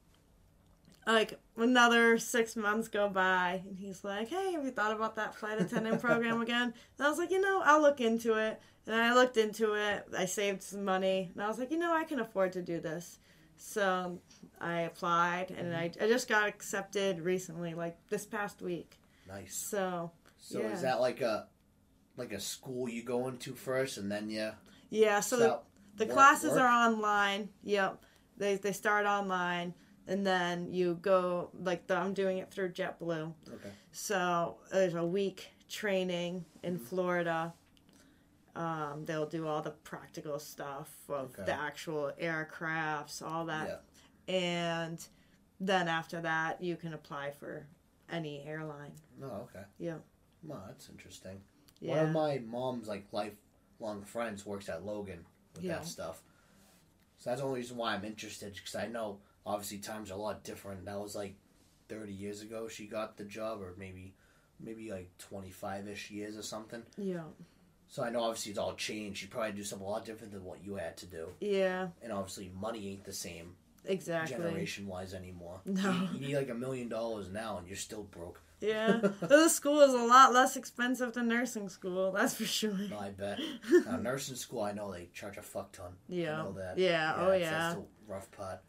like 1.08 1.40
another 1.58 2.18
six 2.20 2.56
months 2.56 2.88
go 2.88 3.10
by 3.10 3.64
and 3.68 3.78
he's 3.78 4.04
like, 4.04 4.28
Hey, 4.28 4.52
have 4.52 4.64
you 4.64 4.72
thought 4.72 4.92
about 4.96 5.16
that 5.16 5.34
flight 5.34 5.60
attendant 5.60 6.02
program 6.02 6.42
again? 6.42 6.74
And 6.98 7.08
I 7.08 7.10
was 7.10 7.18
like, 7.18 7.32
you 7.32 7.42
know, 7.42 7.62
I'll 7.64 7.82
look 7.82 8.00
into 8.02 8.34
it. 8.36 8.60
And 8.86 8.96
I 8.96 9.14
looked 9.14 9.38
into 9.38 9.74
it, 9.76 10.08
I 10.18 10.26
saved 10.26 10.64
some 10.64 10.84
money, 10.84 11.30
and 11.34 11.44
I 11.44 11.48
was 11.48 11.60
like, 11.60 11.70
you 11.70 11.78
know, 11.78 11.94
I 11.94 12.06
can 12.06 12.20
afford 12.20 12.54
to 12.54 12.62
do 12.64 12.80
this. 12.80 13.20
So 13.58 14.20
I 14.60 14.82
applied 14.82 15.52
and 15.52 15.76
I, 15.76 15.92
I 16.02 16.08
just 16.08 16.28
got 16.28 16.48
accepted 16.48 17.20
recently, 17.22 17.74
like 17.76 17.98
this 18.10 18.26
past 18.26 18.62
week. 18.64 19.00
Nice. 19.28 19.54
So 19.56 20.12
So 20.38 20.62
Yeah. 20.62 20.74
is 20.74 20.82
that 20.82 21.02
like 21.02 21.22
a 21.22 21.48
like 22.20 22.34
a 22.34 22.40
school 22.40 22.88
you 22.90 23.02
go 23.04 23.28
into 23.30 23.56
first, 23.56 23.98
and 23.98 24.12
then 24.12 24.30
you 24.30 24.52
yeah, 24.92 25.22
so 25.22 25.38
the, 25.38 25.60
the 25.96 26.06
work- 26.06 26.14
classes 26.14 26.52
work? 26.52 26.62
are 26.62 26.68
online. 26.90 27.50
Yep, 27.64 28.04
they 28.38 28.56
they 28.58 28.74
start 28.74 29.06
online, 29.08 29.74
and 30.08 30.28
then 30.28 30.72
you 30.72 31.00
go 31.02 31.50
like 31.54 31.88
the, 31.88 31.96
I'm 31.96 32.14
doing 32.14 32.38
it 32.38 32.52
through 32.52 32.74
JetBlue. 32.74 33.34
Okay. 33.48 33.70
So 33.92 34.58
there's 34.72 34.94
a 34.96 35.06
week 35.06 35.50
training 35.70 36.46
in 36.62 36.76
Mm-hmm. 36.76 36.84
Florida. 36.86 37.54
Um, 38.56 39.06
they'll 39.06 39.28
do 39.28 39.48
all 39.48 39.62
the 39.62 39.72
practical 39.72 40.38
stuff 40.40 40.90
of 41.08 41.32
Okay. 41.34 41.44
the 41.46 41.54
actual 41.54 42.12
aircrafts, 42.22 43.22
all 43.22 43.46
that, 43.46 43.84
Yeah. 44.28 44.36
and 44.36 45.08
then 45.62 45.88
after 45.88 46.20
that 46.22 46.62
you 46.62 46.76
can 46.76 46.94
apply 46.94 47.32
for 47.32 47.68
any 48.10 48.44
airline. 48.46 48.92
Oh, 49.24 49.48
okay. 49.48 49.64
Yeah. 49.78 49.98
Well, 50.44 50.64
that's 50.68 50.90
interesting. 50.90 51.40
Yeah. 51.82 51.98
One 51.98 52.06
of 52.08 52.12
my 52.12 52.42
mom's 52.46 52.88
like 52.88 53.06
lifelong 53.12 54.04
friends 54.04 54.46
works 54.46 54.70
at 54.70 54.86
Logan 54.86 55.26
with 55.56 55.64
Yeah. 55.64 55.76
that 55.76 55.86
stuff. 55.86 56.22
So 57.20 57.30
that's 57.30 57.42
the 57.42 57.48
only 57.48 57.60
reason 57.62 57.78
why 57.78 57.94
I'm 57.94 58.06
interested 58.06 58.54
because 58.54 58.76
I 58.76 58.88
know 58.88 59.20
obviously 59.46 59.80
times 59.80 60.12
are 60.12 60.16
a 60.16 60.18
lot 60.18 60.44
different. 60.44 60.86
That 60.86 61.00
was 61.00 61.16
like 61.16 61.36
30 61.90 62.14
years 62.14 62.42
ago 62.42 62.68
she 62.68 62.86
got 62.86 63.18
the 63.18 63.24
job, 63.26 63.62
or 63.62 63.74
maybe 63.78 64.14
maybe 64.60 64.92
like 64.92 65.10
25 65.20 65.88
ish 65.88 66.12
years 66.12 66.38
or 66.38 66.42
something. 66.44 66.84
yeah. 66.98 67.24
So 67.92 68.04
I 68.04 68.12
know 68.12 68.22
obviously 68.22 68.52
it's 68.52 68.60
all 68.60 68.76
changed. 68.76 69.20
She'd 69.22 69.32
probably 69.32 69.54
do 69.54 69.64
something 69.64 69.88
a 69.88 69.90
lot 69.90 70.06
different 70.06 70.32
than 70.32 70.44
what 70.44 70.64
you 70.64 70.76
had 70.76 70.96
to 70.98 71.06
do, 71.08 71.30
Yeah. 71.40 71.88
and 72.04 72.12
obviously 72.14 72.52
money 72.60 72.90
ain't 72.90 73.04
the 73.06 73.14
same 73.14 73.56
Exactly. 73.86 74.36
generation 74.38 74.86
wise 74.86 75.14
anymore. 75.16 75.62
No. 75.66 75.92
You, 75.92 76.10
you 76.14 76.28
need 76.28 76.36
like 76.36 76.50
a 76.50 76.54
million 76.54 76.88
dollars 76.90 77.30
now, 77.32 77.58
and 77.58 77.68
you're 77.68 77.78
still 77.78 78.04
broke. 78.04 78.40
Yeah. 78.62 79.00
the 79.22 79.48
school 79.50 79.82
is 79.82 79.94
a 79.94 79.98
lot 80.06 80.34
less 80.34 80.56
expensive 80.56 81.14
than 81.14 81.28
nursing 81.28 81.70
school, 81.70 82.12
that's 82.12 82.34
for 82.36 82.46
sure. 82.46 82.74
No, 82.90 83.00
I 83.00 83.10
bet. 83.10 83.40
Now, 83.86 83.98
nursing 83.98 84.36
school, 84.36 84.62
I 84.62 84.72
know 84.74 84.92
they 84.92 85.10
charge 85.14 85.38
a 85.38 85.42
fuck 85.42 85.72
ton. 85.72 85.94
Yeah. 86.08 86.40
I 86.40 86.44
know 86.44 86.52
that. 86.54 86.78
Yeah, 86.78 87.14
oh, 87.18 87.32
yeah. 87.34 87.50
That's 87.52 87.76
the 87.76 87.84
rough 88.08 88.32
part. 88.32 88.60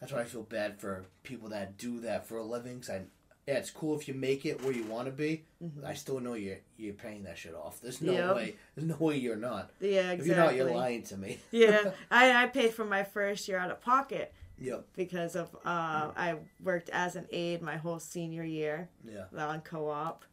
That's 0.00 0.12
why 0.12 0.20
I 0.20 0.24
feel 0.24 0.42
bad 0.42 0.78
for 0.80 1.04
people 1.22 1.48
that 1.50 1.76
do 1.78 2.00
that 2.00 2.26
for 2.26 2.36
a 2.36 2.44
living. 2.44 2.80
Cause 2.80 2.90
I, 2.90 3.02
yeah, 3.48 3.54
it's 3.54 3.70
cool 3.70 3.96
if 3.98 4.06
you 4.06 4.14
make 4.14 4.44
it 4.46 4.62
where 4.62 4.72
you 4.72 4.84
want 4.84 5.06
to 5.06 5.12
be. 5.12 5.44
Mhm. 5.64 5.84
I 5.84 5.94
still 5.94 6.20
know 6.20 6.34
you're 6.34 6.58
you're 6.76 6.92
paying 6.94 7.24
that 7.24 7.36
shit 7.38 7.54
off. 7.54 7.80
There's 7.80 8.00
no 8.02 8.12
Yep. 8.12 8.36
way. 8.36 8.56
There's 8.76 8.86
no 8.86 8.96
way 8.96 9.16
you're 9.16 9.36
not. 9.36 9.70
Yeah, 9.80 10.12
If 10.12 10.26
you're 10.26 10.36
not, 10.36 10.54
you're 10.54 10.70
lying 10.70 11.02
to 11.04 11.16
me. 11.16 11.40
yeah, 11.50 11.92
I, 12.10 12.44
I 12.44 12.46
paid 12.46 12.74
for 12.74 12.84
my 12.84 13.02
first 13.02 13.48
year 13.48 13.58
out 13.58 13.70
of 13.72 13.80
pocket 13.80 14.32
Yep. 14.60 14.86
because 14.94 15.36
of 15.36 15.54
uh, 15.64 16.10
I 16.16 16.36
worked 16.62 16.90
as 16.90 17.16
an 17.16 17.26
aide 17.30 17.62
my 17.62 17.76
whole 17.76 17.98
senior 18.00 18.44
year 18.44 18.88
Yeah. 19.04 19.24
on 19.36 19.60
co-op, 19.60 20.24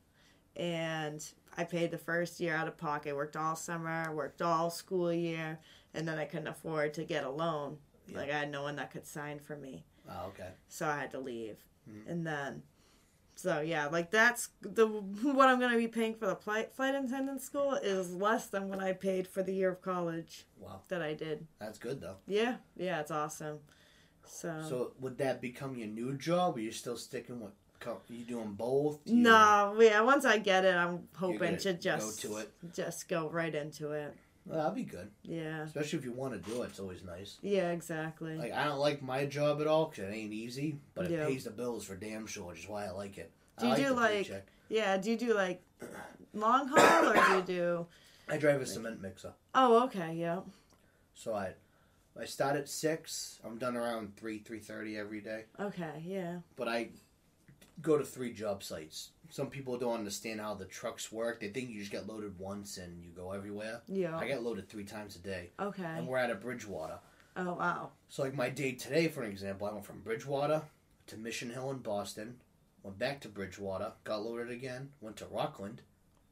and 0.55 1.23
I 1.57 1.63
paid 1.63 1.91
the 1.91 1.97
first 1.97 2.39
year 2.39 2.55
out 2.55 2.67
of 2.67 2.77
pocket. 2.77 3.15
Worked 3.15 3.35
all 3.35 3.55
summer, 3.55 4.11
worked 4.13 4.41
all 4.41 4.69
school 4.69 5.11
year, 5.13 5.59
and 5.93 6.07
then 6.07 6.17
I 6.17 6.25
couldn't 6.25 6.47
afford 6.47 6.93
to 6.95 7.03
get 7.03 7.23
a 7.23 7.29
loan. 7.29 7.77
Yeah. 8.07 8.17
Like 8.17 8.29
I 8.31 8.39
had 8.39 8.51
no 8.51 8.63
one 8.63 8.75
that 8.77 8.91
could 8.91 9.05
sign 9.07 9.39
for 9.39 9.55
me, 9.55 9.83
Oh, 10.09 10.27
okay. 10.27 10.49
so 10.67 10.87
I 10.87 10.97
had 10.99 11.11
to 11.11 11.19
leave. 11.19 11.57
Mhm. 11.89 12.07
And 12.11 12.27
then, 12.27 12.63
so 13.35 13.61
yeah, 13.61 13.87
like 13.87 14.11
that's 14.11 14.49
the 14.61 14.87
what 14.87 15.49
I'm 15.49 15.59
gonna 15.59 15.77
be 15.77 15.87
paying 15.87 16.15
for 16.15 16.27
the 16.27 16.35
flight 16.35 16.73
flight 16.73 16.95
attendant 16.95 17.41
school 17.41 17.73
is 17.73 18.13
less 18.13 18.47
than 18.47 18.69
what 18.69 18.79
I 18.79 18.93
paid 18.93 19.27
for 19.27 19.43
the 19.43 19.53
year 19.53 19.69
of 19.71 19.81
college 19.81 20.45
Wow. 20.59 20.81
that 20.87 21.01
I 21.01 21.13
did. 21.13 21.47
That's 21.59 21.79
good 21.79 21.99
though. 22.01 22.17
Yeah, 22.27 22.57
yeah, 22.75 22.99
it's 23.01 23.11
awesome. 23.11 23.59
So, 24.27 24.61
So 24.67 24.91
would 24.99 25.17
that 25.19 25.41
become 25.41 25.75
your 25.77 25.87
new 25.87 26.17
job? 26.17 26.57
Or 26.57 26.59
you 26.59 26.71
still 26.71 26.97
sticking 26.97 27.39
with? 27.39 27.51
co- 27.79 28.01
You 28.09 28.23
doing 28.25 28.53
both? 28.53 28.99
You- 29.05 29.15
no, 29.17 29.75
yeah, 29.79 30.01
once 30.01 30.25
I 30.25 30.37
get 30.39 30.65
it, 30.65 30.75
I'm 30.75 31.07
hoping 31.15 31.39
gonna 31.39 31.57
just 31.77 32.21
go 32.23 32.29
to 32.29 32.37
it? 32.37 32.51
just 32.73 33.07
go 33.07 33.29
right 33.29 33.53
into 33.53 33.91
it. 33.91 34.15
Well, 34.45 34.59
that'd 34.59 34.75
be 34.75 34.83
good. 34.83 35.09
Yeah, 35.23 35.63
Especially 35.63 35.99
if 35.99 36.05
you 36.05 36.11
want 36.13 36.33
to 36.33 36.49
do 36.51 36.61
it. 36.63 36.67
It's 36.67 36.79
always 36.79 37.03
nice. 37.03 37.37
yeah, 37.41 37.71
exactly. 37.71 38.37
Like 38.37 38.53
I 38.53 38.63
don't 38.65 38.79
like 38.79 39.01
my 39.01 39.25
job 39.25 39.59
at 39.61 39.67
all 39.67 39.85
because 39.87 40.05
it 40.05 40.13
ain't 40.13 40.33
easy, 40.33 40.79
but 40.93 41.05
it 41.05 41.11
Yeah. 41.11 41.27
pays 41.27 41.43
the 41.45 41.51
bills 41.51 41.83
for 41.85 41.95
damn 41.95 42.25
sure, 42.27 42.45
which 42.47 42.59
is 42.59 42.67
why 42.69 42.85
I 42.85 42.91
like 42.91 43.17
it. 43.17 43.31
Do 43.59 43.67
you 43.67 43.75
do, 43.75 43.89
like- 43.93 44.11
paycheck. 44.27 44.45
yeah, 44.69 44.97
do 44.97 45.09
you 45.11 45.17
do 45.17 45.33
like 45.33 45.61
long 46.33 46.67
haul 46.67 47.09
or 47.09 47.13
do 47.13 47.35
you 47.53 47.59
do? 47.59 47.87
I 48.29 48.37
drive 48.37 48.61
a 48.61 48.65
cement 48.65 49.01
mixer, 49.01 49.33
Oh, 49.53 49.83
okay, 49.85 50.13
yeah, 50.13 50.39
so 51.13 51.33
I 51.35 51.53
I 52.19 52.25
start 52.25 52.55
at 52.55 52.69
six. 52.69 53.39
I'm 53.45 53.57
done 53.57 53.75
around 53.75 54.15
three 54.15 54.39
three 54.39 54.59
thirty 54.59 54.97
every 54.97 55.21
day, 55.21 55.45
okay, 55.59 56.01
yeah, 56.05 56.37
but 56.55 56.67
I 56.67 56.89
go 57.81 57.97
to 57.97 58.05
three 58.05 58.31
job 58.31 58.63
sites. 58.63 59.09
Some 59.29 59.47
people 59.49 59.77
don't 59.77 59.95
understand 59.99 60.39
how 60.39 60.53
the 60.53 60.65
trucks 60.65 61.11
work. 61.11 61.41
They 61.41 61.49
think 61.49 61.69
you 61.69 61.79
just 61.79 61.91
get 61.91 62.07
loaded 62.07 62.39
once 62.39 62.77
and 62.77 63.03
you 63.03 63.09
go 63.11 63.31
everywhere. 63.31 63.81
yeah, 63.87 64.15
I 64.17 64.27
get 64.27 64.43
loaded 64.43 64.69
three 64.69 64.85
times 64.85 65.15
a 65.15 65.19
day, 65.19 65.49
Okay. 65.59 65.83
and 65.83 66.07
we're 66.07 66.17
out 66.19 66.29
of 66.29 66.41
Bridgewater. 66.41 66.99
Oh, 67.37 67.53
wow. 67.55 67.89
So 68.07 68.23
like 68.23 68.33
my 68.33 68.47
day 68.49 68.71
today, 68.73 69.09
for 69.09 69.21
an 69.23 69.29
example, 69.29 69.67
I 69.67 69.73
went 69.73 69.85
from 69.85 69.99
Bridgewater 69.99 70.61
to 71.07 71.17
Mission 71.17 71.49
Hill 71.49 71.69
in 71.71 71.79
Boston, 71.79 72.37
went 72.81 72.97
back 72.97 73.19
to 73.21 73.27
Bridgewater, 73.27 73.91
got 74.05 74.23
loaded 74.23 74.51
again, 74.51 74.91
went 75.01 75.17
to 75.17 75.25
Rockland, 75.25 75.81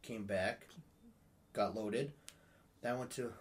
came 0.01 0.23
back, 0.23 0.67
got 1.51 1.75
loaded. 1.75 2.13
Then 2.81 2.93
I 2.93 2.97
went 2.97 3.11
to 3.11 3.33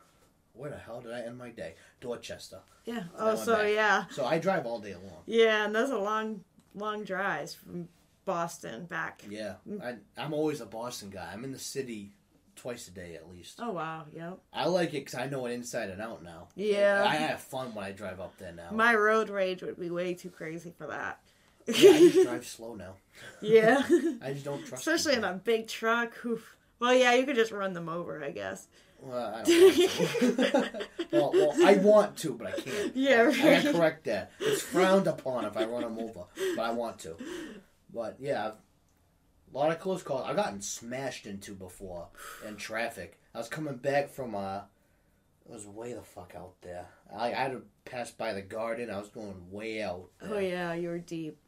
where 0.55 0.71
the 0.71 0.77
hell 0.79 1.01
did 1.01 1.13
I 1.13 1.21
end 1.23 1.39
my 1.39 1.51
day? 1.51 1.75
Dorchester. 2.01 2.61
Yeah. 2.85 3.05
Oh, 3.19 3.35
so 3.37 3.57
back. 3.57 3.73
yeah, 3.75 4.05
So 4.11 4.25
I 4.25 4.39
drive 4.39 4.67
all 4.67 4.79
day 4.81 4.95
long. 4.95 5.23
yeah, 5.27 5.65
and 5.65 5.75
those 5.75 5.91
are 5.91 5.99
long, 5.99 6.43
long 6.75 7.05
drives 7.05 7.55
from 7.55 7.89
Boston 8.25 8.87
back. 8.87 9.23
Yeah, 9.29 9.55
mm. 9.69 9.83
I, 9.83 9.97
I'm 10.21 10.33
always 10.33 10.61
a 10.61 10.67
Boston 10.67 11.11
guy. 11.11 11.31
I'm 11.33 11.45
in 11.45 11.53
the 11.53 11.59
city 11.59 12.11
twice 12.57 12.87
a 12.89 12.91
day 12.91 13.15
at 13.15 13.29
least. 13.31 13.59
Oh 13.61 13.73
wow, 13.73 14.05
yep. 14.13 14.39
I 14.53 14.67
like 14.67 14.91
it 14.91 15.05
because 15.05 15.15
I 15.15 15.27
know 15.27 15.47
it 15.47 15.53
inside 15.53 15.91
and 15.91 16.01
out 16.01 16.23
now. 16.23 16.49
Yeah. 16.55 17.05
I 17.09 17.17
have 17.17 17.41
fun 17.41 17.75
when 17.75 17.85
I 17.85 17.93
drive 17.93 18.21
up 18.21 18.37
there 18.39 18.53
now. 18.53 18.71
My 18.73 18.95
road 18.95 19.31
rage 19.31 19.63
would 19.63 19.79
be 19.81 19.91
way 19.91 20.15
too 20.15 20.31
crazy 20.31 20.73
for 20.77 20.87
that. 20.89 21.21
yeah, 21.67 21.91
I 21.91 21.99
just 22.11 22.23
drive 22.27 22.47
slow 22.47 22.75
now. 22.75 22.95
yeah. 23.41 23.83
I 24.23 24.33
just 24.33 24.45
don't 24.45 24.65
trust. 24.67 24.87
Especially 24.87 25.15
in 25.15 25.25
a 25.25 25.35
big 25.35 25.67
truck. 25.69 26.13
Oof. 26.25 26.57
Well, 26.79 26.95
yeah, 26.95 27.15
you 27.15 27.25
could 27.25 27.37
just 27.37 27.53
run 27.53 27.73
them 27.75 27.89
over, 27.89 28.23
I 28.25 28.31
guess. 28.33 28.67
Well, 29.05 29.35
I 29.35 29.43
don't 29.43 29.63
want 29.63 30.71
to. 30.71 30.87
well, 31.13 31.31
well, 31.35 31.67
I 31.67 31.75
want 31.75 32.17
to, 32.19 32.35
but 32.35 32.47
I 32.47 32.53
can't. 32.61 32.93
Yeah, 32.97 33.23
I 33.23 33.25
right. 33.27 33.37
gotta 33.65 33.73
correct 33.73 34.05
that. 34.05 34.31
It's 34.41 34.63
frowned 34.63 35.07
upon 35.09 35.45
if 35.45 35.57
I 35.57 35.65
run 35.65 35.83
them 35.83 35.99
over, 35.99 36.25
but 36.57 36.63
I 36.63 36.71
want 36.71 37.01
to. 37.01 37.17
But 37.93 38.17
yeah, 38.21 38.53
a 38.53 39.59
lot 39.59 39.73
of 39.73 39.81
close 39.81 40.03
calls. 40.03 40.25
I've 40.27 40.37
gotten 40.37 40.61
smashed 40.63 41.27
into 41.27 41.55
before 41.55 42.07
in 42.47 42.57
traffic. 42.57 43.19
I 43.35 43.39
was 43.39 43.49
coming 43.49 43.77
back 43.77 44.09
from 44.09 44.35
uh, 44.37 44.61
it 45.47 45.53
was 45.53 45.67
way 45.67 45.93
the 45.95 46.03
fuck 46.03 46.35
out 46.37 46.55
there. 46.63 46.87
I, 47.15 47.33
I 47.33 47.35
had 47.35 47.53
to 47.53 47.63
pass 47.85 48.11
by 48.13 48.33
the 48.33 48.43
garden. 48.43 48.89
I 48.89 48.99
was 49.01 49.09
going 49.09 49.35
way 49.51 49.83
out. 49.83 50.11
Oh 50.23 50.39
yeah, 50.39 50.73
you 50.75 50.89
were 50.89 50.99
deep. 50.99 51.39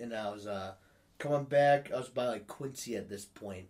and 0.00 0.14
I 0.14 0.30
was 0.30 0.46
uh 0.46 0.74
coming 1.18 1.44
back. 1.44 1.90
I 1.92 1.96
was 1.96 2.08
by 2.08 2.26
like 2.28 2.46
Quincy 2.46 2.94
at 2.94 3.08
this 3.08 3.24
point. 3.24 3.66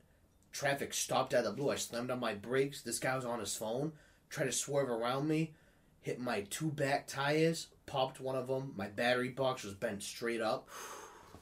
Traffic 0.57 0.95
stopped 0.95 1.35
out 1.35 1.45
of 1.45 1.45
the 1.45 1.53
blue. 1.53 1.71
I 1.71 1.75
slammed 1.75 2.11
on 2.11 2.19
my 2.19 2.33
brakes. 2.33 2.81
This 2.81 2.99
guy 2.99 3.15
was 3.15 3.27
on 3.27 3.41
his 3.41 3.55
phone, 3.55 3.93
tried 4.31 4.47
to 4.47 4.53
swerve 4.53 4.89
around 4.89 5.29
me, 5.29 5.53
hit 6.01 6.19
my 6.19 6.47
two 6.49 6.71
back 6.71 7.07
tires, 7.07 7.67
popped 7.85 8.21
one 8.21 8.37
of 8.37 8.47
them. 8.47 8.73
My 8.75 8.87
battery 8.87 9.29
box 9.29 9.65
was 9.65 9.75
bent 9.75 10.03
straight 10.03 10.41
up, 10.41 10.71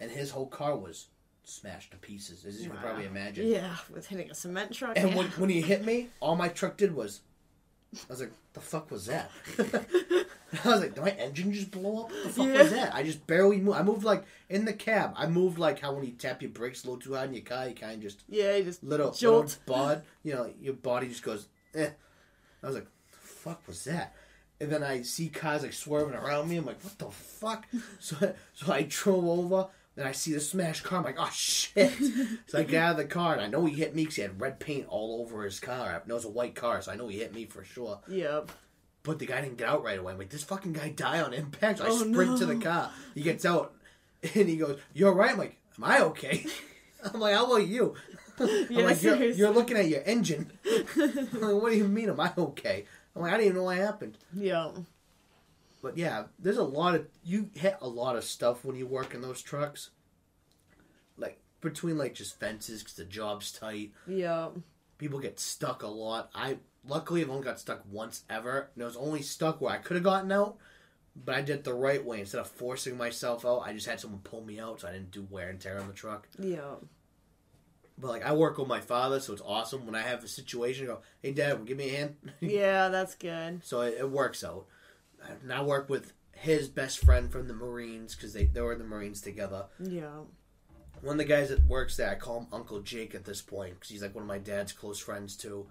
and 0.00 0.10
his 0.10 0.32
whole 0.32 0.48
car 0.48 0.76
was 0.76 1.06
smashed 1.44 1.92
to 1.92 1.96
pieces, 1.96 2.44
as 2.44 2.60
you 2.60 2.70
can 2.70 2.80
probably 2.80 3.04
imagine. 3.04 3.46
Yeah, 3.46 3.76
with 3.88 4.08
hitting 4.08 4.32
a 4.32 4.34
cement 4.34 4.72
truck. 4.72 4.98
And 4.98 5.10
yeah. 5.10 5.16
when, 5.16 5.26
when 5.28 5.50
he 5.50 5.60
hit 5.60 5.84
me, 5.84 6.08
all 6.18 6.34
my 6.34 6.48
truck 6.48 6.76
did 6.76 6.92
was, 6.92 7.20
I 8.08 8.12
was 8.12 8.20
like, 8.20 8.32
"The 8.52 8.60
fuck 8.60 8.90
was 8.90 9.06
that?" 9.06 9.30
I 9.58 10.68
was 10.68 10.80
like, 10.80 10.94
"Did 10.94 11.04
my 11.04 11.10
engine 11.10 11.52
just 11.52 11.70
blow 11.70 12.04
up? 12.04 12.10
What 12.10 12.22
the 12.24 12.30
fuck 12.30 12.52
was 12.54 12.70
that?" 12.70 12.94
I 12.94 13.02
just 13.02 13.26
barely 13.26 13.58
moved. 13.58 13.78
I 13.78 13.82
moved 13.82 14.04
like 14.04 14.24
in 14.48 14.64
the 14.64 14.72
cab. 14.72 15.14
I 15.16 15.26
moved 15.26 15.58
like 15.58 15.80
how 15.80 15.92
when 15.92 16.04
you 16.04 16.12
tap 16.12 16.42
your 16.42 16.50
brakes 16.50 16.84
a 16.84 16.86
little 16.86 17.00
too 17.00 17.14
hard 17.14 17.28
in 17.28 17.34
your 17.34 17.44
car, 17.44 17.68
you 17.68 17.74
kind 17.74 17.94
of 17.94 18.00
just 18.00 18.22
yeah, 18.28 18.56
you 18.56 18.64
just 18.64 18.82
little 18.84 19.12
Jolt. 19.12 19.58
little 19.66 19.84
bud. 19.86 20.02
You 20.22 20.34
know, 20.34 20.50
your 20.60 20.74
body 20.74 21.08
just 21.08 21.22
goes. 21.22 21.48
Eh. 21.74 21.90
I 22.62 22.66
was 22.66 22.76
like, 22.76 22.86
"The 23.10 23.16
fuck 23.18 23.66
was 23.66 23.84
that?" 23.84 24.14
And 24.60 24.70
then 24.70 24.82
I 24.82 25.02
see 25.02 25.28
cars 25.28 25.62
like 25.62 25.72
swerving 25.72 26.14
around 26.14 26.48
me. 26.48 26.56
I'm 26.56 26.64
like, 26.66 26.82
"What 26.82 26.98
the 26.98 27.10
fuck?" 27.10 27.66
So 28.00 28.34
so 28.54 28.72
I 28.72 28.82
drove 28.88 29.24
over. 29.24 29.68
Then 29.96 30.06
I 30.06 30.12
see 30.12 30.32
the 30.32 30.40
smashed 30.40 30.82
car. 30.82 30.98
I'm 30.98 31.04
like, 31.04 31.16
"Oh 31.18 31.30
shit!" 31.32 31.92
so 32.46 32.58
I 32.58 32.62
get 32.64 32.82
out 32.82 32.90
of 32.92 32.96
the 32.96 33.04
car 33.04 33.32
and 33.34 33.42
I 33.42 33.46
know 33.46 33.64
he 33.64 33.74
hit 33.76 33.94
me 33.94 34.02
because 34.02 34.16
he 34.16 34.22
had 34.22 34.40
red 34.40 34.58
paint 34.58 34.86
all 34.88 35.20
over 35.20 35.44
his 35.44 35.60
car. 35.60 35.88
I 35.90 36.08
know 36.08 36.14
it 36.14 36.18
was 36.18 36.24
a 36.24 36.30
white 36.30 36.54
car, 36.54 36.82
so 36.82 36.90
I 36.92 36.96
know 36.96 37.08
he 37.08 37.18
hit 37.18 37.34
me 37.34 37.44
for 37.46 37.62
sure. 37.64 38.00
Yep. 38.08 38.50
But 39.04 39.18
the 39.18 39.26
guy 39.26 39.40
didn't 39.42 39.58
get 39.58 39.68
out 39.68 39.84
right 39.84 39.98
away. 39.98 40.12
I'm 40.12 40.18
like, 40.18 40.30
this 40.30 40.42
fucking 40.44 40.72
guy 40.72 40.88
died 40.88 41.22
on 41.22 41.32
impact. 41.34 41.78
So 41.78 41.84
I 41.84 41.88
Oh, 41.90 41.98
sprint 41.98 42.38
to 42.38 42.46
the 42.46 42.56
car. 42.56 42.90
He 43.14 43.20
gets 43.22 43.44
out 43.44 43.74
and 44.34 44.48
he 44.48 44.56
goes, 44.56 44.80
You're 44.94 45.12
right. 45.12 45.32
I'm 45.32 45.38
like, 45.38 45.58
Am 45.78 45.84
I 45.84 46.00
okay? 46.04 46.44
I'm 47.12 47.20
like, 47.20 47.34
How 47.34 47.44
about 47.46 47.66
you? 47.68 47.94
I'm 48.40 48.66
Yeah, 48.70 48.86
like, 48.86 49.02
you're, 49.02 49.22
you're 49.22 49.50
looking 49.52 49.76
at 49.76 49.88
your 49.88 50.02
engine. 50.04 50.50
I'm 50.66 51.40
like, 51.40 51.62
what 51.62 51.70
do 51.70 51.76
you 51.78 51.86
mean? 51.86 52.08
Am 52.08 52.18
I 52.18 52.32
okay? 52.36 52.84
I'm 53.14 53.22
like, 53.22 53.32
I 53.32 53.36
didn't 53.36 53.46
even 53.50 53.56
know 53.58 53.64
what 53.64 53.76
happened. 53.76 54.18
Yep. 54.34 54.74
But 55.84 55.98
yeah, 55.98 56.24
there's 56.38 56.56
a 56.56 56.62
lot 56.62 56.94
of 56.94 57.06
you 57.22 57.50
hit 57.52 57.76
a 57.82 57.86
lot 57.86 58.16
of 58.16 58.24
stuff 58.24 58.64
when 58.64 58.74
you 58.74 58.86
work 58.86 59.12
in 59.12 59.20
those 59.20 59.42
trucks. 59.42 59.90
Like 61.18 61.38
between 61.60 61.98
like 61.98 62.14
just 62.14 62.40
fences 62.40 62.82
because 62.82 62.96
the 62.96 63.04
job's 63.04 63.52
tight. 63.52 63.92
Yeah. 64.06 64.48
People 64.96 65.18
get 65.18 65.38
stuck 65.38 65.82
a 65.82 65.86
lot. 65.86 66.30
I 66.34 66.56
luckily 66.88 67.20
have 67.20 67.28
only 67.28 67.44
got 67.44 67.60
stuck 67.60 67.82
once 67.90 68.24
ever, 68.30 68.70
and 68.74 68.82
it 68.82 68.86
was 68.86 68.96
only 68.96 69.20
stuck 69.20 69.60
where 69.60 69.74
I 69.74 69.76
could 69.76 69.96
have 69.96 70.04
gotten 70.04 70.32
out, 70.32 70.56
but 71.14 71.34
I 71.34 71.42
did 71.42 71.56
it 71.56 71.64
the 71.64 71.74
right 71.74 72.02
way 72.02 72.20
instead 72.20 72.40
of 72.40 72.48
forcing 72.48 72.96
myself 72.96 73.44
out. 73.44 73.60
I 73.66 73.74
just 73.74 73.86
had 73.86 74.00
someone 74.00 74.20
pull 74.24 74.42
me 74.42 74.58
out, 74.58 74.80
so 74.80 74.88
I 74.88 74.92
didn't 74.92 75.10
do 75.10 75.26
wear 75.28 75.50
and 75.50 75.60
tear 75.60 75.78
on 75.78 75.86
the 75.86 75.92
truck. 75.92 76.28
Yeah. 76.38 76.76
But 77.98 78.08
like 78.08 78.24
I 78.24 78.32
work 78.32 78.56
with 78.56 78.68
my 78.68 78.80
father, 78.80 79.20
so 79.20 79.34
it's 79.34 79.42
awesome 79.44 79.84
when 79.84 79.94
I 79.94 80.00
have 80.00 80.24
a 80.24 80.28
situation. 80.28 80.86
I 80.86 80.88
go, 80.88 81.00
hey 81.20 81.32
dad, 81.32 81.66
give 81.66 81.76
me 81.76 81.94
a 81.94 81.98
hand. 81.98 82.16
Yeah, 82.40 82.88
that's 82.88 83.14
good. 83.16 83.62
So 83.66 83.82
it, 83.82 83.96
it 83.98 84.10
works 84.10 84.42
out. 84.42 84.64
And 85.42 85.52
I 85.52 85.62
work 85.62 85.88
with 85.88 86.12
his 86.32 86.68
best 86.68 86.98
friend 87.04 87.30
from 87.30 87.48
the 87.48 87.54
Marines 87.54 88.14
because 88.14 88.32
they, 88.32 88.44
they 88.46 88.60
were 88.60 88.72
in 88.72 88.78
the 88.78 88.84
Marines 88.84 89.20
together. 89.20 89.66
Yeah. 89.80 90.20
One 91.00 91.14
of 91.14 91.18
the 91.18 91.24
guys 91.24 91.48
that 91.50 91.64
works 91.66 91.96
there, 91.96 92.10
I 92.10 92.14
call 92.14 92.40
him 92.40 92.46
Uncle 92.52 92.80
Jake 92.80 93.14
at 93.14 93.24
this 93.24 93.42
point 93.42 93.74
because 93.74 93.90
he's 93.90 94.02
like 94.02 94.14
one 94.14 94.22
of 94.22 94.28
my 94.28 94.38
dad's 94.38 94.72
close 94.72 94.98
friends 94.98 95.36
too. 95.36 95.66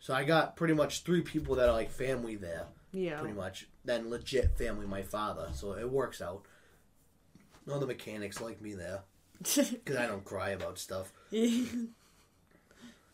So 0.00 0.14
I 0.14 0.24
got 0.24 0.56
pretty 0.56 0.74
much 0.74 1.02
three 1.02 1.22
people 1.22 1.56
that 1.56 1.68
are 1.68 1.72
like 1.74 1.90
family 1.90 2.36
there, 2.36 2.66
Yeah. 2.92 3.18
pretty 3.20 3.34
much. 3.34 3.68
Then 3.84 4.08
legit 4.10 4.56
family, 4.56 4.86
my 4.86 5.02
father. 5.02 5.48
So 5.52 5.72
it 5.76 5.90
works 5.90 6.22
out. 6.22 6.42
All 7.70 7.78
the 7.80 7.86
mechanics 7.86 8.40
like 8.40 8.60
me 8.62 8.74
there 8.74 9.02
because 9.42 9.96
I 9.96 10.06
don't 10.06 10.24
cry 10.24 10.50
about 10.50 10.78
stuff. 10.78 11.12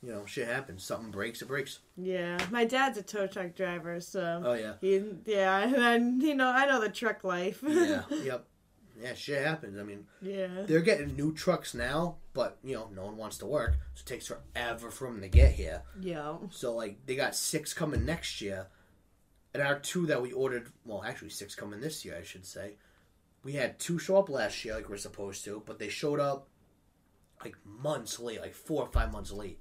You 0.05 0.13
know, 0.13 0.27
shit 0.27 0.47
happens. 0.49 0.85
Something 0.85 1.11
breaks, 1.11 1.41
it 1.41 1.49
breaks. 1.49 1.79
yeah. 1.97 2.37
My 2.51 2.65
dad's 2.65 2.99
a 2.99 3.03
tow 3.03 3.27
truck 3.27 3.55
driver, 3.55 4.01
so 4.01 4.43
Oh 4.45 4.53
yeah, 4.53 4.75
he 4.81 5.03
yeah, 5.25 5.61
and 5.65 5.75
then, 5.75 6.21
you 6.21 6.35
know, 6.35 6.49
I 6.49 6.67
know 6.67 6.81
the 6.81 6.89
truck 6.91 7.25
life. 7.25 7.63
yeah, 7.67 8.03
yep, 8.11 8.45
yeah. 9.01 9.15
Shit 9.15 9.43
happens. 9.47 9.79
I 9.79 9.83
mean. 9.83 10.05
yeah. 10.21 10.49
They're 10.67 10.81
getting 10.83 11.17
new 11.17 11.33
trucks 11.33 11.73
now, 11.73 12.17
but 12.35 12.59
you 12.63 12.75
know, 12.75 12.91
no 12.95 13.07
one 13.07 13.17
wants 13.17 13.39
to 13.39 13.47
work, 13.47 13.77
so 13.95 14.03
it 14.03 14.07
takes 14.07 14.27
forever 14.27 14.91
for 14.91 15.07
them 15.09 15.21
to 15.23 15.29
get 15.29 15.53
here. 15.53 15.83
Yeah. 16.01 16.37
So 16.51 16.75
like 16.75 17.07
they 17.07 17.17
got 17.17 17.35
six 17.35 17.73
coming 17.73 18.05
next 18.05 18.41
year, 18.43 18.67
and 19.55 19.63
our 19.63 19.79
two 19.79 20.05
that 20.07 20.21
we 20.21 20.33
ordered, 20.33 20.69
well, 20.85 21.03
actually 21.03 21.31
six 21.31 21.55
coming 21.55 21.81
this 21.81 22.05
year, 22.05 22.17
I 22.21 22.25
should 22.25 22.45
say. 22.45 22.75
We 23.43 23.53
had 23.55 23.79
two 23.79 23.99
show 23.99 24.17
up 24.19 24.29
last 24.29 24.65
year, 24.65 24.75
like 24.75 24.89
we're 24.89 24.97
supposed 24.99 25.45
to, 25.45 25.63
but 25.65 25.79
they 25.79 25.89
showed 25.89 26.21
up 26.21 26.49
like 27.43 27.57
months 27.65 28.19
late, 28.19 28.41
like 28.41 28.55
four 28.55 28.83
or 28.83 28.89
five 28.93 29.13
months 29.13 29.31
late. 29.33 29.59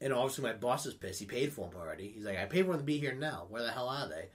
And 0.00 0.12
obviously, 0.12 0.44
my 0.44 0.54
boss 0.54 0.86
is 0.86 0.94
pissed. 0.94 1.20
He 1.20 1.26
paid 1.26 1.52
for 1.52 1.68
them 1.68 1.78
already. 1.78 2.08
He's 2.14 2.24
like, 2.24 2.38
"I 2.38 2.46
paid 2.46 2.64
for 2.64 2.72
them 2.72 2.80
to 2.80 2.84
be 2.86 2.98
here 2.98 3.14
now. 3.14 3.46
Where 3.48 3.62
the 3.62 3.70
hell 3.70 3.88
are 3.88 4.08
they?" 4.08 4.28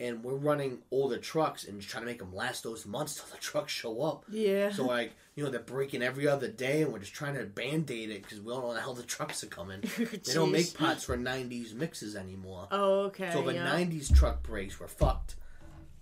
And 0.00 0.22
we're 0.22 0.34
running 0.34 0.78
older 0.92 1.18
trucks 1.18 1.64
and 1.66 1.80
just 1.80 1.90
trying 1.90 2.02
to 2.02 2.06
make 2.06 2.20
them 2.20 2.32
last 2.34 2.62
those 2.62 2.86
months 2.86 3.14
till 3.16 3.24
the 3.32 3.36
trucks 3.40 3.72
show 3.72 4.02
up. 4.02 4.24
Yeah. 4.30 4.70
So 4.70 4.84
like, 4.86 5.12
you 5.34 5.42
know, 5.42 5.50
they're 5.50 5.60
breaking 5.60 6.02
every 6.02 6.28
other 6.28 6.48
day, 6.48 6.82
and 6.82 6.92
we're 6.92 6.98
just 7.00 7.14
trying 7.14 7.34
to 7.34 7.44
band-aid 7.44 8.10
it 8.10 8.22
because 8.22 8.40
we 8.40 8.52
don't 8.52 8.60
know 8.60 8.66
when 8.68 8.76
the 8.76 8.82
hell 8.82 8.94
the 8.94 9.02
trucks 9.16 9.42
are 9.42 9.48
coming. 9.48 9.80
They 9.98 10.34
don't 10.34 10.52
make 10.52 10.74
pots 10.74 11.04
for 11.04 11.16
'90s 11.16 11.74
mixes 11.74 12.14
anymore. 12.14 12.68
Oh, 12.70 13.00
okay. 13.06 13.30
so 13.32 13.40
if 13.48 13.56
a 13.56 13.58
'90s 13.58 14.14
truck 14.14 14.42
breaks, 14.42 14.78
we're 14.78 14.86
fucked. 14.88 15.36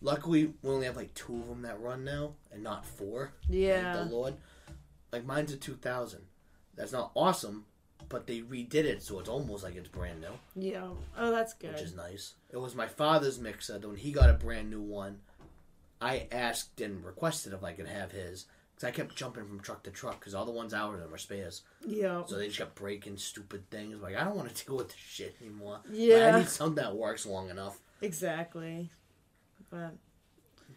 Luckily, 0.03 0.53
we 0.63 0.71
only 0.71 0.87
have 0.87 0.97
like 0.97 1.15
two 1.15 1.37
of 1.37 1.49
them 1.49 1.63
that 1.63 1.81
run 1.81 2.05
now, 2.05 2.35
and 2.53 2.63
not 2.63 2.85
four. 2.85 3.33
Yeah. 3.49 3.95
Thank 3.95 4.09
the 4.11 4.15
Lord. 4.15 4.35
Like 5.13 5.25
mine's 5.25 5.53
a 5.53 5.57
2000. 5.57 6.21
That's 6.75 6.93
not 6.93 7.13
awesome, 7.15 7.65
but 8.09 8.27
they 8.27 8.41
redid 8.41 8.75
it, 8.85 9.03
so 9.03 9.19
it's 9.21 9.29
almost 9.29 9.65
like 9.65 9.77
it's 9.77 9.89
brand 9.89 10.21
new, 10.21 10.39
Yeah. 10.71 10.89
Oh, 11.17 11.31
that's 11.31 11.55
good. 11.55 11.73
which 11.73 11.83
is 11.83 11.95
nice. 11.95 12.35
It 12.51 12.57
was 12.59 12.75
my 12.75 12.87
father's 12.87 13.39
mixer. 13.39 13.79
When 13.79 13.97
he 13.97 14.13
got 14.13 14.31
a 14.31 14.35
brand 14.35 14.71
new 14.71 14.81
one, 14.83 15.19
I 16.01 16.27
asked 16.31 16.81
and 16.81 17.05
requested 17.05 17.53
if 17.53 17.65
I 17.65 17.73
could 17.73 17.87
have 17.89 18.13
his. 18.13 18.47
Because 18.75 18.89
I 18.89 18.91
kept 18.91 19.17
jumping 19.17 19.47
from 19.47 19.61
truck 19.61 19.83
to 19.85 19.91
truck 19.91 20.21
because 20.21 20.35
all 20.35 20.45
the 20.45 20.53
ones 20.53 20.75
out 20.75 20.93
of 20.93 21.01
them 21.01 21.13
are 21.15 21.19
spares. 21.19 21.63
yeah. 21.87 22.23
So 22.27 22.37
they 22.37 22.47
just 22.49 22.59
kept 22.59 22.75
breaking 22.75 23.17
stupid 23.17 23.71
things. 23.71 24.03
Like, 24.03 24.15
I 24.17 24.25
don't 24.25 24.37
want 24.37 24.55
to 24.55 24.65
deal 24.67 24.77
with 24.77 24.89
this 24.89 24.97
shit 24.99 25.35
anymore. 25.41 25.81
Like, 25.87 25.95
Yeah. 25.99 26.33
I 26.35 26.39
need 26.41 26.49
something 26.49 26.85
that 26.85 26.95
works 26.95 27.25
long 27.25 27.49
enough. 27.49 27.79
Exactly. 28.03 28.91
But 29.71 29.95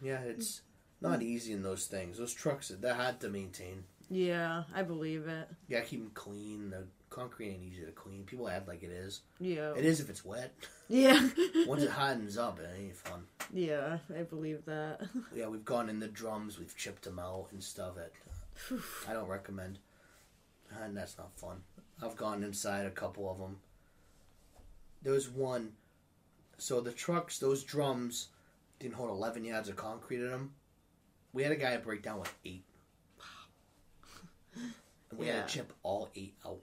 Yeah, 0.01 0.21
it's 0.21 0.61
not 1.01 1.21
easy 1.21 1.51
in 1.51 1.61
those 1.61 1.87
things. 1.87 2.17
Those 2.17 2.33
trucks, 2.33 2.69
they're 2.69 2.93
hard 2.93 3.19
to 3.19 3.29
maintain. 3.29 3.83
yeah, 4.09 4.63
I 4.73 4.81
believe 4.83 5.27
it. 5.27 5.49
Yeah, 5.67 5.81
keep 5.81 5.99
them 5.99 6.11
clean. 6.13 6.69
The 6.69 6.85
concrete 7.09 7.49
ain't 7.49 7.63
easy 7.63 7.85
to 7.85 7.91
clean. 7.91 8.23
People 8.23 8.47
act 8.49 8.67
like 8.67 8.83
it 8.83 8.91
is. 8.91 9.21
Yeah. 9.39 9.73
It 9.75 9.85
is 9.85 9.99
if 9.99 10.09
it's 10.09 10.23
wet. 10.25 10.53
Yeah. 10.87 11.29
Once 11.67 11.83
it 11.83 11.89
hardens 11.89 12.37
up, 12.37 12.59
it 12.59 12.69
ain't 12.77 12.95
fun. 12.95 13.23
yeah, 13.53 13.97
I 14.17 14.23
believe 14.23 14.65
that. 14.65 15.01
Yeah, 15.35 15.47
we've 15.47 15.65
gone 15.65 15.89
in 15.89 15.99
the 15.99 16.07
drums, 16.07 16.57
we've 16.59 16.75
chipped 16.75 17.03
them 17.03 17.19
out 17.19 17.47
and 17.51 17.63
stuff. 17.63 17.93
It, 17.97 18.13
I 19.07 19.13
don't 19.13 19.27
recommend. 19.27 19.79
And 20.83 20.95
that's 20.95 21.17
not 21.17 21.33
fun. 21.33 21.61
I've 22.01 22.15
gone 22.15 22.43
inside 22.43 22.85
a 22.85 22.91
couple 22.91 23.29
of 23.31 23.37
them. 23.39 23.57
There 25.01 25.13
was 25.13 25.29
one. 25.29 25.71
So 26.57 26.81
the 26.81 26.91
trucks, 26.91 27.39
those 27.39 27.63
drums, 27.63 28.27
didn't 28.79 28.95
hold 28.95 29.09
11 29.11 29.45
yards 29.45 29.69
of 29.69 29.75
concrete 29.77 30.17
in 30.21 30.29
them. 30.29 30.51
We 31.33 31.43
had 31.43 31.51
a 31.51 31.55
guy 31.55 31.77
break 31.77 32.03
down 32.03 32.19
with 32.19 32.33
eight. 32.45 32.65
And 34.55 35.19
we 35.19 35.27
Yeah. 35.27 35.37
had 35.37 35.47
to 35.47 35.53
chip 35.53 35.73
all 35.83 36.09
eight 36.15 36.35
out. 36.45 36.59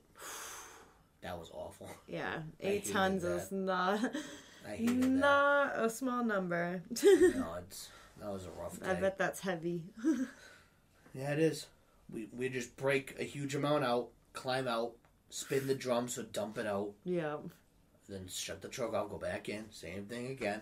That 1.26 1.38
was 1.40 1.50
awful. 1.52 1.90
Yeah, 2.08 2.38
eight 2.60 2.90
tons 2.92 3.24
that. 3.24 3.28
is 3.36 3.50
not 3.50 3.98
hated 4.64 5.02
that. 5.02 5.08
not 5.08 5.72
a 5.76 5.90
small 5.90 6.24
number. 6.24 6.82
No, 7.02 7.54
it's, 7.58 7.88
that 8.20 8.32
was 8.32 8.46
a 8.46 8.50
rough 8.50 8.78
day. 8.78 8.86
I 8.90 8.94
bet 8.94 9.18
that's 9.18 9.40
heavy. 9.40 9.82
Yeah, 11.14 11.32
it 11.32 11.38
is. 11.38 11.66
We 12.12 12.28
we 12.36 12.48
just 12.50 12.76
break 12.76 13.16
a 13.18 13.24
huge 13.24 13.54
amount 13.54 13.84
out, 13.84 14.08
climb 14.34 14.68
out, 14.68 14.92
spin 15.30 15.66
the 15.66 15.74
drum, 15.74 16.08
so 16.08 16.22
dump 16.22 16.58
it 16.58 16.66
out, 16.66 16.90
yeah. 17.04 17.36
then 18.06 18.28
shut 18.28 18.60
the 18.60 18.68
truck 18.68 18.92
off, 18.92 19.08
go 19.08 19.16
back 19.16 19.48
in, 19.48 19.64
same 19.70 20.04
thing 20.04 20.26
again. 20.26 20.60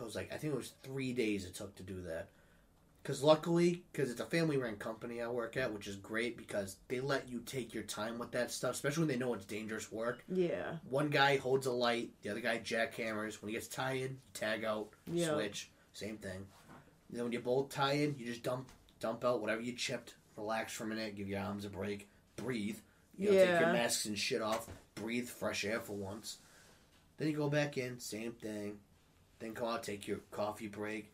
I 0.00 0.04
was 0.04 0.16
like, 0.16 0.32
I 0.32 0.38
think 0.38 0.54
it 0.54 0.56
was 0.56 0.72
three 0.82 1.12
days 1.12 1.44
it 1.44 1.54
took 1.54 1.74
to 1.76 1.82
do 1.82 2.00
that. 2.00 2.28
Because 3.02 3.20
luckily, 3.22 3.82
because 3.90 4.12
it's 4.12 4.20
a 4.20 4.26
family 4.26 4.56
run 4.56 4.76
company 4.76 5.20
I 5.20 5.26
work 5.26 5.56
at, 5.56 5.72
which 5.74 5.88
is 5.88 5.96
great 5.96 6.36
because 6.36 6.76
they 6.86 7.00
let 7.00 7.28
you 7.28 7.40
take 7.40 7.74
your 7.74 7.82
time 7.82 8.16
with 8.18 8.30
that 8.30 8.52
stuff, 8.52 8.74
especially 8.74 9.02
when 9.02 9.08
they 9.08 9.16
know 9.16 9.34
it's 9.34 9.44
dangerous 9.44 9.90
work. 9.90 10.22
Yeah. 10.28 10.76
One 10.88 11.08
guy 11.08 11.36
holds 11.36 11.66
a 11.66 11.72
light, 11.72 12.10
the 12.22 12.30
other 12.30 12.40
guy 12.40 12.58
jackhammers. 12.58 13.42
When 13.42 13.48
he 13.48 13.54
gets 13.54 13.66
tired, 13.66 14.12
you 14.12 14.18
tag 14.34 14.64
out, 14.64 14.90
Yeah. 15.12 15.34
switch, 15.34 15.68
same 15.94 16.16
thing. 16.18 16.46
And 17.08 17.16
then 17.18 17.24
when 17.24 17.32
you 17.32 17.40
both 17.40 17.70
tie 17.70 17.94
in, 17.94 18.14
you 18.18 18.24
just 18.26 18.44
dump 18.44 18.70
dump 19.00 19.24
out 19.24 19.40
whatever 19.40 19.60
you 19.60 19.72
chipped, 19.72 20.14
relax 20.36 20.72
for 20.72 20.84
a 20.84 20.86
minute, 20.86 21.16
give 21.16 21.28
your 21.28 21.40
arms 21.40 21.64
a 21.64 21.68
break, 21.68 22.08
breathe. 22.36 22.78
You 23.18 23.30
know, 23.30 23.36
take 23.36 23.60
your 23.60 23.72
masks 23.72 24.06
and 24.06 24.16
shit 24.16 24.40
off, 24.40 24.68
breathe 24.94 25.28
fresh 25.28 25.64
air 25.64 25.80
for 25.80 25.94
once. 25.94 26.38
Then 27.18 27.28
you 27.28 27.36
go 27.36 27.50
back 27.50 27.76
in, 27.76 27.98
same 27.98 28.32
thing. 28.32 28.78
Then 29.40 29.54
come 29.54 29.66
out, 29.68 29.82
take 29.82 30.06
your 30.06 30.18
coffee 30.30 30.68
break. 30.68 31.11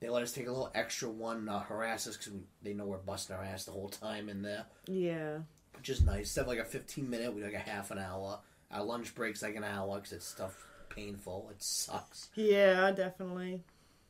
They 0.00 0.08
let 0.08 0.22
us 0.22 0.32
take 0.32 0.46
a 0.46 0.50
little 0.50 0.70
extra 0.74 1.08
one, 1.10 1.44
not 1.44 1.66
harass 1.66 2.06
us 2.06 2.16
because 2.16 2.32
they 2.62 2.72
know 2.72 2.86
we're 2.86 2.96
busting 2.98 3.36
our 3.36 3.42
ass 3.44 3.64
the 3.64 3.72
whole 3.72 3.88
time 3.90 4.28
in 4.28 4.42
there 4.42 4.64
Yeah. 4.86 5.40
which 5.76 5.88
is 5.90 6.02
nice. 6.02 6.20
Instead 6.20 6.42
of 6.42 6.48
like 6.48 6.58
a 6.58 6.64
15 6.64 7.08
minute, 7.08 7.32
we 7.34 7.40
do 7.40 7.46
like 7.46 7.54
a 7.54 7.58
half 7.58 7.90
an 7.90 7.98
hour. 7.98 8.40
Our 8.70 8.82
lunch 8.84 9.14
break's 9.14 9.42
like 9.42 9.56
an 9.56 9.64
hour 9.64 9.96
because 9.96 10.12
it's 10.12 10.26
stuff 10.26 10.66
painful. 10.88 11.48
It 11.50 11.62
sucks. 11.62 12.28
Yeah, 12.34 12.90
definitely. 12.92 13.62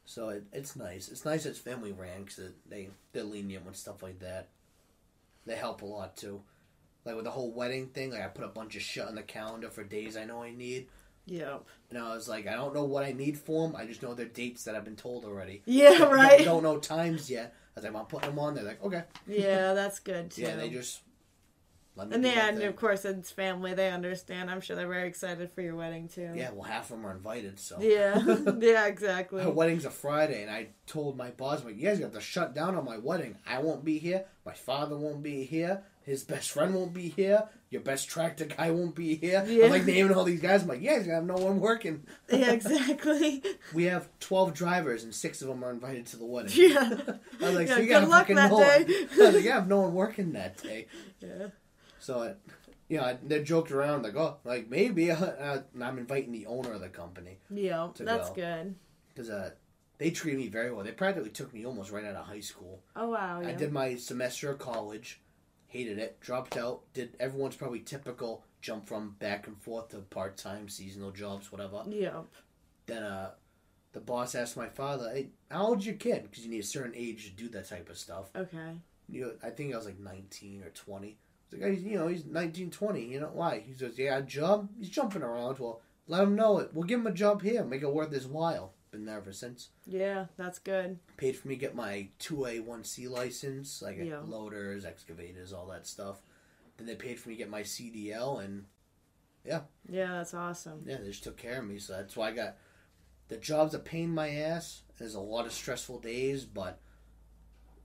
So 0.04 0.28
it, 0.30 0.44
it's 0.52 0.76
nice. 0.76 1.08
It's 1.08 1.24
nice 1.24 1.44
it's 1.46 1.58
family 1.58 1.92
ran 1.92 2.24
because 2.24 2.52
they, 2.68 2.88
they're 3.12 3.24
lenient 3.24 3.66
with 3.66 3.76
stuff 3.76 4.02
like 4.02 4.20
that. 4.20 4.48
They 5.46 5.56
help 5.56 5.82
a 5.82 5.86
lot 5.86 6.16
too. 6.16 6.42
Like 7.04 7.16
with 7.16 7.24
the 7.24 7.30
whole 7.30 7.50
wedding 7.50 7.88
thing, 7.88 8.10
like 8.12 8.22
I 8.22 8.28
put 8.28 8.44
a 8.44 8.48
bunch 8.48 8.76
of 8.76 8.82
shit 8.82 9.06
on 9.06 9.14
the 9.14 9.22
calendar 9.22 9.70
for 9.70 9.82
days 9.82 10.16
I 10.16 10.24
know 10.24 10.42
I 10.42 10.50
need. 10.52 10.86
Yep. 11.30 11.64
And 11.90 11.98
I 11.98 12.12
was 12.12 12.28
like, 12.28 12.48
I 12.48 12.54
don't 12.54 12.74
know 12.74 12.84
what 12.84 13.04
I 13.04 13.12
need 13.12 13.38
for 13.38 13.66
them. 13.66 13.76
I 13.76 13.86
just 13.86 14.02
know 14.02 14.14
their 14.14 14.26
dates 14.26 14.64
that 14.64 14.74
I've 14.74 14.84
been 14.84 14.96
told 14.96 15.24
already. 15.24 15.62
Yeah, 15.70 15.96
Don't- 15.98 16.12
right. 16.12 16.44
Don't, 16.44 16.62
know 16.64 16.78
times 16.78 17.30
yet. 17.30 17.54
I 17.76 17.80
was 17.80 17.84
like, 17.84 17.94
I'm 17.94 18.06
putting 18.06 18.30
them 18.30 18.38
on. 18.40 18.54
They're 18.54 18.64
like, 18.64 18.82
okay. 18.82 19.04
Yeah, 19.28 19.72
that's 19.74 20.00
good 20.00 20.32
too. 20.32 20.42
Yeah, 20.42 20.56
they 20.56 20.68
just. 20.68 21.00
Let 21.96 22.08
me 22.08 22.14
and 22.14 22.24
they 22.24 22.32
and 22.34 22.62
of 22.62 22.76
course 22.76 23.04
it's 23.04 23.30
family. 23.30 23.74
They 23.74 23.90
understand. 23.90 24.50
I'm 24.50 24.60
sure 24.60 24.74
they're 24.74 24.88
very 24.88 25.08
excited 25.08 25.50
for 25.50 25.60
your 25.60 25.76
wedding 25.76 26.08
too. 26.08 26.32
Yeah, 26.34 26.50
well, 26.52 26.62
half 26.62 26.84
of 26.84 26.96
them 26.96 27.06
are 27.06 27.12
invited, 27.12 27.58
so. 27.58 27.78
Yeah. 27.80 28.22
yeah. 28.60 28.86
Exactly. 28.86 29.42
Her 29.42 29.50
wedding's 29.50 29.84
a 29.84 29.90
Friday, 29.90 30.42
and 30.42 30.50
I 30.50 30.68
told 30.86 31.16
my 31.16 31.30
boss, 31.30 31.64
like, 31.64 31.76
you 31.76 31.82
guys 31.82 32.00
got 32.00 32.12
to 32.12 32.20
shut 32.20 32.54
down 32.54 32.74
on 32.76 32.84
my 32.84 32.96
wedding. 32.98 33.36
I 33.46 33.58
won't 33.58 33.84
be 33.84 33.98
here. 33.98 34.24
My 34.44 34.54
father 34.54 34.96
won't 34.96 35.22
be 35.22 35.44
here. 35.44 35.82
His 36.02 36.24
best 36.24 36.50
friend 36.50 36.74
won't 36.74 36.94
be 36.94 37.08
here. 37.08 37.48
Your 37.70 37.82
best 37.82 38.08
tractor 38.08 38.46
guy 38.46 38.70
won't 38.72 38.96
be 38.96 39.14
here. 39.14 39.44
Yeah. 39.46 39.66
I'm 39.66 39.70
like 39.70 39.84
naming 39.84 40.12
all 40.12 40.24
these 40.24 40.40
guys. 40.40 40.62
I'm 40.62 40.68
like, 40.68 40.82
yeah, 40.82 40.96
he's 40.96 41.04
gonna 41.04 41.14
have 41.16 41.24
no 41.24 41.36
one 41.36 41.60
working. 41.60 42.02
yeah. 42.32 42.50
Exactly. 42.52 43.42
We 43.72 43.84
have 43.84 44.08
12 44.18 44.54
drivers, 44.54 45.04
and 45.04 45.14
six 45.14 45.40
of 45.40 45.46
them 45.48 45.62
are 45.64 45.70
invited 45.70 46.06
to 46.06 46.16
the 46.16 46.24
wedding. 46.26 46.50
yeah. 46.54 46.78
I 47.40 47.44
was 47.44 47.54
like, 47.54 47.68
Yeah, 47.68 47.74
so 47.76 47.80
you 47.80 47.86
good 47.86 48.00
got 48.00 48.08
luck 48.08 48.20
fucking 48.22 48.36
that 48.36 48.50
no 48.50 48.56
one. 48.56 48.66
I 48.68 49.06
was 49.26 49.34
like, 49.36 49.44
yeah, 49.44 49.52
I 49.52 49.54
have 49.54 49.68
no 49.68 49.80
one 49.82 49.94
working 49.94 50.32
that 50.32 50.60
day. 50.60 50.86
Yeah. 51.20 51.46
So, 52.00 52.22
it, 52.22 52.38
you 52.88 52.96
know, 52.98 53.16
they 53.24 53.40
joked 53.44 53.70
around, 53.70 54.02
like, 54.02 54.16
oh, 54.16 54.38
like, 54.42 54.68
maybe. 54.68 55.12
Uh, 55.12 55.60
and 55.72 55.84
I'm 55.84 55.98
inviting 55.98 56.32
the 56.32 56.46
owner 56.46 56.72
of 56.72 56.80
the 56.80 56.88
company. 56.88 57.38
Yeah. 57.50 57.90
That's 57.96 58.30
go. 58.30 58.34
good. 58.34 58.74
because 59.14 59.30
uh, 59.30 59.50
they 59.98 60.10
treated 60.10 60.40
me 60.40 60.48
very 60.48 60.72
well. 60.72 60.84
They 60.84 60.90
practically 60.90 61.30
took 61.30 61.54
me 61.54 61.64
almost 61.64 61.92
right 61.92 62.04
out 62.04 62.16
of 62.16 62.26
high 62.26 62.40
school. 62.40 62.80
Oh 62.96 63.10
wow. 63.10 63.40
I 63.44 63.50
Yeah. 63.50 63.56
did 63.56 63.72
my 63.72 63.94
semester 63.94 64.50
of 64.50 64.58
college, 64.58 65.20
hated 65.70 65.98
it, 65.98 66.20
dropped 66.20 66.56
out. 66.56 66.82
Did 66.92 67.16
everyone's 67.18 67.56
probably 67.56 67.80
typical 67.80 68.44
jump 68.60 68.86
from 68.86 69.16
back 69.18 69.46
and 69.46 69.60
forth 69.60 69.88
to 69.90 69.98
part 69.98 70.36
time 70.36 70.68
seasonal 70.68 71.10
jobs, 71.10 71.50
whatever. 71.50 71.82
Yep. 71.86 72.26
Then 72.86 73.02
uh, 73.02 73.30
the 73.92 74.00
boss 74.00 74.34
asked 74.34 74.56
my 74.56 74.68
father, 74.68 75.10
"Hey, 75.12 75.28
how 75.50 75.68
old's 75.68 75.86
your 75.86 75.96
kid?" 75.96 76.24
Because 76.24 76.44
you 76.44 76.50
need 76.50 76.60
a 76.60 76.64
certain 76.64 76.94
age 76.94 77.24
to 77.24 77.30
do 77.30 77.48
that 77.50 77.68
type 77.68 77.88
of 77.88 77.98
stuff. 77.98 78.30
Okay. 78.36 78.72
You 79.08 79.22
know, 79.22 79.32
I 79.42 79.50
think 79.50 79.74
I 79.74 79.76
was 79.76 79.86
like 79.86 79.98
19 79.98 80.62
or 80.62 80.70
20. 80.70 81.08
I 81.08 81.56
was 81.56 81.60
like, 81.60 81.72
hey, 81.72 81.80
you 81.80 81.98
know, 81.98 82.06
he's 82.06 82.24
19, 82.24 82.70
20. 82.70 83.04
You 83.04 83.18
know, 83.18 83.30
why? 83.32 83.60
He 83.66 83.74
says, 83.74 83.98
yeah, 83.98 84.20
job? 84.20 84.68
He's 84.78 84.88
jumping 84.88 85.22
around. 85.22 85.58
Well, 85.58 85.80
let 86.06 86.22
him 86.22 86.36
know 86.36 86.58
it. 86.58 86.70
We'll 86.72 86.84
give 86.84 87.00
him 87.00 87.08
a 87.08 87.12
job 87.12 87.42
here. 87.42 87.64
Make 87.64 87.82
it 87.82 87.92
worth 87.92 88.12
his 88.12 88.28
while. 88.28 88.72
Been 88.90 89.04
there 89.04 89.18
ever 89.18 89.32
since. 89.32 89.68
Yeah, 89.86 90.26
that's 90.36 90.58
good. 90.58 90.98
Paid 91.16 91.36
for 91.36 91.46
me 91.46 91.54
to 91.54 91.60
get 91.60 91.76
my 91.76 92.08
2A, 92.18 92.64
1C 92.66 93.08
license. 93.08 93.80
Like 93.82 93.98
Yeah. 93.98 94.20
loaders, 94.24 94.84
excavators, 94.84 95.52
all 95.52 95.66
that 95.68 95.86
stuff. 95.86 96.20
Then 96.76 96.86
they 96.88 96.96
paid 96.96 97.18
for 97.20 97.28
me 97.28 97.36
to 97.36 97.38
get 97.38 97.50
my 97.50 97.62
CDL. 97.62 98.42
And, 98.44 98.64
Yeah, 99.44 99.60
Yeah, 99.88 100.14
that's 100.14 100.34
awesome. 100.34 100.82
yeah, 100.86 100.96
they 100.96 101.06
just 101.06 101.22
took 101.22 101.36
care 101.36 101.60
of 101.60 101.66
me. 101.66 101.78
So 101.78 101.92
that's 101.92 102.16
why 102.16 102.28
I 102.28 102.32
got... 102.32 102.56
The 103.28 103.36
job's 103.36 103.74
a 103.74 103.78
pain 103.78 104.04
in 104.04 104.14
my 104.14 104.28
ass. 104.30 104.82
There's 104.98 105.14
a 105.14 105.20
lot 105.20 105.46
of 105.46 105.52
stressful 105.52 106.00
days, 106.00 106.44
but... 106.44 106.80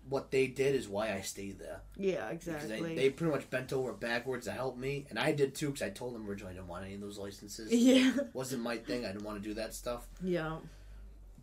What 0.07 0.29
they 0.31 0.45
did 0.47 0.75
is 0.75 0.87
why 0.87 1.13
I 1.13 1.21
stayed 1.21 1.57
there. 1.59 1.81
Yeah, 1.97 2.29
exactly. 2.29 2.79
they, 2.79 2.95
they 2.95 3.09
pretty 3.09 3.33
much 3.33 3.49
bent 3.49 3.73
over 3.73 3.91
backwards 3.91 4.45
to 4.45 4.51
help 4.51 4.77
me, 4.77 5.07
and 5.09 5.17
I 5.17 5.31
did 5.31 5.55
too. 5.55 5.67
Because 5.71 5.81
I 5.81 5.89
told 5.89 6.13
them 6.13 6.29
originally 6.29 6.53
I 6.53 6.55
didn't 6.57 6.67
want 6.67 6.85
any 6.85 6.93
of 6.93 7.01
those 7.01 7.17
licenses. 7.17 7.71
yeah. 7.73 8.13
wasn't 8.33 8.61
my 8.61 8.77
thing. 8.77 9.03
I 9.03 9.11
didn't 9.11 9.23
want 9.23 9.41
to 9.41 9.49
do 9.49 9.55
that 9.55 9.73
stuff. 9.73 10.07
Yeah. 10.21 10.57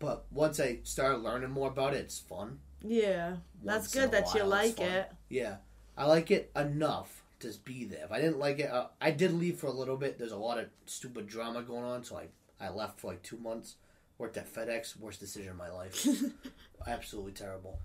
But 0.03 0.25
once 0.31 0.59
I 0.59 0.79
started 0.83 1.19
learning 1.19 1.51
more 1.51 1.69
about 1.69 1.93
it, 1.93 2.01
it's 2.01 2.19
fun. 2.19 2.59
Yeah. 2.81 3.37
That's 3.63 3.87
good 3.87 4.11
that 4.11 4.35
you 4.35 4.43
like 4.43 4.77
it. 4.81 5.09
Yeah, 5.29 5.55
I 5.97 6.07
like 6.07 6.29
it 6.29 6.51
enough 6.57 7.23
to 7.39 7.53
be 7.63 7.85
there. 7.85 8.03
If 8.03 8.11
I 8.11 8.19
didn't 8.19 8.37
like 8.37 8.59
it, 8.59 8.69
uh, 8.69 8.87
I 8.99 9.11
did 9.11 9.31
leave 9.31 9.57
for 9.57 9.67
a 9.67 9.71
little 9.71 9.95
bit. 9.95 10.19
There's 10.19 10.33
a 10.33 10.37
lot 10.37 10.57
of 10.57 10.65
stupid 10.87 11.25
drama 11.25 11.61
going 11.61 11.85
on, 11.85 12.03
so 12.03 12.17
I 12.17 12.27
I 12.59 12.69
left 12.69 12.99
for 12.99 13.07
like 13.07 13.23
two 13.23 13.37
months. 13.37 13.75
Worked 14.17 14.35
at 14.35 14.53
FedEx, 14.53 14.99
worst 14.99 15.21
decision 15.21 15.51
of 15.51 15.57
my 15.57 15.71
life. 15.71 16.05
Absolutely 16.87 17.31
terrible. 17.31 17.79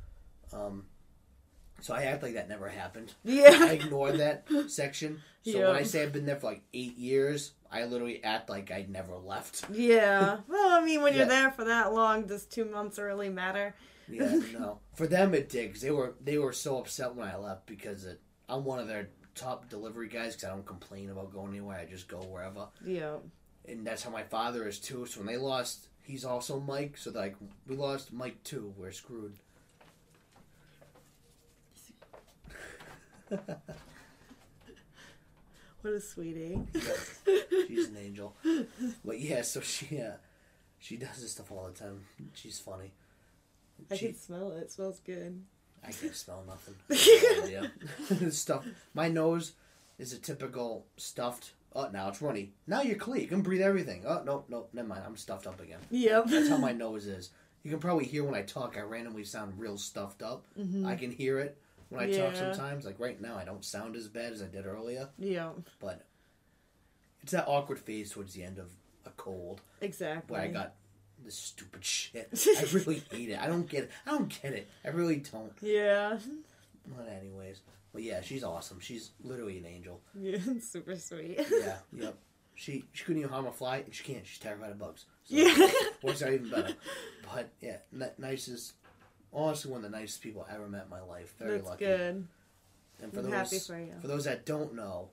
Um, 0.53 0.87
so 1.81 1.95
I 1.95 2.03
act 2.05 2.23
like 2.23 2.35
that 2.35 2.49
never 2.49 2.69
happened. 2.69 3.15
Yeah. 3.25 3.45
I 3.51 3.67
Yeah. 3.67 3.73
ignored 3.73 4.19
that 4.19 4.47
section. 4.69 5.21
So 5.45 5.51
Yeah. 5.59 5.69
when 5.69 5.77
I 5.77 5.83
say 5.85 6.03
I've 6.03 6.13
been 6.13 6.27
there 6.27 6.37
for 6.37 6.47
like 6.49 6.63
eight 6.75 6.97
years, 6.97 7.53
I 7.71 7.85
literally 7.85 8.23
act 8.25 8.49
like 8.51 8.71
I 8.71 8.87
never 8.89 9.17
left. 9.17 9.65
Yeah. 9.71 10.39
Well, 10.49 10.71
I 10.71 10.85
mean, 10.85 11.03
when 11.03 11.15
you're 11.17 11.27
there 11.27 11.51
for 11.53 11.65
that 11.65 11.93
long, 11.93 12.27
does 12.27 12.45
two 12.47 12.65
months 12.65 12.99
really 12.99 13.29
matter? 13.29 13.75
Yeah, 14.09 14.35
no. 14.53 14.81
For 14.95 15.07
them, 15.07 15.35
it 15.35 15.49
did 15.49 15.73
'cause 15.73 15.83
they 15.83 15.91
were 15.91 16.15
they 16.23 16.39
were 16.39 16.53
so 16.53 16.79
upset 16.79 17.15
when 17.15 17.29
I 17.29 17.37
left 17.37 17.67
because 17.67 18.05
it, 18.07 18.21
I'm 18.49 18.65
one 18.65 18.79
of 18.79 18.89
their 18.89 19.11
top 19.35 19.69
delivery 19.69 20.09
guys 20.09 20.35
because 20.35 20.49
I 20.49 20.53
don't 20.55 20.65
complain 20.67 21.11
about 21.11 21.33
going 21.33 21.51
anywhere. 21.51 21.79
I 21.79 21.85
just 21.85 22.09
go 22.09 22.19
wherever, 22.23 22.69
Yeah. 22.85 23.19
and 23.67 23.87
that's 23.87 24.03
how 24.03 24.11
my 24.11 24.23
father 24.25 24.67
is 24.67 24.79
too. 24.81 25.05
So 25.07 25.21
when 25.21 25.27
they 25.27 25.37
lost, 25.37 25.89
he's 26.03 26.25
also 26.25 26.59
Mike. 26.59 26.97
So 26.97 27.11
like 27.11 27.37
we 27.67 27.77
lost 27.77 28.13
Mike 28.13 28.43
too. 28.45 28.73
We're 28.79 28.93
screwed. 28.93 29.39
What 35.81 35.93
a 35.95 36.01
sweetie. 36.01 36.59
She's 37.69 37.89
an 37.89 37.97
angel. 38.03 38.35
But 39.05 39.21
yeah, 39.21 39.43
so 39.43 39.61
she 39.61 40.01
uh, 40.01 40.13
she 40.79 40.97
does 40.97 41.21
this 41.23 41.33
stuff 41.33 41.53
all 41.53 41.67
the 41.73 41.79
time. 41.79 42.01
She's 42.35 42.59
funny. 42.59 42.93
I 43.91 43.97
She- 43.97 44.07
can 44.07 44.17
smell 44.17 44.51
it. 44.53 44.63
It 44.63 44.73
smells 44.73 45.01
good. 45.05 45.41
I 45.87 45.93
can't 45.93 46.17
smell 46.17 46.43
nothing. 46.47 46.75
No 46.91 47.45
idea. 47.45 48.33
Stuff. 48.33 48.67
My 48.93 49.09
nose 49.09 49.53
is 49.99 50.13
a 50.13 50.19
typical 50.19 50.87
stuffed. 50.97 51.53
Oh, 51.73 51.89
now 51.93 52.09
it's 52.09 52.21
runny. 52.21 52.51
Now 52.67 52.83
you're 52.83 52.97
clear. 52.97 53.23
You 53.23 53.29
can 53.29 53.43
breathe 53.43 53.63
everything. 53.63 54.03
Oh, 54.05 54.23
no, 54.25 54.45
no, 54.49 54.67
never 54.73 54.89
mind. 54.89 55.03
I'm 55.07 55.17
stuffed 55.17 55.47
up 55.47 55.61
again. 55.61 55.79
Yep. 55.91 56.25
That's 56.27 56.49
how 56.49 56.57
my 56.57 56.73
nose 56.73 57.07
is. 57.07 57.31
You 57.63 57.71
can 57.71 57.79
probably 57.79 58.07
hear 58.07 58.25
when 58.25 58.35
I 58.35 58.43
talk. 58.43 58.77
I 58.77 58.81
randomly 58.81 59.23
sound 59.23 59.53
real 59.57 59.79
stuffed 59.79 60.23
up. 60.23 60.47
I 60.85 60.97
can 60.97 61.13
hear 61.13 61.39
it 61.39 61.57
when 61.91 62.01
I 62.03 62.07
talk 62.11 62.33
Mm-hmm. 62.35 62.53
Sometimes. 62.55 62.85
Like 62.85 62.99
right 62.99 63.21
now, 63.21 63.37
I 63.37 63.45
don't 63.45 63.65
sound 63.65 63.97
as 63.97 64.09
bad 64.09 64.33
as 64.33 64.43
I 64.43 64.47
did 64.47 64.67
earlier. 64.67 65.09
Yeah. 65.19 65.51
But 65.81 66.05
it's 67.23 67.33
that 67.33 67.47
awkward 67.49 67.79
phase 67.79 68.11
towards 68.13 68.35
the 68.35 68.43
end 68.45 68.59
of 68.59 68.71
a 69.07 69.11
cold 69.11 69.61
Exactly. 69.81 70.33
where 70.35 70.43
I 70.43 70.49
got 70.49 70.75
this 71.25 71.35
stupid 71.37 71.85
shit. 71.85 72.29
I 72.57 72.65
really 72.73 73.03
hate 73.11 73.31
it. 73.31 73.39
I 73.41 73.47
don't 73.47 73.69
get 73.69 73.85
it. 73.85 73.91
I 74.07 74.11
don't 74.11 74.29
get 74.43 74.53
it. 74.53 74.69
I 74.85 74.89
really 74.89 75.17
don't. 75.17 75.53
Yeah. 75.61 76.19
But 76.97 77.09
anyways, 77.09 77.61
but 77.93 78.03
yeah, 78.03 78.21
she's 78.23 78.45
awesome. 78.45 78.81
She's 78.81 79.11
literally 79.23 79.59
an 79.59 79.67
angel. 79.67 80.01
Yeah. 80.15 80.39
Super 80.61 80.97
sweet. 80.97 81.39
Yeah, 81.51 81.77
yep. 81.93 82.17
She 82.55 82.85
she 82.93 83.05
couldn't 83.05 83.21
even 83.21 83.31
harm 83.33 83.47
a 83.47 83.53
fly, 83.53 83.79
and 83.79 83.95
she 83.95 84.03
can't. 84.05 84.27
She's 84.27 84.39
terrified 84.39 84.71
of 84.73 84.79
bugs. 84.79 85.05
So 85.25 85.37
Yeah. 85.37 85.69
works 86.03 86.23
out 86.23 86.33
even 86.33 86.51
better. 86.51 86.75
But 87.33 87.51
yeah, 87.61 87.77
n- 87.95 88.11
nicest. 88.19 88.73
Honestly, 89.33 89.71
one 89.71 89.85
of 89.85 89.91
the 89.91 89.97
nicest 89.99 90.23
people 90.23 90.47
I 90.51 90.55
ever 90.55 90.69
met 90.69 90.85
in 90.85 90.91
my 90.91 91.01
life. 91.03 91.35
Very 91.39 91.59
That's 91.59 91.69
lucky. 91.69 91.85
good. 91.85 92.27
And 93.03 93.13
for 93.13 93.21
I'm 93.21 93.25
those 93.27 93.35
happy 93.35 93.59
for 93.59 93.79
you. 93.79 93.93
for 94.01 94.09
those 94.09 94.25
that 94.25 94.45
don't 94.47 94.75
know, 94.75 95.11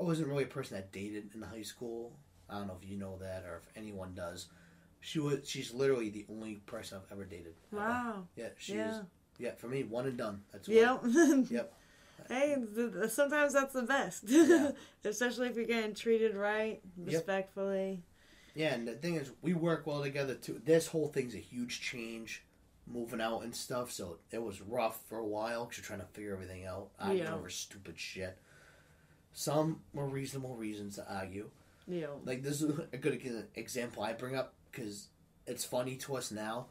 I 0.00 0.02
wasn't 0.02 0.28
really 0.28 0.44
a 0.44 0.48
person 0.48 0.76
that 0.76 0.90
dated 0.92 1.30
in 1.34 1.42
high 1.42 1.62
school. 1.62 2.12
I 2.50 2.58
don't 2.58 2.66
know 2.66 2.76
if 2.82 2.88
you 2.88 2.96
know 2.96 3.18
that 3.18 3.44
or 3.44 3.56
if 3.58 3.68
anyone 3.76 4.14
does. 4.14 4.46
She 5.00 5.18
was. 5.20 5.48
She's 5.48 5.72
literally 5.72 6.08
the 6.10 6.24
only 6.30 6.54
person 6.66 6.98
I've 6.98 7.12
ever 7.12 7.24
dated. 7.24 7.54
ever. 7.72 7.80
Wow. 7.82 8.26
Yeah, 8.36 8.48
she 8.58 8.74
Yeah. 8.74 8.88
was. 8.88 9.00
Yeah, 9.38 9.52
for 9.52 9.68
me, 9.68 9.84
one 9.84 10.06
and 10.06 10.16
done. 10.18 10.42
That's 10.50 10.66
what- 10.66 10.74
Yep. 10.76 11.02
Yep. 11.50 11.72
Hey, 12.28 12.56
sometimes 13.08 13.52
that's 13.52 13.72
the 13.72 13.82
best. 13.82 14.24
Yeah. 14.26 14.72
Especially 15.04 15.48
if 15.48 15.54
you're 15.56 15.64
getting 15.66 15.94
treated 15.94 16.34
right, 16.34 16.80
respectfully. 16.98 18.02
Yeah, 18.54 18.74
and 18.74 18.88
the 18.88 18.94
thing 18.94 19.14
is, 19.14 19.30
we 19.40 19.54
work 19.54 19.86
well 19.86 20.02
together 20.02 20.34
too. 20.34 20.60
This 20.64 20.88
whole 20.88 21.06
thing's 21.08 21.34
a 21.34 21.38
huge 21.38 21.80
change, 21.80 22.42
moving 22.90 23.20
out 23.20 23.42
and 23.42 23.54
stuff. 23.54 23.90
So 23.92 24.18
it 24.30 24.42
was 24.42 24.60
rough 24.60 25.00
for 25.08 25.18
a 25.18 25.26
while 25.26 25.64
because 25.64 25.78
you're 25.78 25.84
trying 25.86 26.00
to 26.06 26.12
figure 26.14 26.32
everything 26.32 26.66
out, 26.66 26.88
arguing 26.98 27.24
Yeah. 27.26 27.34
over 27.34 27.48
stupid 27.50 27.98
shit. 27.98 28.38
Some 29.32 29.80
were 29.92 30.06
reasonable 30.08 30.56
reasons 30.56 30.96
to 30.96 31.06
argue. 31.12 31.50
Yeah. 31.86 32.06
Like 32.24 32.42
this 32.42 32.60
is 32.62 32.78
a 32.92 32.96
good 32.96 33.20
example 33.54 34.02
I 34.02 34.12
bring 34.12 34.34
up 34.36 34.54
because 34.70 35.08
it's 35.46 35.64
funny 35.64 35.96
to 35.96 36.16
us 36.16 36.30
now. 36.30 36.66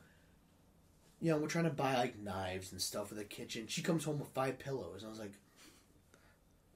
You 1.20 1.32
know, 1.32 1.38
we're 1.40 1.48
trying 1.48 1.64
to 1.66 1.72
buy 1.72 1.96
like 1.96 2.20
knives 2.20 2.72
and 2.72 2.80
stuff 2.82 3.10
for 3.10 3.16
the 3.16 3.24
kitchen. 3.24 3.66
She 3.68 3.82
comes 3.82 4.04
home 4.04 4.20
with 4.20 4.28
five 4.30 4.60
pillows. 4.60 5.02
and 5.02 5.08
I 5.08 5.10
was 5.10 5.20
like, 5.20 5.34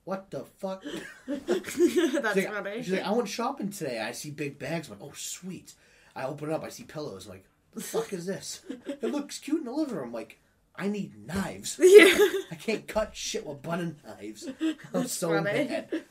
"What 0.04 0.32
the 0.32 0.46
fuck?" 0.58 0.84
that's 1.28 1.74
She's 1.76 1.96
like, 2.16 2.48
funny. 2.52 2.82
she's 2.82 2.94
like, 2.94 3.04
I 3.06 3.12
went 3.12 3.28
shopping 3.30 3.70
today. 3.70 4.00
I 4.00 4.12
see 4.14 4.32
big 4.32 4.58
bags. 4.58 4.90
I'm 4.90 5.00
like, 5.00 5.08
oh, 5.08 5.14
sweet. 5.16 5.74
I 6.16 6.24
open 6.26 6.50
it 6.50 6.54
up. 6.54 6.64
I 6.64 6.70
see 6.70 6.84
pillows. 6.84 7.26
I'm 7.26 7.34
like, 7.34 7.46
the 7.74 7.82
fuck 7.82 8.14
is 8.14 8.26
this? 8.26 8.62
it 8.70 9.04
looks 9.04 9.40
cute 9.40 9.60
in 9.60 9.66
the 9.66 9.72
living 9.72 9.96
room. 9.96 10.08
I'm 10.08 10.14
like, 10.14 10.40
I 10.76 10.88
need 10.88 11.26
knives. 11.28 11.78
yeah. 11.82 12.18
I 12.52 12.56
can't 12.56 12.88
cut 12.88 13.16
shit 13.16 13.46
with 13.46 13.62
butter 13.62 13.96
knives. 14.06 14.48
I'm 14.94 15.08
so 15.08 15.30
funny. 15.30 15.44
mad. 15.68 16.04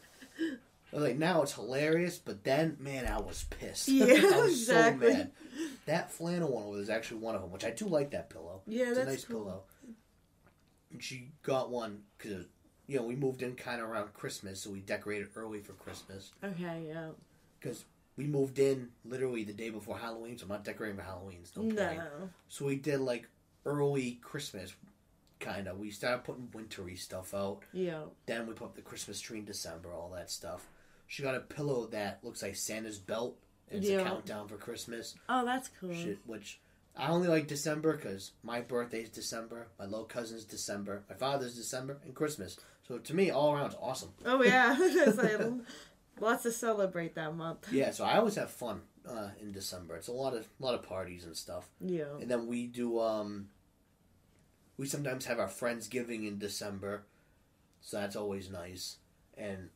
Like, 0.92 1.16
now 1.18 1.42
it's 1.42 1.52
hilarious, 1.54 2.18
but 2.18 2.42
then, 2.42 2.76
man, 2.80 3.06
I 3.06 3.20
was 3.20 3.44
pissed. 3.44 3.88
Yeah, 3.88 4.06
I 4.34 4.40
was 4.40 4.52
exactly. 4.60 5.08
so 5.12 5.12
mad. 5.18 5.30
That 5.86 6.10
flannel 6.12 6.52
one 6.52 6.68
was 6.68 6.90
actually 6.90 7.18
one 7.20 7.34
of 7.36 7.42
them, 7.42 7.52
which 7.52 7.64
I 7.64 7.70
do 7.70 7.86
like 7.86 8.10
that 8.10 8.28
pillow. 8.30 8.62
Yeah, 8.66 8.86
it's 8.88 8.96
that's 8.96 9.08
a 9.08 9.10
nice 9.10 9.24
cool. 9.24 9.40
pillow. 9.44 9.62
And 10.92 11.02
she 11.02 11.30
got 11.42 11.70
one 11.70 12.02
because, 12.18 12.46
you 12.88 12.96
know, 12.96 13.04
we 13.04 13.14
moved 13.14 13.42
in 13.42 13.54
kind 13.54 13.80
of 13.80 13.88
around 13.88 14.12
Christmas, 14.14 14.60
so 14.62 14.70
we 14.70 14.80
decorated 14.80 15.28
early 15.36 15.60
for 15.60 15.74
Christmas 15.74 16.32
Okay, 16.42 16.86
yeah. 16.88 17.10
because 17.60 17.84
we 18.20 18.26
moved 18.26 18.58
in 18.58 18.90
literally 19.02 19.44
the 19.44 19.52
day 19.54 19.70
before 19.70 19.96
Halloween, 19.96 20.36
so 20.36 20.42
I'm 20.42 20.50
not 20.50 20.62
decorating 20.62 20.98
for 20.98 21.02
Halloween. 21.02 21.38
It's 21.40 21.56
no, 21.56 21.62
point. 21.62 22.00
So 22.48 22.66
we 22.66 22.76
did 22.76 23.00
like 23.00 23.26
early 23.64 24.18
Christmas, 24.22 24.74
kind 25.38 25.66
of. 25.66 25.78
We 25.78 25.90
started 25.90 26.24
putting 26.24 26.50
wintry 26.52 26.96
stuff 26.96 27.32
out. 27.32 27.60
Yeah. 27.72 28.02
Then 28.26 28.46
we 28.46 28.52
put 28.52 28.66
up 28.66 28.74
the 28.76 28.82
Christmas 28.82 29.22
tree 29.22 29.38
in 29.38 29.46
December, 29.46 29.94
all 29.94 30.10
that 30.14 30.30
stuff. 30.30 30.68
She 31.06 31.22
got 31.22 31.34
a 31.34 31.40
pillow 31.40 31.86
that 31.92 32.18
looks 32.22 32.42
like 32.42 32.56
Santa's 32.56 32.98
belt. 32.98 33.38
And 33.70 33.78
it's 33.80 33.88
Yeah. 33.88 34.00
a 34.00 34.04
countdown 34.04 34.48
for 34.48 34.56
Christmas, 34.58 35.14
Oh, 35.26 35.46
that's 35.46 35.70
cool. 35.80 35.94
shit, 35.94 36.18
which 36.26 36.60
I 36.96 37.08
only 37.08 37.28
like 37.28 37.46
December 37.46 37.96
because 37.96 38.32
my 38.42 38.60
birthday's 38.60 39.08
December, 39.08 39.68
my 39.78 39.86
little 39.86 40.04
cousin's 40.04 40.44
December, 40.44 41.04
my 41.08 41.14
father's 41.14 41.54
December, 41.54 42.00
and 42.04 42.14
Christmas. 42.14 42.58
So 42.86 42.98
to 42.98 43.14
me, 43.14 43.30
all 43.30 43.54
around, 43.54 43.66
it's 43.66 43.76
awesome. 43.80 44.10
Oh, 44.26 44.42
yeah. 44.42 44.76
Lots 46.20 46.42
to 46.44 46.52
celebrate 46.52 47.14
that 47.14 47.34
month. 47.34 47.72
Yeah, 47.72 47.90
so 47.90 48.04
I 48.04 48.18
always 48.18 48.36
have 48.36 48.50
fun 48.50 48.82
uh, 49.08 49.30
in 49.40 49.52
December. 49.52 49.96
It's 49.96 50.08
a 50.08 50.12
lot 50.12 50.34
of 50.34 50.46
lot 50.58 50.74
of 50.74 50.82
parties 50.82 51.24
and 51.24 51.36
stuff. 51.36 51.68
Yeah. 51.80 52.16
And 52.20 52.30
then 52.30 52.46
we 52.46 52.66
do 52.66 53.00
um 53.00 53.48
we 54.76 54.86
sometimes 54.86 55.26
have 55.26 55.38
our 55.38 55.48
friends 55.48 55.88
giving 55.88 56.24
in 56.24 56.38
December. 56.38 57.04
So 57.80 57.98
that's 57.98 58.16
always 58.16 58.50
nice. 58.50 58.96
And 59.36 59.70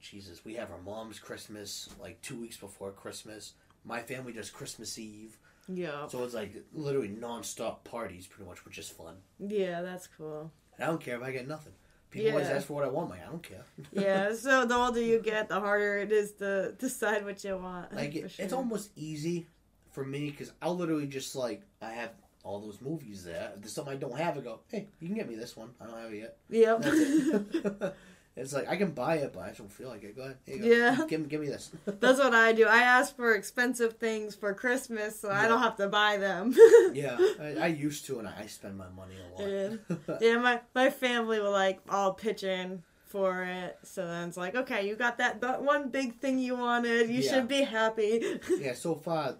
Jesus, 0.00 0.44
we 0.44 0.54
have 0.54 0.70
our 0.70 0.80
mom's 0.80 1.18
Christmas 1.18 1.88
like 2.00 2.20
2 2.22 2.40
weeks 2.40 2.56
before 2.56 2.90
Christmas. 2.92 3.54
My 3.84 4.00
family 4.00 4.32
does 4.32 4.50
Christmas 4.50 4.98
Eve. 4.98 5.38
Yeah. 5.68 6.06
So 6.08 6.24
it's 6.24 6.34
like 6.34 6.64
literally 6.72 7.08
non-stop 7.08 7.84
parties, 7.84 8.26
pretty 8.26 8.48
much, 8.48 8.64
which 8.64 8.78
is 8.78 8.88
fun. 8.88 9.16
Yeah, 9.38 9.82
that's 9.82 10.06
cool. 10.06 10.52
And 10.76 10.84
I 10.84 10.86
don't 10.88 11.00
care 11.00 11.16
if 11.16 11.22
I 11.22 11.32
get 11.32 11.46
nothing. 11.46 11.72
People 12.10 12.30
always 12.32 12.48
Yeah. 12.48 12.54
ask 12.56 12.66
for 12.66 12.74
what 12.74 12.84
I 12.84 12.88
want. 12.88 13.10
Like 13.10 13.22
I 13.22 13.26
don't 13.26 13.42
care. 13.42 13.64
Yeah, 13.92 14.34
so 14.34 14.64
the 14.66 14.74
older 14.74 15.00
you 15.00 15.20
get, 15.20 15.48
the 15.48 15.60
harder 15.60 15.98
it 15.98 16.10
is 16.12 16.32
to 16.32 16.72
decide 16.78 17.24
what 17.24 17.42
you 17.44 17.56
want. 17.56 17.92
Like 17.94 18.14
it, 18.16 18.30
sure. 18.30 18.44
it's 18.44 18.52
almost 18.52 18.90
easy 18.96 19.46
for 19.92 20.04
me 20.04 20.30
because 20.30 20.52
I'll 20.60 20.76
literally 20.76 21.06
just 21.06 21.34
like 21.36 21.62
I 21.80 21.92
have 21.92 22.10
all 22.42 22.58
those 22.60 22.80
movies 22.80 23.24
there. 23.24 23.52
If 23.54 23.60
there's 23.62 23.72
something 23.72 23.92
I 23.94 23.96
don't 23.96 24.16
have, 24.16 24.36
I 24.38 24.40
go, 24.40 24.60
hey, 24.68 24.88
you 24.98 25.08
can 25.08 25.16
get 25.16 25.28
me 25.28 25.34
this 25.36 25.56
one. 25.56 25.70
I 25.80 25.86
don't 25.86 25.98
have 25.98 26.12
it 26.12 26.18
yet. 26.18 26.36
Yep. 26.48 27.94
It's 28.40 28.52
like 28.52 28.68
I 28.68 28.76
can 28.76 28.92
buy 28.92 29.16
it, 29.16 29.32
but 29.32 29.40
I 29.40 29.50
don't 29.52 29.70
feel 29.70 29.88
like 29.88 30.02
it. 30.02 30.16
Go 30.16 30.22
ahead. 30.22 30.36
Here 30.46 30.56
you 30.56 30.62
go. 30.62 30.68
Yeah. 30.68 31.06
Give, 31.08 31.20
me- 31.20 31.26
give 31.28 31.40
me 31.40 31.46
this. 31.48 31.70
That's 31.86 32.18
what 32.18 32.34
I 32.34 32.52
do. 32.52 32.66
I 32.66 32.78
ask 32.82 33.14
for 33.14 33.34
expensive 33.34 33.94
things 33.98 34.34
for 34.34 34.54
Christmas, 34.54 35.18
so 35.20 35.30
I 35.30 35.46
don't 35.46 35.60
have 35.60 35.76
to 35.76 35.88
buy 35.88 36.16
them. 36.16 36.54
yeah, 36.94 37.18
I, 37.40 37.56
I 37.60 37.66
used 37.66 38.06
to, 38.06 38.18
and 38.18 38.26
I 38.28 38.46
spend 38.46 38.76
my 38.78 38.88
money 38.88 39.14
a 39.18 39.42
lot. 39.42 40.20
yeah, 40.20 40.36
my 40.38 40.60
my 40.74 40.90
family 40.90 41.38
will 41.40 41.52
like 41.52 41.80
all 41.88 42.14
pitch 42.14 42.42
in 42.44 42.82
for 43.06 43.42
it. 43.44 43.78
So 43.82 44.06
then 44.06 44.28
it's 44.28 44.36
like, 44.36 44.54
okay, 44.54 44.86
you 44.86 44.96
got 44.96 45.18
that, 45.18 45.40
that 45.40 45.62
one 45.62 45.88
big 45.90 46.18
thing 46.20 46.38
you 46.38 46.54
wanted. 46.56 47.08
You 47.10 47.20
Yeah. 47.22 47.30
should 47.32 47.48
be 47.48 47.62
happy. 47.62 48.38
yeah, 48.58 48.72
so 48.74 48.94
far, 48.94 49.34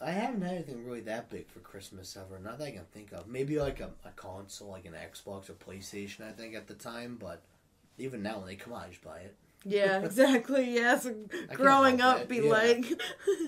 I 0.00 0.10
haven't 0.10 0.42
had 0.42 0.52
anything 0.56 0.84
really 0.84 1.00
that 1.00 1.30
big 1.30 1.48
for 1.48 1.60
Christmas 1.60 2.16
ever. 2.18 2.38
Not 2.38 2.58
that 2.58 2.66
I 2.68 2.70
can 2.72 2.84
think 2.92 3.12
of. 3.12 3.26
Maybe 3.26 3.58
like 3.58 3.80
a, 3.80 3.90
a 4.04 4.10
console, 4.14 4.68
like 4.70 4.84
an 4.84 4.92
Xbox 4.92 5.48
or 5.48 5.54
PlayStation, 5.54 6.28
I 6.28 6.32
think, 6.32 6.54
at 6.54 6.66
the 6.66 6.74
time, 6.74 7.16
but 7.18 7.42
even 7.98 8.22
now 8.22 8.38
when 8.38 8.46
they 8.46 8.56
come 8.56 8.72
out, 8.72 8.84
I 8.86 8.88
just 8.88 9.02
buy 9.02 9.18
it. 9.18 9.34
yeah, 9.64 10.00
exactly. 10.04 10.74
Yes, 10.74 11.04
so 11.04 11.14
growing 11.54 12.00
up, 12.00 12.20
it, 12.20 12.28
be 12.28 12.36
yeah. 12.38 12.50
like, 12.50 12.84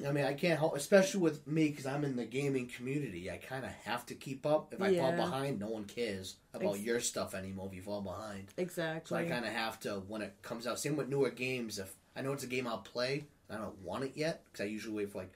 I 0.07 0.13
mean, 0.13 0.25
I 0.25 0.33
can't 0.35 0.59
help, 0.59 0.77
especially 0.77 1.21
with 1.21 1.47
me, 1.47 1.69
because 1.69 1.87
I'm 1.87 2.05
in 2.05 2.17
the 2.17 2.25
gaming 2.25 2.69
community. 2.69 3.31
I 3.31 3.37
kind 3.37 3.65
of 3.65 3.71
have 3.85 4.07
to 4.07 4.15
keep 4.15 4.47
up. 4.47 4.73
If 4.73 4.81
I 4.81 4.97
fall 4.97 5.13
behind, 5.13 5.59
no 5.61 5.69
one 5.69 5.85
cares 5.85 6.37
about 6.55 6.77
Ex- 6.77 6.85
your 6.85 7.01
stuff 7.01 7.35
anymore 7.35 7.69
if 7.71 7.75
you 7.75 7.83
fall 7.83 8.01
behind. 8.03 8.49
exactly. 8.57 9.09
So 9.09 9.23
I 9.23 9.29
kind 9.29 9.45
of 9.45 9.53
have 9.53 9.79
to 9.81 10.03
when 10.09 10.23
it 10.23 10.35
comes 10.43 10.67
out. 10.67 10.79
Same 10.79 10.97
with 10.97 11.09
newer 11.09 11.31
games. 11.31 11.79
If 11.79 11.95
I 12.17 12.23
know 12.23 12.33
it's 12.33 12.45
a 12.45 12.49
game 12.49 12.67
I'll 12.67 12.79
play, 12.79 13.27
and 13.49 13.59
I 13.59 13.63
don't 13.63 13.79
want 13.83 14.05
it 14.05 14.13
yet 14.15 14.43
because 14.47 14.65
I 14.65 14.69
usually 14.69 14.95
wait 14.97 15.13
for 15.13 15.19
like, 15.19 15.33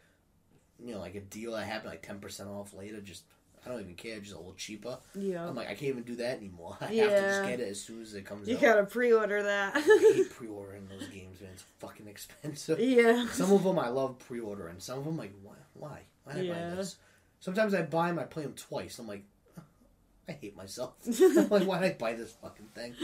you 0.83 0.95
know, 0.95 1.01
like 1.01 1.15
a 1.15 1.21
deal 1.21 1.53
that 1.53 1.67
happened 1.67 1.91
like 1.91 2.03
ten 2.03 2.21
percent 2.21 2.49
off 2.49 2.73
later. 2.73 3.01
Just 3.03 3.25
I 3.65 3.69
don't 3.69 3.81
even 3.81 3.95
care. 3.95 4.19
Just 4.21 4.35
a 4.35 4.39
little 4.39 4.55
cheaper. 4.55 4.99
yeah, 5.15 5.47
I'm 5.47 5.55
like 5.55 5.67
I 5.69 5.75
can't 5.75 5.83
even 5.91 6.03
do 6.03 6.17
that 6.17 6.39
anymore. 6.39 6.77
I 6.81 6.87
have 6.87 7.11
to 7.11 7.21
just 7.21 7.45
get 7.45 7.61
it 7.61 7.69
as 7.69 7.81
soon 7.81 8.01
as 8.03 8.15
it 8.15 8.25
comes 8.25 8.49
you 8.49 8.57
out. 8.57 8.63
You 8.63 8.69
gotta 8.69 8.85
pre-order 8.87 9.43
that. 9.43 9.77
I 9.77 9.81
hate 9.81 10.31
pre-ordering 10.37 10.89
those 10.89 11.09
games, 11.09 11.41
man. 11.41 11.51
It's 11.53 11.65
fucking 11.79 12.07
expensive. 12.09 12.79
yeah. 12.81 13.27
Some 13.33 13.53
of 13.53 13.63
them 13.65 13.79
I 13.79 13.89
love 13.89 14.19
pre-ordering. 14.19 14.81
Some 14.81 14.99
of 14.99 15.05
them 15.05 15.17
like 15.17 15.33
why? 15.43 15.55
Why? 15.75 16.01
Why 16.25 16.33
did 16.35 16.43
I 16.43 16.47
Yeah. 16.55 16.71
buy 16.71 16.77
this? 16.77 16.97
Sometimes 17.41 17.75
I 17.75 17.83
buy 17.83 18.09
them. 18.09 18.19
I 18.19 18.25
play 18.25 18.43
them 18.45 18.55
twice. 18.55 18.99
I'm 18.99 19.07
like, 19.09 19.25
I 20.29 20.33
hate 20.33 20.57
myself. 20.57 20.95
I'm 21.07 21.49
like, 21.49 21.67
why 21.67 21.81
did 21.81 21.93
I 21.93 21.97
buy 21.99 22.13
this 22.15 22.33
fucking 22.43 22.67
thing? 22.75 22.95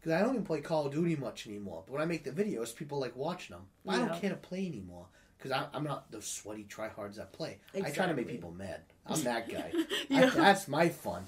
Because 0.00 0.12
I 0.12 0.20
don't 0.20 0.30
even 0.34 0.44
play 0.44 0.60
Call 0.60 0.86
of 0.86 0.92
Duty 0.92 1.14
much 1.16 1.46
anymore. 1.46 1.82
But 1.86 1.92
when 1.92 2.02
I 2.02 2.06
make 2.06 2.24
the 2.24 2.30
videos, 2.30 2.74
people 2.74 2.98
like 2.98 3.14
watching 3.16 3.54
them. 3.56 3.66
I 3.86 3.98
don't 3.98 4.20
care 4.20 4.30
to 4.30 4.36
play 4.36 4.66
anymore. 4.66 5.06
Because 5.40 5.66
I'm 5.72 5.84
not 5.84 6.10
those 6.10 6.26
sweaty 6.26 6.64
tryhards 6.68 7.16
that 7.16 7.32
play. 7.32 7.58
I 7.74 7.90
try 7.90 8.06
to 8.06 8.14
make 8.14 8.28
people 8.28 8.52
mad. 8.52 8.82
I'm 9.06 9.22
that 9.24 9.48
guy. 9.48 9.72
I, 10.10 10.26
that's 10.26 10.68
my 10.68 10.88
fun. 10.88 11.24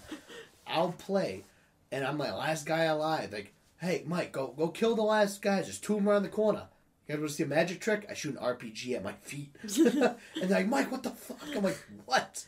I'll 0.67 0.93
play, 0.93 1.45
and 1.91 2.05
I'm 2.05 2.19
like 2.19 2.33
last 2.33 2.67
guy 2.67 2.85
alive. 2.85 3.33
Like, 3.33 3.55
hey, 3.81 4.03
Mike, 4.07 4.33
go 4.33 4.49
go 4.49 4.69
kill 4.69 4.95
the 4.95 5.03
last 5.03 5.41
guys. 5.41 5.65
There's 5.65 5.79
two 5.79 5.95
of 5.95 6.01
them 6.01 6.09
around 6.09 6.25
the 6.25 6.29
corner. 6.29 6.69
You 7.07 7.15
guys 7.15 7.21
want 7.21 7.31
to 7.31 7.37
see 7.37 7.43
a 7.43 7.47
magic 7.47 7.81
trick? 7.81 8.07
I 8.09 8.15
shoot 8.15 8.37
an 8.37 8.43
RPG 8.43 8.95
at 8.95 9.03
my 9.03 9.13
feet. 9.13 9.55
and 9.63 10.17
they're 10.37 10.49
like, 10.49 10.69
Mike, 10.69 10.93
what 10.93 11.03
the 11.03 11.11
fuck? 11.11 11.43
I'm 11.57 11.65
like, 11.65 11.79
what? 12.05 12.45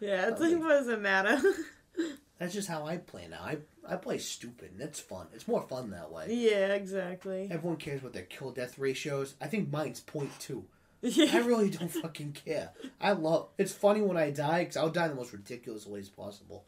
Yeah, 0.00 0.28
it's 0.28 0.40
like, 0.40 0.58
what 0.58 0.70
does 0.70 0.88
it 0.88 1.00
matter? 1.00 1.40
That's 2.40 2.54
just 2.54 2.66
how 2.68 2.84
I 2.86 2.96
play 2.96 3.28
now. 3.30 3.42
I 3.42 3.58
I 3.88 3.94
play 3.96 4.18
stupid, 4.18 4.72
and 4.72 4.80
it's 4.80 4.98
fun. 4.98 5.26
It's 5.34 5.46
more 5.46 5.62
fun 5.62 5.90
that 5.90 6.10
way. 6.10 6.26
yeah, 6.30 6.74
exactly. 6.74 7.46
Everyone 7.50 7.76
cares 7.76 8.02
what 8.02 8.12
their 8.14 8.22
kill 8.24 8.50
death 8.50 8.78
ratios. 8.78 9.34
I 9.40 9.46
think 9.46 9.70
mine's 9.70 10.00
0.2. 10.00 10.64
I 11.32 11.38
really 11.46 11.70
don't 11.70 11.88
fucking 11.90 12.32
care. 12.44 12.70
I 13.00 13.12
love. 13.12 13.48
It's 13.58 13.72
funny 13.72 14.00
when 14.02 14.16
I 14.16 14.30
die 14.30 14.60
because 14.60 14.76
I'll 14.76 14.90
die 14.90 15.04
in 15.04 15.10
the 15.10 15.16
most 15.16 15.32
ridiculous 15.32 15.86
ways 15.86 16.08
possible. 16.08 16.64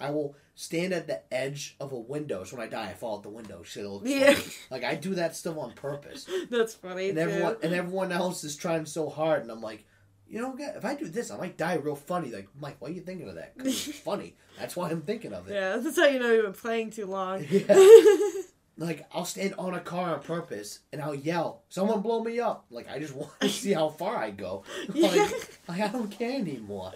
I 0.00 0.10
will 0.10 0.34
stand 0.56 0.92
at 0.92 1.06
the 1.06 1.22
edge 1.32 1.76
of 1.78 1.92
a 1.92 1.98
window, 1.98 2.42
so 2.42 2.56
when 2.56 2.66
I 2.66 2.68
die, 2.68 2.88
I 2.90 2.94
fall 2.94 3.16
out 3.18 3.22
the 3.22 3.28
window. 3.28 3.62
Shit, 3.62 3.86
Yeah. 4.02 4.34
funny. 4.34 4.52
Like 4.70 4.82
I 4.84 4.96
do 4.96 5.14
that 5.14 5.36
stuff 5.36 5.56
on 5.56 5.72
purpose, 5.72 6.28
That's 6.50 6.74
funny 6.74 7.10
and 7.10 7.16
too. 7.16 7.22
everyone 7.22 7.56
and 7.62 7.72
everyone 7.72 8.10
else 8.12 8.42
is 8.42 8.56
trying 8.56 8.86
so 8.86 9.08
hard, 9.08 9.42
and 9.42 9.50
I'm 9.52 9.60
like, 9.60 9.84
you 10.32 10.40
know, 10.40 10.56
if 10.58 10.84
I 10.84 10.94
do 10.94 11.06
this, 11.08 11.30
I 11.30 11.36
might 11.36 11.58
die 11.58 11.74
real 11.74 11.94
funny. 11.94 12.30
Like, 12.30 12.48
Mike, 12.58 12.76
why 12.80 12.88
are 12.88 12.92
you 12.92 13.02
thinking 13.02 13.28
of 13.28 13.34
that? 13.34 13.56
'Cause 13.58 13.66
it's 13.88 13.98
funny. 14.10 14.34
That's 14.58 14.74
why 14.74 14.88
I'm 14.90 15.02
thinking 15.02 15.32
of 15.34 15.46
it. 15.48 15.52
yeah, 15.54 15.76
that's 15.76 15.96
how 15.96 16.06
you 16.06 16.18
know 16.18 16.32
you've 16.32 16.44
been 16.44 16.52
playing 16.54 16.90
too 16.90 17.06
long. 17.06 17.44
Yeah. 17.50 17.76
Like 18.78 19.04
I'll 19.12 19.26
stand 19.26 19.54
on 19.58 19.74
a 19.74 19.80
car 19.80 20.14
on 20.14 20.22
purpose 20.22 20.80
and 20.92 21.02
I'll 21.02 21.14
yell, 21.14 21.62
"Someone 21.68 22.00
blow 22.00 22.24
me 22.24 22.40
up!" 22.40 22.64
Like 22.70 22.90
I 22.90 22.98
just 22.98 23.14
want 23.14 23.30
to 23.40 23.48
see 23.50 23.74
how 23.74 23.90
far 23.90 24.16
I 24.16 24.30
go. 24.30 24.64
Like, 24.88 25.14
Yeah. 25.14 25.30
like 25.68 25.80
I 25.82 25.88
don't 25.88 26.10
care 26.10 26.38
anymore. 26.38 26.92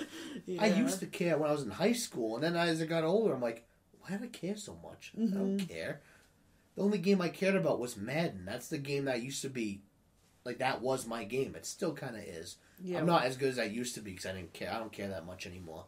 Yeah. 0.47 0.63
I 0.65 0.69
used 0.69 1.01
to 1.01 1.07
care 1.07 1.37
when 1.37 1.51
I 1.51 1.53
was 1.53 1.65
in 1.65 1.71
high 1.71 1.93
school, 1.93 2.35
and 2.37 2.43
then 2.43 2.57
as 2.57 2.81
I 2.81 2.87
got 2.87 3.05
older, 3.05 3.35
I'm 3.35 3.43
like, 3.43 3.67
why 4.01 4.17
do 4.17 4.25
I 4.25 4.29
care 4.29 4.57
so 4.57 4.75
much? 4.83 5.13
I 5.17 5.27
don't 5.27 5.59
Mm-hmm. 5.59 5.67
care. 5.67 6.01
The 6.77 6.83
only 6.83 6.99
game 6.99 7.21
I 7.21 7.29
cared 7.29 7.55
about 7.57 7.79
was 7.79 7.95
Madden. 7.97 8.47
That's 8.47 8.69
the 8.69 8.79
game 8.79 9.05
that 9.05 9.23
used 9.23 9.43
to 9.43 9.51
be, 9.51 9.83
like 10.47 10.59
that 10.59 10.81
was 10.81 11.07
my 11.07 11.25
game. 11.25 11.55
It 11.55 11.67
still 11.67 11.93
kind 11.93 12.17
of 12.17 12.23
is. 12.23 12.57
Yeah. 12.83 12.99
I'm 12.99 13.07
not 13.07 13.25
as 13.25 13.37
good 13.37 13.49
as 13.51 13.59
I 13.59 13.65
used 13.65 13.95
to 13.95 14.01
be 14.01 14.11
because 14.13 14.27
I 14.27 14.33
didn't 14.33 14.53
care. 14.53 14.73
I 14.73 14.79
don't 14.79 14.93
care 14.93 15.09
that 15.09 15.27
much 15.27 15.47
anymore. 15.47 15.85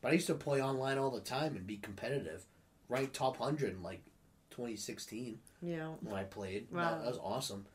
But 0.00 0.10
I 0.10 0.14
used 0.14 0.26
to 0.28 0.34
play 0.34 0.62
online 0.62 0.98
all 0.98 1.10
the 1.10 1.20
time 1.20 1.56
and 1.56 1.66
be 1.66 1.76
competitive, 1.78 2.44
rank 2.88 3.12
top 3.12 3.38
hundred 3.38 3.74
in 3.74 3.82
like 3.82 4.02
2016 4.50 5.38
Yeah. 5.62 5.88
when 6.00 6.14
I 6.14 6.24
played. 6.24 6.68
Wow. 6.70 6.90
That, 6.90 7.02
that 7.04 7.08
was 7.08 7.18
awesome. 7.22 7.66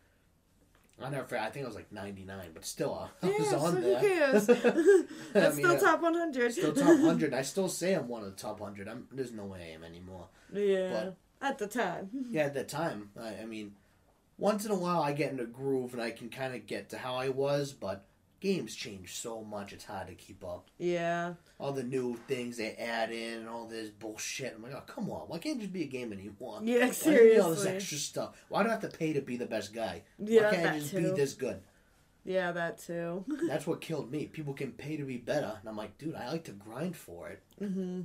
I 1.02 1.10
never. 1.10 1.26
forget- 1.26 1.46
I 1.46 1.50
think 1.50 1.66
I 1.66 1.68
was 1.68 1.76
like 1.76 1.92
99, 1.92 2.52
but 2.54 2.64
still, 2.64 3.10
I 3.24 3.26
was 3.28 3.52
Yeah, 3.52 3.58
on 3.58 3.74
so 3.74 3.82
there. 3.82 4.00
who 4.00 4.08
cares? 4.08 4.50
I 5.36 5.40
mean, 5.40 5.52
still 5.54 5.72
uh, 5.72 5.80
top 5.80 6.02
100. 6.02 6.52
Still 6.54 6.74
top 6.74 7.00
hundred. 7.00 7.34
I 7.34 7.42
still 7.42 7.70
say 7.70 7.94
I'm 7.96 8.08
one 8.08 8.22
of 8.24 8.30
the 8.30 8.40
top 8.42 8.60
hundred. 8.60 8.88
I'm 8.88 9.08
there's 9.12 9.32
no 9.32 9.46
way 9.46 9.72
I 9.72 9.76
am 9.76 9.84
anymore. 9.84 10.28
Yeah. 10.54 11.12
At 11.42 11.58
the 11.58 11.66
time. 11.68 12.10
Yeah, 12.30 12.44
at 12.44 12.54
the 12.54 12.64
time, 12.64 13.10
I, 13.20 13.30
I 13.42 13.46
mean, 13.46 13.74
once 14.38 14.64
in 14.64 14.72
a 14.72 14.76
while 14.76 15.02
I 15.02 15.12
get 15.14 15.32
in 15.32 15.40
a 15.40 15.46
groove 15.46 15.94
and 15.94 16.02
I 16.02 16.12
can 16.12 16.30
kind 16.30 16.54
of 16.54 16.68
get 16.68 16.90
to 16.92 17.00
how 17.00 17.16
I 17.16 17.30
was, 17.30 17.74
but 17.74 18.06
games 18.42 18.76
change 18.76 19.14
so 19.14 19.44
much. 19.44 19.72
It's 19.72 19.86
hard 19.86 20.08
to 20.08 20.16
keep 20.16 20.44
up. 20.44 20.68
Yeah. 20.78 21.36
All 21.60 21.72
the 21.72 21.84
new 21.84 22.20
things 22.28 22.58
they 22.58 22.72
add 22.72 23.12
in 23.12 23.40
and 23.40 23.48
all 23.50 23.68
this 23.68 23.90
bullshit. 23.90 24.56
I'm 24.56 24.64
like, 24.64 24.74
oh 24.74 24.84
come 24.86 25.10
on, 25.10 25.30
why 25.30 25.38
can't 25.38 25.58
it 25.58 25.62
just 25.62 25.74
be 25.74 25.84
a 25.84 25.88
game 25.88 26.12
anymore? 26.12 26.60
Yeah, 26.64 26.92
Why 27.04 27.12
need 27.14 27.40
all 27.40 27.52
this 27.52 27.66
extra 27.66 27.98
stuff? 27.98 28.36
Why 28.50 28.64
do 28.64 28.70
I 28.70 28.74
have 28.74 28.82
to 28.82 28.90
pay 28.90 29.14
to 29.14 29.22
be 29.22 29.38
the 29.38 29.46
best 29.46 29.74
guy? 29.74 30.02
Yeah, 30.20 30.46
why 30.46 30.56
can't 30.56 30.68
I 30.68 30.72
that 30.72 30.80
just 30.80 30.92
too. 30.92 30.98
be 30.98 31.16
this 31.16 31.34
good? 31.34 31.62
Yeah, 32.26 32.52
that 32.52 32.80
too. 32.80 33.24
That's 33.48 33.66
what 33.66 33.80
killed 33.80 34.12
me. 34.12 34.26
People 34.26 34.54
can 34.54 34.72
pay 34.74 34.98
to 34.98 35.04
be 35.04 35.18
better, 35.18 35.58
and 35.60 35.70
I'm 35.70 35.78
like, 35.78 35.98
dude, 35.98 36.16
I 36.16 36.30
like 36.32 36.44
to 36.46 36.52
grind 36.52 36.96
for 36.96 37.30
it. 37.30 37.42
Mm-hmm. 37.62 38.02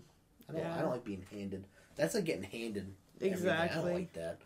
I 0.48 0.52
don't. 0.52 0.62
Yeah. 0.62 0.76
I 0.78 0.82
don't 0.82 0.90
like 0.90 1.04
being 1.04 1.26
handed. 1.30 1.64
That's 1.96 2.14
like 2.14 2.24
getting 2.24 2.44
handed. 2.44 2.94
Exactly. 3.20 3.50
everything. 3.50 3.78
I 3.78 3.82
don't 3.82 3.94
like 3.94 4.12
that. 4.12 4.38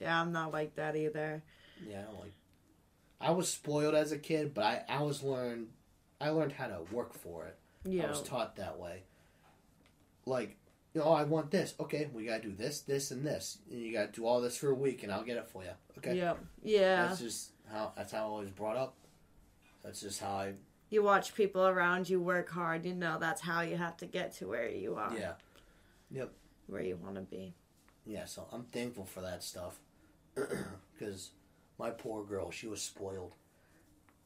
Yeah, 0.00 0.20
I'm 0.20 0.32
not 0.32 0.52
like 0.52 0.76
that 0.76 0.96
either. 0.96 1.42
Yeah, 1.88 2.00
I 2.00 2.02
don't 2.02 2.20
like. 2.20 2.32
I 3.20 3.30
was 3.30 3.48
spoiled 3.48 3.94
as 3.94 4.12
a 4.12 4.18
kid, 4.18 4.54
but 4.54 4.64
I 4.64 4.82
I 4.88 5.02
was 5.02 5.22
learned. 5.22 5.68
I 6.20 6.30
learned 6.30 6.52
how 6.52 6.66
to 6.66 6.80
work 6.92 7.14
for 7.14 7.46
it. 7.46 7.56
Yeah. 7.84 8.06
I 8.06 8.08
was 8.08 8.22
taught 8.22 8.56
that 8.56 8.78
way. 8.78 9.02
Like, 10.24 10.56
you 10.92 11.00
know, 11.00 11.08
oh, 11.08 11.12
I 11.12 11.24
want 11.24 11.50
this. 11.50 11.74
Okay, 11.78 12.08
we 12.12 12.24
gotta 12.24 12.42
do 12.42 12.52
this, 12.52 12.80
this, 12.80 13.10
and 13.10 13.24
this. 13.24 13.58
And 13.70 13.80
you 13.80 13.92
gotta 13.92 14.10
do 14.10 14.26
all 14.26 14.40
this 14.40 14.56
for 14.56 14.70
a 14.70 14.74
week, 14.74 15.02
and 15.02 15.12
I'll 15.12 15.22
get 15.22 15.36
it 15.36 15.48
for 15.48 15.62
you. 15.62 15.70
Okay. 15.98 16.16
Yeah. 16.16 16.34
Yeah. 16.62 17.06
That's 17.06 17.20
just 17.20 17.50
how. 17.70 17.92
That's 17.96 18.12
how 18.12 18.34
I 18.34 18.40
was 18.40 18.50
brought 18.50 18.76
up. 18.76 18.96
That's 19.84 20.00
just 20.00 20.20
how 20.20 20.30
I. 20.30 20.54
You 20.90 21.02
watch 21.02 21.34
people 21.34 21.66
around 21.66 22.08
you 22.08 22.20
work 22.20 22.48
hard, 22.50 22.84
you 22.84 22.94
know 22.94 23.18
that's 23.18 23.40
how 23.40 23.62
you 23.62 23.76
have 23.76 23.96
to 23.98 24.06
get 24.06 24.34
to 24.36 24.46
where 24.46 24.68
you 24.68 24.94
are. 24.94 25.12
Yeah. 25.16 25.32
Yep. 26.10 26.32
Where 26.68 26.82
you 26.82 26.96
want 26.96 27.16
to 27.16 27.22
be. 27.22 27.54
Yeah. 28.04 28.24
So 28.24 28.46
I'm 28.52 28.64
thankful 28.64 29.04
for 29.04 29.20
that 29.22 29.42
stuff. 29.42 29.78
Because 30.98 31.32
my 31.78 31.90
poor 31.90 32.24
girl, 32.24 32.50
she 32.50 32.66
was 32.66 32.82
spoiled. 32.82 33.32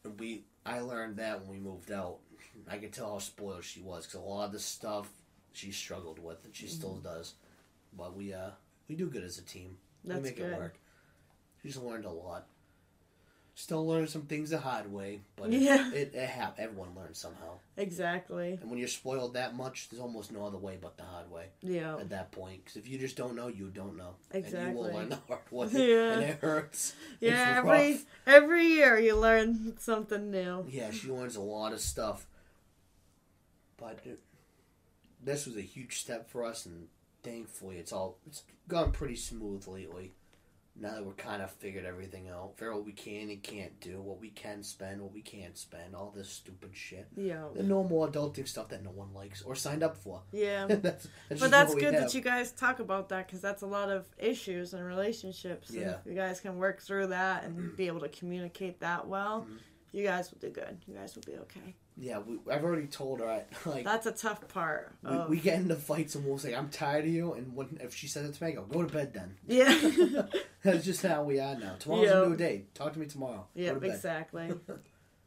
And 0.05 0.18
we, 0.18 0.44
I 0.64 0.81
learned 0.81 1.16
that 1.16 1.40
when 1.40 1.51
we 1.51 1.59
moved 1.59 1.90
out. 1.90 2.18
I 2.68 2.78
could 2.78 2.93
tell 2.93 3.12
how 3.12 3.18
spoiled 3.18 3.64
she 3.64 3.81
was 3.81 4.06
because 4.06 4.20
a 4.20 4.24
lot 4.24 4.47
of 4.47 4.52
the 4.52 4.59
stuff 4.59 5.09
she 5.52 5.72
struggled 5.72 6.18
with, 6.18 6.44
and 6.44 6.55
she 6.55 6.66
still 6.66 6.90
Mm-hmm. 6.94 7.05
does. 7.05 7.35
But 7.97 8.16
we, 8.16 8.32
uh, 8.32 8.51
we 8.89 8.94
do 8.94 9.06
good 9.09 9.24
as 9.24 9.39
a 9.39 9.43
team. 9.43 9.77
That's 10.05 10.18
we 10.22 10.28
make 10.28 10.36
good. 10.36 10.52
it 10.52 10.59
work. 10.59 10.78
She's 11.62 11.77
learned 11.77 12.05
a 12.05 12.10
lot. 12.10 12.47
Still 13.61 13.87
learning 13.87 14.07
some 14.07 14.23
things 14.23 14.49
the 14.51 14.59
hard 14.59 14.91
way, 14.91 15.20
but 15.37 15.53
Yeah. 15.53 15.91
it, 15.91 15.95
it, 15.95 16.15
it 16.15 16.28
hap- 16.31 16.59
everyone 16.59 16.95
learns 16.97 17.19
somehow. 17.19 17.59
Exactly. 17.77 18.59
And 18.59 18.70
when 18.70 18.78
you're 18.78 18.89
spoiled 18.89 19.35
that 19.35 19.55
much, 19.55 19.91
there's 19.91 20.01
almost 20.01 20.32
no 20.32 20.47
other 20.47 20.57
way 20.57 20.78
but 20.81 20.97
the 20.97 21.03
hard 21.03 21.31
way 21.31 21.49
Yeah. 21.61 21.97
at 21.99 22.09
that 22.09 22.32
point. 22.32 22.65
Because 22.65 22.77
if 22.78 22.89
you 22.89 22.99
just 22.99 23.16
don't 23.19 23.37
know, 23.37 23.49
you 23.49 23.66
don't 23.69 23.99
know. 23.99 24.15
And 24.31 24.47
you 24.51 24.74
will 24.74 24.91
learn 24.91 25.11
the 25.11 25.19
hard 25.28 25.43
way. 25.51 25.69
Yeah. 25.73 26.12
And 26.15 26.23
it 26.23 26.39
hurts. 26.41 26.95
Yeah, 27.20 27.57
every 27.59 28.01
every 28.27 28.65
year 28.65 28.99
you 28.99 29.15
learn 29.16 29.77
something 29.78 30.31
new. 30.31 30.65
Yeah, 30.70 30.91
she 30.91 31.11
learns 31.11 31.37
a 31.37 31.43
lot 31.43 31.74
of 31.74 31.81
stuff. 31.81 32.27
But 33.77 33.99
it, 34.05 34.20
this 35.23 35.45
was 35.45 35.57
a 35.59 35.61
huge 35.62 36.01
step 36.01 36.31
for 36.31 36.45
us, 36.47 36.65
and 36.65 36.89
thankfully, 37.23 37.77
it's 37.77 37.93
all 37.93 38.16
it's 38.27 38.43
gone 38.69 38.93
pretty 38.93 39.16
smooth 39.16 39.69
lately. 39.69 40.12
Now 40.81 40.94
that 40.94 41.05
we're 41.05 41.12
kind 41.12 41.43
of 41.43 41.51
figured 41.51 41.85
everything 41.85 42.28
out, 42.31 42.57
figure 42.57 42.74
what 42.74 42.86
we 42.86 42.93
can 42.93 43.28
and 43.28 43.43
can't 43.43 43.78
do, 43.81 44.01
what 44.01 44.19
we 44.19 44.31
can 44.31 44.62
spend, 44.62 45.02
what 45.02 45.12
we 45.12 45.20
can't 45.20 45.57
spend, 45.59 45.94
all 45.94 46.11
this 46.16 46.31
stupid 46.31 46.70
shit. 46.73 47.07
Yeah. 47.16 47.44
The 47.55 47.62
normal 47.62 48.09
adulting 48.09 48.48
stuff 48.48 48.69
that 48.70 48.82
no 48.82 48.90
one 48.90 49.12
likes 49.12 49.43
or 49.43 49.55
signed 49.55 49.82
up 49.82 49.97
for. 49.97 50.23
Yeah. 50.32 50.66
that's, 50.69 51.07
that's 51.28 51.40
But 51.40 51.51
that's 51.51 51.74
good 51.74 51.93
have. 51.93 52.05
that 52.05 52.15
you 52.15 52.23
guys 52.23 52.52
talk 52.52 52.81
about 52.81 53.11
that 53.11 53.27
because 53.27 53.43
that's 53.43 53.61
a 53.62 53.66
lot 53.66 53.90
of 53.90 54.07
issues 54.16 54.73
in 54.73 54.82
relationships. 54.82 55.70
Yeah. 55.70 55.97
you 56.07 56.15
guys 56.15 56.40
can 56.40 56.57
work 56.57 56.81
through 56.81 57.09
that 57.09 57.44
and 57.44 57.77
be 57.77 57.86
able 57.86 58.01
to 58.01 58.09
communicate 58.09 58.81
that 58.81 59.07
well, 59.07 59.47
Mhm. 59.51 59.59
you 59.93 60.02
guys 60.02 60.31
will 60.31 60.39
do 60.39 60.48
good. 60.48 60.78
You 60.86 60.94
guys 60.94 61.15
will 61.15 61.24
be 61.27 61.36
okay. 61.40 61.74
Yeah, 61.96 62.18
we, 62.20 62.38
I've 62.50 62.64
already 62.64 62.86
told 62.86 63.20
her. 63.20 63.28
I, 63.28 63.44
like 63.68 63.84
That's 63.84 64.06
a 64.06 64.12
tough 64.12 64.48
part. 64.48 64.94
we, 65.02 65.10
Of, 65.10 65.28
we 65.28 65.38
get 65.38 65.58
into 65.58 65.76
fights 65.76 66.14
and 66.14 66.24
we'll 66.24 66.38
say, 66.38 66.54
"I'm 66.54 66.68
tired 66.70 67.04
of 67.04 67.10
you," 67.10 67.34
and 67.34 67.54
when 67.54 67.78
if 67.82 67.94
she 67.94 68.06
says 68.06 68.28
it 68.28 68.34
to 68.34 68.44
me, 68.44 68.52
I 68.52 68.54
go, 68.54 68.62
"Go 68.62 68.82
to 68.82 68.92
bed 68.92 69.12
then." 69.12 69.36
yeah. 69.46 70.22
That's 70.62 70.84
just 70.84 71.02
how 71.04 71.22
we 71.24 71.40
are 71.40 71.56
now. 71.56 71.74
Tomorrow's 71.78 72.06
Yeah. 72.08 72.22
a 72.22 72.26
new 72.28 72.36
day. 72.36 72.64
Talk 72.74 72.94
to 72.94 72.98
me 72.98 73.06
tomorrow. 73.06 73.46
Yeah, 73.54 73.74
to 73.74 73.84
exactly. 73.84 74.52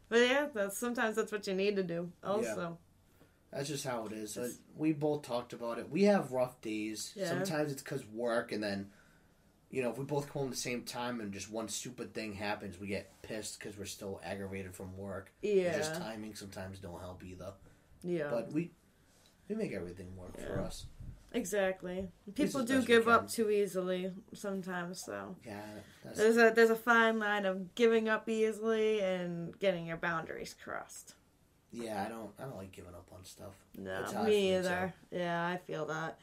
But 0.08 0.18
yeah, 0.20 0.46
that's 0.54 0.78
sometimes 0.78 1.16
that's 1.16 1.32
what 1.32 1.46
you 1.46 1.54
need 1.54 1.76
to 1.76 1.82
do. 1.82 2.12
Also, 2.22 2.78
That's 3.50 3.68
just 3.68 3.84
how 3.84 4.06
it 4.06 4.12
is. 4.12 4.38
We 4.76 4.92
both 4.92 5.22
talked 5.22 5.52
about 5.52 5.78
it. 5.78 5.90
We 5.90 6.04
have 6.04 6.30
rough 6.30 6.60
days. 6.60 7.12
Yeah. 7.16 7.28
Sometimes 7.28 7.72
it's 7.72 7.82
because 7.82 8.04
work, 8.06 8.52
and 8.52 8.62
then, 8.62 8.90
you 9.70 9.82
know, 9.82 9.90
if 9.90 9.98
we 9.98 10.04
both 10.04 10.26
come 10.32 10.40
home 10.42 10.48
at 10.48 10.54
the 10.54 10.60
same 10.60 10.82
time 10.82 11.20
and 11.20 11.32
just 11.32 11.50
one 11.50 11.68
stupid 11.68 12.14
thing 12.14 12.32
happens, 12.34 12.78
we 12.78 12.86
get 12.86 13.10
pissed 13.22 13.58
because 13.58 13.76
we're 13.76 13.84
still 13.86 14.20
aggravated 14.24 14.74
from 14.74 14.96
work. 14.96 15.32
yeah, 15.42 15.76
Just 15.76 15.94
timing 15.96 16.34
sometimes 16.34 16.78
don't 16.78 17.00
help 17.00 17.22
either. 17.24 17.52
yeah, 18.02 18.28
But 18.30 18.52
we 18.52 18.70
we 19.48 19.56
make 19.56 19.72
everything 19.72 20.16
work 20.16 20.38
for 20.40 20.60
us. 20.60 20.86
exactly. 21.32 22.08
People 22.34 22.62
do 22.64 22.82
give 22.82 23.08
up 23.08 23.28
too 23.28 23.50
easily 23.50 24.12
sometimes. 24.32 25.02
So 25.04 25.36
Yeah, 25.44 25.60
there's 26.14 26.36
a 26.36 26.52
there's 26.54 26.70
a 26.70 26.76
fine 26.76 27.18
line 27.18 27.44
of 27.44 27.74
giving 27.74 28.08
up 28.08 28.28
easily 28.28 29.00
and 29.00 29.58
getting 29.58 29.86
your 29.86 29.96
boundaries 29.96 30.54
crossed. 30.62 31.14
yeah. 31.72 32.04
I 32.06 32.08
don't 32.08 32.30
I 32.38 32.44
don't 32.44 32.56
like 32.56 32.70
giving 32.72 32.94
up 32.94 33.08
on 33.12 33.24
stuff. 33.24 33.54
No, 33.76 34.00
me 34.02 34.06
for 34.12 34.22
me, 34.22 34.30
too. 34.50 34.54
either. 34.58 34.94
Yeah, 35.10 35.46
I 35.46 35.56
feel 35.56 35.86
that. 35.86 36.18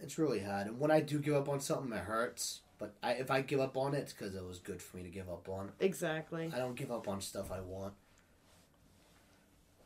It's 0.00 0.18
really 0.18 0.40
hard, 0.40 0.66
and 0.66 0.80
when 0.80 0.90
I 0.90 1.00
do 1.00 1.18
give 1.20 1.34
up 1.34 1.48
on 1.48 1.60
something, 1.60 1.92
it 1.92 2.00
hurts. 2.04 2.61
But 2.82 2.94
I, 3.00 3.12
if 3.12 3.30
I 3.30 3.42
give 3.42 3.60
up 3.60 3.76
on 3.76 3.94
it, 3.94 3.98
it's 3.98 4.12
because 4.12 4.34
it 4.34 4.44
was 4.44 4.58
good 4.58 4.82
for 4.82 4.96
me 4.96 5.04
to 5.04 5.08
give 5.08 5.28
up 5.28 5.48
on. 5.48 5.70
Exactly. 5.78 6.50
I 6.52 6.58
don't 6.58 6.74
give 6.74 6.90
up 6.90 7.06
on 7.06 7.20
stuff 7.20 7.52
I 7.52 7.60
want. 7.60 7.94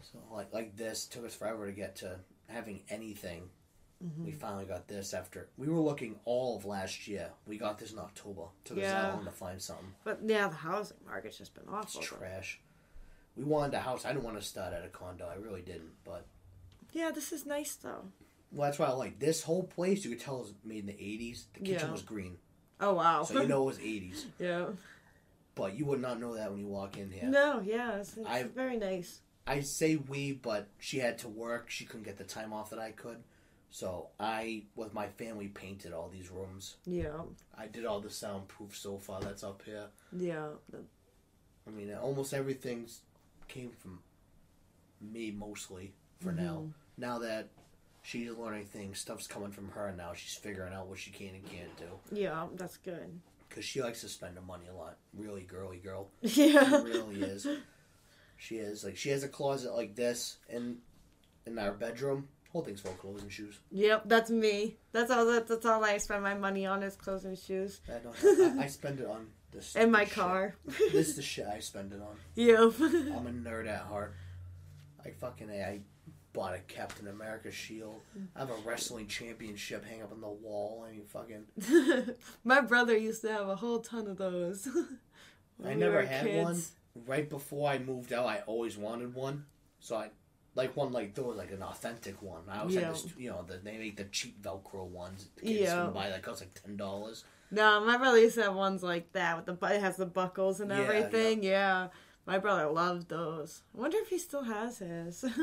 So 0.00 0.18
like 0.32 0.50
like 0.54 0.76
this 0.76 1.04
took 1.04 1.26
us 1.26 1.34
forever 1.34 1.66
to 1.66 1.72
get 1.72 1.96
to 1.96 2.20
having 2.48 2.80
anything. 2.88 3.50
Mm-hmm. 4.02 4.24
We 4.24 4.32
finally 4.32 4.64
got 4.64 4.88
this 4.88 5.12
after 5.12 5.48
we 5.58 5.68
were 5.68 5.78
looking 5.80 6.16
all 6.24 6.56
of 6.56 6.64
last 6.64 7.06
year. 7.06 7.30
We 7.46 7.58
got 7.58 7.78
this 7.78 7.92
in 7.92 7.98
October. 7.98 8.44
Took 8.64 8.78
us 8.78 8.82
Yeah. 8.84 9.02
that 9.02 9.14
long 9.14 9.24
to 9.26 9.30
find 9.30 9.60
something. 9.60 9.92
But 10.04 10.20
yeah, 10.24 10.48
the 10.48 10.54
housing 10.56 10.96
market's 11.04 11.36
just 11.36 11.52
been 11.54 11.64
It's 11.64 11.96
awful. 11.96 12.00
trash. 12.02 12.60
We 13.36 13.44
wanted 13.44 13.74
a 13.74 13.80
house. 13.80 14.06
I 14.06 14.12
didn't 14.12 14.24
want 14.24 14.38
to 14.38 14.42
start 14.42 14.72
at 14.72 14.84
a 14.86 14.88
condo. 14.88 15.26
I 15.28 15.34
really 15.34 15.60
didn't. 15.62 15.92
But 16.04 16.24
Yeah, 16.92 17.10
this 17.10 17.30
is 17.32 17.44
nice 17.44 17.74
though. 17.74 18.04
well, 18.52 18.66
that's 18.68 18.78
why 18.78 18.86
I 18.86 18.92
like 18.92 19.18
this 19.18 19.42
whole 19.42 19.64
place. 19.64 20.02
You 20.04 20.10
could 20.12 20.20
tell 20.20 20.36
it 20.36 20.40
was 20.44 20.54
made 20.64 20.80
in 20.80 20.86
the 20.86 20.92
'80s. 20.94 21.44
The 21.52 21.60
kitchen 21.60 21.88
Yeah. 21.88 21.92
was 21.92 22.02
green, 22.02 22.38
Oh 22.80 22.94
wow. 22.94 23.24
so 23.24 23.40
you 23.42 23.48
know 23.48 23.62
it 23.62 23.66
was 23.66 23.78
'80s. 23.78 24.24
yeah. 24.38 24.66
But 25.54 25.74
you 25.78 25.86
would 25.86 26.00
not 26.02 26.20
know 26.20 26.34
that 26.36 26.50
when 26.50 26.60
you 26.60 26.66
walk 26.66 26.98
in 26.98 27.10
here. 27.10 27.24
No, 27.24 27.60
yeah, 27.64 27.96
it's, 27.96 28.16
it's 28.16 28.26
I- 28.28 28.42
very 28.44 28.76
nice. 28.76 29.20
I 29.46 29.60
say 29.60 29.94
we, 29.96 30.32
but 30.32 30.66
she 30.78 30.98
had 30.98 31.18
to 31.18 31.28
work. 31.28 31.70
She 31.70 31.84
couldn't 31.84 32.02
get 32.04 32.18
the 32.18 32.24
time 32.24 32.52
off 32.52 32.70
that 32.70 32.80
I 32.80 32.90
could. 32.90 33.18
So 33.70 34.08
I, 34.18 34.64
with 34.74 34.92
my 34.92 35.06
family, 35.06 35.48
painted 35.48 35.92
all 35.92 36.08
these 36.08 36.30
rooms. 36.30 36.76
Yeah, 36.84 37.20
I 37.56 37.66
did 37.68 37.84
all 37.86 38.00
the 38.00 38.10
soundproof 38.10 38.76
sofa 38.76 39.18
that's 39.22 39.44
up 39.44 39.62
here. 39.64 39.86
yeah, 40.12 40.48
I 41.66 41.70
mean, 41.70 41.92
almost 41.94 42.34
everything's 42.34 43.00
came 43.48 43.70
from 43.70 44.00
me 45.00 45.30
mostly 45.30 45.92
for 46.20 46.32
now. 46.32 46.64
Mhm. 46.66 46.72
Now 46.98 47.18
that 47.20 47.48
she's 48.06 48.30
learning 48.30 48.66
things, 48.66 49.00
stuff's 49.00 49.26
coming 49.26 49.50
from 49.50 49.68
her 49.70 49.92
now. 49.96 50.12
She's 50.14 50.34
figuring 50.34 50.72
out 50.72 50.86
what 50.86 50.98
she 50.98 51.10
can 51.10 51.34
and 51.34 51.44
can't 51.44 51.76
do. 51.76 51.86
yeah. 52.12 52.46
That's 52.54 52.76
good. 52.76 53.20
Because 53.48 53.64
she 53.64 53.82
likes 53.82 54.00
to 54.02 54.08
spend 54.08 54.36
the 54.36 54.40
money 54.42 54.66
a 54.70 54.74
lot. 54.76 54.96
Really 55.12 55.42
girly 55.42 55.78
girl. 55.78 56.08
Yeah. 56.22 56.68
She 56.68 56.86
really 56.88 57.22
is. 57.22 57.46
She 58.36 58.56
is. 58.56 58.84
Like, 58.84 58.96
she 58.96 59.08
has 59.10 59.24
a 59.24 59.28
closet 59.28 59.74
like 59.74 59.94
this 59.96 60.36
in, 60.48 60.78
in 61.46 61.58
our 61.58 61.72
bedroom. 61.72 62.28
Whole 62.52 62.62
thing's 62.62 62.80
full 62.80 62.92
of 62.92 62.98
clothes 62.98 63.22
and 63.22 63.32
shoes. 63.32 63.58
Yep, 63.70 64.04
that's 64.06 64.30
me. 64.30 64.76
That's 64.92 65.10
all. 65.10 65.26
That, 65.26 65.46
that's 65.48 65.66
all 65.66 65.84
I 65.84 65.98
spend 65.98 66.22
my 66.22 66.34
money 66.34 66.64
on 66.64 66.82
is 66.82 66.96
clothes 66.96 67.24
and 67.24 67.36
shoes 67.36 67.80
I, 67.88 67.98
don't, 67.98 68.58
I, 68.58 68.64
I 68.64 68.66
spend 68.68 69.00
it 69.00 69.06
on 69.06 69.26
this. 69.52 69.74
and 69.76 69.90
my 69.92 70.04
shit. 70.04 70.14
car. 70.14 70.54
This 70.92 71.08
is 71.08 71.16
the 71.16 71.22
shit 71.22 71.46
I 71.46 71.58
spend 71.58 71.92
it 71.92 72.00
on. 72.00 72.16
yep. 72.34 72.72
I'm 72.80 73.26
a 73.26 73.30
nerd 73.30 73.68
at 73.68 73.82
heart. 73.82 74.14
I 75.04 75.10
fucking 75.10 75.50
I 75.50 75.80
bought 76.36 76.54
a 76.54 76.58
Captain 76.68 77.08
America 77.08 77.50
shield. 77.50 78.02
I 78.36 78.40
have 78.40 78.50
a 78.50 78.54
wrestling 78.64 79.06
championship 79.06 79.84
hang 79.86 80.02
up 80.02 80.12
on 80.12 80.20
the 80.20 80.28
wall. 80.28 80.86
I 80.86 80.92
mean, 80.92 81.04
fucking. 81.06 82.14
my 82.44 82.60
brother 82.60 82.94
used 82.96 83.22
to 83.22 83.32
have 83.32 83.48
a 83.48 83.56
whole 83.56 83.80
ton 83.80 84.06
of 84.06 84.18
those. 84.18 84.68
I 85.64 85.72
never 85.72 86.04
had 86.04 86.26
kids. 86.26 86.44
one. 86.44 86.62
Right 87.06 87.28
before 87.28 87.70
I 87.70 87.78
moved 87.78 88.12
out, 88.12 88.26
I 88.26 88.42
always 88.46 88.76
wanted 88.76 89.14
one. 89.14 89.46
So 89.80 89.96
I 89.96 90.10
like 90.54 90.76
one 90.76 90.92
like 90.92 91.14
those, 91.14 91.36
like 91.36 91.52
an 91.52 91.62
authentic 91.62 92.20
one. 92.20 92.42
I 92.50 92.60
always 92.60 92.74
Yeah. 92.74 92.80
had 92.82 92.94
this, 92.94 93.06
you 93.18 93.30
know, 93.30 93.42
the, 93.46 93.56
they 93.56 93.78
make 93.78 93.96
the 93.96 94.04
cheap 94.04 94.42
Velcro 94.42 94.86
ones. 94.86 95.28
Kids 95.40 95.60
Yeah. 95.60 95.84
can 95.84 95.92
buy 95.94 96.10
that 96.10 96.22
cost 96.22 96.40
like 96.42 96.52
ten 96.62 96.76
dollars. 96.76 97.24
No, 97.50 97.82
my 97.84 97.96
brother 97.96 98.18
used 98.20 98.34
to 98.34 98.42
have 98.42 98.54
ones 98.54 98.82
like 98.82 99.12
that 99.12 99.36
with 99.36 99.46
the 99.58 99.66
it 99.66 99.80
has 99.80 99.96
the 99.96 100.04
buckles 100.06 100.60
and 100.60 100.70
Yeah, 100.70 100.80
everything. 100.80 101.42
Yeah. 101.42 101.88
My 102.26 102.38
brother 102.38 102.66
loved 102.70 103.08
those. 103.08 103.62
I 103.74 103.80
wonder 103.80 103.96
if 104.00 104.08
he 104.08 104.18
still 104.18 104.42
has 104.44 104.78
his. 104.80 105.24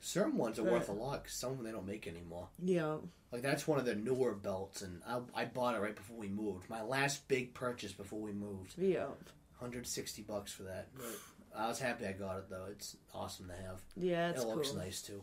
Certain 0.00 0.36
ones 0.38 0.58
are 0.58 0.62
Right. 0.62 0.72
worth 0.72 0.88
a 0.88 0.92
lot 0.92 1.22
because 1.22 1.36
some 1.36 1.50
of 1.52 1.56
them 1.58 1.66
they 1.66 1.72
don't 1.72 1.86
make 1.86 2.06
anymore. 2.06 2.48
yeah. 2.62 2.96
Like 3.32 3.42
that's 3.42 3.68
one 3.68 3.78
of 3.78 3.84
the 3.84 3.94
newer 3.94 4.34
belts, 4.34 4.82
and 4.82 5.02
I, 5.06 5.20
I 5.34 5.44
bought 5.44 5.76
it 5.76 5.80
right 5.80 5.94
before 5.94 6.16
we 6.16 6.26
moved. 6.28 6.68
My 6.68 6.82
last 6.82 7.28
big 7.28 7.54
purchase 7.54 7.92
before 7.92 8.18
we 8.20 8.32
moved, 8.32 8.74
Yeah. 8.76 9.04
160 9.58 10.22
bucks 10.22 10.50
for 10.52 10.64
that. 10.64 10.88
I 11.54 11.68
was 11.68 11.78
happy 11.78 12.06
I 12.06 12.12
got 12.12 12.38
it 12.38 12.48
though. 12.50 12.66
It's 12.70 12.96
awesome 13.14 13.46
to 13.48 13.54
have. 13.54 13.80
Yeah, 13.96 14.30
it's 14.30 14.42
it 14.42 14.48
looks 14.48 14.70
cool. 14.70 14.78
nice 14.78 15.02
too. 15.02 15.22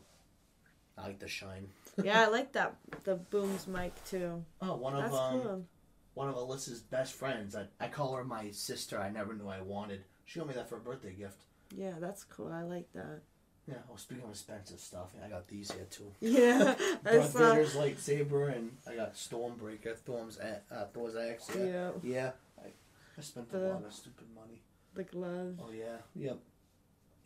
I 0.98 1.04
like 1.08 1.20
the 1.20 1.28
shine. 1.28 1.68
yeah, 2.04 2.22
I 2.22 2.28
like 2.28 2.54
that 2.54 2.76
the 3.04 3.16
booms 3.16 3.68
mic 3.68 3.94
too. 4.06 4.44
Oh, 4.62 4.76
one 4.76 4.96
of 4.96 5.14
um, 5.14 5.42
cool. 5.42 5.66
one 6.14 6.30
of 6.30 6.36
Alyssa's 6.36 6.82
best 6.82 7.14
friends. 7.14 7.56
I, 7.56 7.66
I 7.80 7.88
call 7.88 8.16
her 8.16 8.24
my 8.24 8.52
sister. 8.52 9.00
I 9.00 9.10
never 9.10 9.34
knew 9.34 9.48
I 9.48 9.62
wanted. 9.62 10.04
She 10.26 10.40
got 10.40 10.48
me 10.48 10.54
that 10.54 10.70
for 10.70 10.78
a 10.78 10.82
birthday 10.82 11.14
gift. 11.14 11.42
Yeah, 11.76 11.94
that's 12.00 12.24
cool. 12.24 12.52
I 12.52 12.62
like 12.64 12.92
that. 12.94 13.22
Yeah. 13.68 13.76
Well, 13.90 13.98
speaking 13.98 14.24
of 14.24 14.30
expensive 14.32 14.80
stuff, 14.80 15.10
I 15.24 15.28
got 15.28 15.48
these 15.48 15.72
here 15.72 15.86
too. 15.90 16.12
Yeah, 16.22 16.76
Darth 17.04 17.32
saw. 17.32 17.54
Vader's 17.54 17.76
lightsaber, 17.76 18.56
and 18.56 18.72
I 18.90 18.96
got 18.96 19.14
Stormbreaker, 19.16 19.96
Thor's 19.98 20.40
uh, 20.40 20.86
Thor's 20.94 21.16
axe. 21.16 21.50
Yeah. 21.56 21.64
Yeah, 21.66 21.92
Yeah. 22.04 22.32
I, 22.64 22.68
I 23.18 23.22
spent 23.22 23.48
a 23.54 23.58
lot 23.58 23.84
of 23.86 23.94
stupid 23.94 24.28
money. 24.34 24.62
the 24.96 25.04
glove. 25.04 25.56
Oh 25.62 25.72
yeah. 25.72 25.98
Yep. 26.16 26.38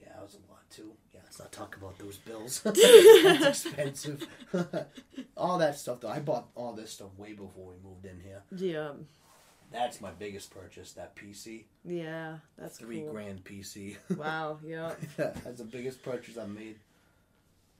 Yeah, 0.01 0.07
that 0.15 0.23
was 0.23 0.33
a 0.33 0.51
lot 0.51 0.67
too. 0.71 0.91
Yeah, 1.13 1.19
let's 1.23 1.37
not 1.37 1.51
talk 1.51 1.77
about 1.77 1.99
those 1.99 2.17
bills. 2.17 2.61
That's 2.63 3.65
expensive. 3.65 4.27
all 5.37 5.59
that 5.59 5.77
stuff 5.77 5.99
though. 6.01 6.09
I 6.09 6.19
bought 6.19 6.47
all 6.55 6.73
this 6.73 6.89
stuff 6.91 7.09
way 7.17 7.33
before 7.33 7.67
we 7.73 7.75
moved 7.87 8.05
in 8.05 8.19
here. 8.19 8.41
Yeah, 8.55 8.93
That's 9.71 10.01
my 10.01 10.11
biggest 10.11 10.53
purchase. 10.53 10.93
That 10.93 11.15
PC, 11.15 11.65
yeah, 11.85 12.37
that's 12.57 12.77
three 12.77 13.01
cool. 13.01 13.11
grand 13.13 13.43
PC. 13.43 13.97
Wow. 14.17 14.59
Yeah. 14.65 14.93
That's 15.17 15.59
the 15.59 15.63
biggest 15.63 16.03
purchase 16.03 16.37
I've 16.37 16.49
made. 16.49 16.75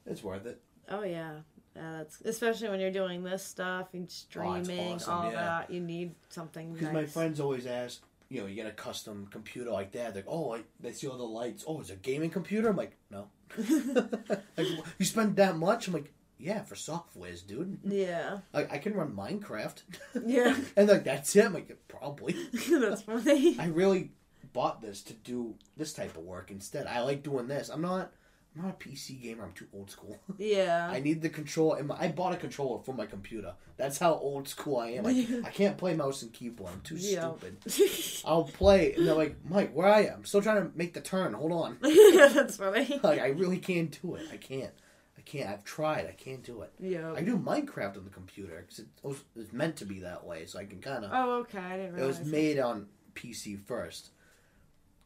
It's 0.05 0.23
worth 0.23 0.45
it. 0.45 0.61
Oh 0.89 1.03
yeah. 1.03 1.39
Yeah, 1.76 1.99
that's 1.99 2.19
especially 2.22 2.68
when 2.68 2.81
you're 2.81 2.91
doing 2.91 3.23
this 3.23 3.45
stuff 3.45 3.93
and 3.93 4.03
oh, 4.03 4.09
streaming, 4.09 4.95
awesome, 4.95 5.13
all 5.13 5.31
yeah. 5.31 5.35
that. 5.45 5.72
You 5.72 5.80
need 5.80 6.15
something 6.27 6.73
Because 6.73 6.88
nice. 6.88 6.93
my 6.93 7.05
friends 7.05 7.39
always 7.39 7.65
ask, 7.65 8.01
you 8.27 8.41
know, 8.41 8.47
you 8.47 8.55
get 8.55 8.65
a 8.65 8.72
custom 8.72 9.27
computer 9.31 9.72
like 9.72 9.93
that. 9.93 10.13
They're 10.13 10.23
like, 10.23 10.34
oh, 10.34 10.55
I, 10.55 10.61
they 10.81 10.91
see 10.91 11.07
all 11.07 11.18
the 11.18 11.23
lights. 11.23 11.63
Oh, 11.65 11.80
it's 11.80 11.89
a 11.89 11.95
gaming 11.95 12.30
computer. 12.30 12.69
I'm 12.69 12.76
like, 12.76 12.97
no. 13.09 13.27
like, 13.57 14.68
you 14.99 15.05
spend 15.05 15.38
that 15.38 15.57
much? 15.57 15.88
I'm 15.88 15.93
like, 15.93 16.11
yeah, 16.41 16.63
for 16.63 16.76
softwares, 16.76 17.45
dude. 17.45 17.80
yeah. 17.84 18.39
Like, 18.53 18.72
I 18.72 18.77
can 18.80 18.93
run 18.93 19.13
Minecraft. 19.15 19.81
Yeah. 20.26 20.55
and 20.76 20.89
like 20.89 21.03
that's 21.03 21.35
it. 21.35 21.45
I'm 21.45 21.53
like, 21.53 21.72
probably. 21.88 22.34
that's 22.69 23.03
funny. 23.03 23.55
I 23.59 23.68
really 23.68 24.11
bought 24.53 24.81
this 24.81 25.01
to 25.03 25.13
do 25.13 25.55
this 25.77 25.93
type 25.93 26.18
of 26.18 26.23
work 26.23 26.51
instead. 26.51 26.85
I 26.88 27.01
like 27.01 27.23
doing 27.23 27.47
this. 27.47 27.69
I'm 27.69 27.81
not. 27.81 28.11
I'm 28.53 28.63
not 28.63 28.76
a 28.81 28.89
PC 28.89 29.22
gamer. 29.23 29.45
I'm 29.45 29.53
too 29.53 29.68
old 29.73 29.89
school. 29.89 30.19
Yeah. 30.38 30.89
I 30.91 30.99
need 30.99 31.22
the 31.22 31.30
control. 31.30 31.76
And 31.76 31.88
my, 31.88 31.95
I 31.97 32.09
bought 32.09 32.34
a 32.34 32.35
controller 32.35 32.84
for 32.84 32.93
my 32.93 33.05
computer. 33.05 33.53
That's 33.77 33.97
how 33.97 34.15
old 34.15 34.49
school 34.49 34.76
I 34.76 34.88
am. 34.89 35.05
I, 35.07 35.26
I 35.45 35.49
can't 35.51 35.77
play 35.77 35.93
mouse 35.95 36.22
and 36.22 36.34
keyboard. 36.34 36.69
I'm 36.73 36.81
too 36.81 36.97
Yeah. 36.97 37.31
stupid. 37.38 38.23
I'll 38.26 38.43
play, 38.43 38.91
and 38.93 39.07
they're 39.07 39.15
like, 39.15 39.38
Mike, 39.49 39.72
where 39.73 39.88
are 39.88 40.01
you? 40.01 40.09
I'm 40.09 40.26
still 40.26 40.41
trying 40.41 40.69
to 40.69 40.77
make 40.77 40.93
the 40.93 40.99
turn. 40.99 41.31
Hold 41.31 41.53
on. 41.53 41.77
yeah, 41.81 42.27
that's 42.27 42.57
funny. 42.57 42.99
Like, 43.01 43.22
I 43.22 43.27
really 43.30 43.57
can't 43.57 43.97
do 44.01 44.15
it. 44.15 44.26
I 44.34 44.35
can't. 44.35 44.73
I 45.22 45.30
can't. 45.30 45.49
I've 45.49 45.64
tried. 45.64 46.07
I 46.07 46.14
can't 46.14 46.43
do 46.43 46.64
it. 46.64 46.72
Yeah. 46.80 47.14
I 47.14 47.22
do 47.22 47.38
Minecraft 47.38 47.98
on 47.98 48.06
the 48.06 48.10
computer 48.10 48.60
because 48.61 48.80
it 48.80 48.88
was, 49.03 49.18
it 49.35 49.39
was 49.39 49.53
meant 49.53 49.76
to 49.77 49.85
be 49.85 49.99
that 49.99 50.26
way. 50.26 50.45
So 50.48 50.57
I 50.57 50.65
can 50.65 50.81
kind 50.81 51.06
of. 51.06 51.11
Oh, 51.14 51.34
okay. 51.41 51.60
I 51.60 51.77
didn't 51.77 51.93
realize. 51.93 52.18
it 52.18 52.23
was 52.23 52.31
made 52.31 52.57
on 52.57 52.88
PC 53.14 53.60
first, 53.60 54.10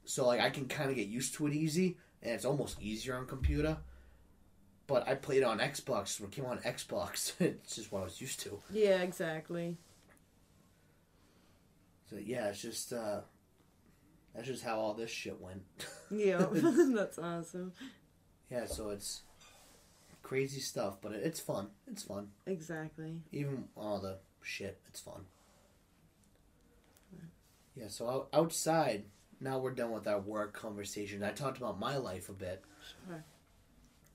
so 0.06 0.26
like 0.26 0.40
I 0.40 0.50
can 0.50 0.68
kind 0.68 0.90
of 0.90 0.96
get 0.96 1.08
used 1.08 1.34
to 1.36 1.48
it 1.48 1.54
easy, 1.54 1.98
and 2.24 2.32
it's 2.32 2.46
almost 2.46 2.82
easier 2.82 3.18
on 3.18 3.28
computer. 3.28 3.78
But 4.88 5.08
I 5.08 5.16
played 5.16 5.44
on 5.44 5.60
Xbox 5.60 6.20
when 6.20 6.30
it 6.30 6.36
came 6.36 6.46
on 6.46 6.60
Xbox. 6.60 7.34
it's 7.40 7.76
just 7.76 7.92
what 7.92 8.02
I 8.02 8.04
was 8.06 8.22
used 8.22 8.40
to. 8.42 8.60
Yeah, 8.72 9.02
exactly. 9.02 9.76
So 12.10 12.16
yeah, 12.24 12.48
it's 12.48 12.62
just 12.62 12.94
uh, 12.94 13.22
that's 14.34 14.48
just 14.48 14.64
how 14.64 14.80
all 14.80 14.94
this 14.94 15.12
shit 15.12 15.42
went. 15.42 15.64
Yeah, 16.10 16.38
that's 16.52 17.20
awesome. 17.20 17.74
yeah, 18.50 18.66
so 18.66 18.92
it's 18.92 19.24
crazy 20.26 20.60
stuff, 20.60 20.98
but 21.02 21.12
it, 21.12 21.22
it's 21.24 21.40
fun. 21.40 21.68
It's 21.88 22.02
fun. 22.04 22.30
Exactly. 22.48 23.22
Even 23.32 23.66
all 23.78 24.00
the 24.00 24.18
shit, 24.42 24.80
it's 24.90 25.00
fun. 25.00 25.26
Yeah, 27.76 27.88
so 27.90 28.28
outside, 28.34 29.04
now 29.40 29.60
we're 29.60 29.72
done 29.72 29.92
with 29.92 30.08
our 30.08 30.20
work 30.20 30.54
conversation. 30.54 31.24
I 31.24 31.32
talked 31.32 31.58
about 31.58 31.80
my 31.80 31.98
life 31.98 32.30
a 32.30 32.34
bit. 32.34 32.64
Sure. 33.08 33.24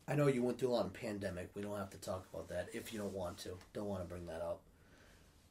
I 0.09 0.15
know 0.15 0.27
you 0.27 0.43
went 0.43 0.59
through 0.59 0.71
a 0.71 0.77
lot 0.79 0.87
of 0.87 0.95
pandemic. 0.95 1.51
We 1.55 1.63
don't 1.63 1.77
have 1.77 1.91
to 1.91 1.99
talk 1.99 2.27
about 2.33 2.49
that 2.49 2.69
if 2.73 2.93
you 2.93 2.99
don't 2.99 3.13
want 3.13 3.39
to. 3.39 3.51
Don't 3.75 3.87
want 3.87 4.03
to 4.03 4.09
bring 4.09 4.27
that 4.27 4.41
up. 4.41 4.63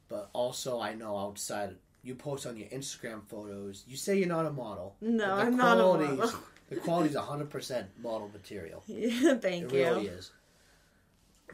But 0.08 0.28
also, 0.32 0.80
I 0.80 0.94
know 0.94 1.16
outside, 1.16 1.76
you 2.02 2.16
post 2.16 2.46
on 2.46 2.56
your 2.56 2.68
Instagram 2.68 3.22
photos. 3.28 3.84
You 3.86 3.96
say 3.96 4.18
you're 4.18 4.26
not 4.28 4.44
a 4.44 4.50
model. 4.50 4.96
No, 5.00 5.32
I'm 5.32 5.56
not 5.56 5.78
a 5.78 5.82
quality's- 5.82 6.18
model. 6.18 6.40
The 6.68 6.76
quality's 6.76 7.16
100% 7.16 7.84
model 8.02 8.28
material. 8.32 8.82
Yeah, 8.86 9.34
thank 9.40 9.64
it 9.64 9.72
you. 9.72 9.84
really 9.84 10.06
is. 10.08 10.32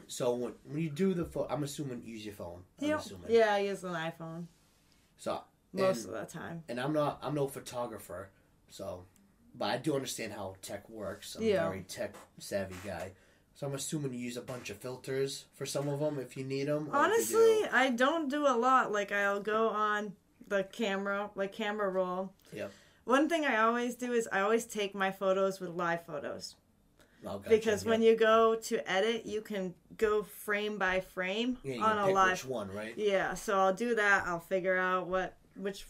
So 0.07 0.33
when, 0.35 0.53
when 0.63 0.79
you 0.81 0.89
do 0.89 1.13
the 1.13 1.25
photo, 1.25 1.51
I'm 1.53 1.63
assuming 1.63 2.01
you 2.05 2.13
use 2.13 2.25
your 2.25 2.35
phone. 2.35 2.63
I'm 2.81 2.87
Yep. 2.87 2.99
assuming. 2.99 3.31
Yeah, 3.31 3.53
I 3.53 3.59
use 3.59 3.83
an 3.83 3.93
iPhone 3.93 4.45
So 5.17 5.41
most 5.73 6.05
and, 6.05 6.15
of 6.15 6.21
the 6.21 6.31
time. 6.39 6.63
and 6.69 6.79
I'm 6.79 6.93
not 6.93 7.19
I'm 7.21 7.35
no 7.35 7.47
photographer, 7.47 8.29
so 8.69 9.05
but 9.55 9.65
I 9.69 9.77
do 9.77 9.95
understand 9.95 10.33
how 10.33 10.55
tech 10.61 10.87
works. 10.89 11.35
I'm 11.35 11.43
Yeah. 11.43 11.65
a 11.65 11.69
very 11.69 11.83
tech 11.83 12.15
savvy 12.39 12.75
guy. 12.85 13.11
So 13.55 13.65
I'm 13.65 13.73
assuming 13.73 14.13
you 14.13 14.19
use 14.19 14.37
a 14.37 14.41
bunch 14.41 14.69
of 14.69 14.77
filters 14.77 15.45
for 15.55 15.65
some 15.65 15.87
of 15.89 15.99
them 15.99 16.19
if 16.19 16.37
you 16.37 16.43
need 16.43 16.65
them. 16.67 16.89
Honestly, 16.93 17.65
I 17.71 17.89
don't 17.89 18.29
do 18.29 18.45
a 18.45 18.55
lot. 18.55 18.91
Like 18.91 19.11
I'll 19.11 19.39
go 19.41 19.69
on 19.69 20.13
the 20.47 20.63
camera, 20.63 21.31
like 21.33 21.53
camera 21.53 21.89
roll. 21.89 22.33
Yep. 22.53 22.71
One 23.05 23.27
thing 23.27 23.45
I 23.45 23.57
always 23.57 23.95
do 23.95 24.11
is 24.13 24.27
I 24.31 24.41
always 24.41 24.65
take 24.65 24.93
my 24.93 25.11
photos 25.11 25.59
with 25.59 25.71
live 25.71 26.05
photos 26.05 26.55
oh, 27.25 27.37
gotcha, 27.39 27.49
because 27.49 27.83
yeah. 27.83 27.89
when 27.89 28.01
you 28.01 28.15
go 28.15 28.55
to 28.55 28.91
edit, 28.91 29.25
you 29.25 29.41
can 29.41 29.73
go 29.97 30.23
frame 30.23 30.77
by 30.77 30.99
frame 30.99 31.57
yeah, 31.63 31.75
you 31.75 31.81
on 31.83 31.97
can 31.97 32.09
a 32.09 32.11
live 32.11 32.31
which 32.31 32.45
one, 32.45 32.71
right? 32.71 32.93
Yeah, 32.97 33.33
so 33.33 33.57
I'll 33.57 33.73
do 33.73 33.95
that. 33.95 34.25
I'll 34.27 34.39
figure 34.39 34.77
out 34.77 35.07
what 35.07 35.35
which 35.55 35.85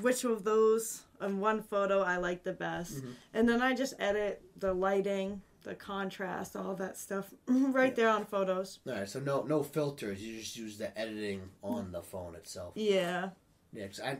which 0.00 0.24
of 0.24 0.44
those 0.44 1.02
in 1.20 1.40
one 1.40 1.62
photo 1.62 2.00
I 2.02 2.16
like 2.16 2.42
the 2.42 2.52
best, 2.52 2.96
Mm-hmm. 2.98 3.10
and 3.34 3.48
then 3.48 3.60
I 3.62 3.74
just 3.74 3.94
edit 3.98 4.42
the 4.58 4.72
lighting, 4.72 5.42
the 5.62 5.74
contrast, 5.74 6.56
all 6.56 6.74
that 6.76 6.96
stuff 6.96 7.32
right 7.46 7.90
Yeah. 7.90 7.94
there 7.94 8.08
on 8.08 8.24
photos. 8.26 8.78
All 8.86 8.94
right, 8.94 9.08
so 9.08 9.20
no 9.20 9.42
no 9.42 9.62
filters. 9.62 10.22
You 10.22 10.38
just 10.40 10.56
use 10.56 10.78
the 10.78 10.96
editing 10.98 11.50
on 11.62 11.92
the 11.92 12.02
phone 12.02 12.34
itself. 12.34 12.72
Yeah, 12.76 13.30
Yeah, 13.72 13.86
'cause 13.86 14.00
I 14.00 14.18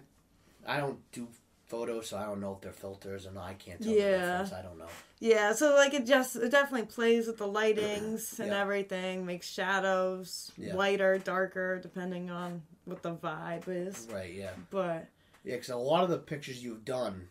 I 0.66 0.78
don't 0.80 1.00
do 1.12 1.28
photos, 1.74 2.08
so 2.08 2.16
I 2.18 2.24
don't 2.24 2.40
know 2.40 2.52
if 2.52 2.60
they're 2.60 2.72
filters 2.72 3.26
or 3.26 3.32
not. 3.32 3.44
I 3.48 3.54
can't 3.54 3.82
tell 3.82 3.92
Yeah. 3.92 4.10
the 4.12 4.18
difference. 4.18 4.52
I 4.52 4.62
don't 4.62 4.78
know. 4.78 4.88
yeah. 5.18 5.52
So 5.52 5.74
like 5.74 5.94
it 5.94 6.06
just 6.06 6.36
it 6.36 6.50
definitely 6.50 6.86
plays 6.86 7.26
with 7.26 7.38
the 7.38 7.48
lightings 7.48 8.38
and 8.38 8.48
Yeah. 8.50 8.60
everything, 8.60 9.26
makes 9.26 9.46
shadows 9.48 10.52
Yeah. 10.56 10.74
lighter, 10.76 11.18
darker, 11.18 11.78
depending 11.80 12.30
on 12.30 12.62
what 12.84 13.02
the 13.02 13.14
vibe 13.14 13.64
is. 13.68 14.06
Right? 14.12 14.32
Yeah. 14.34 14.52
But 14.70 15.06
Yeah, 15.44 15.56
because 15.56 15.68
a 15.70 15.76
lot 15.76 16.04
of 16.04 16.10
the 16.10 16.18
pictures 16.18 16.62
you've 16.64 16.84
done, 16.84 17.28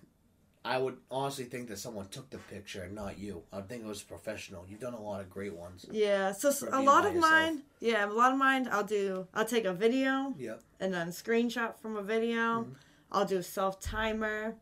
I 0.66 0.78
would 0.78 0.98
honestly 1.12 1.46
think 1.46 1.68
that 1.70 1.78
someone 1.80 2.08
took 2.10 2.30
the 2.30 2.38
picture 2.38 2.84
and 2.84 2.94
not 2.96 3.18
you. 3.18 3.44
I 3.52 3.62
think 3.62 3.84
it 3.84 3.88
was 3.88 4.02
professional. 4.04 4.66
You've 4.70 4.80
done 4.80 4.94
a 4.94 5.02
lot 5.02 5.20
of 5.22 5.30
great 5.30 5.54
ones. 5.56 5.86
yeah, 5.92 6.32
so 6.32 6.50
a 6.72 6.82
lot 6.82 7.06
of 7.06 7.16
yourself. 7.16 7.32
mine, 7.32 7.64
yeah, 7.80 8.06
a 8.06 8.14
lot 8.22 8.32
of 8.32 8.38
mine, 8.38 8.68
I'll 8.72 8.84
do. 9.02 9.28
I'll 9.34 9.46
take 9.56 9.66
a 9.66 9.74
video. 9.74 10.34
Yep. 10.38 10.62
and 10.80 10.94
then 10.94 11.08
screenshot 11.10 11.78
from 11.82 11.96
a 11.96 12.02
video. 12.04 12.64
Mhm. 12.66 12.76
I'll 13.14 13.26
do 13.26 13.42
self 13.42 13.80
timer 13.80 14.56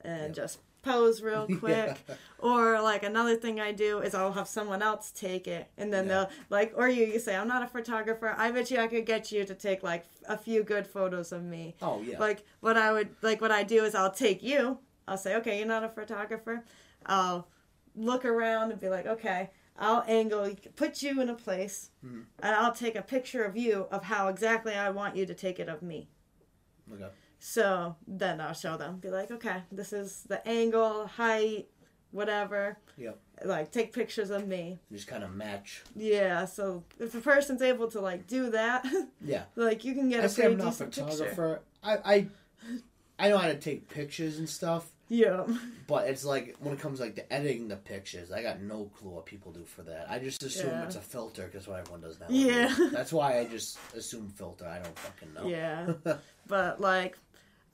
and 0.00 0.28
Yep. 0.28 0.34
just 0.34 0.58
pose 0.82 1.22
real 1.22 1.46
quick. 1.60 2.04
Yeah. 2.08 2.14
Or 2.38 2.80
like 2.82 3.02
another 3.04 3.36
thing 3.36 3.60
I 3.60 3.70
do 3.72 4.00
is 4.00 4.14
I'll 4.14 4.32
have 4.32 4.48
someone 4.48 4.82
else 4.82 5.12
take 5.12 5.46
it 5.46 5.68
and 5.76 5.92
then 5.92 6.06
Yeah. 6.08 6.24
they'll 6.24 6.30
like 6.50 6.72
or 6.76 6.88
you 6.88 7.04
you 7.06 7.18
say 7.20 7.36
I'm 7.36 7.46
not 7.48 7.62
a 7.62 7.68
photographer. 7.68 8.34
I 8.36 8.50
bet 8.50 8.70
you 8.70 8.78
I 8.78 8.88
could 8.88 9.06
get 9.06 9.30
you 9.30 9.44
to 9.44 9.54
take 9.54 9.82
like 9.82 10.04
a 10.26 10.36
few 10.36 10.64
good 10.64 10.86
photos 10.86 11.30
of 11.30 11.42
me. 11.44 11.76
Oh 11.82 12.02
yeah. 12.02 12.18
Like 12.18 12.44
what 12.60 12.76
I 12.76 12.92
would 12.92 13.10
like 13.22 13.40
what 13.40 13.52
I 13.52 13.62
do 13.62 13.84
is 13.84 13.94
I'll 13.94 14.10
take 14.10 14.42
you. 14.42 14.78
I'll 15.06 15.18
say, 15.18 15.36
"Okay, 15.36 15.58
you're 15.58 15.66
not 15.66 15.84
a 15.84 15.88
photographer." 15.88 16.64
I'll 17.06 17.48
look 17.94 18.24
around 18.24 18.70
and 18.72 18.80
be 18.80 18.88
like, 18.88 19.06
"Okay, 19.06 19.50
I'll 19.76 20.04
angle 20.08 20.48
put 20.76 21.02
you 21.02 21.20
in 21.20 21.28
a 21.28 21.34
place 21.34 21.90
Mhm. 22.04 22.24
and 22.40 22.54
I'll 22.56 22.72
take 22.72 22.96
a 22.96 23.02
picture 23.02 23.44
of 23.44 23.56
you 23.56 23.86
of 23.90 24.04
how 24.04 24.28
exactly 24.28 24.74
I 24.74 24.90
want 24.90 25.14
you 25.16 25.26
to 25.26 25.34
take 25.34 25.60
it 25.60 25.68
of 25.68 25.82
me." 25.82 26.08
okay. 26.92 27.08
So 27.44 27.96
then 28.06 28.40
I'll 28.40 28.52
show 28.54 28.76
them, 28.76 28.98
be 28.98 29.08
like, 29.10 29.32
okay, 29.32 29.62
this 29.72 29.92
is 29.92 30.22
the 30.28 30.46
angle, 30.46 31.08
height, 31.08 31.66
whatever. 32.12 32.78
Yep. 32.96 33.18
Like, 33.44 33.72
take 33.72 33.92
pictures 33.92 34.30
of 34.30 34.46
me. 34.46 34.78
Just 34.92 35.08
kind 35.08 35.24
of 35.24 35.34
match. 35.34 35.82
Yeah, 35.96 36.44
so 36.44 36.84
if 37.00 37.16
a 37.16 37.20
person's 37.20 37.60
able 37.60 37.88
to, 37.90 38.00
like, 38.00 38.28
do 38.28 38.50
that, 38.50 38.86
Yeah. 39.20 39.42
like, 39.56 39.84
you 39.84 39.94
can 39.94 40.08
get 40.08 40.20
I 40.20 40.26
a 40.26 40.28
say 40.28 40.42
pretty 40.42 40.54
I'm 40.54 40.58
not 40.60 40.66
a 40.68 40.70
decent 40.86 40.94
picture. 40.94 41.10
photographer. 41.10 41.60
I, 41.82 41.96
I 42.04 42.26
I 43.18 43.28
know 43.28 43.38
how 43.38 43.48
to 43.48 43.56
take 43.56 43.88
pictures 43.88 44.38
and 44.38 44.48
stuff, 44.48 44.88
Yeah. 45.08 45.44
but 45.88 46.06
it's 46.06 46.24
like 46.24 46.54
when 46.60 46.74
it 46.74 46.78
comes 46.80 47.00
like 47.00 47.16
to 47.16 47.32
editing 47.32 47.66
the 47.66 47.76
pictures, 47.76 48.30
I 48.30 48.42
got 48.44 48.60
no 48.60 48.84
clue 48.96 49.10
what 49.10 49.26
people 49.26 49.50
do 49.50 49.64
for 49.64 49.82
that. 49.82 50.08
I 50.08 50.20
just 50.20 50.44
assume 50.44 50.68
Yeah. 50.70 50.84
it's 50.84 50.94
a 50.96 51.00
filter 51.00 51.46
because 51.50 51.66
what 51.66 51.80
everyone 51.80 52.02
does 52.02 52.20
now. 52.20 52.26
Yeah. 52.30 52.72
That's 52.92 53.12
why 53.12 53.40
I 53.40 53.46
just 53.46 53.78
assume 53.96 54.28
filter. 54.28 54.64
I 54.64 54.78
don't 54.78 54.96
fucking 54.96 55.34
know. 55.34 55.46
Yeah. 55.48 55.92
But, 56.46 56.80
like, 56.80 57.16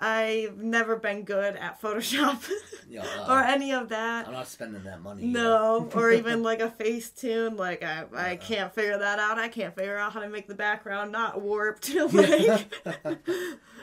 I've 0.00 0.58
never 0.58 0.94
been 0.96 1.24
good 1.24 1.56
at 1.56 1.80
Photoshop 1.82 2.48
Yeah, 2.88 3.04
uh, 3.18 3.32
or 3.34 3.40
any 3.40 3.72
of 3.72 3.88
that. 3.90 4.26
I'm 4.28 4.32
not 4.32 4.46
spending 4.48 4.84
that 4.84 5.02
money. 5.02 5.24
No, 5.26 5.90
or 5.94 6.10
even 6.12 6.42
like 6.42 6.60
a 6.60 6.68
Facetune. 6.68 7.58
Like 7.58 7.82
I, 7.82 8.04
I 8.14 8.32
Uh-uh. 8.32 8.36
can't 8.36 8.72
figure 8.74 8.96
that 8.96 9.18
out. 9.18 9.38
I 9.38 9.48
can't 9.48 9.74
figure 9.74 9.96
out 9.98 10.12
how 10.12 10.20
to 10.20 10.28
make 10.28 10.46
the 10.48 10.54
background 10.54 11.12
not 11.12 11.40
warped. 11.42 11.90
Like, 12.12 12.70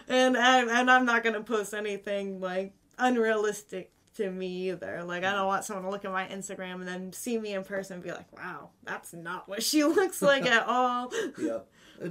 and 0.08 0.38
and 0.38 0.70
and 0.70 0.90
I'm 0.92 1.06
not 1.06 1.24
gonna 1.24 1.42
post 1.44 1.74
anything 1.74 2.40
like 2.40 2.74
unrealistic 2.98 3.92
to 4.16 4.30
me 4.32 4.70
either. 4.70 5.04
Like 5.04 5.24
I 5.24 5.32
don't 5.34 5.48
want 5.48 5.66
someone 5.66 5.84
to 5.86 5.90
look 5.92 6.06
at 6.06 6.12
my 6.12 6.28
Instagram 6.28 6.76
and 6.76 6.88
then 6.88 7.12
see 7.14 7.38
me 7.38 7.54
in 7.54 7.64
person 7.64 7.96
and 7.96 8.04
be 8.04 8.12
like, 8.12 8.32
"Wow, 8.38 8.70
that's 8.84 9.14
not 9.14 9.48
what 9.50 9.62
she 9.64 9.84
looks 9.84 10.22
like 10.22 10.46
at 10.46 10.66
all." 10.68 11.12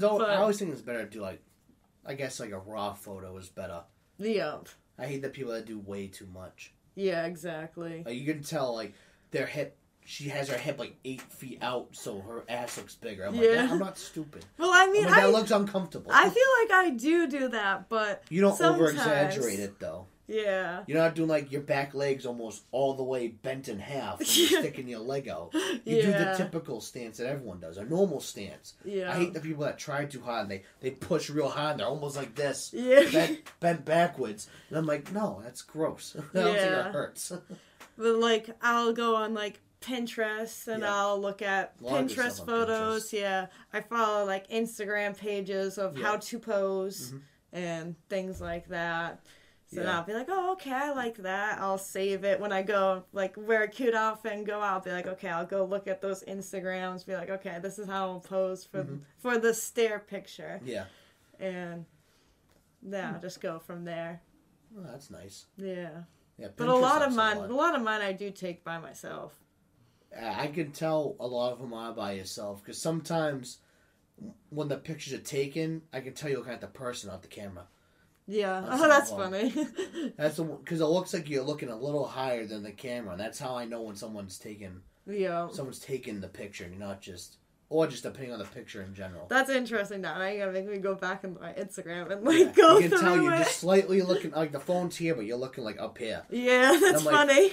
All, 0.02 0.18
But- 0.18 0.30
I 0.30 0.36
always 0.36 0.58
think 0.58 0.72
it's 0.72 0.80
better 0.80 1.04
to 1.04 1.10
do 1.10 1.20
like, 1.20 1.40
I 2.06 2.14
guess 2.14 2.38
like 2.40 2.50
a 2.50 2.58
raw 2.58 2.92
photo 2.94 3.36
is 3.38 3.48
better. 3.48 3.82
Yeah, 4.18 4.52
um, 4.54 4.64
I 4.98 5.06
hate 5.06 5.22
the 5.22 5.28
people 5.28 5.52
that 5.52 5.66
do 5.66 5.78
way 5.78 6.06
too 6.06 6.26
much. 6.32 6.72
yeah, 6.94 7.26
exactly. 7.26 8.02
Like 8.06 8.14
you 8.16 8.24
can 8.32 8.42
tell 8.42 8.74
like 8.74 8.94
their 9.30 9.46
hip. 9.46 9.76
She 10.06 10.28
has 10.28 10.48
her 10.50 10.58
hip 10.58 10.78
like 10.78 10.96
eight 11.04 11.22
feet 11.22 11.58
out, 11.62 11.88
so 11.92 12.20
her 12.20 12.44
ass 12.48 12.76
looks 12.76 12.94
bigger. 12.94 13.24
I'm 13.26 13.34
Yeah. 13.34 13.62
like, 13.62 13.70
I'm 13.70 13.78
not 13.78 13.96
stupid. 13.98 14.44
Well, 14.58 14.70
I 14.70 14.84
I 14.84 14.90
mean, 14.92 15.06
I 15.06 15.22
that 15.22 15.32
looks 15.32 15.50
uncomfortable. 15.50 16.10
I 16.12 16.28
feel 16.28 16.76
like 16.78 16.86
I 16.86 16.90
do 16.90 17.26
do 17.26 17.48
that, 17.48 17.88
but 17.88 18.22
you 18.28 18.40
don't 18.42 18.60
over 18.60 18.90
exaggerate 18.90 19.60
it 19.60 19.78
though. 19.80 20.06
Yeah. 20.26 20.84
You're 20.86 20.98
not 20.98 21.14
doing 21.14 21.28
like 21.28 21.52
your 21.52 21.60
back 21.60 21.92
legs 21.94 22.24
almost 22.24 22.62
all 22.72 22.94
the 22.94 23.02
way 23.04 23.28
bent 23.28 23.68
in 23.68 23.78
half, 23.78 24.20
Yeah. 24.36 24.60
sticking 24.60 24.88
your 24.88 25.00
leg 25.00 25.28
out. 25.28 25.52
You 25.84 26.02
do 26.02 26.12
the 26.12 26.34
typical 26.36 26.80
stance 26.80 27.18
that 27.18 27.26
everyone 27.28 27.60
does, 27.60 27.76
a 27.76 27.84
normal 27.84 28.20
stance. 28.20 28.74
Yeah. 28.84 29.10
I 29.12 29.16
hate 29.16 29.34
the 29.34 29.40
people 29.40 29.64
that 29.64 29.78
try 29.78 30.04
too 30.06 30.22
hard. 30.22 30.42
And 30.42 30.50
they 30.50 30.62
they 30.80 30.90
push 30.92 31.28
real 31.28 31.48
hard. 31.48 31.72
And 31.72 31.80
they're 31.80 31.86
almost 31.86 32.16
like 32.16 32.34
this. 32.34 32.70
Yeah. 32.72 33.10
bent, 33.12 33.40
bent 33.60 33.84
backwards. 33.84 34.48
And 34.70 34.78
I'm 34.78 34.86
like, 34.86 35.12
no, 35.12 35.40
that's 35.44 35.62
gross. 35.62 36.16
I 36.18 36.20
don't 36.20 36.44
think 36.44 36.56
Yeah. 36.56 36.88
it 36.88 36.92
hurts. 36.92 37.32
But 37.96 38.16
like 38.16 38.48
I'll 38.60 38.92
go 38.92 39.14
on 39.16 39.34
like 39.34 39.60
Pinterest 39.80 40.66
and 40.66 40.82
Yeah. 40.82 40.94
I'll 40.94 41.20
look 41.20 41.42
at 41.42 41.74
A 41.80 41.84
lot 41.84 42.00
of 42.02 42.10
Pinterest 42.10 42.44
photos. 42.44 43.12
Yeah. 43.12 43.46
I 43.72 43.82
follow 43.82 44.24
like 44.24 44.48
Instagram 44.48 45.16
pages 45.16 45.78
of 45.78 45.96
Yeah. 45.98 46.04
how 46.04 46.16
to 46.16 46.38
pose 46.38 47.12
Mhm. 47.12 47.20
and 47.52 47.94
things 48.08 48.40
like 48.40 48.68
that. 48.68 49.20
So 49.74 49.82
Yeah. 49.82 49.98
I'll 49.98 50.04
be 50.04 50.12
like, 50.14 50.28
oh, 50.28 50.52
okay, 50.52 50.70
I 50.72 50.92
like 50.92 51.16
that. 51.16 51.58
I'll 51.60 51.78
save 51.78 52.22
it 52.22 52.38
when 52.38 52.52
I 52.52 52.62
go, 52.62 53.04
like, 53.12 53.34
wear 53.36 53.64
a 53.64 53.68
cute 53.68 53.94
outfit 53.94 54.32
and 54.32 54.46
go 54.46 54.60
out. 54.60 54.74
I'll 54.74 54.80
be 54.80 54.92
like, 54.92 55.08
okay, 55.08 55.28
I'll 55.28 55.46
go 55.46 55.64
look 55.64 55.88
at 55.88 56.00
those 56.00 56.22
Instagrams. 56.24 57.04
Be 57.04 57.14
like, 57.14 57.30
okay, 57.30 57.58
this 57.60 57.78
is 57.80 57.88
how 57.88 58.08
I'll 58.10 58.20
pose 58.20 58.64
for 58.64 58.84
Mm-hmm. 58.84 58.96
for 59.18 59.36
the 59.38 59.52
stare 59.52 59.98
picture, 59.98 60.60
Yeah. 60.64 60.84
and 61.40 61.86
yeah, 62.86 63.12
I'll 63.14 63.20
just 63.20 63.40
go 63.40 63.58
from 63.58 63.84
there. 63.84 64.20
Well, 64.70 64.86
that's 64.90 65.10
nice. 65.10 65.46
Yeah, 65.56 66.02
Yeah. 66.38 66.48
but 66.56 66.68
a 66.68 66.74
lot 66.76 67.02
of 67.02 67.12
mine, 67.14 67.38
lot. 67.38 67.50
a 67.50 67.54
lot 67.54 67.74
of 67.74 67.82
mine, 67.82 68.00
I 68.00 68.12
do 68.12 68.30
take 68.30 68.62
by 68.62 68.78
myself. 68.78 69.34
I 70.16 70.46
can 70.46 70.70
tell 70.70 71.16
a 71.18 71.26
lot 71.26 71.52
of 71.52 71.58
them 71.58 71.72
are 71.74 71.92
by 71.92 72.12
yourself 72.12 72.62
because 72.62 72.80
sometimes 72.80 73.58
when 74.50 74.68
the 74.68 74.76
pictures 74.76 75.12
are 75.12 75.18
taken, 75.18 75.82
I 75.92 75.98
can 76.00 76.12
tell 76.14 76.30
you're 76.30 76.38
looking 76.38 76.52
at 76.54 76.60
the 76.60 76.68
person, 76.68 77.10
not 77.10 77.22
the 77.22 77.28
camera. 77.28 77.64
Yeah, 78.26 78.64
That's 78.66 78.82
oh, 78.82 78.88
that's 78.88 79.10
funny. 79.10 79.50
That's 80.16 80.38
because 80.38 80.80
it 80.80 80.84
looks 80.86 81.12
like 81.12 81.28
you're 81.28 81.42
looking 81.44 81.68
a 81.68 81.76
little 81.76 82.06
higher 82.06 82.46
than 82.46 82.62
the 82.62 82.72
camera, 82.72 83.12
and 83.12 83.20
that's 83.20 83.38
how 83.38 83.54
I 83.56 83.64
know 83.66 83.82
when 83.82 83.96
someone's 83.96 84.38
taking 84.38 84.80
yeah, 85.06 85.48
someone's 85.52 85.78
taking 85.78 86.20
the 86.20 86.28
picture, 86.28 86.64
you're 86.66 86.78
not 86.78 87.02
just 87.02 87.36
or 87.68 87.86
just 87.86 88.02
depending 88.02 88.32
on 88.32 88.38
the 88.38 88.44
picture 88.46 88.82
in 88.82 88.94
general. 88.94 89.26
that's 89.28 89.50
interesting. 89.50 90.00
Now 90.00 90.24
you 90.26 90.38
gotta 90.38 90.52
make 90.52 90.66
me 90.66 90.78
go 90.78 90.94
back 90.94 91.24
into 91.24 91.38
my 91.40 91.52
Instagram 91.52 92.10
and 92.12 92.24
like 92.24 92.38
Yeah, 92.38 92.52
go 92.52 92.78
you 92.78 92.88
can 92.88 93.00
tell 93.00 93.20
you're 93.20 93.34
it. 93.34 93.38
just 93.44 93.58
slightly 93.58 94.00
looking 94.00 94.30
like 94.30 94.52
the 94.52 94.60
phone's 94.60 94.96
here, 94.96 95.14
but 95.14 95.26
you're 95.26 95.36
looking 95.36 95.64
like 95.64 95.78
up 95.80 95.98
here. 95.98 96.22
Yeah, 96.30 96.78
that's 96.80 97.00
I'm 97.00 97.04
like- 97.04 97.14
funny. 97.14 97.52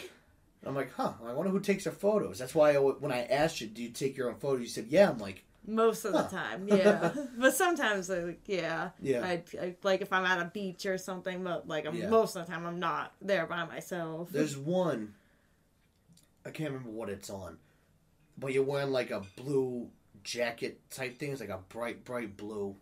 I'm 0.65 0.75
like, 0.75 0.93
huh? 0.93 1.13
I 1.25 1.33
wonder 1.33 1.51
who 1.51 1.59
takes 1.59 1.85
their 1.85 1.93
photos. 1.93 2.37
That's 2.37 2.53
why 2.53 2.73
I, 2.75 2.77
when 2.77 3.11
I 3.11 3.23
asked 3.23 3.61
you, 3.61 3.67
do 3.67 3.81
you 3.81 3.89
take 3.89 4.15
your 4.15 4.29
own 4.29 4.35
photos? 4.35 4.61
You 4.61 4.67
said, 4.67 4.85
yeah. 4.89 5.09
I'm 5.09 5.17
like, 5.17 5.43
Most 5.67 6.05
of 6.05 6.13
the 6.13 6.23
time, 6.23 6.67
yeah. 6.67 7.11
but 7.37 7.53
sometimes, 7.53 8.09
like, 8.09 8.41
yeah, 8.47 8.89
Yeah. 8.99 9.23
I, 9.23 9.43
I 9.61 9.75
like 9.83 10.01
if 10.01 10.11
I'm 10.11 10.25
at 10.25 10.39
a 10.41 10.45
beach 10.45 10.85
or 10.87 10.97
something, 10.97 11.43
but 11.43 11.67
like 11.67 11.85
I'm, 11.85 11.95
Yeah. 11.95 12.09
most 12.09 12.35
of 12.35 12.45
the 12.45 12.51
time 12.51 12.65
I'm 12.65 12.79
not 12.79 13.13
there 13.21 13.45
by 13.45 13.63
myself. 13.65 14.29
There's 14.31 14.57
one. 14.57 15.13
I 16.45 16.49
can't 16.49 16.71
remember 16.71 16.89
what 16.91 17.09
it's 17.09 17.29
on, 17.29 17.57
but 18.37 18.53
you're 18.53 18.63
wearing 18.63 18.91
like 18.91 19.11
a 19.11 19.21
blue 19.35 19.89
jacket 20.23 20.79
type 20.89 21.19
thing. 21.19 21.31
It's 21.31 21.41
like 21.41 21.49
a 21.49 21.59
bright, 21.69 22.03
bright 22.03 22.35
blue 22.37 22.75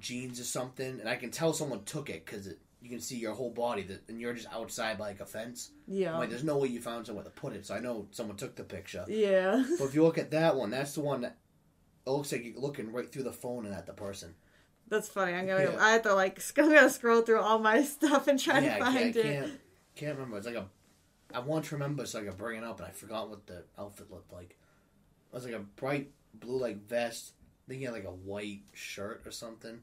jeans 0.00 0.38
or 0.38 0.44
something, 0.44 1.00
and 1.00 1.08
I 1.08 1.16
can 1.16 1.30
tell 1.30 1.54
someone 1.54 1.82
took 1.84 2.10
it 2.10 2.26
because 2.26 2.46
it, 2.46 2.58
you 2.82 2.90
can 2.90 3.00
see 3.00 3.16
your 3.16 3.32
whole 3.32 3.48
body, 3.50 3.82
that, 3.84 4.02
and 4.08 4.20
you're 4.20 4.34
just 4.34 4.48
outside 4.52 4.98
by 4.98 5.08
like 5.08 5.20
a 5.20 5.24
fence. 5.26 5.70
yeah, 5.88 6.12
I'm 6.12 6.18
like, 6.18 6.28
there's 6.28 6.44
no 6.44 6.58
way 6.58 6.68
you 6.68 6.82
found 6.82 7.06
somewhere 7.06 7.24
to 7.24 7.30
put 7.30 7.54
it, 7.54 7.64
so 7.64 7.74
I 7.74 7.80
know 7.80 8.06
someone 8.10 8.36
took 8.36 8.54
the 8.56 8.64
picture. 8.64 9.06
yeah, 9.08 9.64
But 9.78 9.86
if 9.86 9.94
you 9.94 10.02
look 10.02 10.18
at 10.18 10.30
that 10.32 10.56
one, 10.56 10.68
that's 10.68 10.92
the 10.92 11.00
one 11.00 11.22
that 11.22 11.36
it 12.06 12.10
looks 12.10 12.32
like 12.32 12.44
you're 12.44 12.58
looking 12.60 12.92
right 12.92 13.10
through 13.10 13.22
the 13.24 13.32
phone 13.32 13.66
and 13.66 13.74
at 13.74 13.86
the 13.86 13.92
person. 13.92 14.34
that's 14.88 15.08
funny. 15.08 15.32
I'm 15.32 15.46
gonna, 15.46 15.64
Yeah. 15.64 15.76
I 15.80 15.92
have 15.92 16.02
to 16.02 16.14
like, 16.14 16.40
I'm 16.58 16.72
gonna 16.72 16.90
scroll 16.90 17.22
through 17.22 17.40
all 17.40 17.58
my 17.58 17.82
stuff 17.96 18.28
and 18.28 18.38
try 18.38 18.60
yeah, 18.60 18.76
to 18.78 18.82
I 18.84 18.92
find 18.92 19.14
can't, 19.14 19.16
I 19.16 19.20
it. 19.28 19.40
can't, 19.40 19.60
can't 19.96 20.14
remember. 20.18 20.36
It's 20.38 20.46
like 20.46 20.56
a. 20.56 20.66
I 21.32 21.40
want 21.40 21.64
to 21.66 21.74
remember 21.74 22.06
so 22.06 22.20
I 22.20 22.24
could 22.24 22.36
bring 22.36 22.58
it 22.58 22.64
up, 22.64 22.78
and 22.78 22.86
I 22.88 22.92
forgot 22.92 23.28
what 23.28 23.46
the 23.46 23.64
outfit 23.78 24.10
looked 24.10 24.32
like. 24.32 24.50
It 25.32 25.34
was 25.34 25.44
like 25.44 25.54
a 25.54 25.58
bright 25.60 26.10
blue 26.34 26.58
like 26.60 26.86
vest. 26.86 27.32
I 27.66 27.70
think 27.70 27.78
he 27.80 27.84
had 27.86 27.94
like 27.94 28.04
a 28.04 28.10
white 28.10 28.60
shirt 28.74 29.22
or 29.26 29.30
something. 29.32 29.80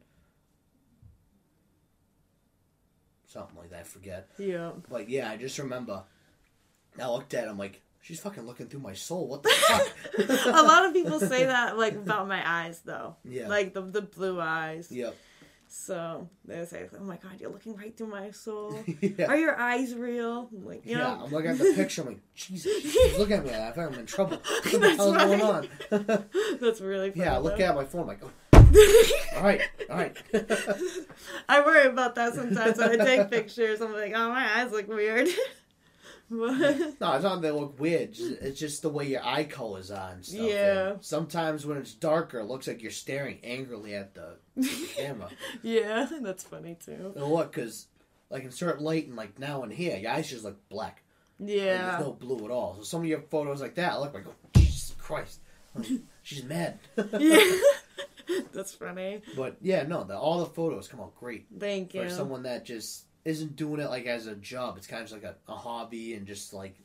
Something 3.25 3.57
like 3.57 3.69
that, 3.71 3.79
I 3.79 3.83
forget. 3.83 4.29
Yeah, 4.37 4.71
But 4.89 5.09
yeah, 5.09 5.29
I 5.31 5.37
just 5.37 5.57
remember. 5.57 6.03
I 7.01 7.07
looked 7.09 7.33
at 7.33 7.47
him 7.47 7.57
like, 7.57 7.81
she's 8.01 8.19
fucking 8.19 8.45
looking 8.45 8.67
through 8.67 8.81
my 8.81 8.93
soul. 8.93 9.27
What 9.27 9.43
the 9.43 9.49
fuck? 9.67 10.45
a 10.45 10.61
lot 10.63 10.85
of 10.85 10.93
people 10.93 11.19
say 11.19 11.45
that 11.45 11.77
like 11.77 11.93
about 11.95 12.27
my 12.27 12.41
eyes 12.47 12.81
though, 12.85 13.15
Yeah. 13.23 13.47
like 13.47 13.73
the 13.73 13.81
the 13.81 14.01
blue 14.01 14.39
eyes. 14.41 14.91
Yep. 14.91 15.15
So 15.73 16.27
they 16.43 16.65
say, 16.65 16.89
"Oh 16.99 17.03
my 17.03 17.15
god, 17.15 17.39
you're 17.39 17.49
looking 17.49 17.77
right 17.77 17.95
through 17.95 18.07
my 18.07 18.31
soul. 18.31 18.77
yeah. 19.01 19.27
Are 19.27 19.37
your 19.37 19.57
eyes 19.57 19.95
real?" 19.95 20.49
I'm 20.53 20.65
like, 20.65 20.85
you 20.85 20.97
Yeah, 20.97 21.03
know, 21.15 21.21
I'm 21.25 21.31
looking 21.31 21.51
at 21.51 21.57
the 21.59 21.73
picture. 21.73 22.01
I'm 22.01 22.07
like, 22.09 22.19
Jesus, 22.35 22.81
she's 22.91 23.17
looking 23.17 23.37
at 23.37 23.45
me. 23.45 23.51
I 23.51 23.71
think 23.71 23.87
I'm 23.93 23.99
in 23.99 24.05
trouble. 24.05 24.37
What 24.63 24.81
the 24.81 24.95
hell's 24.95 25.15
going 25.17 25.41
on? 25.41 25.69
that's 26.59 26.81
really 26.81 27.11
funny. 27.11 27.23
yeah, 27.23 27.35
I 27.35 27.37
look 27.39 27.57
though. 27.57 27.63
at 27.63 27.75
my 27.75 27.85
phone. 27.85 28.01
I'm 28.01 28.07
like, 28.07 28.21
oh, 28.21 28.31
all 29.37 29.43
right, 29.43 29.61
all 29.89 29.95
right. 29.97 30.17
I 31.47 31.61
worry 31.61 31.87
about 31.87 32.15
that 32.15 32.33
sometimes 32.33 32.77
when 32.77 32.99
I 32.99 33.05
take 33.05 33.31
pictures. 33.31 33.79
I'm 33.79 33.93
like, 33.93 34.11
oh, 34.13 34.29
my 34.29 34.59
eyes 34.61 34.71
look 34.73 34.89
weird. 34.89 35.29
No, 36.33 36.53
it's 36.79 36.99
not 37.01 37.21
that 37.21 37.41
they 37.41 37.51
look 37.51 37.77
weird. 37.79 38.11
It's 38.17 38.59
just 38.59 38.81
the 38.83 38.89
way 38.89 39.07
your 39.07 39.23
eye 39.25 39.43
colors 39.43 39.91
are 39.91 40.11
and 40.11 40.25
stuff. 40.25 40.41
Yeah. 40.49 40.89
And 40.91 41.03
sometimes 41.03 41.65
when 41.65 41.77
it's 41.77 41.93
darker, 41.93 42.39
it 42.39 42.45
looks 42.45 42.67
like 42.67 42.81
you're 42.81 42.91
staring 42.91 43.39
angrily 43.43 43.95
at 43.95 44.13
the, 44.15 44.37
the 44.55 44.89
camera. 44.95 45.29
yeah, 45.61 46.07
that's 46.21 46.43
funny 46.43 46.77
too. 46.83 47.13
And 47.15 47.25
look, 47.25 47.51
because 47.51 47.87
like 48.29 48.43
in 48.45 48.51
certain 48.51 48.83
light 48.85 49.07
and 49.07 49.17
like 49.17 49.39
now 49.39 49.63
and 49.63 49.73
here, 49.73 49.97
your 49.97 50.11
eyes 50.11 50.29
just 50.29 50.43
look 50.45 50.57
black. 50.69 51.03
Like, 51.39 51.49
Yeah. 51.49 51.91
there's 51.91 52.05
no 52.05 52.13
blue 52.13 52.45
at 52.45 52.51
all. 52.51 52.75
So 52.77 52.83
some 52.83 53.01
of 53.01 53.07
your 53.07 53.21
photos 53.21 53.61
like 53.61 53.75
that, 53.75 53.93
I 53.93 53.97
look 53.99 54.13
like, 54.13 54.25
oh, 54.27 54.33
Jesus 54.55 54.95
Christ. 54.97 55.39
She's 56.23 56.43
mad. 56.43 56.79
yeah. 57.19 57.39
that's 58.53 58.73
funny. 58.73 59.21
But 59.35 59.57
yeah, 59.61 59.83
no, 59.83 60.03
the, 60.05 60.17
all 60.17 60.39
the 60.39 60.45
photos 60.45 60.87
come 60.87 61.01
out 61.01 61.15
great 61.15 61.47
Thank 61.59 61.93
you. 61.93 62.03
for 62.03 62.09
someone 62.09 62.43
that 62.43 62.63
just 62.65 63.05
isn't 63.25 63.55
doing 63.55 63.79
it 63.81 63.89
like 63.89 64.05
as 64.05 64.27
a 64.27 64.35
job. 64.35 64.77
It's 64.77 64.87
kind 64.87 65.01
of 65.03 65.09
just 65.09 65.23
like 65.23 65.31
a, 65.31 65.51
a 65.51 65.55
hobby 65.55 66.13
and 66.15 66.25
just 66.25 66.53
like, 66.53 66.75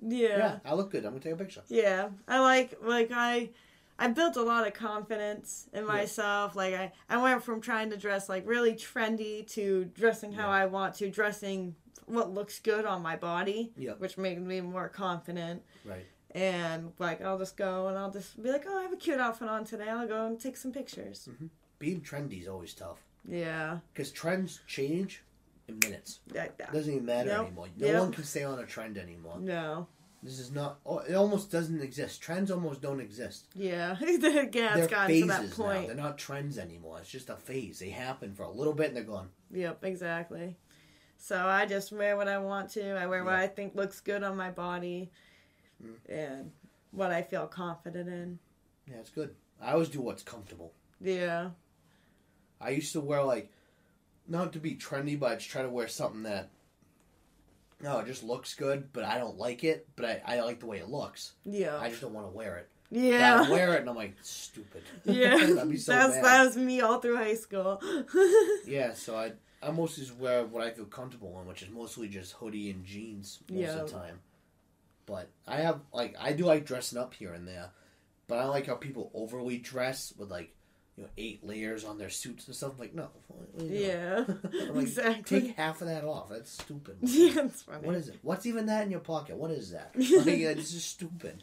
yeah. 0.00 0.36
yeah, 0.38 0.58
I 0.64 0.74
look 0.74 0.90
good. 0.90 1.04
I'm 1.04 1.12
gonna 1.12 1.20
take 1.22 1.32
a 1.34 1.36
picture. 1.36 1.62
Yeah, 1.68 2.08
I 2.28 2.40
like 2.40 2.78
like 2.82 3.10
I 3.12 3.50
I 3.98 4.08
built 4.08 4.36
a 4.36 4.42
lot 4.42 4.66
of 4.66 4.74
confidence 4.74 5.66
in 5.72 5.86
myself. 5.86 6.56
Like 6.56 6.74
I 6.74 6.92
I 7.08 7.16
went 7.22 7.42
from 7.42 7.60
trying 7.60 7.90
to 7.90 7.96
dress 7.96 8.28
like 8.28 8.46
really 8.46 8.74
trendy 8.74 9.46
to 9.52 9.84
dressing 9.94 10.32
how 10.32 10.48
Yeah. 10.48 10.54
I 10.62 10.66
want 10.66 10.94
to 10.96 11.10
dressing 11.10 11.74
what 12.06 12.32
looks 12.34 12.58
good 12.58 12.84
on 12.84 13.00
my 13.02 13.16
body, 13.16 13.72
Yep. 13.78 13.98
which 14.00 14.18
made 14.18 14.40
me 14.42 14.60
more 14.60 14.88
confident. 14.88 15.62
Right. 15.84 16.04
And 16.32 16.92
like 16.98 17.22
I'll 17.22 17.38
just 17.38 17.56
go 17.56 17.88
and 17.88 17.96
I'll 17.96 18.10
just 18.10 18.42
be 18.42 18.50
like, 18.50 18.64
"Oh, 18.66 18.78
I 18.78 18.82
have 18.82 18.92
a 18.92 18.96
cute 18.96 19.20
outfit 19.20 19.48
on 19.48 19.64
today. 19.64 19.88
I'll 19.88 20.08
go 20.08 20.26
and 20.26 20.38
take 20.40 20.56
some 20.56 20.72
pictures." 20.72 21.28
Mm-hmm. 21.30 21.46
Being 21.78 22.00
trendy 22.00 22.40
is 22.40 22.48
always 22.48 22.74
tough 22.74 22.98
Yeah. 23.28 23.78
because 23.92 24.10
trends 24.10 24.60
change 24.66 25.22
in 25.68 25.78
minutes. 25.82 26.20
Like 26.32 26.56
that. 26.58 26.72
doesn't 26.72 26.92
even 26.92 27.06
matter 27.06 27.30
Nope. 27.30 27.46
anymore. 27.46 27.68
No 27.76 27.86
Yep. 27.86 28.00
one 28.00 28.12
can 28.12 28.24
stay 28.24 28.44
on 28.44 28.58
a 28.58 28.66
trend 28.66 28.98
anymore. 28.98 29.38
No. 29.40 29.88
This 30.22 30.38
is 30.38 30.50
not. 30.52 30.80
oh, 30.86 30.98
It 31.00 31.14
almost 31.14 31.50
doesn't 31.50 31.82
exist. 31.82 32.20
Trends 32.22 32.50
almost 32.50 32.80
don't 32.80 33.00
exist. 33.00 33.46
Yeah. 33.54 33.96
yeah, 34.00 34.08
it's 34.08 34.22
They're 34.22 34.46
gotten 34.46 34.82
to 34.82 34.88
that 34.88 35.06
phases 35.42 35.58
now. 35.58 35.64
point. 35.64 35.86
They're 35.88 35.96
not 35.96 36.16
trends 36.18 36.58
anymore. 36.58 36.98
It's 37.00 37.10
just 37.10 37.28
a 37.28 37.36
phase. 37.36 37.78
They 37.78 37.90
happen 37.90 38.34
for 38.34 38.44
a 38.44 38.50
little 38.50 38.72
bit 38.72 38.88
and 38.88 38.96
they're 38.96 39.04
gone. 39.04 39.28
Yep, 39.50 39.84
exactly. 39.84 40.56
So 41.18 41.46
I 41.46 41.66
just 41.66 41.92
wear 41.92 42.16
what 42.16 42.28
I 42.28 42.38
want 42.38 42.70
to. 42.70 42.92
I 42.98 43.06
wear 43.06 43.22
what 43.24 43.34
I 43.34 43.46
think 43.46 43.74
looks 43.74 44.00
good 44.00 44.22
on 44.22 44.36
my 44.36 44.50
body, 44.50 45.10
Mm. 45.82 45.96
and 46.08 46.52
what 46.90 47.10
I 47.10 47.22
feel 47.22 47.46
confident 47.46 48.08
in. 48.08 48.38
Yeah, 48.88 48.98
it's 48.98 49.10
good. 49.10 49.34
I 49.60 49.72
always 49.72 49.88
do 49.88 50.00
what's 50.00 50.22
comfortable. 50.22 50.72
Yeah, 51.00 51.50
I 52.60 52.70
used 52.70 52.92
to 52.92 53.00
wear 53.00 53.22
like, 53.22 53.50
not 54.28 54.52
to 54.54 54.58
be 54.58 54.74
trendy, 54.74 55.18
but 55.18 55.32
I 55.32 55.34
just 55.36 55.48
try 55.50 55.62
to 55.62 55.68
wear 55.68 55.88
something 55.88 56.22
that, 56.24 56.50
no, 57.80 57.98
it 57.98 58.06
just 58.06 58.22
looks 58.24 58.54
good, 58.54 58.92
but 58.92 59.04
I 59.04 59.18
don't 59.18 59.36
like 59.38 59.64
it. 59.64 59.86
But 59.96 60.04
I, 60.26 60.36
I 60.36 60.40
like 60.40 60.60
the 60.60 60.66
way 60.66 60.78
it 60.78 60.88
looks. 60.88 61.32
yeah, 61.44 61.76
I 61.78 61.88
just 61.90 62.00
don't 62.00 62.14
want 62.14 62.26
to 62.30 62.36
wear 62.36 62.56
it. 62.56 62.68
But 62.90 63.00
yeah, 63.00 63.44
I 63.46 63.50
wear 63.50 63.74
it 63.74 63.80
and 63.80 63.90
I'm 63.90 63.96
like, 63.96 64.14
stupid. 64.22 64.82
yeah. 65.04 65.36
So 65.76 65.92
That's 65.92 66.14
mad. 66.16 66.24
that 66.24 66.44
was 66.46 66.56
me 66.56 66.80
all 66.80 67.00
through 67.00 67.16
high 67.16 67.34
school. 67.34 67.80
Yeah, 68.66 68.92
so 68.94 69.16
I 69.16 69.32
I 69.62 69.70
mostly 69.70 70.04
just 70.04 70.16
wear 70.18 70.44
what 70.44 70.62
I 70.62 70.70
feel 70.70 70.84
comfortable 70.84 71.38
in, 71.40 71.46
which 71.48 71.62
is 71.62 71.70
mostly 71.70 72.08
just 72.08 72.32
hoodie 72.32 72.70
and 72.70 72.84
jeans 72.84 73.40
most 73.50 73.60
Yeah. 73.60 73.74
of 73.80 73.86
the 73.90 73.92
time. 73.98 74.20
But 75.06 75.28
I 75.46 75.56
have 75.56 75.80
like 75.92 76.14
I 76.20 76.32
do 76.32 76.44
like 76.44 76.64
dressing 76.66 76.98
up 76.98 77.14
here 77.14 77.32
and 77.32 77.46
there, 77.48 77.70
but 78.28 78.38
I 78.38 78.44
like 78.44 78.66
how 78.66 78.76
people 78.76 79.10
overly 79.14 79.58
dress 79.58 80.12
with 80.16 80.30
like 80.30 80.54
you 80.96 81.02
know 81.04 81.08
eight 81.18 81.44
layers 81.44 81.84
on 81.84 81.98
their 81.98 82.10
suits 82.10 82.46
and 82.46 82.54
stuff. 82.54 82.72
I'm 82.74 82.78
like 82.78 82.94
no, 82.94 83.08
you 83.58 83.66
yeah, 83.66 84.24
like, 84.70 84.82
exactly. 84.82 85.40
Take 85.40 85.56
half 85.56 85.80
of 85.82 85.88
that 85.88 86.04
off. 86.04 86.28
That's 86.28 86.50
stupid. 86.50 86.98
yeah, 87.02 87.42
it's 87.46 87.62
funny. 87.62 87.86
What 87.86 87.96
is 87.96 88.08
it? 88.08 88.18
What's 88.22 88.46
even 88.46 88.66
that 88.66 88.84
in 88.84 88.90
your 88.90 89.00
pocket? 89.00 89.36
What 89.36 89.50
is 89.50 89.70
that? 89.72 89.92
Like, 89.98 90.18
uh, 90.44 90.54
this 90.54 90.72
is 90.72 90.84
stupid. 90.84 91.42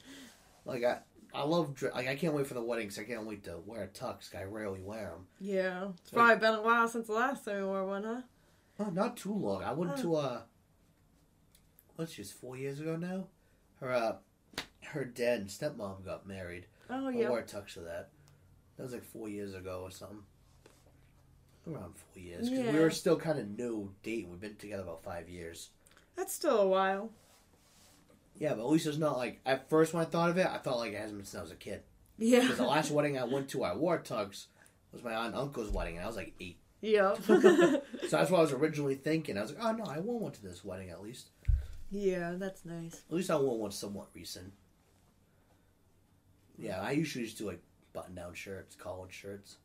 Like 0.66 0.84
I, 0.84 1.00
I 1.34 1.44
love 1.44 1.76
dre- 1.76 1.92
like 1.92 2.08
I 2.08 2.16
can't 2.16 2.34
wait 2.34 2.48
for 2.48 2.54
the 2.54 2.64
weddings. 2.64 2.98
I 3.00 3.04
can't 3.04 3.26
wait 3.26 3.44
to 3.46 3.58
wear 3.66 3.84
a 3.84 3.88
tux. 3.88 4.34
I 4.36 4.44
rarely 4.44 4.82
wear 4.82 5.10
them. 5.12 5.28
Yeah, 5.40 5.90
it's 6.02 6.14
Like- 6.14 6.40
probably 6.40 6.48
been 6.48 6.60
a 6.60 6.62
while 6.62 6.88
since 6.88 7.08
the 7.08 7.14
last 7.14 7.44
time 7.46 7.58
we 7.58 7.64
wore 7.64 7.86
one, 7.86 8.04
huh? 8.04 8.22
Oh, 8.80 8.90
not 8.90 9.18
too 9.18 9.34
long. 9.34 9.64
I 9.64 9.74
went 9.74 9.92
Oh. 9.98 10.02
to 10.02 10.16
uh, 10.16 10.42
what's 11.96 12.14
just 12.16 12.34
four 12.34 12.58
years 12.58 12.80
ago 12.80 12.96
now. 12.96 13.26
Her 13.80 13.92
uh, 13.92 14.16
her 14.94 15.06
dad 15.06 15.40
and 15.42 15.50
stepmom 15.50 16.04
got 16.06 16.28
married. 16.28 16.68
Oh 16.90 17.10
yeah. 17.10 17.28
I 17.28 17.30
wore 17.30 17.40
a 17.40 17.44
tux 17.44 17.74
to 17.74 17.82
that. 17.82 18.10
That 18.82 18.86
was 18.86 18.94
like 18.94 19.04
four 19.04 19.30
years 19.30 19.54
ago 19.54 19.82
or 19.84 19.92
something. 19.92 20.24
Around 21.72 21.94
four 21.96 22.24
years 22.24 22.50
because 22.50 22.74
we 22.74 22.80
were 22.80 22.90
still 22.90 23.16
kind 23.16 23.38
of 23.38 23.56
new 23.56 23.94
date. 24.02 24.28
We've 24.28 24.40
been 24.42 24.56
together 24.56 24.82
about 24.82 25.04
five 25.04 25.30
years. 25.30 25.70
that's 26.16 26.34
still 26.34 26.58
a 26.62 26.68
while. 26.68 27.12
Yeah, 28.40 28.56
but 28.56 28.62
at 28.62 28.70
least 28.72 28.88
it's 28.88 28.98
not 28.98 29.18
like 29.20 29.40
at 29.46 29.70
first 29.70 29.94
when 29.94 30.02
I 30.02 30.06
thought 30.10 30.32
of 30.32 30.40
it, 30.40 30.48
I 30.48 30.58
thought 30.58 30.80
like 30.80 30.94
it 30.94 30.98
hasn't 31.00 31.20
been 31.20 31.26
since 31.28 31.38
I 31.40 31.44
was 31.44 31.52
a 31.52 31.56
kid. 31.56 31.84
Yeah, 32.18 32.40
Because 32.42 32.58
the 32.58 32.64
last 32.64 32.90
wedding 32.96 33.20
I 33.20 33.24
went 33.26 33.50
to, 33.50 33.64
I 33.64 33.76
wore 33.76 34.00
tux. 34.00 34.48
Was 34.92 35.04
my 35.04 35.14
aunt 35.14 35.28
and 35.28 35.36
uncle's 35.36 35.70
wedding, 35.70 35.98
and 35.98 36.04
I 36.04 36.08
was 36.08 36.16
like 36.16 36.34
eight. 36.40 36.58
Yep. 36.82 37.20
So 37.28 37.82
that's 38.10 38.32
what 38.32 38.34
I 38.40 38.42
was 38.42 38.52
originally 38.52 38.96
thinking. 38.96 39.38
I 39.38 39.42
was 39.44 39.54
like, 39.54 39.64
oh 39.64 39.74
no, 39.74 39.84
I 39.84 40.00
wore 40.00 40.20
one 40.20 40.32
to 40.32 40.42
this 40.42 40.66
wedding 40.66 40.90
at 40.90 41.04
least. 41.04 41.28
yeah, 41.92 42.34
that's 42.36 42.66
nice. 42.66 43.04
At 43.08 43.16
least 43.16 43.30
I 43.30 43.36
wore 43.38 43.60
one 43.60 43.70
somewhat 43.70 44.08
recent. 44.16 44.52
Yeah, 46.58 46.82
I 46.82 46.94
usually 46.94 47.26
just 47.26 47.38
do 47.38 47.46
like 47.46 47.62
button 47.94 48.16
down 48.16 48.34
shirts, 48.34 48.76
collared 48.76 49.14
shirts. 49.14 49.58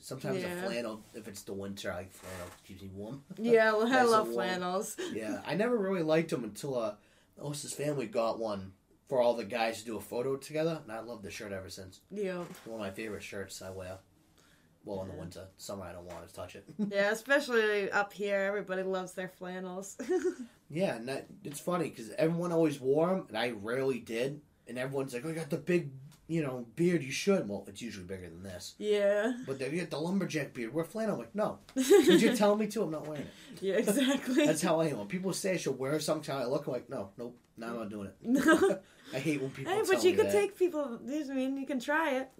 Sometimes 0.00 0.42
Yeah. 0.42 0.52
a 0.52 0.62
flannel, 0.66 1.02
if 1.14 1.28
it's 1.28 1.42
the 1.42 1.54
winter, 1.54 1.90
I 1.90 1.96
like 1.98 2.12
flannel 2.12 2.48
keeps 2.66 2.82
me 2.82 2.90
warm. 2.94 3.24
Yeah, 3.38 3.72
well, 3.72 3.86
I 3.92 4.02
love 4.02 4.32
flannels. 4.32 4.96
yeah, 5.14 5.40
I 5.46 5.54
never 5.54 5.76
really 5.78 6.02
liked 6.02 6.30
them 6.30 6.44
until 6.44 6.78
uh, 6.78 6.94
Osa's 7.38 7.72
family 7.72 8.06
got 8.06 8.38
one 8.38 8.72
for 9.08 9.20
all 9.22 9.34
the 9.34 9.44
guys 9.44 9.78
to 9.80 9.84
do 9.86 9.96
a 9.96 10.00
photo 10.00 10.36
together, 10.36 10.80
and 10.82 10.92
I 10.92 11.00
love 11.00 11.22
the 11.22 11.30
shirt 11.30 11.52
ever 11.52 11.70
since. 11.70 12.00
Yeah, 12.10 12.44
One 12.66 12.80
of 12.80 12.86
my 12.86 12.90
favorite 12.90 13.22
shirts 13.22 13.62
I 13.62 13.70
wear. 13.70 13.98
Well, 14.84 15.00
in 15.02 15.08
the 15.08 15.14
winter, 15.14 15.46
summer 15.56 15.84
I 15.84 15.92
don't 15.92 16.04
want 16.04 16.28
to 16.28 16.34
touch 16.34 16.54
it. 16.56 16.64
Yeah, 16.90 17.10
especially 17.10 17.90
up 17.90 18.12
here, 18.12 18.40
everybody 18.40 18.82
loves 18.82 19.12
their 19.12 19.28
flannels. 19.28 19.96
yeah, 20.70 20.96
and 20.96 21.08
that, 21.08 21.26
it's 21.44 21.60
funny 21.60 21.88
because 21.88 22.10
everyone 22.18 22.52
always 22.52 22.78
wore 22.78 23.08
them, 23.08 23.24
and 23.28 23.38
I 23.38 23.52
rarely 23.52 24.00
did. 24.00 24.42
And 24.66 24.78
everyone's 24.78 25.14
like, 25.14 25.24
"Oh, 25.24 25.28
you 25.28 25.34
got 25.34 25.48
the 25.50 25.56
big, 25.58 25.90
you 26.26 26.42
know, 26.42 26.66
beard. 26.76 27.02
You 27.02 27.10
should." 27.12 27.48
Well, 27.48 27.64
it's 27.68 27.82
usually 27.82 28.06
bigger 28.06 28.28
than 28.28 28.42
this. 28.42 28.74
yeah. 28.78 29.32
But 29.46 29.58
they 29.58 29.70
get 29.70 29.90
the 29.90 29.98
lumberjack 29.98 30.54
beard. 30.54 30.72
Wear 30.74 30.84
flannel. 30.84 31.14
I'm 31.14 31.18
like, 31.20 31.34
no. 31.34 31.58
Did 31.74 32.22
you 32.22 32.34
tell 32.36 32.56
me 32.56 32.66
to? 32.68 32.82
I'm 32.82 32.90
not 32.90 33.06
wearing 33.06 33.22
it. 33.22 33.62
yeah, 33.62 33.74
exactly. 33.74 34.46
That's 34.46 34.62
how 34.62 34.80
I 34.80 34.86
am. 34.86 34.98
When 34.98 35.06
people 35.08 35.32
say 35.32 35.54
I 35.54 35.56
should 35.56 35.78
wear 35.78 35.98
something, 36.00 36.34
I 36.34 36.44
look 36.44 36.66
I'm 36.66 36.72
like, 36.72 36.88
no, 36.90 37.10
nope, 37.18 37.36
no, 37.56 37.66
I'm 37.68 37.76
not 37.76 37.90
doing 37.90 38.06
it. 38.08 38.16
no. 38.22 38.78
I 39.14 39.18
hate 39.18 39.40
when 39.40 39.50
people 39.50 39.72
Hey, 39.72 39.82
but 39.86 40.02
you 40.02 40.14
could 40.14 40.26
that. 40.26 40.32
take 40.32 40.58
people. 40.58 40.98
I 41.06 41.34
mean, 41.34 41.56
you 41.58 41.66
can 41.66 41.78
try 41.78 42.12
it. 42.12 42.30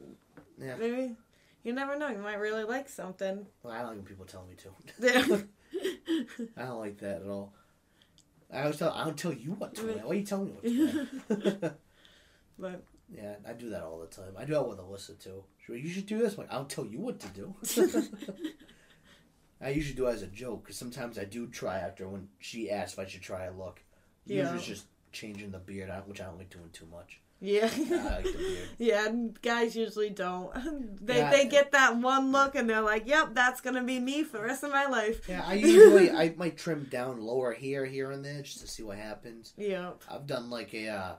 Yeah. 0.58 0.76
Maybe. 0.76 1.14
You 1.62 1.72
never 1.72 1.96
know. 1.98 2.08
You 2.08 2.18
might 2.18 2.38
really 2.38 2.64
like 2.64 2.88
something. 2.88 3.46
Well, 3.62 3.72
I 3.72 3.78
don't 3.78 3.86
like 3.88 3.96
when 3.96 4.04
people 4.06 4.24
tell 4.26 4.44
me 4.48 4.54
to. 4.56 4.70
Yeah. 4.98 5.38
I 6.56 6.62
don't 6.62 6.78
like 6.80 6.98
that 6.98 7.22
at 7.22 7.28
all. 7.28 7.52
I 8.52 8.62
always 8.62 8.78
tell. 8.78 8.92
I 8.92 9.04
don't 9.04 9.16
tell 9.16 9.32
you 9.32 9.52
what 9.52 9.74
to 9.76 9.86
wear. 9.86 9.94
Why 9.96 10.10
are 10.10 10.14
you 10.14 10.24
telling 10.24 10.46
me 10.46 10.52
what 10.52 11.40
to 11.40 11.58
wear? 11.60 11.74
but 12.58 12.82
yeah, 13.12 13.34
I 13.48 13.52
do 13.52 13.70
that 13.70 13.82
all 13.82 13.98
the 14.00 14.06
time. 14.06 14.34
I 14.38 14.44
do 14.44 14.52
that 14.54 14.68
with 14.68 14.78
Alyssa 14.78 15.18
too. 15.22 15.44
She 15.66 15.72
You 15.74 15.88
should 15.88 16.06
do 16.06 16.18
this. 16.18 16.36
Like, 16.38 16.52
I'll 16.52 16.64
tell 16.64 16.86
you 16.86 17.00
what 17.00 17.20
to 17.20 17.28
do. 17.28 17.54
I 19.60 19.70
usually 19.70 19.94
do 19.96 20.06
it 20.08 20.14
as 20.14 20.22
a 20.22 20.26
joke 20.26 20.64
because 20.64 20.76
sometimes 20.76 21.18
I 21.18 21.24
do 21.24 21.46
try 21.46 21.78
after 21.78 22.08
when 22.08 22.28
she 22.38 22.70
asks 22.70 22.94
if 22.94 22.98
I 22.98 23.06
should 23.06 23.22
try 23.22 23.44
a 23.44 23.52
look. 23.52 23.80
Yeah. 24.26 24.40
Usually 24.42 24.58
it's 24.58 24.66
just 24.66 24.86
changing 25.12 25.52
the 25.52 25.58
beard, 25.58 25.90
out, 25.90 26.08
which 26.08 26.20
I 26.20 26.24
don't 26.24 26.38
like 26.38 26.50
doing 26.50 26.70
too 26.72 26.86
much. 26.90 27.20
yeah. 27.40 27.70
I 27.72 28.16
like 28.16 28.24
the 28.24 28.32
beard. 28.32 28.68
Yeah, 28.78 29.06
and 29.06 29.40
guys 29.42 29.74
usually 29.76 30.10
don't. 30.10 30.50
They 31.00 31.18
Yeah. 31.18 31.30
they 31.30 31.46
get 31.46 31.72
that 31.72 31.96
one 31.96 32.32
look 32.32 32.54
and 32.56 32.68
they're 32.68 32.80
like, 32.82 33.06
"Yep, 33.06 33.34
that's 33.34 33.60
gonna 33.60 33.82
be 33.84 33.98
me 34.00 34.22
for 34.24 34.38
the 34.38 34.44
rest 34.44 34.64
of 34.64 34.70
my 34.70 34.86
life." 34.86 35.28
Yeah, 35.28 35.44
I 35.46 35.54
usually 35.54 36.10
I 36.10 36.34
might 36.36 36.56
trim 36.58 36.84
down 36.90 37.20
lower 37.20 37.52
here, 37.52 37.84
here 37.86 38.10
and 38.10 38.24
there 38.24 38.42
just 38.42 38.60
to 38.60 38.66
see 38.66 38.82
what 38.82 38.98
happens. 38.98 39.52
Yeah. 39.56 39.92
I've 40.10 40.26
done 40.26 40.50
like 40.50 40.74
a 40.74 40.88
uh, 40.88 41.14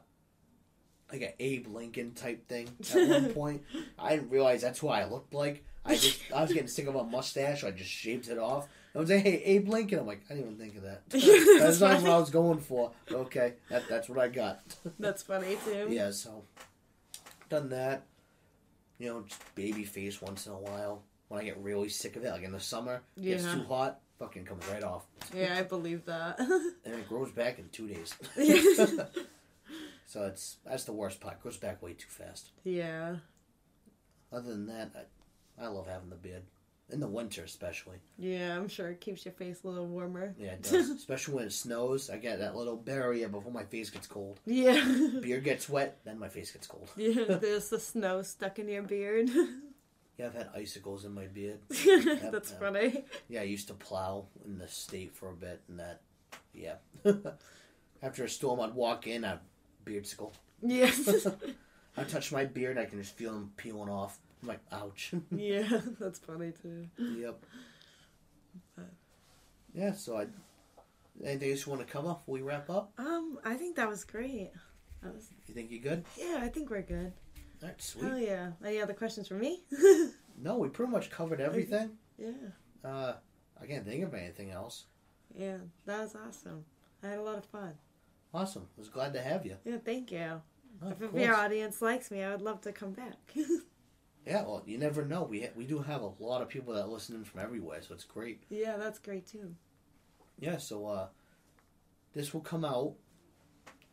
like 1.11 1.21
a 1.21 1.33
Abe 1.43 1.67
Lincoln 1.67 2.13
type 2.13 2.47
thing 2.47 2.67
at 2.93 3.07
one 3.07 3.33
point. 3.33 3.63
I 3.99 4.15
didn't 4.15 4.29
realize 4.31 4.61
that's 4.61 4.81
what 4.83 4.97
I 4.99 5.05
looked 5.05 5.33
like. 5.33 5.63
I 5.85 5.95
just 5.95 6.19
I 6.35 6.41
was 6.41 6.51
getting 6.51 6.67
sick 6.67 6.87
of 6.87 6.95
a 6.95 7.03
mustache, 7.03 7.61
so 7.61 7.67
I 7.67 7.71
just 7.71 7.91
shaved 7.91 8.27
it 8.29 8.39
off. 8.39 8.67
I 8.95 8.99
was 8.99 9.09
like, 9.09 9.21
"Hey, 9.23 9.41
Abe 9.43 9.67
Lincoln." 9.69 9.99
I'm 9.99 10.07
like, 10.07 10.21
I 10.29 10.33
didn't 10.33 10.53
even 10.53 10.57
think 10.57 10.77
of 10.77 10.83
that. 10.83 11.01
That's 11.59 11.79
not 11.79 12.01
what. 12.01 12.09
I 12.11 12.17
was 12.17 12.29
going 12.31 12.59
for. 12.59 12.91
Okay, 13.11 13.53
that, 13.69 13.83
that's 13.87 14.09
what 14.09 14.17
I 14.17 14.29
got. 14.29 14.61
That's 14.99 15.21
funny 15.21 15.57
too. 15.63 15.87
yeah, 15.91 16.09
so 16.11 16.43
done 17.49 17.69
that. 17.69 18.03
You 18.97 19.09
know, 19.09 19.21
just 19.27 19.41
baby 19.55 19.83
face 19.83 20.21
once 20.21 20.47
in 20.47 20.53
a 20.53 20.57
while. 20.57 21.03
When 21.27 21.39
I 21.41 21.43
get 21.43 21.57
really 21.57 21.89
sick 21.89 22.15
of 22.15 22.23
it, 22.23 22.31
like 22.31 22.43
in 22.43 22.51
the 22.51 22.59
summer, 22.59 23.01
it 23.17 23.23
gets 23.23 23.43
too 23.43 23.63
hot, 23.63 23.99
fucking 24.19 24.45
comes 24.45 24.65
right 24.67 24.83
off, 24.83 25.05
Yeah, 25.35 25.55
I 25.57 25.63
believe 25.63 26.05
that. 26.05 26.39
and 26.39 26.93
it 26.95 27.09
grows 27.09 27.31
back 27.31 27.59
in 27.59 27.67
two 27.69 27.87
days. 27.87 28.13
So 30.15 30.23
it's 30.23 30.55
that's 30.65 30.85
the 30.85 30.93
worst 30.93 31.19
part. 31.19 31.35
It 31.35 31.41
grows 31.41 31.57
back 31.57 31.83
way 31.83 31.91
too 31.91 32.07
fast. 32.07 32.51
yeah. 32.63 33.17
Other 34.31 34.51
than 34.51 34.67
that, 34.67 34.91
I, 35.59 35.65
I 35.65 35.67
love 35.67 35.87
having 35.87 36.09
the 36.09 36.15
beard 36.15 36.43
in 36.89 37.01
the 37.01 37.07
winter, 37.07 37.43
especially. 37.43 37.97
Yeah, 38.17 38.55
I'm 38.55 38.69
sure 38.69 38.89
it 38.91 39.01
keeps 39.01 39.25
your 39.25 39.33
face 39.33 39.65
a 39.65 39.67
little 39.67 39.87
warmer. 39.87 40.33
Yeah, 40.39 40.53
it 40.53 40.63
does. 40.71 40.89
especially 40.89 41.33
when 41.33 41.43
it 41.43 41.51
snows. 41.51 42.09
I 42.09 42.15
get 42.15 42.39
that 42.39 42.55
little 42.55 42.77
barrier 42.77 43.27
before 43.27 43.51
my 43.51 43.65
face 43.65 43.89
gets 43.89 44.07
cold. 44.07 44.39
Yeah. 44.45 44.81
Beard 45.21 45.43
gets 45.43 45.67
wet, 45.67 45.99
then 46.05 46.17
my 46.17 46.29
face 46.29 46.49
gets 46.51 46.67
cold. 46.67 46.89
yeah, 46.95 47.35
there's 47.41 47.67
the 47.67 47.79
snow 47.81 48.21
stuck 48.21 48.57
in 48.57 48.69
your 48.69 48.83
beard. 48.83 49.29
Yeah, 50.17 50.27
I've 50.27 50.33
had 50.33 50.49
icicles 50.55 51.03
in 51.03 51.13
my 51.13 51.25
beard. 51.25 51.59
That's 51.67 52.51
yeah. 52.51 52.59
funny. 52.59 53.03
Yeah, 53.27 53.41
I 53.41 53.43
used 53.43 53.67
to 53.67 53.73
plow 53.73 54.27
in 54.45 54.59
the 54.59 54.69
state 54.69 55.13
for 55.13 55.29
a 55.29 55.35
bit, 55.35 55.61
and 55.67 55.77
that, 55.81 55.99
yeah. 56.53 56.75
After 58.01 58.23
a 58.23 58.29
storm, 58.29 58.61
I'd 58.61 58.75
walk 58.75 59.07
in, 59.07 59.25
I'd 59.25 59.39
beardsicle. 59.85 60.33
Yes. 60.61 61.27
I 61.97 62.03
touch 62.03 62.31
my 62.31 62.45
beard, 62.45 62.77
I 62.77 62.85
can 62.85 62.99
just 63.01 63.15
feel 63.15 63.31
them 63.33 63.51
peeling 63.57 63.89
off. 63.89 64.19
I'm 64.41 64.49
like, 64.49 64.59
ouch. 64.71 65.13
yeah, 65.31 65.79
that's 65.99 66.19
funny 66.19 66.51
too. 66.61 66.87
yep. 66.97 67.43
Yeah, 69.73 69.93
so 69.93 70.17
I. 70.17 70.27
Anything 71.23 71.51
else 71.51 71.65
you 71.65 71.71
want 71.71 71.85
to 71.85 71.91
come 71.91 72.05
up 72.07 72.19
before 72.21 72.33
we 72.33 72.41
wrap 72.41 72.69
up? 72.69 72.91
Um, 72.97 73.39
I 73.45 73.55
think 73.55 73.77
that 73.77 73.87
was 73.87 74.03
great. 74.03 74.51
That 75.01 75.13
was 75.13 75.29
You 75.47 75.53
think 75.53 75.71
you're 75.71 75.79
good? 75.81 76.03
yeah, 76.17 76.39
I 76.41 76.49
think 76.49 76.69
we're 76.69 76.81
good. 76.81 77.13
Right, 77.63 77.81
sweet. 77.81 78.05
Oh 78.11 78.17
yeah. 78.17 78.51
Any 78.65 78.81
other 78.81 78.93
questions 78.93 79.27
for 79.27 79.35
me? 79.35 79.63
No, 80.37 80.57
we 80.57 80.67
pretty 80.67 80.91
much 80.91 81.09
covered 81.09 81.39
everything. 81.39 81.91
yeah. 82.17 82.31
Uh, 82.83 83.13
I 83.61 83.65
can't 83.67 83.85
think 83.85 84.03
of 84.03 84.13
anything 84.13 84.51
else. 84.51 84.83
Yeah, 85.33 85.59
that 85.85 86.01
was 86.01 86.13
awesome. 86.13 86.65
I 87.01 87.07
had 87.07 87.19
a 87.19 87.21
lot 87.21 87.37
of 87.37 87.45
fun. 87.45 87.71
Awesome. 88.35 88.67
I 88.77 88.79
was 88.79 88.89
glad 88.89 89.13
to 89.13 89.21
have 89.21 89.45
you. 89.45 89.55
Yeah, 89.63 89.77
thank 89.83 90.11
you. 90.11 90.41
Oh, 90.83 90.93
if 90.99 91.13
your 91.13 91.35
audience 91.35 91.81
likes 91.81 92.11
me, 92.11 92.21
I 92.21 92.31
would 92.31 92.41
love 92.41 92.61
to 92.61 92.71
come 92.71 92.91
back. 92.91 93.15
Yeah, 94.27 94.41
well, 94.41 94.63
you 94.65 94.79
never 94.79 95.05
know. 95.05 95.21
We 95.21 95.41
ha- 95.41 95.53
we 95.55 95.65
do 95.65 95.77
have 95.77 96.01
a 96.01 96.09
lot 96.19 96.41
of 96.41 96.49
people 96.49 96.73
that 96.73 96.89
listen 96.89 97.15
in 97.15 97.23
from 97.25 97.41
everywhere, 97.41 97.79
so 97.83 97.93
it's 97.93 98.03
great. 98.05 98.41
yeah, 98.49 98.75
that's 98.75 98.97
great 98.97 99.27
too. 99.27 99.53
Yeah, 100.39 100.57
so 100.57 100.87
uh, 100.87 101.07
this 102.13 102.33
will 102.33 102.41
come 102.41 102.65
out. 102.65 102.95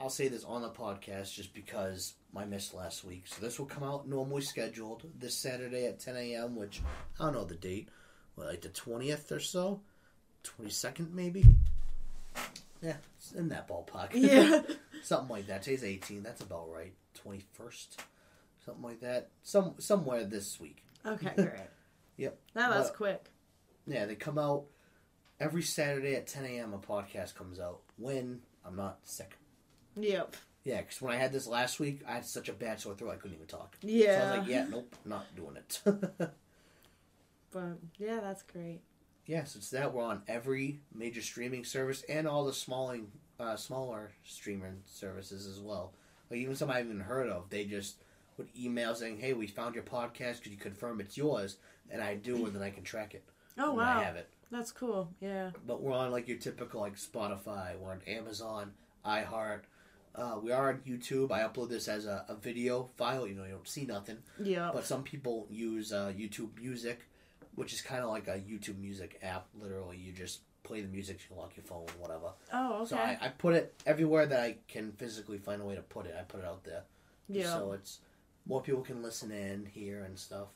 I'll 0.01 0.09
say 0.09 0.29
this 0.29 0.45
on 0.45 0.63
the 0.63 0.71
podcast 0.71 1.35
just 1.35 1.53
because 1.53 2.15
I 2.35 2.47
missed 2.47 2.73
last 2.73 3.05
week. 3.05 3.25
So 3.27 3.43
this 3.43 3.59
will 3.59 3.67
come 3.67 3.83
out 3.85 4.09
normally 4.09 4.41
scheduled 4.41 5.03
this 5.19 5.37
Saturday 5.37 5.85
at 5.87 6.01
10 6.01 6.17
a.m., 6.17 6.57
which 6.57 6.81
I 7.21 7.25
don't 7.25 7.35
know 7.35 7.45
the 7.45 7.55
date. 7.55 7.91
What, 8.35 8.47
like 8.47 8.63
the 8.63 8.71
20th 8.71 9.31
or 9.33 9.39
so? 9.39 9.83
22nd, 10.45 11.13
maybe? 11.13 11.45
Yeah, 12.81 12.97
in 13.37 13.49
that 13.51 13.69
ballpark. 13.69 14.11
Yeah. 14.15 14.63
Something 15.05 15.29
like 15.29 15.47
that. 15.47 15.63
Today's 15.63 15.85
18. 15.85 16.23
That's 16.23 16.41
about 16.41 16.71
right. 16.73 16.93
21st. 17.25 17.97
Something 18.65 18.83
like 18.83 19.01
that. 19.01 19.29
Some 19.43 19.75
Somewhere 19.79 20.25
this 20.25 20.59
week. 20.59 20.85
okay, 21.07 21.33
great. 21.37 21.69
Yep. 22.17 22.39
That 22.55 22.71
was 22.71 22.89
But- 22.91 22.97
quick. 22.97 23.25
Yeah, 23.87 24.07
they 24.07 24.15
come 24.15 24.39
out 24.39 24.65
every 25.41 25.63
Saturday 25.63 26.15
at 26.15 26.29
10 26.29 26.45
a.m. 26.45 26.73
A 26.73 26.79
podcast 26.79 27.35
comes 27.35 27.59
out 27.59 27.81
when 27.97 28.41
I'm 28.65 28.77
not 28.77 28.99
sick. 29.03 29.37
Yep. 29.97 30.37
Yeah, 30.65 30.81
because 30.83 31.03
when 31.03 31.13
I 31.13 31.17
had 31.19 31.33
this 31.33 31.49
last 31.49 31.81
week, 31.81 32.03
I 32.09 32.13
had 32.13 32.25
such 32.27 32.49
a 32.49 32.53
bad 32.53 32.79
sore 32.79 32.95
throat 32.95 33.11
I 33.11 33.17
couldn't 33.17 33.35
even 33.35 33.49
talk. 33.49 33.77
So 33.83 33.89
I 33.89 33.91
was 34.37 34.39
like, 34.39 34.49
yeah, 34.49 34.67
nope, 34.71 34.95
not 35.05 35.35
doing 35.35 35.57
it. 35.57 35.81
But 37.51 37.79
yeah, 37.99 38.21
that's 38.21 38.43
great. 38.45 38.81
Yes, 39.27 39.57
it's 39.57 39.71
that. 39.71 39.93
We're 39.93 40.05
on 40.05 40.23
every 40.29 40.81
major 40.95 41.23
streaming 41.23 41.65
service 41.65 42.03
and 42.09 42.27
all 42.27 42.45
the 42.45 42.53
smalling, 42.53 43.09
uh, 43.41 43.57
smaller 43.57 44.13
streaming 44.25 44.83
services 44.87 45.47
as 45.47 45.61
well. 45.61 45.93
Like 46.31 46.41
even 46.41 46.57
some 46.57 46.71
I 46.71 46.79
haven't 46.79 46.93
even 46.93 47.03
heard 47.03 47.29
of, 47.29 47.51
they 47.51 47.65
just 47.65 47.97
would 48.39 48.49
email 48.59 48.95
saying, 48.95 49.19
"Hey, 49.19 49.33
we 49.35 49.47
found 49.47 49.75
your 49.75 49.85
podcast. 49.85 50.43
Could 50.43 50.53
you 50.53 50.59
confirm 50.59 51.01
it's 51.01 51.17
yours?" 51.17 51.57
And 51.91 52.03
I 52.03 52.15
do, 52.15 52.47
and 52.47 52.55
then 52.55 52.63
I 52.63 52.71
can 52.71 52.85
track 52.85 53.15
it. 53.15 53.25
Oh 53.59 53.75
when 53.75 53.85
I 53.85 53.97
wow, 53.97 54.03
have 54.03 54.17
it. 54.17 54.31
that's 54.51 54.73
cool. 54.73 55.11
Yeah. 55.21 55.51
But 55.67 55.83
we're 55.83 55.93
on 55.93 56.11
like 56.11 56.27
your 56.27 56.39
typical 56.39 56.81
like 56.81 56.97
Spotify. 56.97 57.79
We're 57.79 57.91
on 57.91 58.01
Amazon, 58.07 58.73
iHeart. 59.05 59.61
Uh, 60.15 60.39
we 60.43 60.53
are 60.53 60.71
on 60.71 60.79
YouTube. 60.89 61.31
I 61.31 61.41
upload 61.41 61.69
this 61.69 61.87
as 61.87 62.07
a, 62.07 62.25
a 62.31 62.35
video 62.35 62.89
file. 62.97 63.27
You 63.27 63.35
know, 63.35 63.45
you 63.45 63.51
don't 63.53 63.69
see 63.69 63.85
nothing. 63.85 64.19
Yeah. 64.43 64.71
But 64.73 64.87
some 64.87 65.03
people 65.03 65.47
use 65.51 65.93
uh, 65.93 66.13
YouTube 66.17 66.59
Music, 66.59 67.01
which 67.55 67.73
is 67.73 67.81
kind 67.81 68.03
of 68.03 68.11
like 68.11 68.29
a 68.29 68.39
YouTube 68.39 68.79
Music 68.79 69.19
app. 69.23 69.47
Literally, 69.61 69.97
you 69.97 70.13
just 70.13 70.41
play 70.65 70.81
the 70.81 70.89
music, 70.89 71.19
you 71.29 71.37
lock 71.37 71.53
your 71.57 71.65
phone, 71.65 71.87
whatever. 71.99 72.33
oh 72.53 72.75
okay. 72.83 72.89
So 72.91 72.97
I, 72.97 73.19
I 73.21 73.29
put 73.29 73.55
it 73.55 73.75
everywhere 73.85 74.27
that 74.27 74.41
I 74.41 74.57
can 74.69 74.93
physically 74.93 75.39
find 75.39 75.61
a 75.61 75.65
way 75.65 75.75
to 75.75 75.83
put 75.83 76.07
it. 76.07 76.15
I 76.19 76.23
put 76.23 76.41
it 76.41 76.47
out 76.47 76.63
there. 76.65 76.85
yeah. 77.29 77.55
So 77.55 77.73
it's 77.73 77.99
more 78.47 78.61
people 78.63 78.83
can 78.83 79.03
listen 79.03 79.31
in, 79.33 79.67
hear, 79.67 80.03
and 80.05 80.19
stuff. 80.19 80.49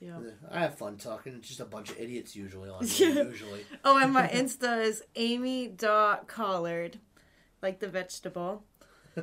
yeah. 0.00 0.16
Uh, 0.16 0.30
I 0.50 0.60
have 0.60 0.76
fun 0.78 0.96
talking. 0.96 1.34
It's 1.34 1.48
just 1.48 1.60
a 1.60 1.64
bunch 1.66 1.90
of 1.90 1.98
idiots 2.00 2.34
usually 2.34 2.70
on 2.70 2.86
here, 2.86 3.24
usually. 3.24 3.64
Oh, 3.84 3.98
and 3.98 4.12
my 4.12 4.26
Insta 4.28 4.82
is 4.84 5.02
Amy 5.16 5.68
dot 5.68 6.26
Collard, 6.26 6.98
like 7.62 7.78
the 7.80 7.88
vegetable. 7.88 8.64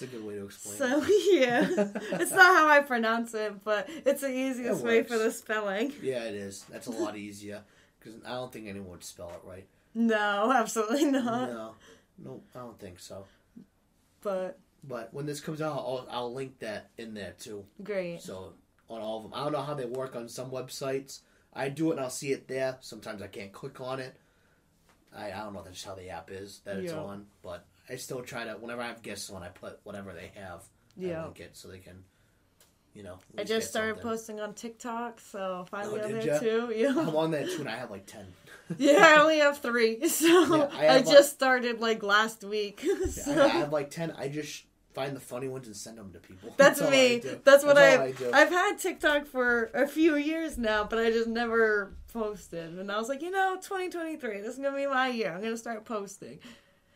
It's 0.00 0.04
a 0.04 0.16
good 0.16 0.24
way 0.24 0.36
to 0.36 0.44
explain. 0.44 0.74
it. 0.76 0.78
So 0.78 1.04
yeah, 1.32 2.20
it's 2.20 2.30
not 2.30 2.56
how 2.56 2.68
I 2.68 2.80
pronounce 2.82 3.34
it, 3.34 3.64
but 3.64 3.88
it's 4.06 4.20
the 4.20 4.30
easiest 4.30 4.80
It 4.84 4.86
way 4.86 5.02
for 5.02 5.18
the 5.18 5.32
spelling. 5.32 5.92
Yeah, 6.00 6.22
it 6.24 6.34
is. 6.36 6.64
That's 6.70 6.86
a 6.86 6.92
lot 6.92 7.16
easier 7.26 7.62
because 7.98 8.20
I 8.24 8.30
don't 8.30 8.52
think 8.52 8.68
anyone 8.68 8.90
would 8.90 9.02
spell 9.04 9.30
it 9.30 9.40
right. 9.48 9.66
No, 9.94 10.52
absolutely 10.54 11.06
not. 11.06 11.50
No, 11.50 11.74
no, 12.22 12.42
I 12.54 12.58
don't 12.60 12.78
think 12.78 13.00
so. 13.00 13.24
But 14.22 14.60
But 14.84 15.12
when 15.12 15.26
this 15.26 15.40
comes 15.40 15.60
out, 15.60 15.72
I'll, 15.72 16.06
I'll 16.10 16.32
link 16.32 16.60
that 16.60 16.90
in 16.96 17.14
there 17.14 17.34
too. 17.38 17.64
great. 17.82 18.20
So 18.22 18.52
on 18.88 19.00
all 19.00 19.16
of 19.18 19.22
them, 19.24 19.32
I 19.34 19.42
don't 19.42 19.52
know 19.52 19.62
how 19.62 19.74
they 19.74 19.84
work 19.86 20.14
on 20.14 20.28
some 20.28 20.50
websites. 20.52 21.20
I 21.52 21.70
do 21.70 21.88
it 21.90 21.92
and 21.94 22.00
I'll 22.00 22.10
see 22.10 22.30
it 22.30 22.46
there. 22.46 22.76
Sometimes 22.82 23.20
I 23.20 23.26
can't 23.26 23.52
click 23.52 23.80
on 23.80 23.98
it. 23.98 24.14
I, 25.16 25.32
I 25.32 25.38
don't 25.38 25.54
know 25.54 25.60
if 25.60 25.64
that's 25.64 25.82
how 25.82 25.94
the 25.96 26.10
app 26.10 26.30
is 26.30 26.60
that 26.64 26.76
it's 26.76 26.92
Yeah. 26.92 27.00
on, 27.00 27.26
but 27.42 27.66
I 27.90 27.96
still 27.96 28.22
try 28.22 28.44
to. 28.44 28.52
Whenever 28.52 28.82
I 28.82 28.88
have 28.88 29.02
guests 29.02 29.30
on, 29.30 29.42
I 29.42 29.48
put 29.48 29.80
whatever 29.84 30.12
they 30.12 30.30
have. 30.40 30.60
I 30.60 31.04
Yeah. 31.06 31.24
link 31.24 31.40
it 31.40 31.56
so 31.56 31.68
they 31.68 31.78
can, 31.78 32.04
you 32.94 33.02
know. 33.02 33.18
I 33.36 33.44
just 33.44 33.68
started 33.68 33.96
something. 33.96 34.02
posting 34.10 34.40
on 34.40 34.54
TikTok, 34.54 35.20
so 35.20 35.64
find 35.70 35.88
Oh, 35.88 35.94
me 35.96 36.00
on 36.02 36.12
there 36.12 36.40
too. 36.40 36.72
Yeah. 36.76 36.88
I'm 36.98 37.16
on 37.16 37.30
that 37.32 37.46
too, 37.50 37.60
and 37.60 37.68
I 37.68 37.76
have 37.76 37.90
like 37.90 38.06
ten. 38.06 38.26
yeah, 38.78 39.14
I 39.16 39.20
only 39.20 39.38
have 39.38 39.58
three, 39.58 40.06
so 40.08 40.26
Yeah, 40.26 40.68
I 40.72 40.78
I, 40.80 40.84
have, 40.92 41.06
like- 41.06 41.14
just 41.14 41.32
started 41.32 41.80
like 41.80 42.02
last 42.02 42.44
week. 42.44 42.84
so. 43.10 43.32
I, 43.32 43.44
I 43.44 43.48
have 43.48 43.72
like 43.72 43.90
ten. 43.90 44.12
I 44.18 44.28
just 44.28 44.64
find 44.94 45.14
the 45.14 45.20
funny 45.20 45.46
ones 45.48 45.66
and 45.68 45.76
send 45.76 45.96
them 45.96 46.12
to 46.12 46.18
people. 46.18 46.52
That's 46.56 46.82
all 46.82 46.90
me. 46.90 47.16
I. 47.16 47.38
That's 47.44 47.64
what 47.64 47.78
I, 47.78 48.06
I 48.06 48.12
do. 48.12 48.30
I've 48.32 48.48
had 48.50 48.78
TikTok 48.78 49.26
for 49.26 49.70
a 49.72 49.86
few 49.86 50.16
years 50.16 50.58
now, 50.58 50.82
but 50.84 50.98
I 50.98 51.10
just 51.12 51.28
never 51.28 51.94
posted. 52.12 52.76
And 52.78 52.90
I 52.90 52.98
was 52.98 53.08
like, 53.08 53.22
you 53.22 53.30
know, 53.30 53.54
2023, 53.62 54.40
this 54.40 54.54
is 54.54 54.58
gonna 54.58 54.76
be 54.76 54.86
my 54.86 55.08
year. 55.08 55.32
I'm 55.32 55.40
gonna 55.42 55.56
start 55.56 55.84
posting. 55.84 56.40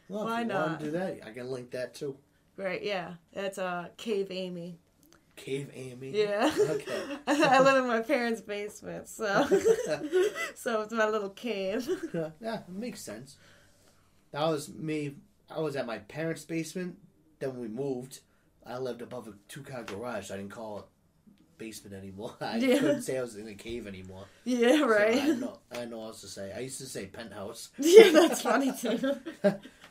Well, 0.08 0.24
why 0.24 0.42
if 0.42 0.48
you 0.48 0.54
want 0.54 0.70
not? 0.72 0.80
to 0.80 0.84
do 0.86 0.90
that? 0.92 1.18
I 1.26 1.30
can 1.30 1.50
link 1.50 1.70
that 1.72 1.94
too. 1.94 2.16
Right? 2.56 2.82
Yeah, 2.82 3.14
it's 3.32 3.58
uh, 3.58 3.88
Cave 3.96 4.28
Amy. 4.30 4.78
Cave 5.36 5.70
Amy. 5.74 6.10
Yeah. 6.14 6.52
Okay. 6.58 7.02
I 7.26 7.60
live 7.60 7.76
in 7.82 7.88
my 7.88 8.00
parents' 8.00 8.42
basement, 8.42 9.08
so 9.08 9.46
so 10.54 10.82
it's 10.82 10.92
my 10.92 11.08
little 11.08 11.30
cave. 11.30 11.88
yeah, 12.40 12.58
it 12.58 12.68
makes 12.68 13.00
sense. 13.00 13.36
That 14.32 14.46
was 14.48 14.68
me. 14.68 15.14
I 15.50 15.60
was 15.60 15.76
at 15.76 15.86
my 15.86 15.98
parents' 15.98 16.44
basement. 16.44 16.98
Then 17.38 17.58
we 17.58 17.66
moved, 17.68 18.20
I 18.66 18.78
lived 18.78 19.02
above 19.02 19.26
a 19.28 19.32
two-car 19.48 19.82
garage. 19.84 20.30
I 20.30 20.36
didn't 20.36 20.52
call 20.52 20.78
it 20.78 20.84
basement 21.58 21.96
anymore. 21.96 22.34
I 22.40 22.56
Yeah. 22.58 22.78
couldn't 22.78 23.02
say 23.02 23.18
I 23.18 23.22
was 23.22 23.36
in 23.36 23.48
a 23.48 23.54
cave 23.54 23.86
anymore. 23.86 24.26
Yeah, 24.44 24.76
So 24.78 24.84
I 24.84 24.86
right. 24.88 25.38
know, 25.38 25.58
I 25.72 25.84
know 25.86 25.98
what 26.00 26.06
else 26.08 26.20
to 26.20 26.28
say. 26.28 26.52
I 26.54 26.60
used 26.60 26.78
to 26.78 26.86
say 26.86 27.06
penthouse. 27.06 27.70
yeah, 27.78 28.10
that's 28.12 28.42
funny 28.42 28.72
too. 28.78 28.98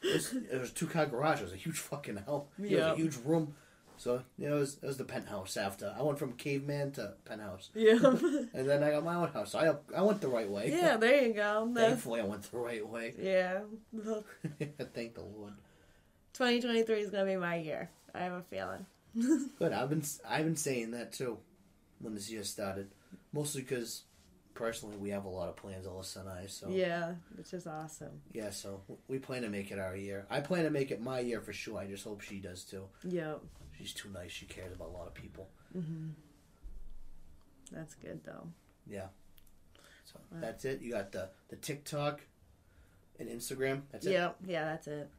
It 0.04 0.14
was, 0.14 0.34
it 0.34 0.60
was 0.62 0.72
two-car 0.72 1.06
garage. 1.08 1.40
It 1.42 1.44
was 1.44 1.54
a 1.54 1.58
huge 1.58 1.78
fucking 1.78 2.18
house. 2.18 2.46
It 2.58 2.62
was 2.62 2.72
Yeah. 2.72 2.94
a 2.94 2.96
huge 2.96 3.16
room. 3.26 3.56
So 3.98 4.24
yeah, 4.38 4.50
it 4.50 4.54
was 4.54 4.78
it 4.82 4.88
was 4.88 4.98
the 4.98 5.04
penthouse 5.04 5.58
after. 5.58 5.94
I 5.96 6.02
went 6.02 6.18
from 6.18 6.34
caveman 6.34 6.92
to 6.94 7.14
penthouse, 7.24 7.70
Yeah. 7.76 8.00
and 8.04 8.68
then 8.68 8.82
I 8.84 8.90
got 8.90 9.04
my 9.04 9.14
own 9.16 9.28
house. 9.30 9.52
So 9.52 9.60
I 9.60 9.98
I 9.98 10.02
went 10.02 10.22
the 10.22 10.28
right 10.28 10.50
way. 10.50 10.72
Yeah, 10.72 10.98
there 10.98 11.28
you 11.28 11.34
go. 11.34 11.70
That's, 11.74 11.88
Thankfully, 11.90 12.22
I 12.22 12.24
went 12.24 12.50
the 12.52 12.58
right 12.58 12.88
way. 12.88 13.14
yeah. 13.20 13.60
Thank 14.94 15.14
the 15.16 15.22
Lord. 15.22 15.54
2023 16.34 16.96
is 17.02 17.12
gonna 17.12 17.26
be 17.26 17.36
my 17.36 17.58
year. 17.58 17.90
I 18.16 18.20
have 18.22 18.34
a 18.34 18.42
feeling. 18.42 18.86
Good. 19.60 19.72
I've 19.74 19.90
been 19.90 20.04
I've 20.28 20.46
been 20.46 20.56
saying 20.56 20.92
that 20.92 21.14
too 21.14 21.38
when 22.00 22.16
this 22.16 22.32
year 22.32 22.44
started, 22.44 22.90
mostly 23.34 23.62
because 23.62 24.04
personally 24.54 24.98
we 24.98 25.10
have 25.10 25.26
a 25.26 25.30
lot 25.30 25.50
of 25.50 25.56
plans, 25.56 25.86
Alyssa 25.86 26.18
and 26.22 26.30
I. 26.30 26.46
So 26.48 26.70
Yeah, 26.70 27.14
which 27.36 27.54
is 27.54 27.68
awesome. 27.68 28.22
yeah, 28.34 28.50
so 28.52 28.82
we 29.08 29.20
plan 29.20 29.42
to 29.44 29.50
make 29.50 29.72
it 29.72 29.80
our 29.80 29.96
year. 29.96 30.26
I 30.30 30.40
plan 30.42 30.64
to 30.66 30.70
make 30.70 30.92
it 30.92 31.02
my 31.02 31.20
year 31.20 31.42
for 31.42 31.54
sure. 31.54 31.78
I 31.80 31.88
just 31.88 32.04
hope 32.04 32.22
she 32.22 32.40
does 32.40 32.64
too. 32.64 32.86
Yep. 33.04 33.42
She's 33.78 33.94
too 33.94 34.10
nice. 34.10 34.32
She 34.32 34.46
cares 34.46 34.74
about 34.76 34.90
a 34.90 34.92
lot 34.92 35.08
of 35.08 35.14
people. 35.14 35.50
hmm 35.74 36.10
That's 37.72 37.96
good 37.96 38.24
though. 38.24 38.48
Yeah. 38.88 39.08
So 40.06 40.20
that's 40.34 40.66
it. 40.66 40.82
You 40.82 40.92
got 40.94 41.12
the 41.12 41.30
the 41.50 41.56
TikTok 41.56 42.22
and 43.20 43.30
Instagram. 43.30 43.84
That's 43.92 44.06
it. 44.06 44.12
Yep. 44.12 44.36
Yeah, 44.48 44.66
that's 44.66 44.88
it. 44.88 45.10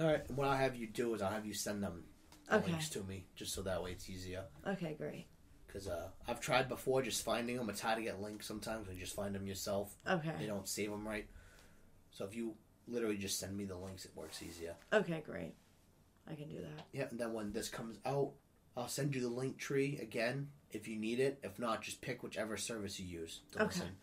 All 0.00 0.06
right. 0.06 0.28
What 0.30 0.48
I'll 0.48 0.56
have 0.56 0.74
you 0.74 0.86
do 0.88 1.14
is 1.14 1.22
I'll 1.22 1.30
have 1.30 1.46
you 1.46 1.54
send 1.54 1.82
them 1.82 2.02
the 2.48 2.56
Okay. 2.56 2.70
links 2.72 2.88
to 2.90 3.02
me, 3.04 3.24
just 3.36 3.54
so 3.54 3.62
that 3.62 3.82
way 3.82 3.92
it's 3.92 4.10
easier. 4.10 4.44
Okay, 4.66 4.94
great. 4.98 5.26
Because 5.72 5.88
uh, 5.88 6.08
I've 6.28 6.40
tried 6.40 6.68
before 6.68 7.00
just 7.02 7.24
finding 7.24 7.56
them. 7.56 7.70
It's 7.70 7.80
hard 7.80 7.96
to 7.96 8.02
get 8.04 8.20
links 8.20 8.46
sometimes 8.46 8.86
when 8.86 8.96
you 8.96 9.02
just 9.02 9.16
find 9.16 9.34
them 9.34 9.46
yourself. 9.46 9.96
Okay. 10.08 10.32
They 10.38 10.46
don't 10.46 10.68
save 10.68 10.90
them 10.90 11.08
right. 11.08 11.26
So 12.10 12.24
if 12.26 12.34
you 12.36 12.54
literally 12.86 13.16
just 13.16 13.38
send 13.38 13.56
me 13.56 13.64
the 13.64 13.76
links, 13.76 14.04
it 14.04 14.10
works 14.14 14.42
easier. 14.42 14.74
Okay, 14.92 15.22
great. 15.24 15.54
I 16.30 16.34
can 16.34 16.48
do 16.48 16.56
that. 16.60 16.86
Yeah, 16.92 17.06
and 17.10 17.18
then 17.18 17.32
when 17.32 17.52
this 17.52 17.68
comes 17.68 17.98
out, 18.04 18.32
I'll 18.76 18.88
send 18.88 19.14
you 19.14 19.22
the 19.22 19.30
Linktree 19.34 20.00
again 20.02 20.48
if 20.70 20.86
you 20.88 20.96
need 20.96 21.20
it. 21.20 21.38
If 21.42 21.58
not, 21.58 21.82
just 21.82 22.00
pick 22.02 22.22
whichever 22.22 22.56
service 22.56 23.00
you 23.00 23.06
use 23.06 23.40
to 23.52 23.62
Okay. 23.62 23.66
listen. 23.68 23.96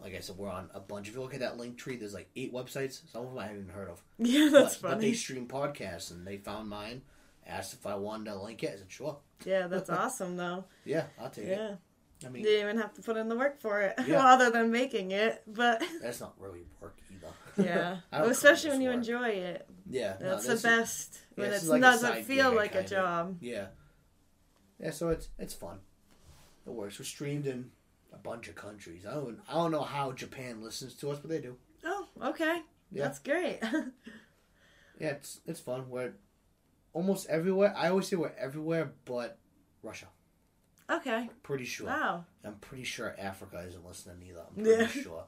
Like 0.00 0.14
I 0.16 0.20
said, 0.20 0.36
we're 0.36 0.50
on 0.50 0.68
a 0.74 0.80
bunch. 0.80 1.08
If 1.08 1.14
you 1.14 1.20
look 1.20 1.34
at 1.34 1.40
that 1.40 1.58
Linktree, 1.58 1.98
there's 2.00 2.14
like 2.14 2.28
eight 2.34 2.52
websites. 2.52 3.02
Some 3.12 3.22
of 3.26 3.28
them 3.30 3.38
I 3.38 3.42
haven't 3.46 3.62
even 3.62 3.74
heard 3.74 3.88
of. 3.90 4.02
Yeah, 4.18 4.48
that's 4.50 4.76
but, 4.76 4.92
but 4.92 5.00
they 5.00 5.12
stream 5.12 5.46
podcasts, 5.46 6.10
and 6.10 6.26
they 6.26 6.38
found 6.38 6.68
mine. 6.68 7.02
Asked 7.46 7.74
if 7.74 7.86
I 7.86 7.94
wanted 7.96 8.26
to 8.30 8.36
link 8.42 8.62
it. 8.62 8.70
I 8.74 8.78
said 8.78 8.86
sure. 8.90 9.18
Yeah, 9.44 9.66
that's 9.66 9.90
awesome 10.02 10.36
though. 10.36 10.64
Yeah, 10.84 11.04
I'll 11.20 11.30
take 11.30 11.46
it. 11.46 11.58
Yeah. 11.58 11.74
I 12.22 12.26
You 12.28 12.30
mean, 12.30 12.42
didn't 12.44 12.60
even 12.68 12.78
have 12.78 12.94
to 12.94 13.02
put 13.02 13.16
in 13.16 13.28
the 13.28 13.36
work 13.36 13.60
for 13.60 13.80
it. 13.82 13.94
Yeah. 14.06 14.18
well, 14.18 14.26
other 14.26 14.50
than 14.50 14.70
making 14.70 15.10
it, 15.10 15.42
but 15.46 15.82
that's 16.02 16.20
not 16.20 16.34
really 16.38 16.66
work 16.80 16.96
either. 17.10 17.66
yeah, 17.68 17.96
I 18.12 18.18
don't 18.20 18.30
especially 18.30 18.70
when 18.70 18.80
you 18.80 18.88
work. 18.90 18.98
enjoy 18.98 19.28
it. 19.30 19.66
Yeah, 19.90 20.14
no, 20.20 20.30
That's 20.30 20.44
the 20.44 20.50
this 20.52 20.58
is- 20.58 20.62
best 20.62 21.18
yeah, 21.36 21.42
when 21.42 21.50
this 21.50 21.64
it 21.64 21.68
like 21.68 21.80
doesn't 21.82 22.22
feel 22.24 22.52
like 22.54 22.74
a 22.76 22.84
job. 22.84 23.38
Yeah. 23.40 23.66
Yeah, 24.78 24.90
so 24.92 25.08
it's 25.10 25.28
it's 25.38 25.54
fun. 25.54 25.78
It 26.66 26.70
works. 26.70 26.98
We're 26.98 27.04
streamed 27.04 27.46
in 27.48 27.70
a 28.12 28.18
bunch 28.18 28.46
of 28.48 28.54
countries. 28.54 29.04
I 29.04 29.14
don't 29.14 29.40
I 29.48 29.54
don't 29.54 29.72
know 29.72 29.82
how 29.82 30.12
Japan 30.12 30.62
listens 30.62 30.94
to 30.96 31.10
us, 31.10 31.18
but 31.18 31.28
they 31.28 31.40
do. 31.40 31.56
Oh, 31.84 32.06
okay, 32.22 32.60
Yeah. 32.92 33.02
that's 33.02 33.18
great. 33.18 33.58
Yeah, 35.00 35.08
it's 35.08 35.40
it's 35.46 35.60
fun. 35.60 35.88
We're 35.90 36.12
almost 36.92 37.28
everywhere. 37.28 37.74
I 37.76 37.88
always 37.88 38.08
say 38.08 38.16
we're 38.16 38.32
everywhere 38.38 38.92
but 39.04 39.38
Russia. 39.82 40.06
okay, 40.90 41.30
Pretty 41.42 41.64
sure. 41.64 41.86
wow. 41.86 42.24
I'm 42.44 42.56
pretty 42.56 42.84
sure 42.84 43.14
Africa 43.18 43.64
isn't 43.66 43.84
listening 43.86 44.22
either. 44.28 44.42
I'm 44.48 44.62
pretty 44.64 44.82
Yeah. 44.98 45.02
sure. 45.02 45.24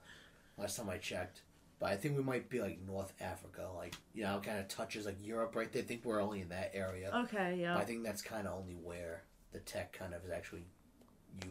Last 0.59 0.77
time 0.77 0.89
I 0.91 0.99
checked. 0.99 1.43
But 1.81 1.91
I 1.91 1.97
think 1.97 2.17
we 2.17 2.23
might 2.23 2.49
be 2.49 2.61
like 2.61 2.81
North 2.87 3.13
Africa, 3.21 3.69
like 3.75 3.95
you 4.15 4.23
know, 4.23 4.41
kind 4.43 4.59
of 4.59 4.69
touches 4.69 5.07
like 5.07 5.17
Europe 5.21 5.57
right 5.57 5.71
there. 5.73 5.83
I 5.83 5.85
think 5.85 6.05
we're 6.05 6.23
only 6.23 6.41
in 6.41 6.49
that 6.51 6.71
area. 6.73 7.11
Okay, 7.25 7.57
yeah, 7.61 7.77
I 7.77 7.85
think 7.85 8.05
that's 8.05 8.23
kind 8.23 8.47
of 8.47 8.55
only 8.59 8.75
where 8.75 9.25
the 9.53 9.59
tech 9.59 9.93
kind 9.93 10.15
of 10.15 10.25
is 10.25 10.31
actually 10.31 10.65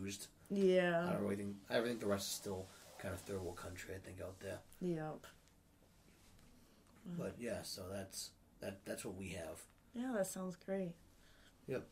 used. 0.02 0.28
Yeah. 0.50 1.06
I 1.08 1.12
don't 1.14 1.24
really 1.24 1.36
think. 1.36 1.56
I 1.70 1.82
think 1.82 2.00
the 2.00 2.08
rest 2.08 2.28
is 2.30 2.34
still 2.36 2.68
kind 3.00 3.14
of 3.14 3.20
third 3.20 3.42
world 3.42 3.58
country. 3.58 3.94
I 3.96 4.00
think 4.00 4.22
out 4.22 4.40
there. 4.40 4.60
yep. 4.80 5.26
But 7.18 7.36
yeah, 7.38 7.62
so 7.64 7.84
that's 7.92 8.30
that. 8.62 8.80
That's 8.86 9.04
what 9.04 9.16
we 9.16 9.30
have. 9.30 9.62
Yeah, 9.94 10.12
that 10.16 10.28
sounds 10.28 10.56
great. 10.56 10.94
Yep. 11.68 11.86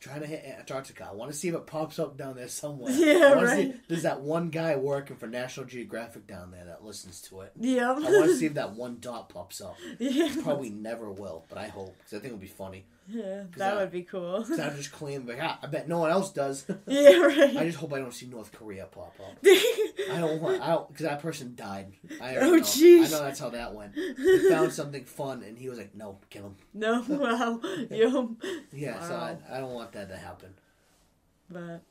Trying 0.00 0.20
to 0.20 0.26
hit 0.26 0.44
Antarctica. 0.58 1.08
I 1.10 1.14
want 1.14 1.30
to 1.32 1.36
see 1.36 1.48
if 1.48 1.54
it 1.54 1.66
pops 1.66 1.98
up 1.98 2.16
down 2.18 2.36
there 2.36 2.48
somewhere. 2.48 2.92
Yeah, 2.96 3.32
right. 3.32 3.72
See, 3.72 3.80
there's 3.88 4.02
that 4.02 4.20
one 4.20 4.50
guy 4.50 4.76
working 4.76 5.16
for 5.16 5.26
National 5.26 5.64
Geographic 5.66 6.26
down 6.26 6.50
there 6.50 6.64
that 6.66 6.84
listens 6.84 7.20
to 7.22 7.40
it. 7.40 7.52
Yep. 7.58 7.82
I 7.82 8.00
want 8.00 8.24
to 8.26 8.36
see 8.36 8.46
if 8.46 8.54
that 8.54 8.72
one 8.74 8.98
dot 9.00 9.28
pops 9.30 9.60
up. 9.62 9.76
yeah, 9.98 10.34
Probably 10.42 10.70
never 10.70 11.10
will, 11.10 11.46
but 11.48 11.56
I 11.58 11.68
hope 11.68 11.96
because 11.98 12.12
I 12.12 12.20
think 12.20 12.26
it 12.26 12.32
would 12.32 12.40
be 12.40 12.46
funny. 12.48 12.84
Yeah, 13.08 13.44
that 13.56 13.74
I- 13.74 13.80
would 13.80 13.90
be 13.90 14.02
cool. 14.02 14.44
I 14.52 14.70
just 14.70 14.92
claim, 14.92 15.26
like, 15.26 15.38
ah, 15.40 15.58
I 15.62 15.66
bet 15.66 15.88
no 15.88 15.98
one 16.00 16.10
else 16.10 16.32
does. 16.32 16.64
yeah, 16.86 17.16
right. 17.18 17.56
I 17.56 17.64
just 17.66 17.78
hope 17.78 17.92
I 17.92 17.98
don't 17.98 18.12
see 18.14 18.26
North 18.26 18.52
Korea 18.52 18.86
pop 18.86 19.14
up. 19.20 19.36
I 19.44 20.18
don't 20.20 20.40
want. 20.40 20.62
I 20.62 20.68
don't 20.68 20.88
because 20.88 21.06
that 21.06 21.20
person 21.20 21.54
died. 21.54 21.92
I 22.20 22.36
Oh, 22.36 22.60
jeez. 22.60 23.06
I 23.06 23.10
know 23.10 23.22
that's 23.24 23.40
how 23.40 23.50
that 23.50 23.74
went. 23.74 23.94
They 23.94 24.48
found 24.48 24.72
something 24.72 25.04
fun, 25.04 25.42
and 25.42 25.58
he 25.58 25.68
was 25.68 25.78
like, 25.78 25.94
"No, 25.94 26.18
kill 26.30 26.44
him." 26.44 26.56
no, 26.72 27.04
wow, 27.08 27.60
yep. 27.90 28.26
Yeah, 28.72 29.00
so 29.06 29.14
I, 29.14 29.36
I 29.50 29.60
don't 29.60 29.74
want 29.74 29.92
that 29.92 30.08
to 30.08 30.16
happen. 30.16 30.54
But 31.50 31.82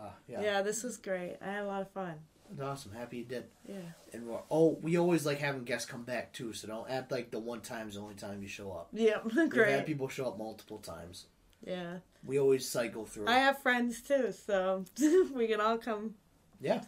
Uh, 0.00 0.10
yeah, 0.28 0.40
yeah, 0.40 0.62
this 0.62 0.82
was 0.82 0.96
great. 0.96 1.36
I 1.40 1.46
had 1.52 1.62
a 1.64 1.66
lot 1.66 1.82
of 1.82 1.90
fun. 1.90 2.14
Awesome. 2.62 2.92
Happy 2.92 3.18
you 3.18 3.24
did. 3.24 3.44
Yeah. 3.66 3.76
And 4.12 4.26
we're, 4.26 4.40
oh, 4.50 4.78
we 4.82 4.96
always 4.98 5.26
like 5.26 5.38
having 5.38 5.64
guests 5.64 5.88
come 5.88 6.04
back 6.04 6.32
too. 6.32 6.52
So 6.52 6.68
don't 6.68 6.90
act 6.90 7.10
like 7.10 7.30
the 7.30 7.38
one 7.38 7.60
time's 7.60 7.94
the 7.94 8.00
only 8.00 8.14
time 8.14 8.42
you 8.42 8.48
show 8.48 8.72
up. 8.72 8.88
Yep. 8.92 9.24
We've 9.36 9.66
had 9.66 9.86
people 9.86 10.08
show 10.08 10.28
up 10.28 10.38
multiple 10.38 10.78
times. 10.78 11.26
Yeah. 11.66 11.98
We 12.24 12.38
always 12.38 12.68
cycle 12.68 13.04
through. 13.04 13.28
I 13.28 13.38
have 13.38 13.62
friends 13.62 14.00
too, 14.00 14.32
so 14.32 14.84
we 15.34 15.46
can 15.48 15.60
all 15.60 15.78
come 15.78 16.14
yeah, 16.60 16.82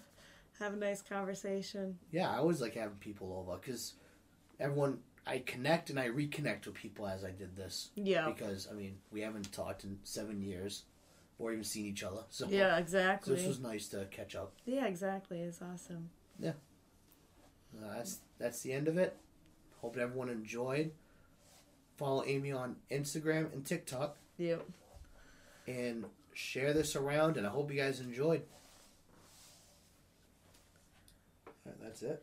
have 0.59 0.73
a 0.73 0.77
nice 0.77 1.03
conversation. 1.03 1.99
yeah. 2.11 2.31
I 2.31 2.39
always 2.39 2.61
like 2.61 2.75
having 2.75 2.97
people 2.97 3.33
over 3.33 3.59
because 3.59 3.95
everyone. 4.59 4.99
I 5.27 5.41
connect 5.41 5.91
and 5.91 6.01
I 6.01 6.09
reconnect 6.09 6.65
with 6.65 6.75
people 6.75 7.07
as 7.07 7.25
I 7.25 7.31
did 7.31 7.55
this. 7.55 7.91
Yeah. 7.95 8.27
because 8.27 8.67
I 8.69 8.75
mean 8.75 8.97
we 9.13 9.21
haven't 9.21 9.53
talked 9.53 9.85
in 9.85 9.99
seven 10.03 10.41
years 10.41 10.85
or 11.41 11.51
even 11.53 11.65
seen 11.65 11.87
each 11.87 12.05
other. 12.05 12.23
So 12.29 12.47
Yeah, 12.49 12.77
exactly. 12.77 13.33
so 13.35 13.37
this 13.41 13.49
was 13.49 13.59
nice 13.61 13.89
to 13.89 14.05
catch 14.11 14.37
up. 14.37 14.53
Yeah, 14.67 14.87
exactly. 14.87 15.41
It's 15.41 15.61
awesome. 15.63 16.11
Uh, 16.45 16.53
that's 17.97 18.19
that's 18.39 18.61
the 18.63 18.73
end 18.73 18.87
of 18.89 18.99
it. 18.99 19.17
Hope 19.81 19.97
everyone 19.97 20.29
enjoyed. 20.29 20.93
follow 21.97 22.25
Amy 22.25 22.51
on 22.53 22.77
Instagram 22.91 23.53
and 23.53 23.65
TikTok, 23.65 24.17
Yep. 24.39 24.65
and 25.67 26.05
share 26.35 26.73
this 26.73 26.97
around. 26.97 27.37
And 27.37 27.47
I 27.47 27.51
hope 27.51 27.71
you 27.71 27.77
guys 27.81 28.01
enjoyed. 28.01 28.43
Right, 31.65 31.77
that's 31.83 32.03
it. 32.03 32.23